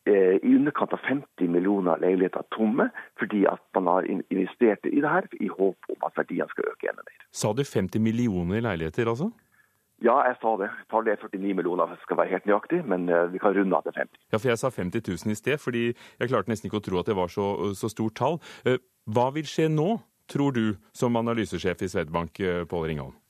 i 0.10 0.56
underkant 0.56 0.94
av 0.95 1.02
50 1.06 1.52
millioner 1.53 1.99
leiligheter 2.02 2.41
tomme, 2.56 2.88
fordi 3.22 3.44
at 3.45 3.61
man 3.78 3.90
har 3.91 4.07
investert 4.10 4.88
i 4.90 4.98
det 4.98 5.11
her 5.11 5.28
i 5.38 5.49
håp 5.52 5.91
om 5.94 6.07
at 6.07 6.18
verdiene 6.18 6.49
skal 6.49 6.72
øke 6.72 6.90
enda 6.90 7.06
mer. 7.06 7.26
Sa 7.32 7.53
du 7.53 7.61
50 7.61 8.02
millioner 8.02 8.64
leiligheter, 8.65 9.11
altså? 9.14 9.30
Ja, 10.02 10.15
jeg 10.26 10.38
sa 10.41 10.56
det. 10.57 10.69
Tallet 10.90 11.14
er 11.14 11.22
49 11.22 11.53
millioner, 11.53 11.94
skal 12.02 12.18
være 12.18 12.34
helt 12.34 12.48
nøyaktig, 12.49 12.82
men 12.90 13.06
eh, 13.10 13.28
vi 13.30 13.41
kan 13.41 13.53
runde 13.53 13.78
av 13.78 13.86
til 13.86 13.94
50. 13.99 14.18
Ja, 14.34 14.38
for 14.40 14.49
Jeg 14.49 14.57
sa 14.57 14.69
50 14.73 15.03
000 15.07 15.32
i 15.32 15.38
sted, 15.38 15.57
fordi 15.61 15.84
jeg 15.94 16.32
klarte 16.32 16.49
nesten 16.49 16.69
ikke 16.69 16.82
å 16.82 16.88
tro 16.88 17.02
at 17.02 17.11
det 17.11 17.18
var 17.18 17.30
så, 17.30 17.73
så 17.78 17.90
stort 17.91 18.18
tall. 18.18 18.40
Eh, 18.65 18.82
hva 19.06 19.30
vil 19.36 19.45
skje 19.45 19.69
nå, 19.69 19.99
tror 20.32 20.57
du, 20.57 20.65
som 20.98 21.18
analysesjef 21.19 21.86
i 21.86 21.91
Swedbank, 21.91 22.41
Pål 22.72 22.88
Ringholm? 22.90 23.20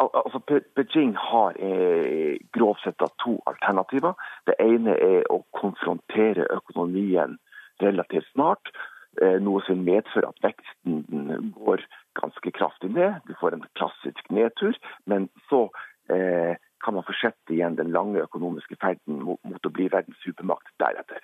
Altså 0.00 0.40
Beijing 0.76 1.16
har 1.16 1.56
eh, 1.58 2.38
grovt 2.56 2.82
sett 2.84 3.02
to 3.22 3.36
alternativer. 3.50 4.14
Det 4.46 4.56
ene 4.62 4.96
er 4.96 5.26
å 5.32 5.42
konfrontere 5.56 6.46
økonomien 6.54 7.38
relativt 7.82 8.28
snart. 8.32 8.72
Eh, 9.20 9.38
noe 9.42 9.62
som 9.66 9.84
medfører 9.84 10.30
at 10.30 10.42
veksten 10.44 11.52
går 11.56 11.84
ganske 12.20 12.52
kraftig 12.56 12.92
ned. 12.94 13.20
Du 13.26 13.34
får 13.40 13.56
en 13.56 13.66
klassisk 13.78 14.30
nedtur. 14.30 14.76
Men 15.10 15.28
så 15.50 15.66
eh, 16.12 16.56
kan 16.84 16.96
man 16.96 17.06
fortsette 17.06 17.54
igjen 17.54 17.76
den 17.76 17.92
lange 17.92 18.22
økonomiske 18.24 18.78
ferden 18.80 19.20
mot, 19.24 19.40
mot 19.44 19.66
å 19.66 19.74
bli 19.74 19.90
verdens 19.92 20.20
supermakt 20.24 20.72
deretter. 20.80 21.20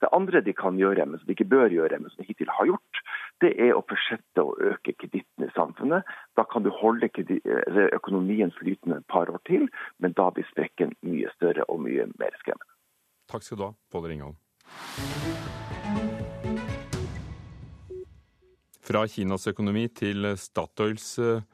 Det 0.00 0.08
andre 0.16 0.40
de 0.40 0.52
kan 0.56 0.78
gjøre, 0.80 1.04
men 1.06 1.20
som 1.20 1.28
de 1.28 1.34
ikke 1.36 1.48
bør 1.52 1.72
gjøre, 1.74 1.98
men 2.00 2.12
som 2.12 2.22
de 2.22 2.28
hittil 2.30 2.48
har 2.56 2.70
gjort, 2.70 3.00
det 3.44 3.52
er 3.60 3.74
å 3.76 3.84
fortsette 3.84 4.44
å 4.44 4.54
øke 4.72 4.94
kreditten 4.96 5.44
i 5.44 5.50
samfunnet. 5.52 6.08
Da 6.40 6.46
kan 6.48 6.64
du 6.64 6.70
holde 6.72 7.10
økonomien 7.92 8.52
flytende 8.56 9.00
et 9.00 9.08
par 9.12 9.28
år 9.32 9.42
til, 9.48 9.68
men 10.00 10.16
da 10.16 10.30
blir 10.32 10.48
sprekken 10.48 10.96
mye 11.04 11.28
større 11.36 11.68
og 11.68 11.82
mye 11.84 12.08
mer 12.16 12.36
skremmende. 12.40 12.72
Takk 13.30 13.44
skal 13.46 13.60
du 13.60 13.66
ha, 13.68 13.72
Pål 13.92 14.08
Ringholm. 14.10 14.38
Fra 18.90 19.04
Kinas 19.06 19.46
økonomi 19.46 19.84
til 19.94 20.32
Statoils 20.40 21.12
eh, 21.22 21.44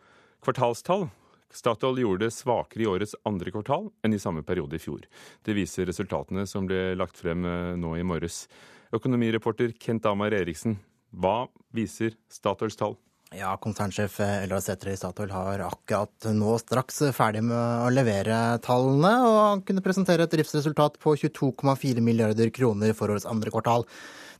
kvartalstall. 0.40 1.10
Statoil 1.56 2.02
gjorde 2.02 2.26
det 2.26 2.34
svakere 2.36 2.84
i 2.84 2.90
årets 2.90 3.16
andre 3.28 3.52
kvartal 3.54 3.88
enn 4.04 4.16
i 4.16 4.20
samme 4.20 4.44
periode 4.46 4.76
i 4.76 4.82
fjor. 4.82 5.06
Det 5.42 5.56
viser 5.56 5.88
resultatene 5.88 6.44
som 6.50 6.68
ble 6.68 6.92
lagt 6.98 7.22
frem 7.22 7.46
eh, 7.48 7.72
nå 7.80 7.96
i 7.96 8.04
morges. 8.06 8.44
Økonomireporter 8.96 9.72
Kent 9.80 10.06
Amar 10.06 10.36
Eriksen, 10.36 10.76
hva 11.16 11.46
viser 11.74 12.14
Statoils 12.32 12.78
tall? 12.78 12.96
Ja, 13.34 13.56
Konsernsjef 13.58 14.20
Eldar 14.22 14.60
Sætre 14.62 14.92
i 14.94 14.98
Statoil 14.98 15.32
har 15.34 15.64
akkurat 15.66 16.28
nå 16.30 16.52
straks 16.62 17.00
ferdig 17.16 17.42
med 17.48 17.58
å 17.58 17.88
levere 17.90 18.36
tallene, 18.62 19.10
og 19.26 19.38
han 19.40 19.64
kunne 19.66 19.82
presentere 19.82 20.28
et 20.28 20.36
driftsresultat 20.36 21.00
på 21.02 21.16
22,4 21.18 22.04
milliarder 22.06 22.52
kroner 22.54 22.94
for 22.94 23.10
årets 23.10 23.26
andre 23.26 23.50
kvartal. 23.50 23.82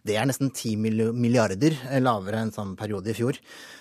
Det 0.07 0.15
er 0.15 0.29
nesten 0.29 0.53
10 0.53 0.77
milliarder 1.17 1.75
lavere 2.03 2.45
enn 2.45 2.53
samme 2.55 2.77
periode 2.79 3.11
i 3.11 3.17
fjor. 3.17 3.39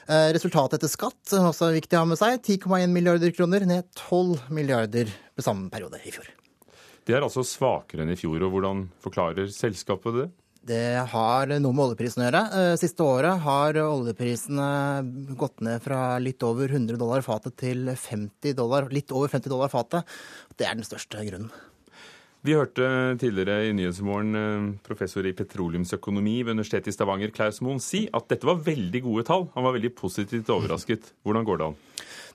Eh, 0.10 0.32
resultatet 0.34 0.80
etter 0.80 0.92
skatt, 0.92 1.36
også 1.38 1.70
viktig 1.76 1.98
å 1.98 2.02
ha 2.02 2.10
med 2.10 2.20
seg, 2.20 2.40
10,1 2.42 2.94
milliarder 2.94 3.34
kroner, 3.36 3.66
ned 3.70 3.86
12 4.08 4.48
milliarder 4.54 5.12
på 5.36 5.46
samme 5.46 5.70
periode 5.74 6.02
i 6.02 6.14
fjor. 6.16 6.32
Det 7.06 7.14
er 7.14 7.26
altså 7.26 7.44
svakere 7.46 8.02
enn 8.02 8.16
i 8.16 8.18
fjor, 8.18 8.40
og 8.48 8.56
hvordan 8.56 8.88
forklarer 9.04 9.52
selskapet 9.54 10.18
det? 10.18 10.26
Det 10.66 10.98
har 11.12 11.52
noe 11.62 11.76
med 11.78 11.84
oljeprisen 11.84 12.24
å 12.24 12.26
gjøre. 12.26 12.42
Eh, 12.58 12.72
siste 12.82 13.06
året 13.06 13.44
har 13.44 13.78
oljeprisene 13.84 15.36
gått 15.38 15.62
ned 15.62 15.84
fra 15.86 16.16
litt 16.18 16.42
over 16.48 16.74
100 16.74 16.98
dollar 16.98 17.22
fatet 17.26 17.54
til 17.62 17.92
50 17.94 18.58
dollar, 18.58 18.90
litt 18.90 19.14
over 19.14 19.30
50 19.30 19.54
dollar 19.54 19.70
fatet. 19.70 20.10
Det 20.58 20.66
er 20.66 20.74
den 20.80 20.88
største 20.88 21.22
grunnen. 21.30 21.54
Vi 22.46 22.54
hørte 22.54 22.86
tidligere 23.18 23.64
i 23.66 23.72
Nyhetsmorgen 23.74 24.36
eh, 24.38 24.66
professor 24.86 25.26
i 25.26 25.32
petroleumsøkonomi 25.34 26.36
ved 26.44 26.54
Universitetet 26.54 26.92
i 26.92 26.94
Stavanger, 26.94 27.32
Klaus 27.34 27.58
Moen, 27.66 27.80
si 27.82 28.04
at 28.14 28.28
dette 28.30 28.46
var 28.46 28.60
veldig 28.62 29.00
gode 29.02 29.24
tall. 29.26 29.48
Han 29.56 29.66
var 29.66 29.74
veldig 29.74 29.90
positivt 29.98 30.52
overrasket. 30.54 31.08
Hvordan 31.26 31.48
går 31.48 31.58
det 31.58 31.70
an? 31.72 31.80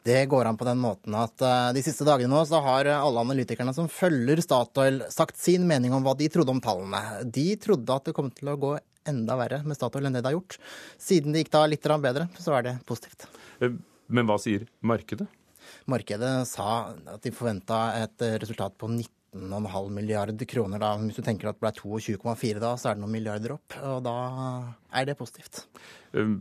Det 0.08 0.16
går 0.32 0.48
an 0.50 0.58
på 0.58 0.66
den 0.66 0.80
måten 0.82 1.14
at 1.14 1.44
eh, 1.46 1.68
de 1.76 1.84
siste 1.86 2.06
dagene 2.08 2.32
nå 2.32 2.40
så 2.48 2.58
har 2.64 2.90
alle 2.96 3.22
analytikerne 3.22 3.74
som 3.76 3.86
følger 3.92 4.42
Statoil, 4.42 4.98
sagt 5.14 5.38
sin 5.38 5.68
mening 5.68 5.94
om 5.94 6.02
hva 6.02 6.16
de 6.18 6.26
trodde 6.32 6.56
om 6.56 6.64
tallene. 6.64 7.04
De 7.30 7.46
trodde 7.62 8.00
at 8.00 8.10
det 8.10 8.16
kom 8.16 8.32
til 8.34 8.50
å 8.50 8.56
gå 8.58 8.72
enda 9.12 9.38
verre 9.38 9.62
med 9.62 9.78
Statoil 9.78 10.10
enn 10.10 10.18
det 10.18 10.24
det 10.24 10.32
har 10.32 10.40
gjort. 10.40 10.58
Siden 10.98 11.36
det 11.36 11.44
gikk 11.44 11.54
da 11.54 11.62
litt 11.70 11.86
bedre, 12.08 12.26
så 12.40 12.58
er 12.58 12.66
det 12.66 12.74
positivt. 12.90 13.28
Eh, 13.62 13.78
men 14.10 14.26
hva 14.26 14.40
sier 14.42 14.66
markedet? 14.82 15.30
Markedet 15.86 16.34
sa 16.50 16.96
at 17.14 17.22
de 17.22 17.30
forventa 17.30 17.84
et 18.02 18.28
resultat 18.42 18.74
på 18.74 18.90
19 18.90 19.19
13,5 19.34 19.90
milliarder 19.94 20.46
kroner. 20.46 20.78
Da. 20.82 20.94
Hvis 20.98 21.18
du 21.18 21.22
tenker 21.26 21.50
at 21.50 21.58
det 21.58 21.64
ble 21.64 21.72
22,4 21.76 22.62
da, 22.62 22.74
så 22.76 22.90
er 22.90 22.98
det 22.98 23.04
noen 23.04 23.14
milliarder 23.14 23.56
opp. 23.56 23.76
Og 23.82 24.00
da 24.06 24.16
er 24.96 25.10
det 25.10 25.18
positivt. 25.18 25.64
Um, 26.12 26.40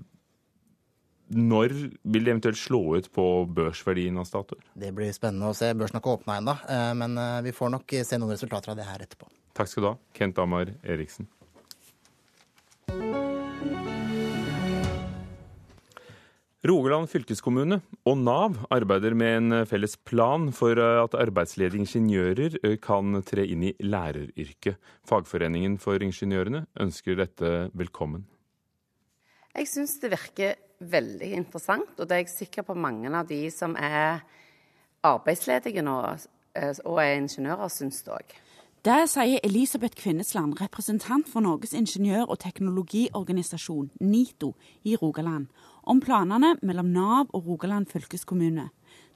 når 1.29 1.75
vil 2.01 2.25
det 2.25 2.33
eventuelt 2.33 2.57
slå 2.57 2.81
ut 2.97 3.11
på 3.13 3.25
børsverdien 3.53 4.17
av 4.17 4.25
Statoil? 4.25 4.63
Det 4.73 4.89
blir 4.97 5.13
spennende 5.13 5.51
å 5.51 5.57
se. 5.57 5.69
Børsen 5.77 5.99
har 5.99 6.03
ikke 6.03 6.17
åpna 6.17 6.39
ennå, 6.41 6.57
eh, 6.65 6.93
men 6.97 7.17
eh, 7.21 7.41
vi 7.45 7.53
får 7.53 7.75
nok 7.75 7.99
se 8.01 8.17
noen 8.17 8.33
resultater 8.33 8.73
av 8.73 8.81
det 8.81 8.89
her 8.89 9.05
etterpå. 9.05 9.29
Takk 9.53 9.69
skal 9.69 9.85
du 9.85 9.91
ha, 9.91 9.95
Kent 10.17 10.41
Amar 10.41 10.73
Eriksen. 10.81 11.29
Rogaland 16.59 17.07
fylkeskommune 17.07 17.77
og 18.03 18.17
Nav 18.19 18.57
arbeider 18.67 19.13
med 19.15 19.35
en 19.37 19.57
felles 19.63 19.93
plan 20.03 20.49
for 20.51 20.75
at 20.75 21.13
arbeidsledige 21.15 21.85
ingeniører 21.85 22.57
kan 22.83 23.21
tre 23.23 23.45
inn 23.47 23.63
i 23.69 23.71
læreryrket. 23.79 24.75
Fagforeningen 25.07 25.77
for 25.79 26.03
ingeniørene 26.03 26.65
ønsker 26.83 27.15
dette 27.15 27.69
velkommen. 27.71 28.25
Jeg 29.55 29.71
syns 29.71 29.95
det 30.03 30.11
virker 30.11 30.59
veldig 30.83 31.31
interessant, 31.37 31.95
og 31.95 32.03
det 32.03 32.17
er 32.17 32.23
jeg 32.25 32.33
sikker 32.33 32.67
på 32.67 32.75
mange 32.75 33.07
av 33.07 33.31
de 33.31 33.39
som 33.55 33.77
er 33.79 34.19
arbeidsledige 35.07 35.79
nå 35.87 35.95
og 36.03 36.99
er 36.99 37.15
ingeniører, 37.21 37.71
syns 37.71 38.03
det 38.03 38.17
òg. 38.19 38.35
Det 38.79 39.09
sier 39.11 39.41
Elisabeth 39.43 39.97
Kvinnesland, 39.99 40.61
representant 40.61 41.27
for 41.27 41.43
Norges 41.43 41.73
ingeniør- 41.73 42.29
og 42.29 42.39
teknologiorganisasjon, 42.39 43.89
NITO, 43.99 44.53
i 44.83 44.95
Rogaland 44.95 45.47
om 45.83 45.99
planene 45.99 46.53
mellom 46.63 46.85
Nav 46.85 47.25
og 47.33 47.47
Rogaland 47.47 47.89
fylkeskommune. 47.91 48.69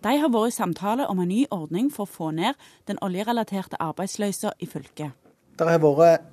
De 0.03 0.17
har 0.19 0.31
vært 0.33 0.51
i 0.51 0.55
samtale 0.57 1.05
om 1.07 1.21
en 1.23 1.31
ny 1.31 1.45
ordning 1.49 1.87
for 1.93 2.03
å 2.03 2.11
få 2.11 2.31
ned 2.35 2.59
den 2.87 2.99
oljerelaterte 3.01 3.79
arbeidsløsa 3.79 4.51
i 4.59 4.67
fylket. 4.67 5.15
Det 5.55 5.69
har 5.69 5.79
vært 5.79 6.27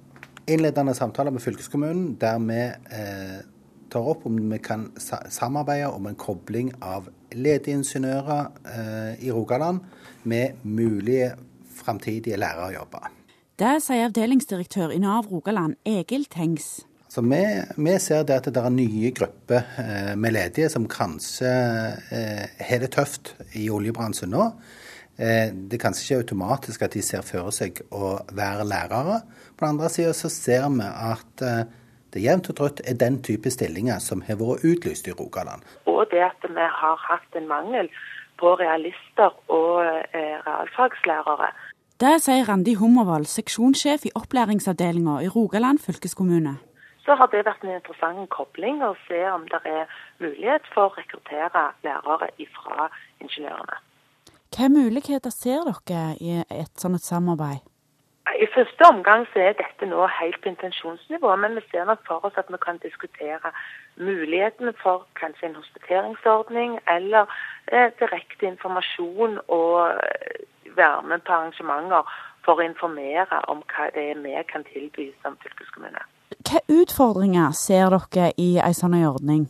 innledende 0.51 0.97
samtaler 0.99 1.31
med 1.31 1.45
fylkeskommunen 1.45 2.17
der 2.19 2.43
vi 2.43 2.59
eh, 2.67 3.39
tar 3.95 4.11
opp 4.11 4.27
om 4.27 4.43
vi 4.51 4.59
kan 4.59 4.89
samarbeide 4.99 5.93
om 5.95 6.11
en 6.11 6.19
kobling 6.19 6.75
av 6.83 7.07
ledige 7.31 7.79
ingeniører 7.79 8.51
eh, 8.75 9.25
i 9.25 9.31
Rogaland 9.31 9.87
med 10.25 10.67
mulige 10.67 11.37
framtidige 11.79 12.37
lærerjobber. 12.37 13.20
Det 13.61 13.75
sier 13.85 14.07
avdelingsdirektør 14.07 14.89
i 14.95 14.99
Nav 15.03 15.27
Rogaland, 15.29 15.75
Egil 15.85 16.23
Tengs. 16.33 16.79
Så 17.13 17.21
vi, 17.21 17.41
vi, 17.77 17.97
ser 18.01 18.23
det 18.25 18.39
at 18.39 18.47
det 18.49 18.61
er 18.63 18.73
nye 18.73 19.11
grupper 19.13 19.67
eh, 19.83 20.13
med 20.17 20.33
ledige 20.33 20.71
som 20.73 20.87
kanskje 20.89 21.51
eh, 22.17 22.47
har 22.65 22.81
det 22.81 22.89
tøft 22.95 23.35
i 23.61 23.67
oljebransjen 23.69 24.33
nå. 24.33 24.47
Eh, 25.21 25.53
det 25.53 25.77
er 25.77 25.83
kanskje 25.83 26.07
ikke 26.07 26.23
automatisk 26.23 26.87
at 26.87 26.97
de 26.97 27.03
ser 27.05 27.27
for 27.27 27.53
seg 27.53 27.83
å 27.93 28.15
være 28.33 28.65
lærere. 28.65 29.19
På 29.53 29.67
den 29.67 29.75
andre 29.75 29.91
sida 29.93 30.15
så 30.17 30.33
ser 30.33 30.65
vi 30.79 30.87
at 30.89 31.45
eh, 31.45 31.67
det 32.17 32.25
jevnt 32.25 32.49
og 32.55 32.57
trutt 32.63 32.81
er 32.89 32.97
den 32.97 33.21
type 33.29 33.53
stillinger 33.53 34.01
som 34.01 34.25
har 34.25 34.41
vært 34.41 34.65
utlyst 34.71 35.11
i 35.13 35.19
Rogaland. 35.21 35.69
Og 35.85 36.07
det 36.15 36.25
at 36.31 36.49
vi 36.49 36.71
har 36.81 37.05
hatt 37.11 37.37
en 37.37 37.53
mangel 37.53 37.93
på 38.41 38.57
realister 38.57 39.37
og 39.53 39.85
realfagslærere. 40.17 41.53
Det 42.01 42.17
sier 42.25 42.47
Randi 42.49 42.79
Hummervoll, 42.81 43.27
seksjonssjef 43.29 44.07
i 44.09 44.15
opplæringsavdelinga 44.17 45.21
i 45.21 45.29
Rogaland 45.29 45.83
fylkeskommune 45.85 46.57
så 47.11 47.17
har 47.19 47.31
det 47.33 47.43
vært 47.47 47.65
en 47.65 47.75
interessant 47.75 48.29
kobling 48.31 48.83
å 48.87 48.93
se 49.09 49.21
om 49.33 49.47
det 49.51 49.61
er 49.67 49.89
mulighet 50.23 50.67
for 50.75 50.91
å 50.91 50.95
rekruttere 50.95 51.65
lærere 51.87 52.29
fra 52.55 52.87
ingeniørene. 53.25 53.81
Hvilke 54.51 54.69
muligheter 54.71 55.35
ser 55.35 55.67
dere 55.67 56.15
i 56.21 56.39
et 56.43 56.73
sånt 56.79 57.03
samarbeid? 57.03 57.65
I 58.39 58.47
første 58.55 58.83
omgang 58.93 59.27
så 59.33 59.39
er 59.49 59.59
dette 59.59 59.87
nå 59.87 60.07
helt 60.21 60.39
på 60.43 60.49
intensjonsnivå, 60.49 61.37
men 61.37 61.57
vi 61.57 61.63
ser 61.71 61.85
nok 61.85 62.03
for 62.07 62.27
oss 62.27 62.39
at 62.39 62.51
vi 62.53 62.59
kan 62.67 62.79
diskutere 62.83 63.53
mulighetene 63.97 64.73
for 64.83 65.07
kanskje 65.21 65.47
en 65.49 65.59
hospiteringsordning 65.61 66.79
eller 66.97 67.27
eh, 67.73 67.89
direkte 68.03 68.47
informasjon 68.47 69.39
og 69.49 69.75
eh, 69.91 70.45
være 70.77 71.03
med 71.03 71.21
på 71.27 71.33
arrangementer 71.33 72.03
for 72.45 72.61
å 72.61 72.67
informere 72.71 73.43
om 73.53 73.63
hva 73.73 73.91
det 73.95 74.11
er 74.13 74.23
vi 74.25 74.37
kan 74.53 74.65
tilby 74.73 75.11
som 75.23 75.39
fylkeskommune. 75.43 76.03
Hvilke 76.31 76.63
utfordringer 76.83 77.51
ser 77.53 77.91
dere 77.97 78.31
i 78.39 78.53
en 78.63 78.77
sånn 78.77 78.97
ordning? 79.05 79.49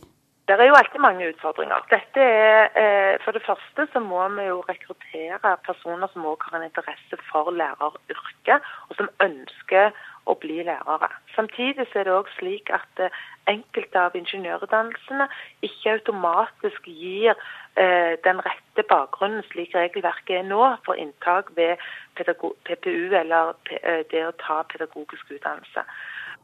Det 0.51 0.59
er 0.59 0.67
jo 0.67 0.75
alltid 0.75 0.99
mange 0.99 1.27
utfordringer. 1.31 1.83
Dette 1.89 2.21
er, 2.21 2.63
eh, 2.81 3.19
For 3.23 3.31
det 3.31 3.43
første 3.45 3.87
så 3.93 3.99
må 3.99 4.27
vi 4.27 4.43
jo 4.43 4.63
rekruttere 4.69 5.57
personer 5.67 6.07
som 6.13 6.25
også 6.25 6.49
har 6.51 6.57
en 6.57 6.69
interesse 6.69 7.15
for 7.31 7.51
læreryrket, 7.51 8.59
og 8.89 8.95
som 8.95 9.09
ønsker 9.27 9.91
å 10.27 10.35
bli 10.35 10.63
lærere. 10.63 11.09
Samtidig 11.35 11.87
så 11.87 11.99
er 11.99 12.03
det 12.03 12.13
òg 12.13 12.27
slik 12.35 12.69
at 12.69 12.99
eh, 12.99 13.15
enkelte 13.47 13.99
av 13.99 14.15
ingeniørutdannelsene 14.15 15.27
ikke 15.61 15.95
automatisk 15.97 16.81
gir 16.85 17.31
eh, 17.77 18.13
den 18.27 18.43
rette 18.43 18.83
bakgrunnen, 18.89 19.43
slik 19.51 19.75
regelverket 19.75 20.35
er 20.41 20.43
nå, 20.43 20.75
for 20.85 20.99
inntak 20.99 21.55
ved 21.55 21.77
PPU 22.15 23.15
eller 23.15 23.53
det 24.11 24.25
å 24.27 24.35
ta 24.45 24.63
pedagogisk 24.63 25.31
utdannelse. 25.31 25.87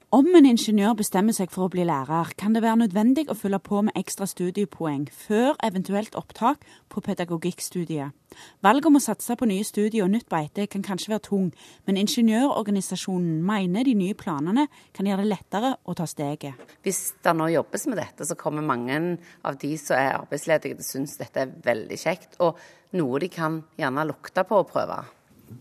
Om 0.07 0.29
en 0.39 0.45
ingeniør 0.47 0.93
bestemmer 0.95 1.35
seg 1.35 1.49
for 1.51 1.65
å 1.65 1.71
bli 1.73 1.83
lærer, 1.83 2.29
kan 2.39 2.53
det 2.55 2.61
være 2.63 2.79
nødvendig 2.79 3.25
å 3.27 3.35
fylle 3.35 3.57
på 3.59 3.81
med 3.83 3.97
ekstra 3.99 4.23
studiepoeng 4.23 5.01
før 5.11 5.57
eventuelt 5.67 6.13
opptak 6.15 6.61
på 6.87 7.01
pedagogikkstudiet. 7.03 8.15
Valget 8.63 8.87
om 8.87 8.95
å 8.95 9.01
satse 9.03 9.35
på 9.35 9.49
nye 9.51 9.65
studier 9.67 10.05
og 10.05 10.13
nytt 10.13 10.29
beite 10.31 10.63
kan 10.71 10.85
kanskje 10.85 11.11
være 11.11 11.25
tung, 11.25 11.49
men 11.83 11.99
ingeniørorganisasjonen 11.99 13.41
mener 13.49 13.83
de 13.83 13.97
nye 13.99 14.15
planene 14.15 14.69
kan 14.95 15.11
gjøre 15.11 15.25
det 15.25 15.33
lettere 15.33 15.73
å 15.83 15.97
ta 15.99 16.07
steget. 16.07 16.55
Hvis 16.87 17.01
det 17.27 17.35
nå 17.35 17.49
jobbes 17.51 17.85
med 17.91 17.99
dette, 17.99 18.29
så 18.31 18.39
kommer 18.39 18.63
mange 18.63 19.01
av 19.43 19.59
de 19.59 19.73
som 19.75 19.99
er 19.99 20.13
arbeidsledige 20.21 20.79
til 20.79 20.87
å 20.87 20.89
synes 20.93 21.19
dette 21.19 21.43
er 21.43 21.53
veldig 21.67 21.99
kjekt, 21.99 22.39
og 22.39 22.55
noe 22.95 23.19
de 23.25 23.27
kan 23.35 23.59
gjerne 23.75 24.07
lukte 24.07 24.47
på 24.47 24.63
å 24.63 24.71
prøve. 24.71 25.03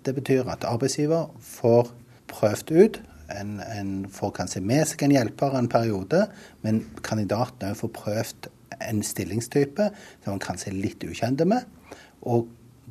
Det 0.06 0.14
betyr 0.14 0.46
at 0.54 0.70
arbeidsgiver 0.70 1.34
får 1.58 1.90
prøvd 2.30 2.74
ut 2.78 3.02
en, 3.32 3.60
en 3.60 3.94
får 4.12 4.34
kanskje 4.40 4.62
med 4.64 4.84
seg 4.88 5.06
en 5.06 5.14
hjelper 5.16 5.56
en 5.58 5.70
periode, 5.70 6.26
men 6.66 6.84
kandidaten 7.06 7.72
òg 7.72 7.80
får 7.80 7.92
prøvd 7.96 8.50
en 8.76 9.02
stillingstype 9.06 9.88
som 10.24 10.34
han 10.34 10.42
kanskje 10.42 10.72
er 10.72 10.78
litt 10.78 11.04
ukjent 11.06 11.42
med. 11.48 11.66
Og 12.26 12.48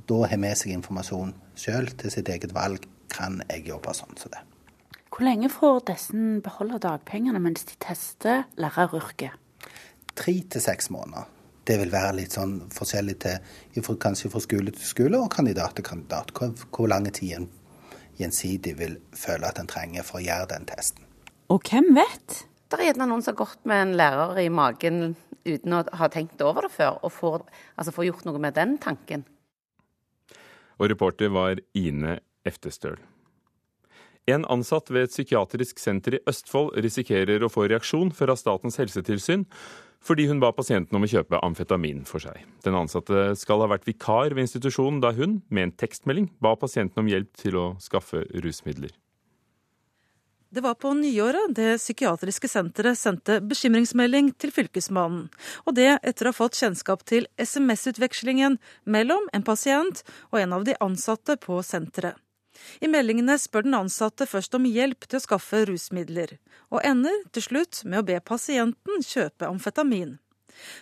da 0.10 0.26
har 0.30 0.42
med 0.42 0.58
seg 0.58 0.76
informasjon 0.76 1.34
sjøl 1.60 1.90
til 2.00 2.14
sitt 2.14 2.30
eget 2.32 2.54
valg. 2.56 2.84
Kan 3.16 3.40
jeg 3.48 3.68
jobbe 3.70 3.94
sånn 3.96 4.18
som 4.20 4.34
det? 4.34 4.42
Hvor 5.14 5.24
lenge 5.24 5.48
får 5.48 5.78
disse 5.88 6.24
beholde 6.44 6.82
dagpengene 6.84 7.40
mens 7.40 7.64
de 7.70 7.78
tester 7.80 8.44
læreryrket? 8.60 9.38
Tre 10.16 10.34
til 10.52 10.64
seks 10.64 10.90
måneder. 10.92 11.30
Det 11.66 11.78
vil 11.80 11.94
være 11.94 12.18
litt 12.20 12.36
sånn 12.36 12.58
forskjellig 12.74 13.16
til 13.24 13.86
kanskje 14.02 14.30
fra 14.34 14.42
skole 14.44 14.74
til 14.76 14.86
skole 14.86 15.22
og 15.22 15.32
kandidat 15.34 15.78
til 15.78 15.88
kandidat. 15.88 16.34
Hvor, 16.36 16.52
hvor 16.76 16.92
lang 16.92 17.08
tid 17.08 17.40
en 17.40 17.48
gjensidig 18.20 18.76
vil 18.80 18.98
føle 19.16 19.48
at 19.50 19.60
en 19.62 19.70
trenger 19.70 20.06
for 20.08 20.22
å 20.22 20.26
gjøre 20.26 20.52
den 20.54 20.68
testen. 20.70 21.06
Og 21.54 21.66
hvem 21.70 21.92
vet? 21.98 22.44
Det 22.66 22.80
er 22.80 22.90
gjerne 22.90 23.08
noen 23.10 23.24
som 23.24 23.36
har 23.36 23.42
gått 23.44 23.66
med 23.70 23.82
en 23.84 23.96
lærer 24.00 24.42
i 24.42 24.50
magen 24.50 25.16
uten 25.46 25.76
å 25.78 25.84
ha 26.00 26.10
tenkt 26.10 26.42
over 26.42 26.66
det 26.66 26.74
før, 26.74 26.98
og 27.06 27.14
får, 27.14 27.44
altså 27.78 27.94
får 27.94 28.10
gjort 28.10 28.26
noe 28.28 28.42
med 28.42 28.56
den 28.58 28.80
tanken. 28.82 29.26
Og 30.82 30.90
reporter 30.92 31.30
var 31.32 31.62
Ine 31.78 32.20
Eftestøl. 32.46 32.98
En 34.26 34.46
ansatt 34.50 34.90
ved 34.90 35.06
et 35.06 35.14
psykiatrisk 35.14 35.78
senter 35.78 36.18
i 36.18 36.24
Østfold 36.26 36.74
risikerer 36.82 37.44
å 37.46 37.50
få 37.54 37.68
reaksjon 37.70 38.10
fra 38.16 38.34
Statens 38.38 38.80
helsetilsyn 38.82 39.46
fordi 40.06 40.28
hun 40.30 40.42
ba 40.42 40.52
pasienten 40.54 40.98
om 40.98 41.06
å 41.06 41.10
kjøpe 41.10 41.42
amfetamin 41.46 42.04
for 42.06 42.22
seg. 42.24 42.44
Den 42.66 42.78
ansatte 42.78 43.32
skal 43.40 43.64
ha 43.64 43.70
vært 43.72 43.88
vikar 43.90 44.36
ved 44.36 44.46
institusjonen 44.46 45.02
da 45.04 45.14
hun, 45.18 45.40
med 45.50 45.70
en 45.70 45.76
tekstmelding, 45.82 46.30
ba 46.44 46.54
pasienten 46.60 47.02
om 47.02 47.10
hjelp 47.10 47.34
til 47.42 47.58
å 47.58 47.66
skaffe 47.82 48.24
rusmidler. 48.46 48.94
Det 50.56 50.62
var 50.64 50.78
på 50.80 50.94
nyåret 50.96 51.52
det 51.58 51.74
psykiatriske 51.82 52.48
senteret 52.48 52.96
sendte 52.96 53.42
bekymringsmelding 53.44 54.30
til 54.40 54.54
Fylkesmannen, 54.56 55.26
og 55.66 55.76
det 55.76 55.98
etter 55.98 56.30
å 56.30 56.32
ha 56.32 56.38
fått 56.38 56.56
kjennskap 56.62 57.04
til 57.10 57.28
SMS-utvekslingen 57.42 58.56
mellom 58.88 59.26
en 59.36 59.44
pasient 59.44 60.06
og 60.30 60.40
en 60.40 60.56
av 60.56 60.64
de 60.70 60.78
ansatte 60.86 61.36
på 61.44 61.60
senteret. 61.66 62.16
I 62.82 62.90
meldingene 62.92 63.38
spør 63.42 63.66
den 63.68 63.78
ansatte 63.78 64.28
først 64.30 64.56
om 64.58 64.68
hjelp 64.68 65.08
til 65.08 65.20
å 65.20 65.24
skaffe 65.24 65.64
rusmidler, 65.70 66.38
og 66.72 66.84
ender 66.84 67.24
til 67.36 67.50
slutt 67.50 67.82
med 67.86 68.02
å 68.02 68.08
be 68.08 68.20
pasienten 68.24 69.04
kjøpe 69.06 69.50
amfetamin. 69.50 70.18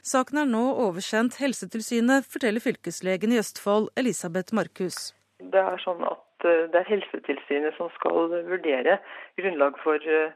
Saken 0.05 0.43
er 0.43 0.49
nå 0.49 0.63
oversendt 0.85 1.39
Helsetilsynet, 1.41 2.27
forteller 2.29 2.63
fylkeslegen 2.63 3.33
i 3.33 3.39
Østfold, 3.41 3.89
Elisabeth 3.99 4.55
Markus. 4.55 5.11
Det 5.39 5.59
er 5.59 5.81
sånn 5.83 6.03
at 6.07 6.47
eh, 6.47 6.65
det 6.71 6.81
er 6.81 6.89
Helsetilsynet 6.89 7.77
som 7.79 7.91
skal 7.97 8.31
vurdere 8.47 8.99
grunnlag 9.39 9.77
for 9.83 9.97
eh, 10.17 10.35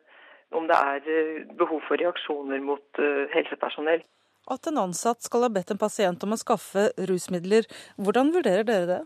om 0.58 0.68
det 0.70 0.78
er 0.78 1.10
eh, 1.12 1.44
behov 1.60 1.84
for 1.88 2.00
reaksjoner 2.02 2.64
mot 2.64 3.04
helsepersonell. 3.34 4.04
At 4.48 4.68
en 4.70 4.80
ansatt 4.80 5.26
skal 5.26 5.44
ha 5.44 5.52
bedt 5.52 5.74
en 5.74 5.80
pasient 5.82 6.24
om 6.24 6.34
å 6.34 6.40
skaffe 6.40 6.88
rusmidler, 7.10 7.68
hvordan 8.00 8.32
vurderer 8.36 8.68
dere 8.68 8.90
det? 8.90 9.02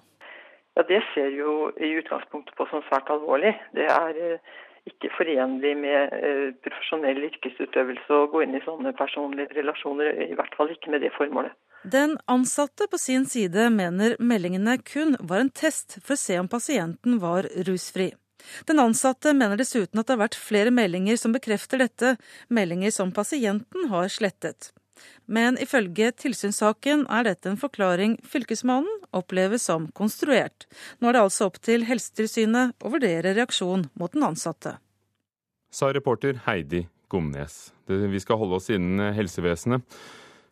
Ja, 0.76 0.84
Det 0.88 1.02
ser 1.14 1.32
jo 1.36 1.72
i 1.78 1.94
utgangspunktet 2.00 2.56
på 2.56 2.68
som 2.72 2.84
svært 2.88 3.10
alvorlig. 3.12 3.52
Det 3.76 3.88
er 3.92 4.20
eh, 4.24 4.54
ikke 4.90 5.12
forenlig 5.18 5.74
med 5.78 6.14
eh, 6.16 6.48
profesjonell 6.64 7.20
yrkesutøvelse 7.28 8.16
å 8.16 8.30
gå 8.32 8.46
inn 8.46 8.56
i 8.56 8.64
sånne 8.66 8.96
personlige 8.98 9.60
relasjoner, 9.60 10.24
i 10.32 10.38
hvert 10.38 10.56
fall 10.58 10.72
ikke 10.74 10.94
med 10.94 11.04
det 11.04 11.12
formålet. 11.18 11.54
Den 11.84 12.18
ansatte 12.30 12.86
på 12.90 12.98
sin 13.02 13.26
side 13.26 13.68
mener 13.74 14.16
meldingene 14.22 14.78
kun 14.86 15.16
var 15.20 15.42
en 15.42 15.50
test 15.50 15.98
for 16.06 16.14
å 16.14 16.24
se 16.24 16.38
om 16.40 16.50
pasienten 16.50 17.18
var 17.24 17.50
rusfri. 17.68 18.12
Den 18.66 18.82
ansatte 18.82 19.34
mener 19.38 19.58
dessuten 19.58 20.02
at 20.02 20.08
det 20.08 20.16
har 20.16 20.24
vært 20.24 20.38
flere 20.38 20.74
meldinger 20.74 21.18
som 21.20 21.34
bekrefter 21.34 21.82
dette, 21.82 22.16
meldinger 22.50 22.94
som 22.94 23.14
pasienten 23.14 23.90
har 23.92 24.10
slettet. 24.14 24.72
Men 25.26 25.58
ifølge 25.62 26.12
tilsynssaken 26.24 27.06
er 27.12 27.28
dette 27.28 27.52
en 27.52 27.60
forklaring 27.60 28.18
fylkesmannen 28.28 29.06
opplever 29.16 29.62
som 29.62 29.90
konstruert. 29.98 30.68
Nå 31.00 31.10
er 31.10 31.18
det 31.18 31.26
altså 31.26 31.50
opp 31.50 31.62
til 31.64 31.86
Helsetilsynet 31.88 32.76
å 32.84 32.94
vurdere 32.94 33.36
reaksjon 33.38 33.88
mot 34.00 34.12
den 34.14 34.26
ansatte. 34.28 34.78
Sa 35.72 35.92
reporter 35.96 36.42
Heidi 36.48 36.86
Gomnes. 37.12 37.72
Vi 37.88 38.20
skal 38.24 38.40
holde 38.42 38.60
oss 38.60 38.70
innen 38.74 39.14
helsevesenet. 39.16 39.86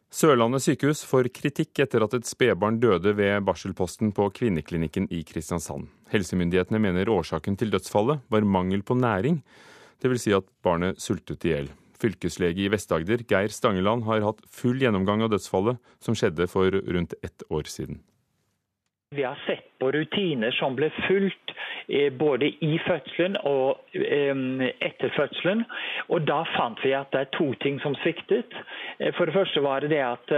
Sørlandet 0.10 0.64
sykehus 0.66 1.04
får 1.06 1.28
kritikk 1.30 1.84
etter 1.84 2.02
at 2.02 2.16
et 2.18 2.26
spedbarn 2.26 2.80
døde 2.82 3.12
ved 3.14 3.44
barselposten 3.46 4.10
på 4.16 4.26
kvinneklinikken 4.40 5.06
i 5.14 5.20
Kristiansand. 5.28 5.86
Helsemyndighetene 6.10 6.82
mener 6.82 7.12
årsaken 7.14 7.60
til 7.60 7.70
dødsfallet 7.76 8.24
var 8.34 8.48
mangel 8.58 8.82
på 8.82 8.98
næring, 8.98 9.38
dvs. 10.02 10.24
Si 10.24 10.34
at 10.34 10.50
barnet 10.66 10.98
sultet 11.04 11.46
i 11.46 11.54
hjel. 11.54 11.70
Fylkeslege 12.00 12.66
i 12.66 12.70
Vest-Agder, 12.72 13.24
Geir 13.28 13.52
Stangeland, 13.54 14.06
har 14.08 14.24
hatt 14.26 14.44
full 14.48 14.80
gjennomgang 14.82 15.24
av 15.26 15.34
dødsfallet, 15.34 15.80
som 16.04 16.16
skjedde 16.18 16.48
for 16.52 16.72
rundt 16.72 17.18
ett 17.24 17.44
år 17.50 17.68
siden. 17.70 18.02
Vi 19.16 19.26
har 19.26 19.40
sett 19.48 19.69
på 19.80 19.92
rutiner 19.92 20.52
som 20.60 20.76
ble 20.76 20.90
fulgt 21.08 21.54
eh, 21.88 22.12
både 22.14 22.52
i 22.66 22.78
fødselen 22.84 23.38
og 23.48 23.80
etter 23.94 25.14
fødselen. 25.16 25.64
Og 26.12 26.26
da 26.28 26.42
fant 26.56 26.82
vi 26.84 26.94
at 26.98 27.12
det 27.14 27.22
er 27.24 27.32
to 27.38 27.52
ting 27.64 27.80
som 27.84 27.96
sviktet. 28.04 28.56
Eh, 29.00 29.14
for 29.18 29.30
det 29.30 29.36
første 29.38 29.64
var 29.64 29.84
det 29.84 29.92
det 29.94 30.04
at 30.04 30.34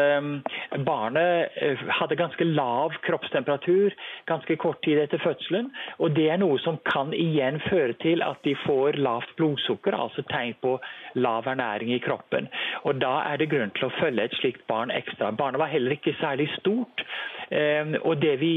barnet 0.86 1.58
eh, 1.62 1.86
hadde 2.00 2.20
ganske 2.20 2.46
lav 2.48 2.96
kroppstemperatur 3.06 3.96
ganske 4.30 4.58
kort 4.62 4.82
tid 4.86 5.02
etter 5.02 5.22
fødselen. 5.24 5.72
Og 6.00 6.16
det 6.18 6.30
er 6.32 6.42
noe 6.42 6.60
som 6.64 6.80
kan 6.88 7.14
igjen 7.18 7.60
føre 7.68 7.98
til 8.04 8.24
at 8.26 8.42
de 8.46 8.56
får 8.66 9.00
lavt 9.02 9.36
blodsukker, 9.40 9.98
altså 9.98 10.24
tegn 10.30 10.56
på 10.62 10.78
lav 11.18 11.50
ernæring 11.50 11.94
i 11.96 12.02
kroppen. 12.04 12.50
Og 12.86 13.02
da 13.02 13.18
er 13.32 13.42
det 13.42 13.52
grunn 13.52 13.74
til 13.78 13.90
å 13.90 13.96
følge 13.98 14.30
et 14.30 14.38
slikt 14.40 14.68
barn 14.70 14.94
ekstra. 14.94 15.32
Barnet 15.36 15.62
var 15.62 15.72
heller 15.72 15.98
ikke 15.98 16.16
særlig 16.22 16.48
stort. 16.60 17.04
Og 17.52 18.14
det 18.22 18.38
vi 18.40 18.54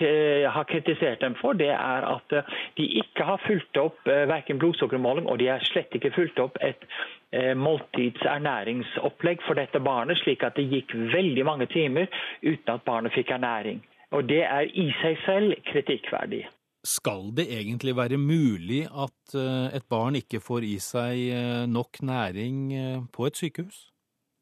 har 0.00 0.64
kritisert 0.64 1.20
dem 1.20 1.34
for, 1.40 1.52
det 1.52 1.70
er 1.72 2.06
at 2.06 2.32
eh, 2.32 2.58
de 2.76 2.86
ikke 3.02 3.24
har 3.24 3.40
fulgt 3.46 3.76
opp 3.80 4.06
eh, 4.08 4.26
verken 4.28 4.58
blodsukkermåling, 4.58 5.26
og 5.26 5.38
de 5.38 5.50
har 5.50 5.64
slett 5.64 5.94
ikke 5.94 6.12
fulgt 6.14 6.38
opp 6.38 6.58
et 6.64 6.86
eh, 7.32 7.54
måltidsernæringsopplegg 7.58 9.42
for 9.46 9.58
dette 9.58 9.80
barnet, 9.80 10.18
slik 10.22 10.44
at 10.46 10.56
det 10.56 10.68
gikk 10.70 10.94
veldig 11.14 11.44
mange 11.44 11.66
timer 11.72 12.08
uten 12.42 12.74
at 12.74 12.86
barnet 12.86 13.14
fikk 13.14 13.34
ernæring. 13.36 13.82
Og 14.10 14.26
Det 14.28 14.42
er 14.42 14.66
i 14.74 14.90
seg 15.02 15.18
selv 15.26 15.54
kritikkverdig. 15.70 16.48
Skal 16.84 17.30
det 17.36 17.46
egentlig 17.52 17.92
være 17.96 18.16
mulig 18.18 18.86
at 18.88 19.34
et 19.76 19.84
barn 19.90 20.16
ikke 20.16 20.40
får 20.40 20.64
i 20.64 20.78
seg 20.80 21.68
nok 21.68 22.00
næring 22.02 22.72
på 23.12 23.26
et 23.28 23.36
sykehus? 23.36 23.90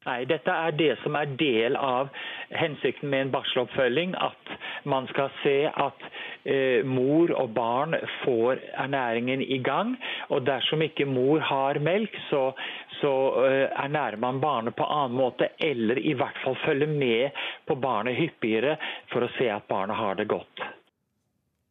Nei, 0.09 0.23
dette 0.25 0.53
er 0.53 0.73
det 0.73 0.95
som 1.03 1.17
er 1.19 1.35
del 1.41 1.77
av 1.77 2.09
hensikten 2.57 3.11
med 3.13 3.27
en 3.27 3.33
barseloppfølging. 3.35 4.15
At 4.17 4.53
man 4.89 5.09
skal 5.11 5.29
se 5.43 5.57
at 5.69 6.07
eh, 6.49 6.87
mor 6.89 7.35
og 7.37 7.53
barn 7.57 7.97
får 8.23 8.63
ernæringen 8.87 9.45
i 9.45 9.61
gang. 9.65 9.97
Og 10.33 10.47
dersom 10.49 10.85
ikke 10.87 11.09
mor 11.09 11.45
har 11.45 11.81
melk, 11.85 12.17
så, 12.31 12.43
så 13.03 13.13
eh, 13.45 13.67
ernærer 13.85 14.17
man 14.23 14.41
barnet 14.41 14.79
på 14.79 14.89
annen 14.89 15.19
måte. 15.21 15.53
Eller 15.61 16.01
i 16.01 16.17
hvert 16.17 16.41
fall 16.45 16.57
følger 16.65 16.89
med 16.89 17.45
på 17.69 17.77
barnet 17.77 18.17
hyppigere 18.17 18.79
for 19.13 19.27
å 19.27 19.33
se 19.37 19.53
at 19.53 19.69
barnet 19.69 20.01
har 20.01 20.17
det 20.17 20.31
godt. 20.33 20.69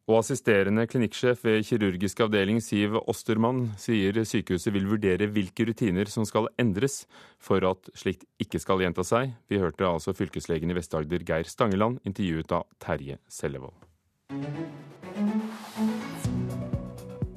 Og 0.07 0.21
assisterende 0.21 0.85
klinikksjef 0.87 1.41
ved 1.43 1.65
kirurgisk 1.67 2.21
avdeling 2.23 2.61
Siv 2.63 2.93
Ostermann 3.11 3.73
sier 3.75 4.15
sykehuset 4.23 4.71
vil 4.71 4.85
vurdere 4.87 5.27
hvilke 5.27 5.65
rutiner 5.67 6.07
som 6.07 6.23
skal 6.23 6.47
endres 6.55 7.01
for 7.43 7.59
at 7.67 7.89
slikt 7.91 8.23
ikke 8.39 8.61
skal 8.63 8.85
gjenta 8.85 9.03
seg. 9.03 9.33
Vi 9.51 9.59
hørte 9.59 9.83
altså 9.83 10.15
fylkeslegen 10.15 10.71
i 10.71 10.77
Vest-Agder 10.77 11.25
Geir 11.27 11.51
Stangeland, 11.51 11.99
intervjuet 12.07 12.55
av 12.55 12.63
Terje 12.79 13.19
Sellevold. 13.27 13.75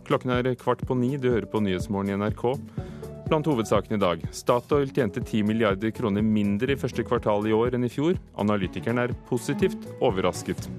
Klokken 0.06 0.36
er 0.36 0.52
kvart 0.58 0.86
på 0.86 0.94
ni, 0.98 1.16
du 1.18 1.26
hører 1.32 1.50
på 1.50 1.64
Nyhetsmorgen 1.66 2.14
i 2.14 2.20
NRK. 2.22 2.46
Blant 3.26 3.50
hovedsakene 3.50 3.98
i 3.98 4.02
dag. 4.02 4.22
Statoil 4.34 4.94
tjente 4.94 5.22
10 5.22 5.42
milliarder 5.50 5.90
kroner 5.94 6.22
mindre 6.22 6.74
i 6.74 6.78
første 6.78 7.02
kvartal 7.06 7.50
i 7.50 7.54
år 7.54 7.74
enn 7.74 7.86
i 7.86 7.90
fjor. 7.90 8.14
Analytikeren 8.38 9.02
er 9.02 9.18
positivt 9.26 9.90
overrasket. 9.98 10.70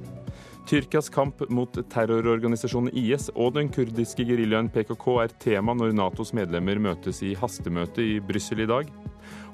Tyrkias 0.70 1.10
kamp 1.10 1.42
mot 1.50 1.78
terrororganisasjonen 1.90 2.94
IS 2.98 3.30
og 3.34 3.56
den 3.58 3.70
kurdiske 3.74 4.24
geriljaen 4.28 4.70
PKK 4.72 5.06
er 5.24 5.34
tema 5.42 5.74
når 5.76 5.96
Natos 5.98 6.32
medlemmer 6.38 6.80
møtes 6.80 7.22
i 7.26 7.34
hastemøte 7.36 8.04
i 8.06 8.20
Brussel 8.24 8.62
i 8.64 8.70
dag. 8.70 8.92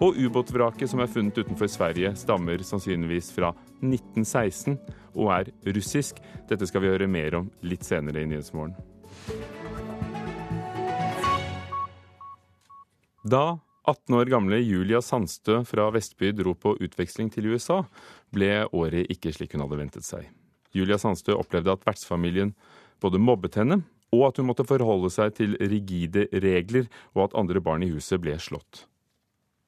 Og 0.03 0.17
ubåtvraket 0.19 0.91
som 0.91 1.01
er 1.01 1.09
funnet 1.11 1.39
utenfor 1.39 1.69
Sverige, 1.71 2.13
stammer 2.19 2.61
sannsynligvis 2.63 3.31
fra 3.33 3.53
1916 3.81 4.77
og 5.15 5.31
er 5.39 5.51
russisk. 5.73 6.19
Dette 6.49 6.67
skal 6.69 6.83
vi 6.83 6.91
høre 6.91 7.09
mer 7.09 7.39
om 7.39 7.51
litt 7.65 7.87
senere 7.87 8.21
i 8.21 8.29
Nyhetsmorgen. 8.29 8.75
Da 13.27 13.57
18 13.87 14.15
år 14.19 14.29
gamle 14.31 14.59
Julia 14.59 14.99
Sandstø 15.01 15.61
fra 15.67 15.87
Vestby 15.95 16.33
dro 16.35 16.53
på 16.59 16.75
utveksling 16.83 17.31
til 17.33 17.47
USA, 17.53 17.81
ble 18.35 18.67
året 18.75 19.07
ikke 19.13 19.31
slik 19.33 19.55
hun 19.55 19.63
hadde 19.63 19.79
ventet 19.79 20.07
seg. 20.07 20.27
Julia 20.77 20.99
Sandstø 21.01 21.35
opplevde 21.37 21.73
at 21.73 21.85
vertsfamilien 21.87 22.53
både 23.03 23.21
mobbet 23.21 23.59
henne, 23.59 23.81
og 24.15 24.29
at 24.29 24.39
hun 24.39 24.47
måtte 24.49 24.65
forholde 24.67 25.11
seg 25.13 25.35
til 25.37 25.57
rigide 25.59 26.27
regler, 26.31 26.87
og 27.15 27.27
at 27.27 27.39
andre 27.39 27.61
barn 27.63 27.83
i 27.83 27.91
huset 27.91 28.21
ble 28.23 28.37
slått. 28.41 28.85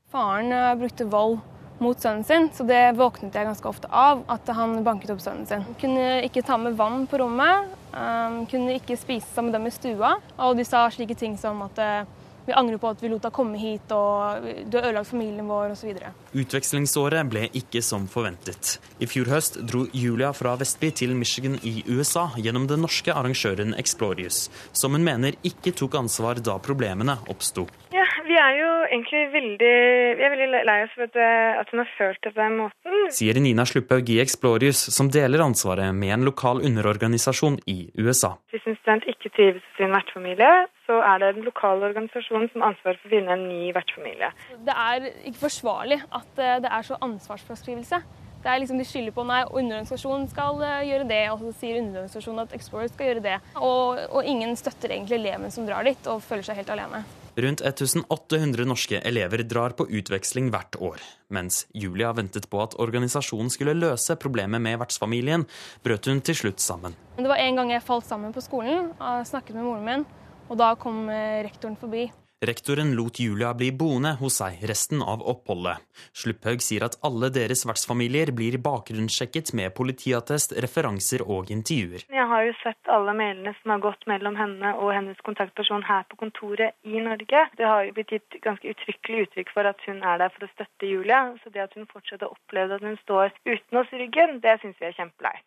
Faren 0.10 0.54
eh, 0.56 0.76
brukte 0.80 1.06
vold 1.10 1.38
mot 1.80 2.00
sønnen 2.02 2.24
sin, 2.28 2.48
så 2.54 2.66
det 2.68 2.96
våknet 2.98 3.36
jeg 3.36 3.48
ganske 3.48 3.70
ofte 3.70 3.90
av. 3.94 4.24
At 4.32 4.48
han 4.56 4.80
banket 4.86 5.14
opp 5.14 5.22
sønnen 5.24 5.48
sin. 5.50 5.66
Kunne 5.82 6.22
ikke 6.28 6.44
ta 6.46 6.58
med 6.60 6.78
vann 6.80 7.06
på 7.10 7.22
rommet, 7.22 7.70
um, 7.94 8.42
kunne 8.52 8.76
ikke 8.80 8.98
spise 9.00 9.28
sammen 9.30 9.54
med 9.54 9.60
dem 9.60 9.70
i 9.70 9.76
stua. 9.76 10.16
Og 10.44 10.58
de 10.60 10.66
sa 10.68 10.88
slike 10.92 11.16
ting 11.20 11.38
som 11.40 11.62
at 11.68 11.80
uh, 11.80 12.19
vi 12.50 12.54
angrer 12.58 12.78
på 12.82 12.90
at 12.90 13.04
vi 13.04 13.10
lot 13.12 13.22
deg 13.26 13.34
komme 13.36 13.60
hit, 13.62 13.92
og 13.94 14.46
du 14.66 14.78
har 14.80 14.90
ødelagt 14.90 15.12
familien 15.12 15.48
vår, 15.50 15.76
osv. 15.76 16.00
Utvekslingsåret 16.34 17.30
ble 17.30 17.46
ikke 17.60 17.82
som 17.86 18.08
forventet. 18.10 18.78
I 18.98 19.10
fjor 19.10 19.30
høst 19.30 19.60
dro 19.70 19.86
Julia 19.94 20.32
fra 20.34 20.56
Vestby 20.60 20.90
til 21.02 21.14
Michigan 21.18 21.60
i 21.62 21.84
USA 21.88 22.30
gjennom 22.42 22.66
den 22.70 22.82
norske 22.86 23.14
arrangøren 23.14 23.76
Explorius, 23.78 24.48
som 24.74 24.98
hun 24.98 25.06
mener 25.06 25.38
ikke 25.46 25.76
tok 25.78 26.00
ansvar 26.02 26.42
da 26.42 26.58
problemene 26.64 27.20
oppsto. 27.30 27.68
Ja, 27.94 27.99
vi 28.28 28.38
er 28.40 28.56
jo 28.60 28.70
egentlig 28.90 29.22
veldig 29.34 29.74
Vi 30.20 30.26
er 30.26 30.34
veldig 30.34 30.64
lei 30.68 30.78
oss 30.86 30.96
for 30.96 31.08
at, 31.08 31.20
at 31.62 31.72
hun 31.72 31.84
har 31.84 31.92
følt 31.98 32.22
det 32.26 32.34
på 32.34 32.42
den 32.42 32.58
måten. 32.64 33.00
Sier 33.16 33.40
Nina 33.42 33.66
Slupphaug 33.70 34.10
i 34.12 34.20
Explorius, 34.24 34.82
som 34.96 35.12
deler 35.14 35.44
ansvaret 35.46 35.96
med 35.96 36.16
en 36.16 36.28
lokal 36.28 36.64
underorganisasjon 36.66 37.60
i 37.72 37.80
USA. 38.00 38.36
Hvis 38.54 38.68
en 38.70 38.78
student 38.82 39.08
ikke 39.10 39.32
trives 39.36 39.64
i 39.64 39.78
sin 39.80 39.94
vertsfamilie, 39.96 40.52
så 40.90 41.02
er 41.06 41.22
det 41.22 41.36
den 41.38 41.46
lokale 41.46 41.92
organisasjonen 41.92 42.50
som 42.52 42.64
har 42.64 42.74
ansvaret 42.74 43.02
for 43.02 43.10
å 43.10 43.14
finne 43.14 43.36
en 43.36 43.46
ny 43.50 43.70
vertsfamilie. 43.76 44.32
Det 44.66 44.76
er 44.86 45.12
ikke 45.30 45.44
forsvarlig 45.44 46.00
at 46.10 46.42
eh, 46.42 46.58
det 46.64 46.72
er 46.78 46.88
så 46.88 46.98
ansvarsfraskrivelse. 47.06 48.02
Det 48.40 48.48
er 48.48 48.62
liksom 48.62 48.80
De 48.80 48.88
skylder 48.88 49.14
på 49.16 49.26
nei, 49.28 49.42
underorganisasjonen 49.44 50.28
skal 50.32 50.62
eh, 50.66 50.88
gjøre 50.90 51.10
det, 51.12 51.24
og 51.34 51.44
så 51.44 51.54
sier 51.62 51.82
underorganisasjonen 51.84 52.46
at 52.46 52.58
Explorer 52.58 52.92
skal 52.92 53.12
gjøre 53.12 53.26
det. 53.26 53.40
Og, 53.60 54.00
og 54.10 54.34
ingen 54.34 54.56
støtter 54.60 54.96
egentlig 54.96 55.20
eleven 55.20 55.54
som 55.54 55.68
drar 55.68 55.86
dit, 55.88 56.12
og 56.12 56.24
føler 56.26 56.48
seg 56.48 56.62
helt 56.62 56.74
alene. 56.78 57.04
Rundt 57.40 57.62
1800 57.62 58.66
norske 58.68 59.00
elever 59.00 59.46
drar 59.48 59.72
på 59.78 59.86
utveksling 59.88 60.50
hvert 60.52 60.76
år. 60.84 61.04
Mens 61.32 61.62
Julia 61.72 62.10
ventet 62.18 62.50
på 62.52 62.60
at 62.60 62.74
organisasjonen 62.82 63.52
skulle 63.54 63.78
løse 63.78 64.18
problemet 64.20 64.60
med 64.60 64.76
vertsfamilien, 64.82 65.46
brøt 65.86 66.10
hun 66.12 66.20
til 66.26 66.36
slutt 66.36 66.60
sammen. 66.60 66.98
Det 67.16 67.30
var 67.30 67.40
en 67.40 67.62
gang 67.62 67.72
jeg 67.72 67.86
falt 67.86 68.10
sammen 68.10 68.36
på 68.36 68.44
skolen 68.44 68.92
og 68.98 69.28
snakket 69.30 69.56
med 69.56 69.70
moren 69.70 69.88
min. 69.88 70.08
Og 70.50 70.60
da 70.60 70.74
kom 70.82 71.06
eh, 71.14 71.46
rektoren 71.46 71.78
forbi. 71.80 72.10
Rektoren 72.42 72.96
lot 72.96 73.20
Julia 73.20 73.50
bli 73.54 73.68
boende 73.76 74.14
hos 74.20 74.38
seg 74.40 74.62
resten 74.70 75.02
av 75.04 75.20
oppholdet. 75.28 75.82
Slupphaug 76.16 76.62
sier 76.64 76.86
at 76.88 76.96
alle 77.04 77.28
deres 77.36 77.66
vertsfamilier 77.68 78.32
blir 78.32 78.56
bakgrunnssjekket 78.64 79.52
med 79.60 79.74
politiattest, 79.76 80.56
referanser 80.64 81.26
og 81.26 81.52
intervjuer. 81.52 82.06
Jeg 82.08 82.28
har 82.32 82.46
jo 82.48 82.56
sett 82.62 82.94
alle 82.96 83.18
mailene 83.20 83.52
som 83.60 83.76
har 83.76 83.84
gått 83.84 84.08
mellom 84.08 84.40
henne 84.40 84.72
og 84.80 84.94
hennes 84.96 85.20
kontaktperson 85.28 85.84
her 85.90 86.08
på 86.08 86.22
kontoret 86.24 86.80
i 86.88 87.04
Norge. 87.04 87.44
Det 87.60 87.68
har 87.68 87.84
jo 87.90 87.98
blitt 88.00 88.16
gitt 88.16 88.40
ganske 88.48 88.72
uttrykkelig 88.72 89.28
uttrykk 89.28 89.56
for 89.58 89.74
at 89.76 89.84
hun 89.90 90.00
er 90.00 90.24
der 90.24 90.32
for 90.32 90.48
å 90.48 90.54
støtte 90.56 90.94
Julia. 90.96 91.26
Så 91.44 91.52
det 91.52 91.68
at 91.68 91.76
hun 91.76 91.92
fortsetter 91.92 92.32
å 92.32 92.38
oppleve 92.40 92.80
at 92.80 92.88
hun 92.88 92.96
står 93.04 93.36
uten 93.44 93.84
oss 93.84 93.92
i 93.92 94.06
ryggen, 94.06 94.40
det 94.40 94.62
syns 94.64 94.80
vi 94.80 94.88
er 94.88 94.96
kjempeleit. 94.96 95.44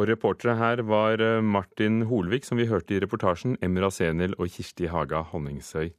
Og 0.00 0.06
reportere 0.08 0.56
her 0.56 0.80
var 0.88 1.20
eh, 1.20 1.42
Martin 1.44 2.04
Holvik, 2.08 2.46
som 2.48 2.56
vi 2.56 2.68
hørte 2.70 2.94
i 2.96 3.00
reportasjen, 3.02 3.58
Emra 3.60 3.90
Senel 3.92 4.32
og 4.38 4.48
Kirsti 4.48 4.88
Haga 4.88 5.20
Honningsøy. 5.28 5.90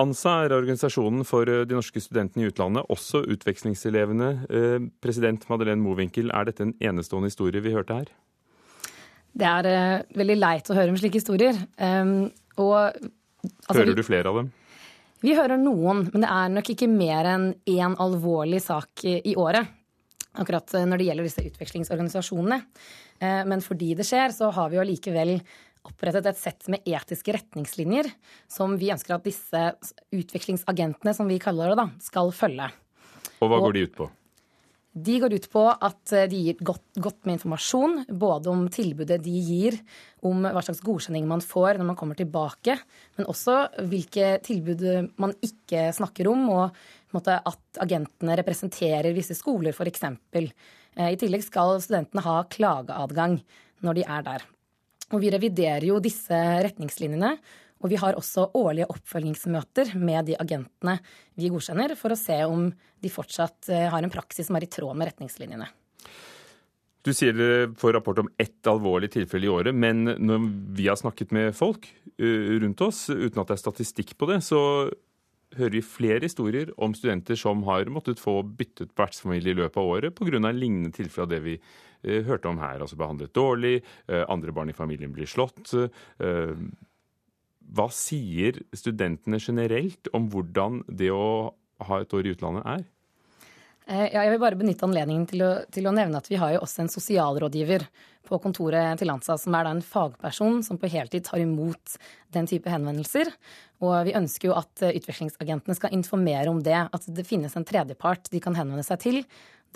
ANSA 0.00 0.32
er 0.44 0.54
organisasjonen 0.56 1.26
for 1.28 1.48
eh, 1.50 1.66
de 1.68 1.76
norske 1.76 2.00
studentene 2.00 2.46
i 2.46 2.48
utlandet, 2.48 2.88
også 2.92 3.26
utvekslingselevene. 3.34 4.30
Eh, 4.48 4.88
president 5.04 5.44
Madeleine 5.50 5.82
Mowinckel, 5.84 6.32
er 6.32 6.48
dette 6.48 6.64
en 6.64 6.72
enestående 6.80 7.28
historie 7.28 7.64
vi 7.64 7.74
hørte 7.76 8.00
her? 8.00 8.12
Det 9.36 9.48
er 9.50 10.06
veldig 10.16 10.40
leit 10.40 10.72
å 10.72 10.76
høre 10.78 10.94
om 10.94 10.96
slike 10.96 11.20
historier. 11.20 11.58
Um, 11.76 12.30
og, 12.56 12.94
altså, 13.68 13.82
Hører 13.82 13.98
du 13.98 14.06
flere 14.06 14.30
av 14.32 14.38
dem? 14.40 14.54
Vi 15.20 15.34
hører 15.36 15.60
noen, 15.60 16.06
men 16.08 16.24
det 16.24 16.30
er 16.32 16.54
nok 16.54 16.70
ikke 16.72 16.88
mer 16.88 17.28
enn 17.28 17.50
én 17.68 17.98
alvorlig 18.00 18.62
sak 18.64 19.04
i 19.04 19.34
året. 19.36 19.68
Akkurat 20.36 20.76
når 20.86 21.00
det 21.00 21.08
gjelder 21.08 21.28
disse 21.28 21.46
utvekslingsorganisasjonene. 21.50 22.60
Eh, 23.20 23.42
men 23.48 23.64
fordi 23.64 23.94
det 23.98 24.06
skjer, 24.08 24.34
så 24.36 24.50
har 24.54 24.72
vi 24.72 24.80
jo 24.80 24.86
likevel 24.86 25.38
opprettet 25.86 26.26
et 26.26 26.40
sett 26.40 26.68
med 26.72 26.86
etiske 26.88 27.34
retningslinjer 27.36 28.10
som 28.50 28.74
vi 28.78 28.90
ønsker 28.94 29.16
at 29.16 29.26
disse 29.26 29.64
utvekslingsagentene, 30.14 31.14
som 31.14 31.30
vi 31.30 31.40
kaller 31.42 31.72
det, 31.72 31.80
da, 31.80 31.88
skal 32.02 32.34
følge. 32.34 32.70
Og 33.40 33.52
hva 33.52 33.60
går 33.62 33.76
de 33.76 33.84
ut 33.86 33.98
på? 34.02 34.08
De 34.96 35.18
går 35.20 35.34
ut 35.36 35.46
på 35.52 35.62
at 35.68 36.12
eh, 36.16 36.28
de 36.32 36.38
gir 36.46 36.60
godt, 36.64 36.84
godt, 36.96 37.18
med 37.28 37.36
informasjon, 37.36 37.98
både 38.16 38.48
om 38.48 38.62
tilbudet 38.72 39.18
de 39.24 39.34
gir, 39.44 39.76
om 40.24 40.40
hva 40.46 40.62
slags 40.64 40.80
godkjenning 40.84 41.26
man 41.28 41.44
får 41.44 41.76
når 41.76 41.90
man 41.90 41.98
kommer 42.00 42.16
tilbake, 42.16 42.78
men 43.18 43.28
også 43.28 43.58
hvilke 43.90 44.38
tilbud 44.46 44.86
man 45.20 45.36
ikke 45.44 45.90
snakker 45.96 46.30
om, 46.32 46.48
og 46.48 46.80
måte, 47.16 47.38
at 47.40 47.82
agentene 47.82 48.36
representerer 48.40 49.16
visse 49.16 49.36
skoler, 49.38 49.74
f.eks. 49.74 50.04
Eh, 50.36 51.12
I 51.12 51.20
tillegg 51.20 51.44
skal 51.46 51.78
studentene 51.82 52.24
ha 52.26 52.40
klageadgang 52.52 53.40
når 53.84 53.98
de 53.98 54.04
er 54.06 54.26
der. 54.26 54.48
Og 55.14 55.22
vi 55.22 55.30
reviderer 55.30 55.86
jo 55.86 56.02
disse 56.02 56.36
retningslinjene. 56.66 57.36
Og 57.84 57.90
vi 57.92 57.98
har 58.00 58.16
også 58.16 58.48
årlige 58.56 58.88
oppfølgingsmøter 58.88 59.92
med 60.00 60.30
de 60.30 60.36
agentene 60.40 60.96
vi 61.36 61.50
godkjenner, 61.52 61.92
for 61.98 62.14
å 62.14 62.18
se 62.18 62.38
om 62.48 62.70
de 63.04 63.10
fortsatt 63.12 63.68
eh, 63.68 63.88
har 63.92 64.02
en 64.02 64.12
praksis 64.12 64.48
som 64.48 64.56
er 64.56 64.64
i 64.64 64.70
tråd 64.72 64.96
med 64.96 65.12
retningslinjene. 65.12 65.68
Du 67.06 67.12
sier 67.14 67.36
dere 67.36 67.68
får 67.78 67.92
rapport 67.94 68.18
om 68.18 68.30
ett 68.40 68.66
alvorlig 68.66 69.12
tilfelle 69.14 69.46
i 69.46 69.50
året, 69.52 69.76
men 69.76 70.08
når 70.08 70.46
vi 70.74 70.88
har 70.88 70.98
snakket 70.98 71.30
med 71.36 71.52
folk 71.54 71.86
eh, 72.18 72.56
rundt 72.64 72.82
oss, 72.82 73.04
uten 73.12 73.38
at 73.42 73.52
det 73.52 73.58
er 73.58 73.62
statistikk 73.62 74.16
på 74.18 74.26
det, 74.32 74.40
så 74.42 74.60
hører 75.56 75.76
vi 75.76 75.82
flere 75.84 76.24
historier 76.24 76.72
om 76.82 76.94
studenter 76.96 77.38
som 77.38 77.62
har 77.68 77.90
måttet 77.92 78.22
få 78.22 78.40
byttet 78.42 78.94
vertsfamilie 78.98 79.54
i 79.54 79.60
løpet 79.60 79.78
av 79.80 79.92
året 79.92 80.16
pga. 80.16 80.40
lignende 80.50 80.92
tilfeller 80.92 81.28
av 81.28 81.30
det 81.30 81.40
vi 81.44 81.54
eh, 81.56 82.24
hørte 82.26 82.48
om 82.48 82.58
her. 82.58 82.80
Altså 82.80 82.98
behandlet 82.98 83.34
dårlig, 83.34 83.82
andre 84.08 84.52
barn 84.52 84.70
i 84.70 84.76
familien 84.76 85.12
blir 85.12 85.26
slått. 85.26 85.74
Hva 87.66 87.86
sier 87.90 88.60
studentene 88.74 89.40
generelt 89.42 90.10
om 90.14 90.28
hvordan 90.30 90.84
det 90.86 91.10
å 91.10 91.54
ha 91.86 92.00
et 92.00 92.14
år 92.14 92.26
i 92.26 92.34
utlandet 92.36 92.68
er? 92.76 92.84
Eh, 93.86 94.08
ja, 94.10 94.24
jeg 94.24 94.32
vil 94.34 94.42
bare 94.42 94.58
benytte 94.58 94.86
anledningen 94.86 95.28
til 95.30 95.44
å, 95.46 95.50
til 95.70 95.86
å, 95.86 95.94
nevne 95.94 96.18
at 96.18 96.26
vi 96.26 96.38
har 96.40 96.56
jo 96.56 96.62
også 96.64 96.82
en 96.82 96.90
sosialrådgiver 96.90 97.84
på 98.26 98.38
kontoret 98.42 98.98
til 98.98 99.06
Lanza, 99.06 99.36
som 99.38 99.54
er 99.54 99.66
da 99.66 99.74
en 99.76 99.84
fagperson 99.86 100.58
som 100.66 100.80
på 100.82 100.90
heltid 100.90 101.28
tar 101.28 101.38
imot 101.38 101.94
den 102.34 102.48
type 102.50 102.70
henvendelser. 102.70 103.30
Og 103.84 103.92
vi 104.08 104.14
ønsker 104.16 104.50
jo 104.50 104.56
at 104.56 104.84
eh, 104.84 104.96
utvekslingsagentene 104.96 105.76
skal 105.76 105.96
informere 105.96 106.48
om 106.52 106.62
det, 106.64 106.78
at 106.86 107.08
det 107.12 107.26
finnes 107.28 107.56
en 107.58 107.66
tredjepart 107.66 108.30
de 108.32 108.40
kan 108.42 108.56
henvende 108.56 108.86
seg 108.86 109.02
til 109.02 109.22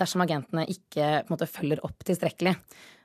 dersom 0.01 0.23
agentene 0.25 0.65
ikke 0.71 1.27
måte, 1.29 1.49
følger 1.51 1.83
opp 1.85 2.07
tilstrekkelig. 2.09 2.55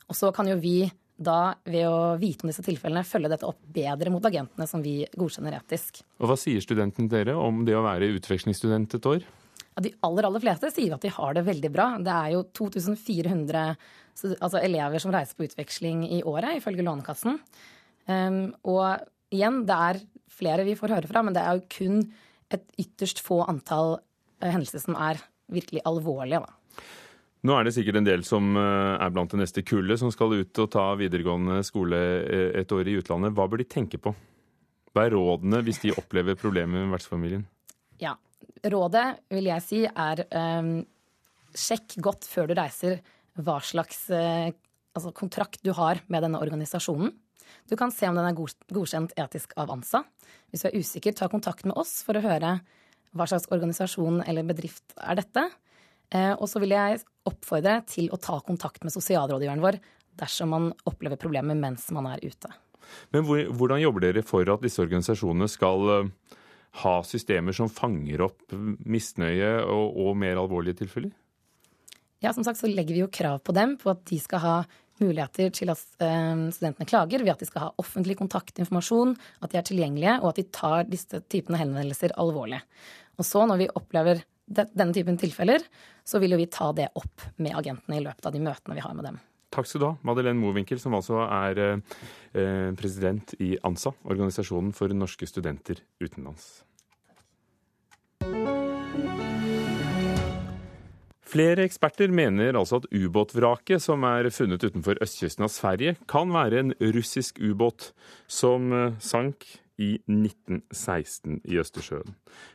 Og 0.08 0.16
så 0.16 0.30
kan 0.36 0.48
jo 0.48 0.56
vi 0.62 0.86
da, 1.16 1.56
ved 1.64 1.88
å 1.88 2.16
vite 2.20 2.44
om 2.44 2.52
disse 2.52 2.64
tilfellene, 2.66 3.06
følge 3.08 3.32
dette 3.32 3.48
opp 3.48 3.62
bedre 3.76 4.12
mot 4.12 4.26
agentene 4.28 4.68
som 4.68 4.84
vi 4.84 5.02
godkjenner 5.16 5.58
etisk. 5.60 6.02
Og 6.20 6.30
Hva 6.30 6.38
sier 6.40 6.64
studentene 6.64 7.12
dere 7.12 7.38
om 7.40 7.64
det 7.68 7.76
å 7.78 7.84
være 7.86 8.12
utvekslingsstudent 8.18 8.98
et 8.98 9.10
år? 9.12 9.28
Ja, 9.76 9.84
de 9.84 9.94
aller 10.08 10.28
aller 10.28 10.44
fleste 10.44 10.72
sier 10.72 10.96
at 10.96 11.04
de 11.04 11.12
har 11.12 11.36
det 11.36 11.46
veldig 11.48 11.72
bra. 11.72 11.88
Det 12.04 12.16
er 12.16 12.36
jo 12.36 12.44
2400 12.56 13.64
altså 14.40 14.62
elever 14.62 15.04
som 15.04 15.12
reiser 15.12 15.36
på 15.36 15.48
utveksling 15.50 16.06
i 16.16 16.22
året, 16.24 16.60
ifølge 16.60 16.84
Lånekassen. 16.86 17.40
Um, 18.08 18.54
og 18.68 19.04
igjen, 19.36 19.64
det 19.68 19.80
er 19.90 20.00
flere 20.32 20.66
vi 20.68 20.76
får 20.78 20.96
høre 20.98 21.10
fra, 21.10 21.24
men 21.26 21.36
det 21.36 21.44
er 21.44 21.58
jo 21.58 21.68
kun 21.72 22.04
et 22.54 22.66
ytterst 22.82 23.22
få 23.26 23.42
antall 23.50 23.98
uh, 23.98 24.50
hendelser 24.50 24.84
som 24.84 24.98
er 25.00 25.22
virkelig 25.52 25.84
alvorlige. 25.86 26.42
da. 26.46 26.86
Nå 27.46 27.54
er 27.54 27.68
det 27.68 27.76
sikkert 27.76 28.00
en 28.00 28.08
del 28.08 28.24
som 28.26 28.56
eh, 28.58 28.96
er 28.98 29.12
blant 29.14 29.30
det 29.30 29.38
neste 29.38 29.62
kullet 29.62 30.02
som 30.02 30.10
skal 30.14 30.34
ut 30.34 30.62
og 30.64 30.70
ta 30.74 30.86
videregående 30.98 31.60
skole 31.68 32.00
eh, 32.24 32.56
et 32.58 32.72
år 32.74 32.90
i 32.90 32.96
utlandet. 32.98 33.36
Hva 33.38 33.46
bør 33.52 33.62
de 33.62 33.68
tenke 33.70 34.00
på? 34.02 34.16
Hva 34.96 35.06
er 35.06 35.14
rådene 35.14 35.60
hvis 35.68 35.84
de 35.84 35.94
opplever 35.94 36.38
problemer 36.40 36.82
med 36.82 36.96
vertsfamilien? 36.96 37.44
Ja, 38.02 38.16
Rådet 38.66 39.06
vil 39.30 39.50
jeg 39.50 39.62
si 39.62 39.82
er 39.86 40.24
um, 40.32 40.80
sjekk 41.54 41.98
godt 42.02 42.26
før 42.30 42.50
du 42.50 42.56
reiser 42.58 43.02
hva 43.38 43.60
slags 43.62 44.06
uh, 44.10 44.50
altså 44.96 45.12
kontrakt 45.14 45.62
du 45.66 45.74
har 45.76 46.02
med 46.10 46.26
denne 46.26 46.42
organisasjonen. 46.42 47.12
Du 47.70 47.76
kan 47.80 47.94
se 47.94 48.08
om 48.10 48.18
den 48.18 48.28
er 48.28 48.38
godkjent 48.38 49.16
etisk 49.20 49.56
av 49.60 49.74
ANSA. 49.74 50.04
Hvis 50.52 50.66
du 50.66 50.70
er 50.70 50.80
usikker, 50.80 51.16
ta 51.18 51.30
kontakt 51.32 51.66
med 51.68 51.78
oss 51.80 52.00
for 52.06 52.18
å 52.18 52.24
høre 52.24 52.58
hva 53.16 53.28
slags 53.30 53.48
organisasjon 53.54 54.22
eller 54.26 54.48
bedrift 54.48 54.96
er 55.00 55.20
dette. 55.22 55.48
Eh, 56.14 56.34
og 56.34 56.48
så 56.52 56.62
vil 56.62 56.76
jeg 56.76 57.02
oppfordre 57.26 57.80
til 57.90 58.12
å 58.14 58.20
ta 58.22 58.38
kontakt 58.46 58.84
med 58.86 58.94
sosialrådgiveren 58.94 59.64
vår 59.64 59.80
dersom 60.20 60.54
man 60.54 60.70
opplever 60.88 61.20
problemer 61.20 61.58
mens 61.60 61.88
man 61.96 62.08
er 62.12 62.24
ute. 62.24 62.52
Men 63.12 63.26
hvordan 63.26 63.82
jobber 63.82 64.06
dere 64.06 64.24
for 64.26 64.48
at 64.52 64.64
disse 64.64 64.84
organisasjonene 64.84 65.50
skal 65.52 65.92
eh, 65.96 66.10
ha 66.84 66.96
systemer 67.08 67.56
som 67.56 67.72
fanger 67.72 68.28
opp 68.28 68.56
misnøye 68.56 69.58
og, 69.64 69.96
og 70.06 70.18
mer 70.20 70.42
alvorlige 70.42 70.84
tilfeller? 70.84 71.14
Ja, 72.24 72.32
som 72.34 72.46
sagt 72.46 72.60
så 72.62 72.70
legger 72.70 72.96
vi 72.96 73.04
jo 73.04 73.12
krav 73.12 73.42
på 73.46 73.54
dem 73.56 73.76
på 73.82 73.92
at 73.92 74.06
de 74.10 74.18
skal 74.22 74.42
ha 74.42 74.56
muligheter 75.04 75.52
til 75.56 75.72
at 75.74 75.82
eh, 76.04 76.46
studentene 76.56 76.88
klager 76.90 77.24
ved 77.24 77.34
at 77.34 77.44
de 77.44 77.50
skal 77.50 77.68
ha 77.68 77.74
offentlig 77.82 78.18
kontaktinformasjon, 78.20 79.16
at 79.44 79.52
de 79.52 79.60
er 79.60 79.68
tilgjengelige, 79.68 80.16
og 80.22 80.32
at 80.32 80.40
de 80.42 80.48
tar 80.56 80.88
disse 80.90 81.22
typene 81.32 81.60
henvendelser 81.62 82.16
alvorlig. 82.22 82.62
Og 83.20 83.28
så, 83.28 83.46
når 83.48 83.64
vi 83.64 83.72
opplever 83.80 84.24
denne 84.46 84.94
typen 84.94 85.18
tilfeller, 85.18 85.64
så 86.06 86.22
vil 86.22 86.36
jo 86.36 86.42
vi 86.42 86.50
ta 86.52 86.70
det 86.78 86.92
opp 87.00 87.24
med 87.42 87.56
agentene 87.58 87.98
i 87.98 88.04
løpet 88.06 88.28
av 88.28 88.36
de 88.36 88.44
møtene 88.46 88.78
vi 88.78 88.84
har 88.86 88.94
med 88.98 89.10
dem. 89.10 89.18
Takk 89.56 89.70
skal 89.70 89.82
du 89.82 89.88
ha, 89.88 89.96
Madeleine 90.04 90.42
Mowinckel, 90.42 90.80
som 90.82 90.98
altså 90.98 91.22
er 91.24 91.62
eh, 91.64 92.72
president 92.76 93.34
i 93.40 93.54
ANSA, 93.64 93.94
Organisasjonen 94.04 94.74
for 94.76 94.92
norske 94.92 95.28
studenter 95.30 95.80
utenlands. 96.04 96.66
Flere 101.26 101.66
eksperter 101.66 102.12
mener 102.14 102.54
altså 102.54 102.80
at 102.82 102.90
ubåtvraket 102.94 103.82
som 103.82 104.06
er 104.06 104.30
funnet 104.34 104.62
utenfor 104.62 105.00
østkysten 105.02 105.48
av 105.48 105.54
Sverige, 105.54 105.96
kan 106.12 106.30
være 106.34 106.62
en 106.62 106.74
russisk 106.94 107.42
ubåt 107.42 107.94
som 108.30 108.70
eh, 108.74 109.00
sank 109.02 109.48
i 109.82 109.96
1916 110.08 111.42
i 111.44 111.58
Østersjøen. 111.60 112.14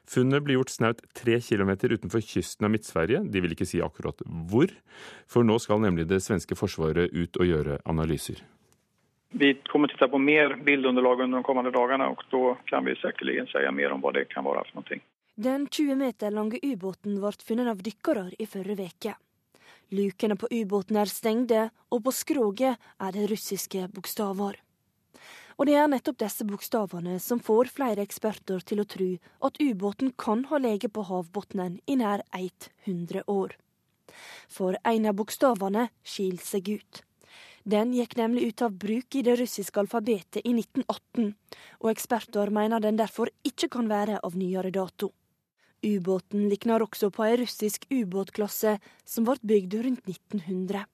Funnet 0.09 0.45
ble 0.47 0.57
gjort 0.57 0.73
snaut 0.73 1.03
tre 1.19 1.37
kilometer 1.45 1.93
utenfor 1.93 2.23
kysten 2.25 2.69
av 2.69 2.73
Midt-Sverige. 2.73 3.25
De 3.29 3.43
vil 3.43 3.57
ikke 3.57 3.69
si 3.69 3.83
akkurat 3.85 4.23
hvor, 4.49 4.73
for 5.29 5.45
nå 5.45 5.59
skal 5.61 5.83
nemlig 5.85 6.09
det 6.09 6.23
svenske 6.25 6.57
forsvaret 6.57 7.13
ut 7.13 7.43
og 7.43 7.51
gjøre 7.51 7.83
analyser. 7.91 8.41
Vi 9.31 9.53
kommer 9.71 9.91
til 9.91 9.99
å 9.99 10.07
se 10.07 10.11
på 10.11 10.19
mer 10.19 10.57
bildeunderlag 10.67 11.27
under 11.27 11.39
de 11.43 11.47
kommende 11.47 11.75
dagene, 11.75 12.09
og 12.11 12.23
da 12.33 12.57
kan 12.71 12.87
vi 12.87 12.97
sikkert 12.99 13.53
si 13.53 13.67
mer 13.77 13.95
om 13.95 14.03
hva 14.03 14.15
det 14.17 14.27
kan 14.33 14.47
være 14.47 14.65
for 14.71 14.81
noe. 14.81 15.03
Den 15.41 15.67
20 15.67 15.95
meter 15.95 16.31
lange 16.31 16.59
ubåten 16.63 17.15
ble 17.17 17.31
funnet 17.41 17.69
av 17.71 17.79
dykkere 17.81 18.27
i 18.37 18.45
forrige 18.45 18.85
uke. 18.91 19.13
Lukene 19.97 20.35
på 20.37 20.51
ubåten 20.53 20.99
er 21.01 21.09
stengte, 21.09 21.61
og 21.89 22.03
på 22.05 22.13
skroget 22.13 22.91
er 23.01 23.15
det 23.15 23.23
russiske 23.31 23.87
bokstaver. 23.95 24.59
Og 25.57 25.65
det 25.65 25.79
er 25.81 25.87
nettopp 25.89 26.19
disse 26.21 26.45
bokstavene 26.45 27.15
som 27.25 27.41
får 27.41 27.71
flere 27.73 28.05
eksperter 28.05 28.61
til 28.69 28.83
å 28.83 28.85
tro 28.95 29.07
at 29.49 29.57
ubåten 29.65 30.11
kan 30.21 30.43
ha 30.51 30.61
ligget 30.61 30.93
på 30.93 31.07
havbunnen 31.09 31.79
i 31.89 31.97
nær 31.97 32.21
100 32.37 33.25
år. 33.25 33.55
For 34.45 34.77
en 34.93 35.09
av 35.09 35.17
bokstavene 35.23 35.87
skiller 36.05 36.45
seg 36.45 36.69
ut. 36.75 37.01
Den 37.65 37.95
gikk 37.97 38.19
nemlig 38.21 38.51
ut 38.51 38.67
av 38.69 38.77
bruk 38.77 39.17
i 39.17 39.25
det 39.25 39.39
russiske 39.41 39.81
alfabetet 39.81 40.45
i 40.45 40.53
1918, 40.53 41.33
og 41.81 41.91
eksperter 41.95 42.53
mener 42.53 42.85
den 42.85 43.01
derfor 43.01 43.33
ikke 43.41 43.73
kan 43.73 43.89
være 43.89 44.21
av 44.21 44.37
nyere 44.37 44.75
dato. 44.77 45.15
Ubåten 45.83 46.49
likner 46.49 46.83
også 46.85 47.09
på 47.15 47.25
ei 47.25 47.37
russisk 47.41 47.87
ubåtklasse 47.89 48.77
som 49.09 49.25
ble 49.25 49.39
bygd 49.41 49.79
rundt 49.87 50.09
1900. 50.09 50.85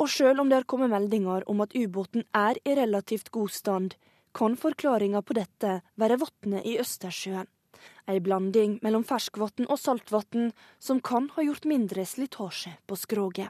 Og 0.00 0.08
sjøl 0.08 0.40
om 0.40 0.50
det 0.50 0.58
har 0.60 0.68
kommet 0.68 0.92
meldinger 0.92 1.44
om 1.48 1.60
at 1.64 1.72
ubåten 1.76 2.24
er 2.36 2.60
i 2.64 2.76
relativt 2.76 3.30
god 3.32 3.52
stand, 3.52 3.96
kan 4.32 4.56
forklaringa 4.56 5.22
på 5.22 5.36
dette 5.36 5.80
være 6.00 6.20
vannet 6.20 6.68
i 6.68 6.78
Østersjøen. 6.80 7.48
Ei 8.08 8.20
blanding 8.20 8.78
mellom 8.84 9.04
ferskvann 9.04 9.68
og 9.68 9.80
saltvann 9.80 10.52
som 10.78 11.00
kan 11.00 11.28
ha 11.34 11.44
gjort 11.44 11.68
mindre 11.68 12.04
slitasje 12.06 12.76
på 12.86 12.96
skroget. 13.00 13.48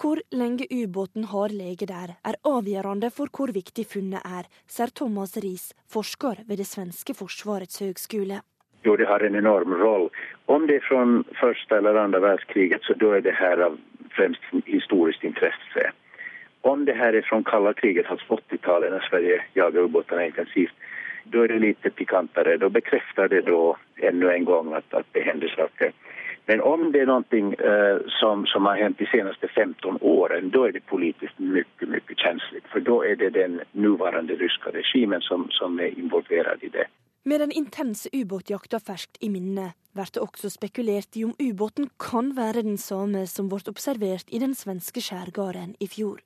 Hvor 0.00 0.20
lenge 0.34 0.66
ubåten 0.70 1.28
har 1.30 1.54
ligget 1.54 1.88
der, 1.88 2.16
er 2.24 2.40
avgjørende 2.44 3.10
for 3.14 3.30
hvor 3.30 3.52
viktig 3.54 3.86
funnet 3.86 4.24
er, 4.26 4.48
sier 4.66 4.90
Thomas 4.90 5.36
Riis, 5.36 5.70
forsker 5.86 6.42
ved 6.48 6.58
det 6.58 6.66
svenske 6.66 7.14
forsvarets 7.14 7.78
høgskole. 7.78 8.40
Jo, 8.84 8.96
det 8.96 9.06
har 9.08 9.20
en 9.20 9.34
enorm 9.34 9.74
roll. 9.74 10.10
Om 10.46 10.66
det 10.66 10.76
er 10.76 10.88
fra 10.88 11.04
første 11.40 11.76
eller 11.76 11.96
andre 12.00 12.20
verdenskriget, 12.20 12.84
så 12.84 12.94
da 13.00 13.14
er 13.16 13.20
det 13.24 13.36
her 13.38 13.62
av 13.64 13.78
fremst 14.16 14.42
historisk 14.66 15.24
intresse. 15.24 15.90
Om 16.60 16.84
det 16.84 16.96
her 16.96 17.16
er 17.16 17.24
fra 17.28 17.42
kalde 17.42 17.74
kriget, 17.74 18.10
alltså 18.10 18.36
80-talet 18.36 18.92
när 18.92 19.06
Sverige 19.08 19.40
jager 19.54 19.80
ubåtene 19.80 20.26
intensivt, 20.26 20.74
då 21.24 21.44
er 21.44 21.48
det 21.48 21.58
litt 21.58 21.94
pikantere. 21.96 22.56
Da 22.56 22.68
bekrefter 22.68 23.28
det 23.28 23.46
da 23.46 23.74
enda 23.96 24.34
en 24.34 24.44
gang 24.44 24.74
at, 24.74 24.84
at 24.92 25.06
det 25.12 25.24
hender 25.24 25.48
saker. 25.56 25.92
Men 26.46 26.60
om 26.60 26.90
det 26.92 27.00
er 27.00 27.08
noe 27.08 27.40
uh, 27.40 28.04
som, 28.20 28.44
som 28.46 28.66
har 28.68 28.76
hendt 28.76 28.98
de 29.00 29.08
seneste 29.08 29.48
15 29.48 29.98
årene, 30.00 30.50
då 30.52 30.66
er 30.66 30.76
det 30.76 30.84
politisk 30.92 31.32
mye 31.38 31.64
mye 31.88 32.16
känsligt. 32.20 32.68
For 32.72 32.84
da 32.84 33.00
er 33.08 33.16
det 33.16 33.32
den 33.34 33.60
nåværende 33.72 34.36
ryska 34.36 34.74
regimen 34.76 35.24
som, 35.24 35.48
som 35.50 35.80
er 35.80 35.96
involvert 35.96 36.60
i 36.62 36.68
det. 36.68 36.84
Med 37.26 37.40
den 37.40 37.52
intense 37.52 38.10
ubåtjakta 38.12 38.76
ferskt 38.84 39.16
i 39.24 39.30
minne, 39.32 39.70
blir 39.96 40.10
det 40.12 40.20
også 40.20 40.50
spekulert 40.52 41.16
i 41.16 41.22
om 41.24 41.32
ubåten 41.40 41.86
kan 41.96 42.34
være 42.36 42.66
den 42.66 42.76
samme 42.76 43.22
som 43.30 43.48
ble 43.48 43.62
observert 43.72 44.28
i 44.28 44.40
den 44.42 44.52
svenske 44.52 45.00
skjærgården 45.00 45.72
i 45.80 45.88
fjor. 45.88 46.20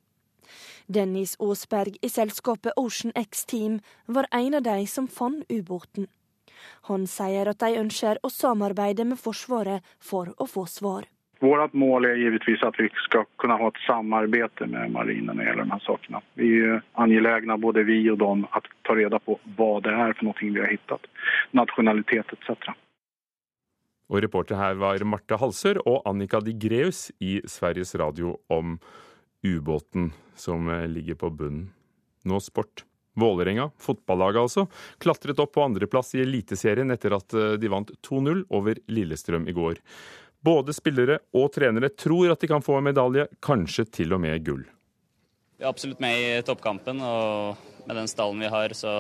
Dennis 0.91 1.37
Aasberg 1.39 2.01
i 2.03 2.11
selskapet 2.11 2.75
Ocean 2.77 3.15
X 3.15 3.45
Team 3.47 3.79
var 4.09 4.27
en 4.33 4.59
av 4.59 4.65
de 4.67 4.87
som 4.91 5.07
fant 5.07 5.47
ubåten. 5.47 6.09
Han 6.91 7.07
sier 7.07 7.47
at 7.47 7.63
de 7.63 7.79
ønsker 7.79 8.19
å 8.27 8.33
samarbeide 8.35 9.07
med 9.07 9.23
Forsvaret 9.23 9.87
for 10.03 10.35
å 10.35 10.49
få 10.51 10.67
svar. 10.67 11.07
Vårt 11.41 11.73
mål 11.73 12.09
er 12.09 12.19
givetvis 12.19 12.63
at 12.67 12.75
vi 12.81 12.89
skal 13.05 13.27
kunne 13.39 13.55
ha 13.61 13.69
et 13.71 13.81
samarbeid 13.85 14.65
med 14.67 14.91
marinen 14.91 15.31
når 15.31 15.39
det 15.39 15.47
gjelder 15.47 15.69
disse 15.71 15.87
sakene. 15.87 16.23
Vi 16.35 16.51
er 16.67 16.83
angelägna, 16.99 17.57
både 17.63 17.85
vi 17.87 18.01
og 18.11 18.19
dem, 18.19 18.43
å 18.49 18.63
ta 18.87 18.97
reda 18.99 19.21
på 19.23 19.39
hva 19.59 19.71
det 19.85 19.95
er 19.95 20.17
for 20.19 20.27
noe 20.27 20.41
vi 20.41 20.51
har 20.59 20.75
funnet. 20.91 21.07
Nasjonalitet 21.55 22.35
etc. 22.35 22.75
Og 24.09 24.23
reporter 24.25 24.59
her 24.59 24.79
var 24.81 25.05
Marte 25.07 25.39
Halsør 25.39 25.83
og 25.87 26.03
Annika 26.09 26.41
Digreus 26.43 27.09
i 27.21 27.39
Sveriges 27.47 27.95
Radio 28.01 28.39
om 28.51 28.79
ubåten 29.47 30.11
som 30.35 30.67
ligger 30.91 31.21
på 31.23 31.31
bunnen. 31.31 31.69
Nå 32.27 32.43
sport. 32.43 32.83
Vålerenga, 33.19 33.73
fotballaget 33.83 34.45
altså, 34.45 34.63
klatret 35.03 35.41
opp 35.43 35.57
på 35.57 35.63
andreplass 35.65 36.13
i 36.15 36.21
Eliteserien 36.23 36.95
etter 36.95 37.17
at 37.17 37.35
de 37.59 37.71
vant 37.71 37.91
2-0 38.07 38.45
over 38.55 38.79
Lillestrøm 38.87 39.49
i 39.51 39.55
går. 39.57 39.81
Både 40.45 40.75
spillere 40.75 41.19
og 41.35 41.51
trenere 41.55 41.91
tror 41.99 42.33
at 42.33 42.43
de 42.43 42.51
kan 42.51 42.63
få 42.63 42.79
en 42.79 42.87
medalje, 42.87 43.27
kanskje 43.43 43.89
til 43.91 44.15
og 44.15 44.23
med 44.23 44.39
gull. 44.47 44.63
Vi 45.59 45.67
er 45.67 45.73
absolutt 45.73 45.99
med 45.99 46.15
i 46.15 46.43
toppkampen, 46.47 47.01
og 47.03 47.59
med 47.89 47.99
den 47.99 48.11
stallen 48.11 48.45
vi 48.45 48.51
har, 48.53 48.75
så 48.79 48.93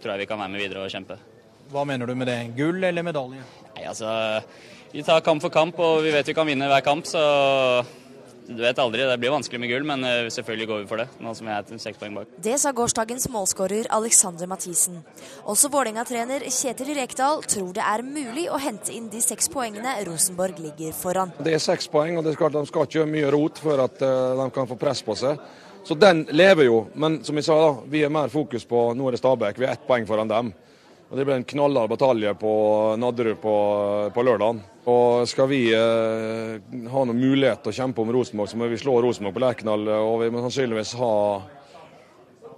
tror 0.00 0.14
jeg 0.14 0.24
vi 0.24 0.28
kan 0.30 0.40
være 0.40 0.54
med 0.54 0.62
videre 0.62 0.86
og 0.86 0.92
kjempe. 0.92 1.18
Hva 1.68 1.84
mener 1.84 2.08
du 2.08 2.14
med 2.16 2.30
det? 2.30 2.38
Gull 2.56 2.80
eller 2.80 3.04
medalje? 3.04 3.44
Nei, 3.74 3.84
altså, 3.90 4.08
Vi 4.88 5.02
tar 5.04 5.20
kamp 5.20 5.42
for 5.44 5.52
kamp, 5.52 5.76
og 5.84 6.00
vi 6.00 6.14
vet 6.14 6.30
vi 6.30 6.32
kan 6.32 6.48
vinne 6.48 6.64
hver 6.70 6.80
kamp, 6.80 7.04
så 7.04 7.20
du 8.48 8.62
vet 8.62 8.78
aldri. 8.80 9.04
Det 9.04 9.18
blir 9.20 9.30
vanskelig 9.34 9.60
med 9.60 9.70
gull, 9.70 9.84
men 9.84 10.06
selvfølgelig 10.32 10.68
går 10.70 10.80
vi 10.80 10.88
for 10.88 11.02
det. 11.02 11.06
nå 11.20 11.34
som 11.36 11.50
jeg 11.50 11.64
er 11.74 11.82
seks 11.82 12.00
poeng 12.00 12.16
bak. 12.16 12.32
Det 12.42 12.56
sa 12.60 12.72
gårsdagens 12.72 13.28
målskårer 13.32 13.90
Alexander 13.92 14.48
Mathisen. 14.50 15.02
Også 15.44 15.68
Vålerenga-trener 15.68 16.46
Kjetil 16.48 16.94
Rekdal 16.96 17.44
tror 17.44 17.70
det 17.76 17.84
er 17.84 18.04
mulig 18.06 18.48
å 18.48 18.58
hente 18.62 18.94
inn 18.96 19.10
de 19.12 19.20
seks 19.20 19.50
poengene 19.52 19.94
Rosenborg 20.08 20.58
ligger 20.64 20.96
foran. 20.96 21.32
Det 21.38 21.54
er 21.54 21.62
seks 21.62 21.90
poeng, 21.92 22.16
og 22.16 22.24
det 22.24 22.32
er 22.32 22.40
klart 22.40 22.56
de 22.56 22.64
skal 22.70 22.88
ikke 22.88 23.02
gjøre 23.02 23.12
mye 23.12 23.32
rot 23.36 23.60
for 23.62 23.84
at 23.84 24.00
de 24.00 24.50
kan 24.56 24.70
få 24.70 24.80
press 24.80 25.04
på 25.04 25.16
seg. 25.18 25.36
Så 25.88 25.94
den 25.94 26.26
lever 26.36 26.66
jo, 26.66 26.80
men 27.00 27.22
som 27.24 27.36
jeg 27.38 27.46
sa, 27.46 27.54
da, 27.62 27.68
vi 27.88 28.02
er 28.04 28.12
mer 28.12 28.28
fokus 28.32 28.66
på 28.68 28.90
nå 28.96 29.06
er 29.08 29.14
det 29.14 29.20
Stabæk. 29.22 29.60
Vi 29.60 29.68
er 29.68 29.76
ett 29.76 29.86
poeng 29.88 30.04
foran 30.08 30.28
dem. 30.28 30.50
Og 31.08 31.16
Det 31.16 31.24
blir 31.24 31.38
en 31.38 31.44
knallhard 31.48 31.88
batalje 31.88 32.34
på 32.36 32.50
Nadderud 33.00 33.38
på, 33.40 33.54
på 34.12 34.24
lørdag. 34.26 34.60
Og 34.88 35.28
skal 35.28 35.50
vi 35.50 35.60
eh, 35.76 36.56
ha 36.92 37.04
noen 37.04 37.18
mulighet 37.20 37.60
til 37.64 37.74
å 37.74 37.78
kjempe 37.82 38.00
om 38.00 38.12
Rosenborg, 38.14 38.48
så 38.48 38.60
må 38.60 38.70
vi 38.70 38.80
slå 38.80 38.96
Rosenborg 39.04 39.36
på 39.36 39.42
Lerkendal. 39.44 39.84
Og 40.00 40.22
vi 40.22 40.30
må 40.32 40.40
sannsynligvis 40.44 40.94
ha 41.00 41.14
eh, 41.36 41.57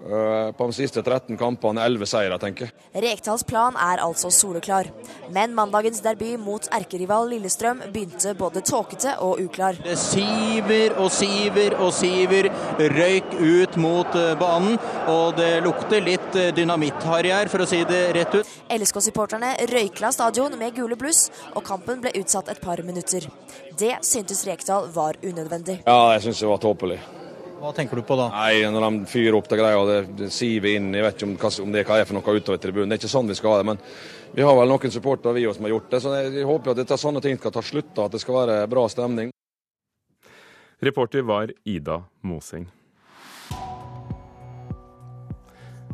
på 0.00 0.66
de 0.66 0.72
siste 0.72 1.02
13 1.02 1.36
kampene 1.36 1.82
11 1.84 2.08
seire, 2.08 2.38
tenker 2.40 2.68
jeg. 2.68 3.02
Rekdals 3.04 3.44
plan 3.44 3.76
er 3.76 4.00
altså 4.00 4.30
soleklar. 4.32 4.88
Men 5.34 5.52
mandagens 5.54 6.00
derby 6.04 6.32
mot 6.40 6.64
erkerival 6.72 7.28
Lillestrøm 7.30 7.82
begynte 7.92 8.32
både 8.38 8.62
tåkete 8.66 9.16
og 9.24 9.42
uklar. 9.44 9.78
Det 9.84 9.98
siver 10.00 10.96
og 11.00 11.10
siver 11.14 11.76
og 11.78 11.92
siver 11.94 12.48
røyk 12.80 13.36
ut 13.38 13.76
mot 13.80 14.18
eh, 14.18 14.32
banen, 14.40 14.78
og 15.10 15.36
det 15.38 15.52
lukter 15.64 16.02
litt 16.04 16.38
eh, 16.38 16.50
dynamitt-harry 16.56 17.32
her, 17.34 17.52
for 17.52 17.64
å 17.64 17.68
si 17.68 17.82
det 17.88 18.02
rett 18.16 18.40
ut. 18.40 18.56
LSK-supporterne 18.72 19.54
røykla 19.70 20.12
stadion 20.16 20.56
med 20.60 20.74
gule 20.78 20.98
bluss, 21.00 21.28
og 21.54 21.64
kampen 21.66 22.02
ble 22.04 22.14
utsatt 22.20 22.50
et 22.52 22.62
par 22.62 22.82
minutter. 22.86 23.28
Det 23.80 23.96
syntes 24.06 24.44
Rekdal 24.48 24.90
var 24.94 25.20
unødvendig. 25.22 25.82
Ja, 25.86 26.12
jeg 26.16 26.28
syns 26.28 26.44
det 26.44 26.50
var 26.50 26.62
tåpelig. 26.62 27.00
Hva 27.60 27.74
tenker 27.76 27.98
du 27.98 28.02
på 28.08 28.16
da? 28.16 28.30
Nei, 28.32 28.62
Når 28.72 28.86
de 28.86 29.10
fyrer 29.10 29.36
opp 29.36 29.48
det 29.50 29.58
greia 29.60 29.80
det, 29.84 29.98
det 30.16 30.30
siver 30.32 30.78
inn 30.78 30.94
Jeg 30.96 31.04
vet 31.04 31.18
ikke 31.18 31.28
om, 31.28 31.36
hva, 31.42 31.50
om 31.60 31.74
det 31.74 31.84
hva 31.84 31.98
er 32.00 32.08
for 32.08 32.16
noe 32.16 32.40
utover 32.40 32.62
tribunen. 32.62 32.88
Det 32.88 32.96
er 32.96 33.02
ikke 33.02 33.12
sånn 33.12 33.28
vi 33.28 33.36
skal 33.36 33.52
ha 33.52 33.60
det. 33.60 33.68
Men 33.68 33.82
vi 34.32 34.46
har 34.46 34.56
vel 34.56 34.72
noen 34.72 34.94
supportere 34.94 35.36
vi 35.36 35.44
som 35.44 35.68
har 35.68 35.74
gjort 35.74 35.92
det. 35.92 36.00
Så 36.00 36.16
jeg, 36.16 36.32
jeg 36.40 36.48
håper 36.48 36.72
at 36.72 36.80
dette, 36.80 37.00
sånne 37.04 37.20
ting 37.24 37.36
skal 37.36 37.52
ta 37.52 37.64
slutt, 37.64 37.92
at 38.00 38.16
det 38.16 38.22
skal 38.24 38.40
være 38.40 38.58
bra 38.72 38.88
stemning. 38.88 39.32
Reporter 40.80 41.26
var 41.28 41.52
Ida 41.68 42.00
Moseng. 42.24 42.64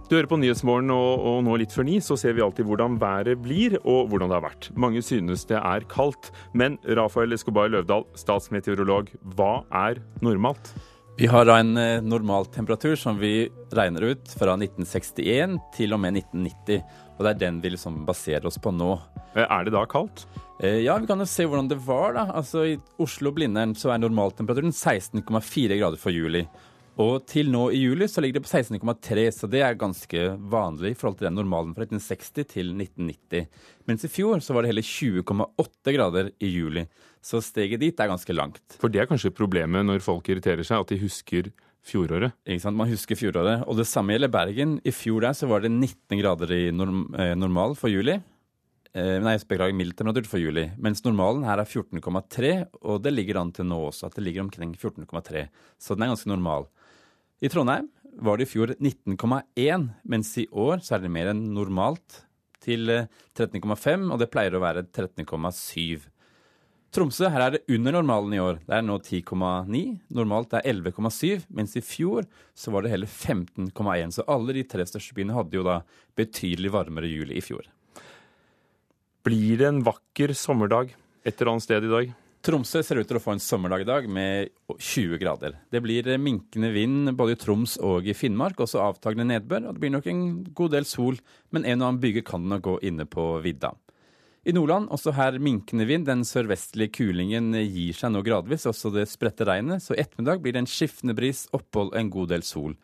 Du 0.07 0.15
hører 0.15 0.29
på 0.31 0.39
Nyhetsmorgen, 0.39 0.93
og, 0.95 1.23
og 1.27 1.41
nå 1.43 1.57
litt 1.59 1.73
før 1.75 1.89
ni 1.89 1.97
så 1.99 2.15
ser 2.15 2.37
vi 2.37 2.45
alltid 2.45 2.69
hvordan 2.69 3.01
været 3.03 3.41
blir 3.43 3.75
og 3.81 4.13
hvordan 4.13 4.31
det 4.31 4.37
har 4.39 4.45
vært. 4.45 4.69
Mange 4.79 5.03
synes 5.03 5.43
det 5.51 5.59
er 5.59 5.87
kaldt, 5.91 6.31
men 6.55 6.79
Rafael 6.87 7.35
Escobar 7.35 7.73
Løvdahl, 7.75 8.07
statsmeteorolog, 8.15 9.11
hva 9.35 9.65
er 9.75 9.99
normalt? 10.23 10.71
Vi 11.19 11.27
har 11.27 11.47
en 11.47 11.75
normaltemperatur 12.09 12.97
som 12.97 13.19
vi 13.19 13.49
regner 13.73 14.03
ut 14.03 14.29
fra 14.29 14.53
1961 14.53 15.55
til 15.73 15.97
og 15.97 16.01
med 16.03 16.19
1990. 16.21 16.83
Og 17.17 17.23
det 17.25 17.31
er 17.31 17.39
den 17.41 17.61
vi 17.63 17.71
liksom 17.73 18.03
baserer 18.05 18.45
oss 18.45 18.59
på 18.61 18.69
nå. 18.77 18.91
Er 19.33 19.65
det 19.65 19.73
da 19.73 19.87
kaldt? 19.89 20.27
Ja, 20.61 20.99
vi 21.01 21.09
kan 21.09 21.25
jo 21.25 21.29
se 21.29 21.47
hvordan 21.49 21.71
det 21.73 21.81
var. 21.87 22.13
da. 22.19 22.27
Altså 22.37 22.67
I 22.69 22.77
Oslo-Blindern 23.01 23.73
så 23.81 23.95
er 23.95 24.03
normaltemperaturen 24.05 24.77
16,4 24.77 25.81
grader 25.81 25.97
for 25.97 26.13
juli. 26.13 26.45
Og 27.01 27.25
til 27.29 27.49
nå 27.53 27.71
i 27.73 27.81
juli 27.81 28.09
så 28.09 28.21
ligger 28.21 28.41
det 28.41 28.47
på 28.47 28.53
16,3, 28.53 29.27
så 29.33 29.49
det 29.53 29.61
er 29.65 29.77
ganske 29.77 30.21
vanlig 30.53 30.95
i 30.95 30.97
forhold 30.97 31.19
til 31.19 31.31
den 31.31 31.37
normalen 31.37 31.75
fra 31.77 31.85
1960 31.85 32.53
til 32.53 32.71
1990. 32.77 33.49
Mens 33.89 34.05
i 34.05 34.13
fjor 34.13 34.45
så 34.45 34.57
var 34.57 34.65
det 34.65 34.73
hele 34.73 34.85
20,8 34.85 35.97
grader 35.97 36.31
i 36.41 36.53
juli. 36.53 36.87
Så 37.27 37.41
steget 37.43 37.83
dit 37.83 37.99
er 37.99 38.11
ganske 38.11 38.35
langt. 38.37 38.77
For 38.79 38.93
det 38.93 39.03
er 39.03 39.09
kanskje 39.11 39.35
problemet 39.35 39.87
når 39.87 40.05
folk 40.05 40.29
irriterer 40.31 40.63
seg, 40.67 40.85
at 40.85 40.93
de 40.93 41.01
husker 41.01 41.51
fjoråret? 41.87 42.35
Ikke 42.47 42.63
sant, 42.63 42.79
man 42.79 42.91
husker 42.91 43.19
fjoråret. 43.19 43.65
Og 43.67 43.79
det 43.81 43.89
samme 43.91 44.15
gjelder 44.15 44.33
Bergen. 44.33 44.79
I 44.87 44.95
fjor 44.95 45.27
der 45.27 45.35
så 45.39 45.49
var 45.51 45.65
det 45.65 45.73
19 45.73 46.21
grader 46.21 46.55
i 46.55 46.63
norm 46.75 47.09
eh, 47.19 47.35
normal 47.39 47.75
for 47.79 47.91
juli. 47.91 48.19
Eh, 48.97 49.17
nei, 49.23 49.35
beklager, 49.43 49.77
mild 49.77 49.97
temperatur 49.99 50.31
for 50.31 50.43
juli. 50.43 50.69
Mens 50.83 51.03
normalen 51.07 51.45
her 51.47 51.63
er 51.63 51.69
14,3, 51.69 52.55
og 52.87 53.03
det 53.05 53.13
ligger 53.15 53.43
an 53.43 53.53
til 53.55 53.69
nå 53.69 53.83
også 53.91 54.09
at 54.09 54.17
det 54.17 54.25
ligger 54.27 54.47
omkring 54.47 54.73
14,3. 54.79 55.47
Så 55.83 55.97
den 55.99 56.07
er 56.07 56.15
ganske 56.15 56.31
normal. 56.31 56.71
I 57.43 57.51
Trondheim 57.53 57.91
var 58.25 58.39
det 58.39 58.47
i 58.47 58.53
fjor 58.55 58.73
19,1, 58.79 59.91
mens 60.09 60.31
i 60.41 60.47
år 60.49 60.81
så 60.85 60.97
er 60.97 61.05
det 61.05 61.13
mer 61.13 61.35
enn 61.35 61.43
normalt 61.53 62.23
til 62.65 62.89
13,5, 63.37 64.07
og 64.09 64.23
det 64.23 64.31
pleier 64.33 64.57
å 64.57 64.63
være 64.63 64.87
13,7. 64.89 66.07
Tromsø, 66.97 67.27
her 67.29 67.43
er 67.45 67.53
det 67.53 67.75
under 67.77 67.93
normalen 67.93 68.33
i 68.33 68.41
år. 68.41 68.63
Det 68.65 68.73
er 68.73 68.85
nå 68.87 68.95
10,9. 69.05 69.81
Normalt 70.17 70.55
er 70.57 70.65
11,7, 70.65 71.43
mens 71.53 71.77
i 71.77 71.83
fjor 71.85 72.25
så 72.57 72.73
var 72.73 72.87
det 72.87 72.95
hele 72.95 73.09
15,1. 73.11 74.15
Så 74.17 74.25
alle 74.33 74.55
de 74.57 74.63
tre 74.65 74.87
største 74.89 75.13
byene 75.19 75.37
hadde 75.37 75.59
jo 75.59 75.65
da 75.67 75.83
betydelig 76.17 76.73
varmere 76.73 77.11
juli 77.11 77.37
i 77.37 77.45
fjor. 77.45 77.69
Blir 79.29 79.61
det 79.61 79.69
en 79.69 79.83
vakker 79.85 80.33
sommerdag 80.33 80.95
et 81.27 81.35
eller 81.35 81.53
annet 81.53 81.67
sted 81.67 81.85
i 81.85 81.93
dag? 81.93 82.17
Tromsø 82.47 82.81
ser 82.81 83.03
ut 83.03 83.09
til 83.11 83.19
å 83.19 83.25
få 83.27 83.35
en 83.35 83.45
sommerdag 83.45 83.85
i 83.85 83.89
dag 83.93 84.09
med 84.09 84.53
20 84.73 85.21
grader. 85.21 85.61
Det 85.69 85.83
blir 85.85 86.09
minkende 86.23 86.71
vind 86.73 87.11
både 87.19 87.37
i 87.37 87.41
Troms 87.43 87.77
og 87.85 88.09
i 88.09 88.17
Finnmark, 88.17 88.63
også 88.63 88.81
avtagende 88.81 89.35
nedbør. 89.35 89.67
og 89.67 89.75
Det 89.77 89.85
blir 89.85 89.99
nok 89.99 90.09
en 90.09 90.23
god 90.55 90.79
del 90.79 90.89
sol, 90.89 91.21
men 91.53 91.67
en 91.67 91.83
og 91.83 91.91
annen 91.91 92.05
byge 92.07 92.25
kan 92.25 92.49
nok 92.49 92.71
gå 92.71 92.79
inne 92.89 93.05
på 93.05 93.35
vidda. 93.45 93.75
I 94.47 94.53
Nordland, 94.55 94.87
også 94.95 95.11
her 95.17 95.41
minkende 95.43 95.89
vind. 95.89 96.05
Den 96.07 96.21
sørvestlige 96.23 96.93
kulingen 96.95 97.51
gir 97.57 97.97
seg 97.99 98.13
nå 98.15 98.21
gradvis, 98.23 98.69
også 98.71 98.93
det 98.95 99.09
spredte 99.11 99.47
regnet. 99.49 99.83
Så 99.83 99.97
i 99.97 100.03
ettermiddag 100.05 100.39
blir 100.45 100.55
det 100.55 100.63
en 100.63 100.71
skiftende 100.71 101.17
bris, 101.19 101.49
opphold 101.57 101.97
en 101.99 102.13
god 102.15 102.31
del 102.31 102.47
sol. 102.47 102.77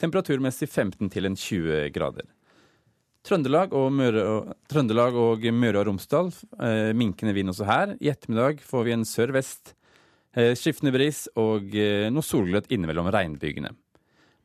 Temperaturmessig 0.00 0.70
15 0.70 1.10
til 1.12 1.28
en 1.28 1.36
20 1.36 1.90
grader. 1.92 2.24
Trøndelag 3.26 3.74
og 3.76 3.90
Møre 3.92 4.22
og, 4.24 4.54
Trøndelag 4.72 5.18
og, 5.20 5.44
Møre 5.52 5.82
og 5.82 5.90
Romsdal, 5.90 6.32
eh, 6.64 6.94
minkende 6.96 7.36
vind 7.36 7.52
også 7.52 7.68
her. 7.68 7.94
I 8.00 8.08
ettermiddag 8.14 8.64
får 8.64 8.86
vi 8.86 8.96
en 8.96 9.04
sør-vest, 9.04 9.74
eh, 10.32 10.54
skiftende 10.56 10.94
bris 10.94 11.26
og 11.36 11.68
eh, 11.76 12.08
noe 12.08 12.24
solgløtt 12.24 12.72
innimellom 12.72 13.12
regnbygene. 13.12 13.74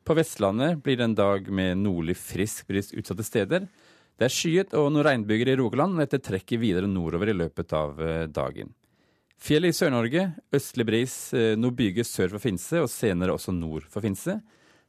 På 0.04 0.14
Vestlandet 0.14 0.82
blir 0.84 1.00
det 1.00 1.08
en 1.08 1.16
dag 1.16 1.48
med 1.48 1.80
nordlig 1.80 2.18
frisk 2.20 2.68
bris 2.68 2.92
utsatte 2.92 3.24
steder. 3.24 3.64
Det 4.16 4.24
er 4.30 4.32
skyet 4.32 4.72
og 4.78 4.88
noen 4.94 5.04
regnbyger 5.10 5.50
i 5.52 5.56
Rogaland, 5.60 5.96
og 5.98 6.04
dette 6.06 6.22
trekker 6.24 6.60
videre 6.62 6.88
nordover 6.88 7.28
i 7.28 7.36
løpet 7.36 7.72
av 7.76 7.98
dagen. 8.32 8.70
Fjellet 9.36 9.74
i 9.74 9.76
Sør-Norge, 9.76 10.22
østlig 10.56 10.86
bris, 10.88 11.16
noe 11.60 11.74
byger 11.76 12.06
sør 12.08 12.32
for 12.32 12.40
Finse, 12.40 12.80
og 12.80 12.88
senere 12.88 13.34
også 13.36 13.52
nord 13.52 13.84
for 13.92 14.00
Finse. 14.00 14.38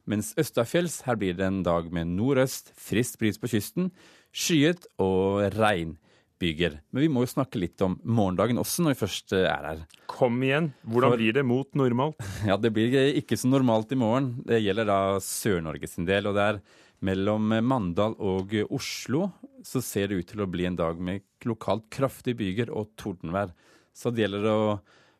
Mens 0.08 0.30
østafjells 0.40 1.02
her 1.04 1.18
blir 1.20 1.36
det 1.36 1.44
en 1.44 1.60
dag 1.66 1.90
med 1.92 2.08
nordøst, 2.16 2.72
frisk 2.80 3.20
bris 3.20 3.36
på 3.36 3.50
kysten. 3.52 3.90
skyet 4.32 4.86
og 5.00 5.44
regnbyger. 5.56 6.78
Men 6.92 7.02
vi 7.04 7.08
må 7.12 7.26
jo 7.26 7.30
snakke 7.34 7.60
litt 7.60 7.80
om 7.84 7.98
morgendagen 8.04 8.56
også, 8.60 8.84
når 8.86 8.94
vi 8.94 9.00
først 9.04 9.32
er 9.36 9.68
her. 9.68 9.84
Kom 10.08 10.40
igjen, 10.44 10.72
hvordan 10.88 11.12
For- 11.12 11.20
blir 11.20 11.32
det 11.36 11.44
mot 11.44 11.68
normalt? 11.76 12.16
Ja, 12.48 12.56
det 12.56 12.72
blir 12.72 12.96
ikke 13.20 13.36
så 13.36 13.48
normalt 13.52 13.92
i 13.92 14.00
morgen. 14.00 14.38
Det 14.48 14.62
gjelder 14.64 14.88
da 14.88 14.98
Sør-Norge 15.20 15.88
sin 15.92 16.08
del. 16.08 16.26
Og 16.32 16.36
det 16.40 16.46
er 16.54 16.60
mellom 17.04 17.52
Mandal 17.64 18.16
og 18.18 18.54
Oslo 18.74 19.28
så 19.64 19.82
ser 19.84 20.10
det 20.10 20.20
ut 20.20 20.30
til 20.32 20.42
å 20.42 20.48
bli 20.50 20.66
en 20.68 20.78
dag 20.78 20.98
med 21.00 21.24
lokalt 21.46 21.86
kraftige 21.94 22.38
byger 22.38 22.72
og 22.74 22.94
tordenvær. 22.98 23.52
Så 23.94 24.10
det 24.14 24.24
gjelder 24.24 24.48
å 24.50 24.58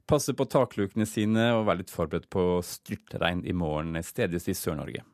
passe 0.09 0.35
på 0.35 0.47
taklukene 0.49 1.07
sine 1.09 1.51
og 1.57 1.67
være 1.69 1.83
litt 1.83 1.93
forberedt 1.93 2.29
på 2.33 2.61
styrtregn 2.65 3.45
i 3.47 3.55
morgen 3.57 3.99
stedvis 4.05 4.49
i 4.49 4.57
Sør-Norge. 4.57 5.05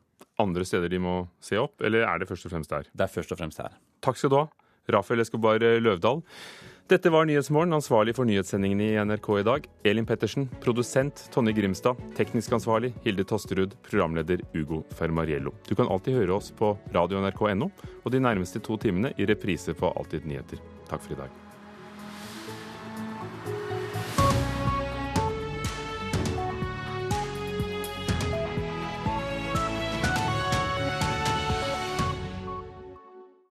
Andre 0.41 0.65
steder 0.67 0.91
de 0.91 0.99
må 0.99 1.15
se 1.43 1.59
opp, 1.59 1.79
eller 1.85 2.05
er 2.07 2.19
det 2.19 2.29
først 2.29 2.47
og 2.47 2.55
fremst 2.55 2.71
der? 2.71 2.87
Det 2.91 3.05
er 3.05 3.11
først 3.11 3.31
og 3.31 3.39
fremst 3.39 3.61
her. 3.61 3.75
Takk 4.03 4.19
skal 4.19 4.31
du 4.31 4.37
ha, 4.41 4.45
Rafael 4.91 5.23
Escobar 5.23 5.61
Løvdahl. 5.61 6.23
Dette 6.87 7.09
var 7.09 7.25
Nyhetsmorgen, 7.25 7.73
ansvarlig 7.73 8.13
for 8.13 8.29
nyhetssendingene 8.29 8.83
i 8.83 9.05
NRK 9.05 9.29
i 9.39 9.43
dag. 9.43 9.63
Elin 9.89 10.05
Pettersen, 10.05 10.45
produsent 10.61 11.23
Tonje 11.33 11.55
Grimstad, 11.57 11.97
teknisk 12.17 12.53
ansvarlig 12.53 12.91
Hilde 13.01 13.25
Tosterud, 13.25 13.73
programleder 13.87 14.43
Ugo 14.53 14.83
Fermariello. 14.93 15.55
Du 15.65 15.73
kan 15.73 15.89
alltid 15.89 16.13
høre 16.19 16.37
oss 16.37 16.51
på 16.53 16.75
radio.nrk.no, 16.93 17.71
og 18.03 18.13
de 18.13 18.21
nærmeste 18.21 18.61
to 18.61 18.77
timene 18.77 19.15
i 19.17 19.25
reprise 19.25 19.73
på 19.73 19.89
Alltid 19.97 20.29
nyheter. 20.29 20.61
Takk 20.85 21.01
for 21.01 21.17
i 21.17 21.19
dag. 21.23 21.44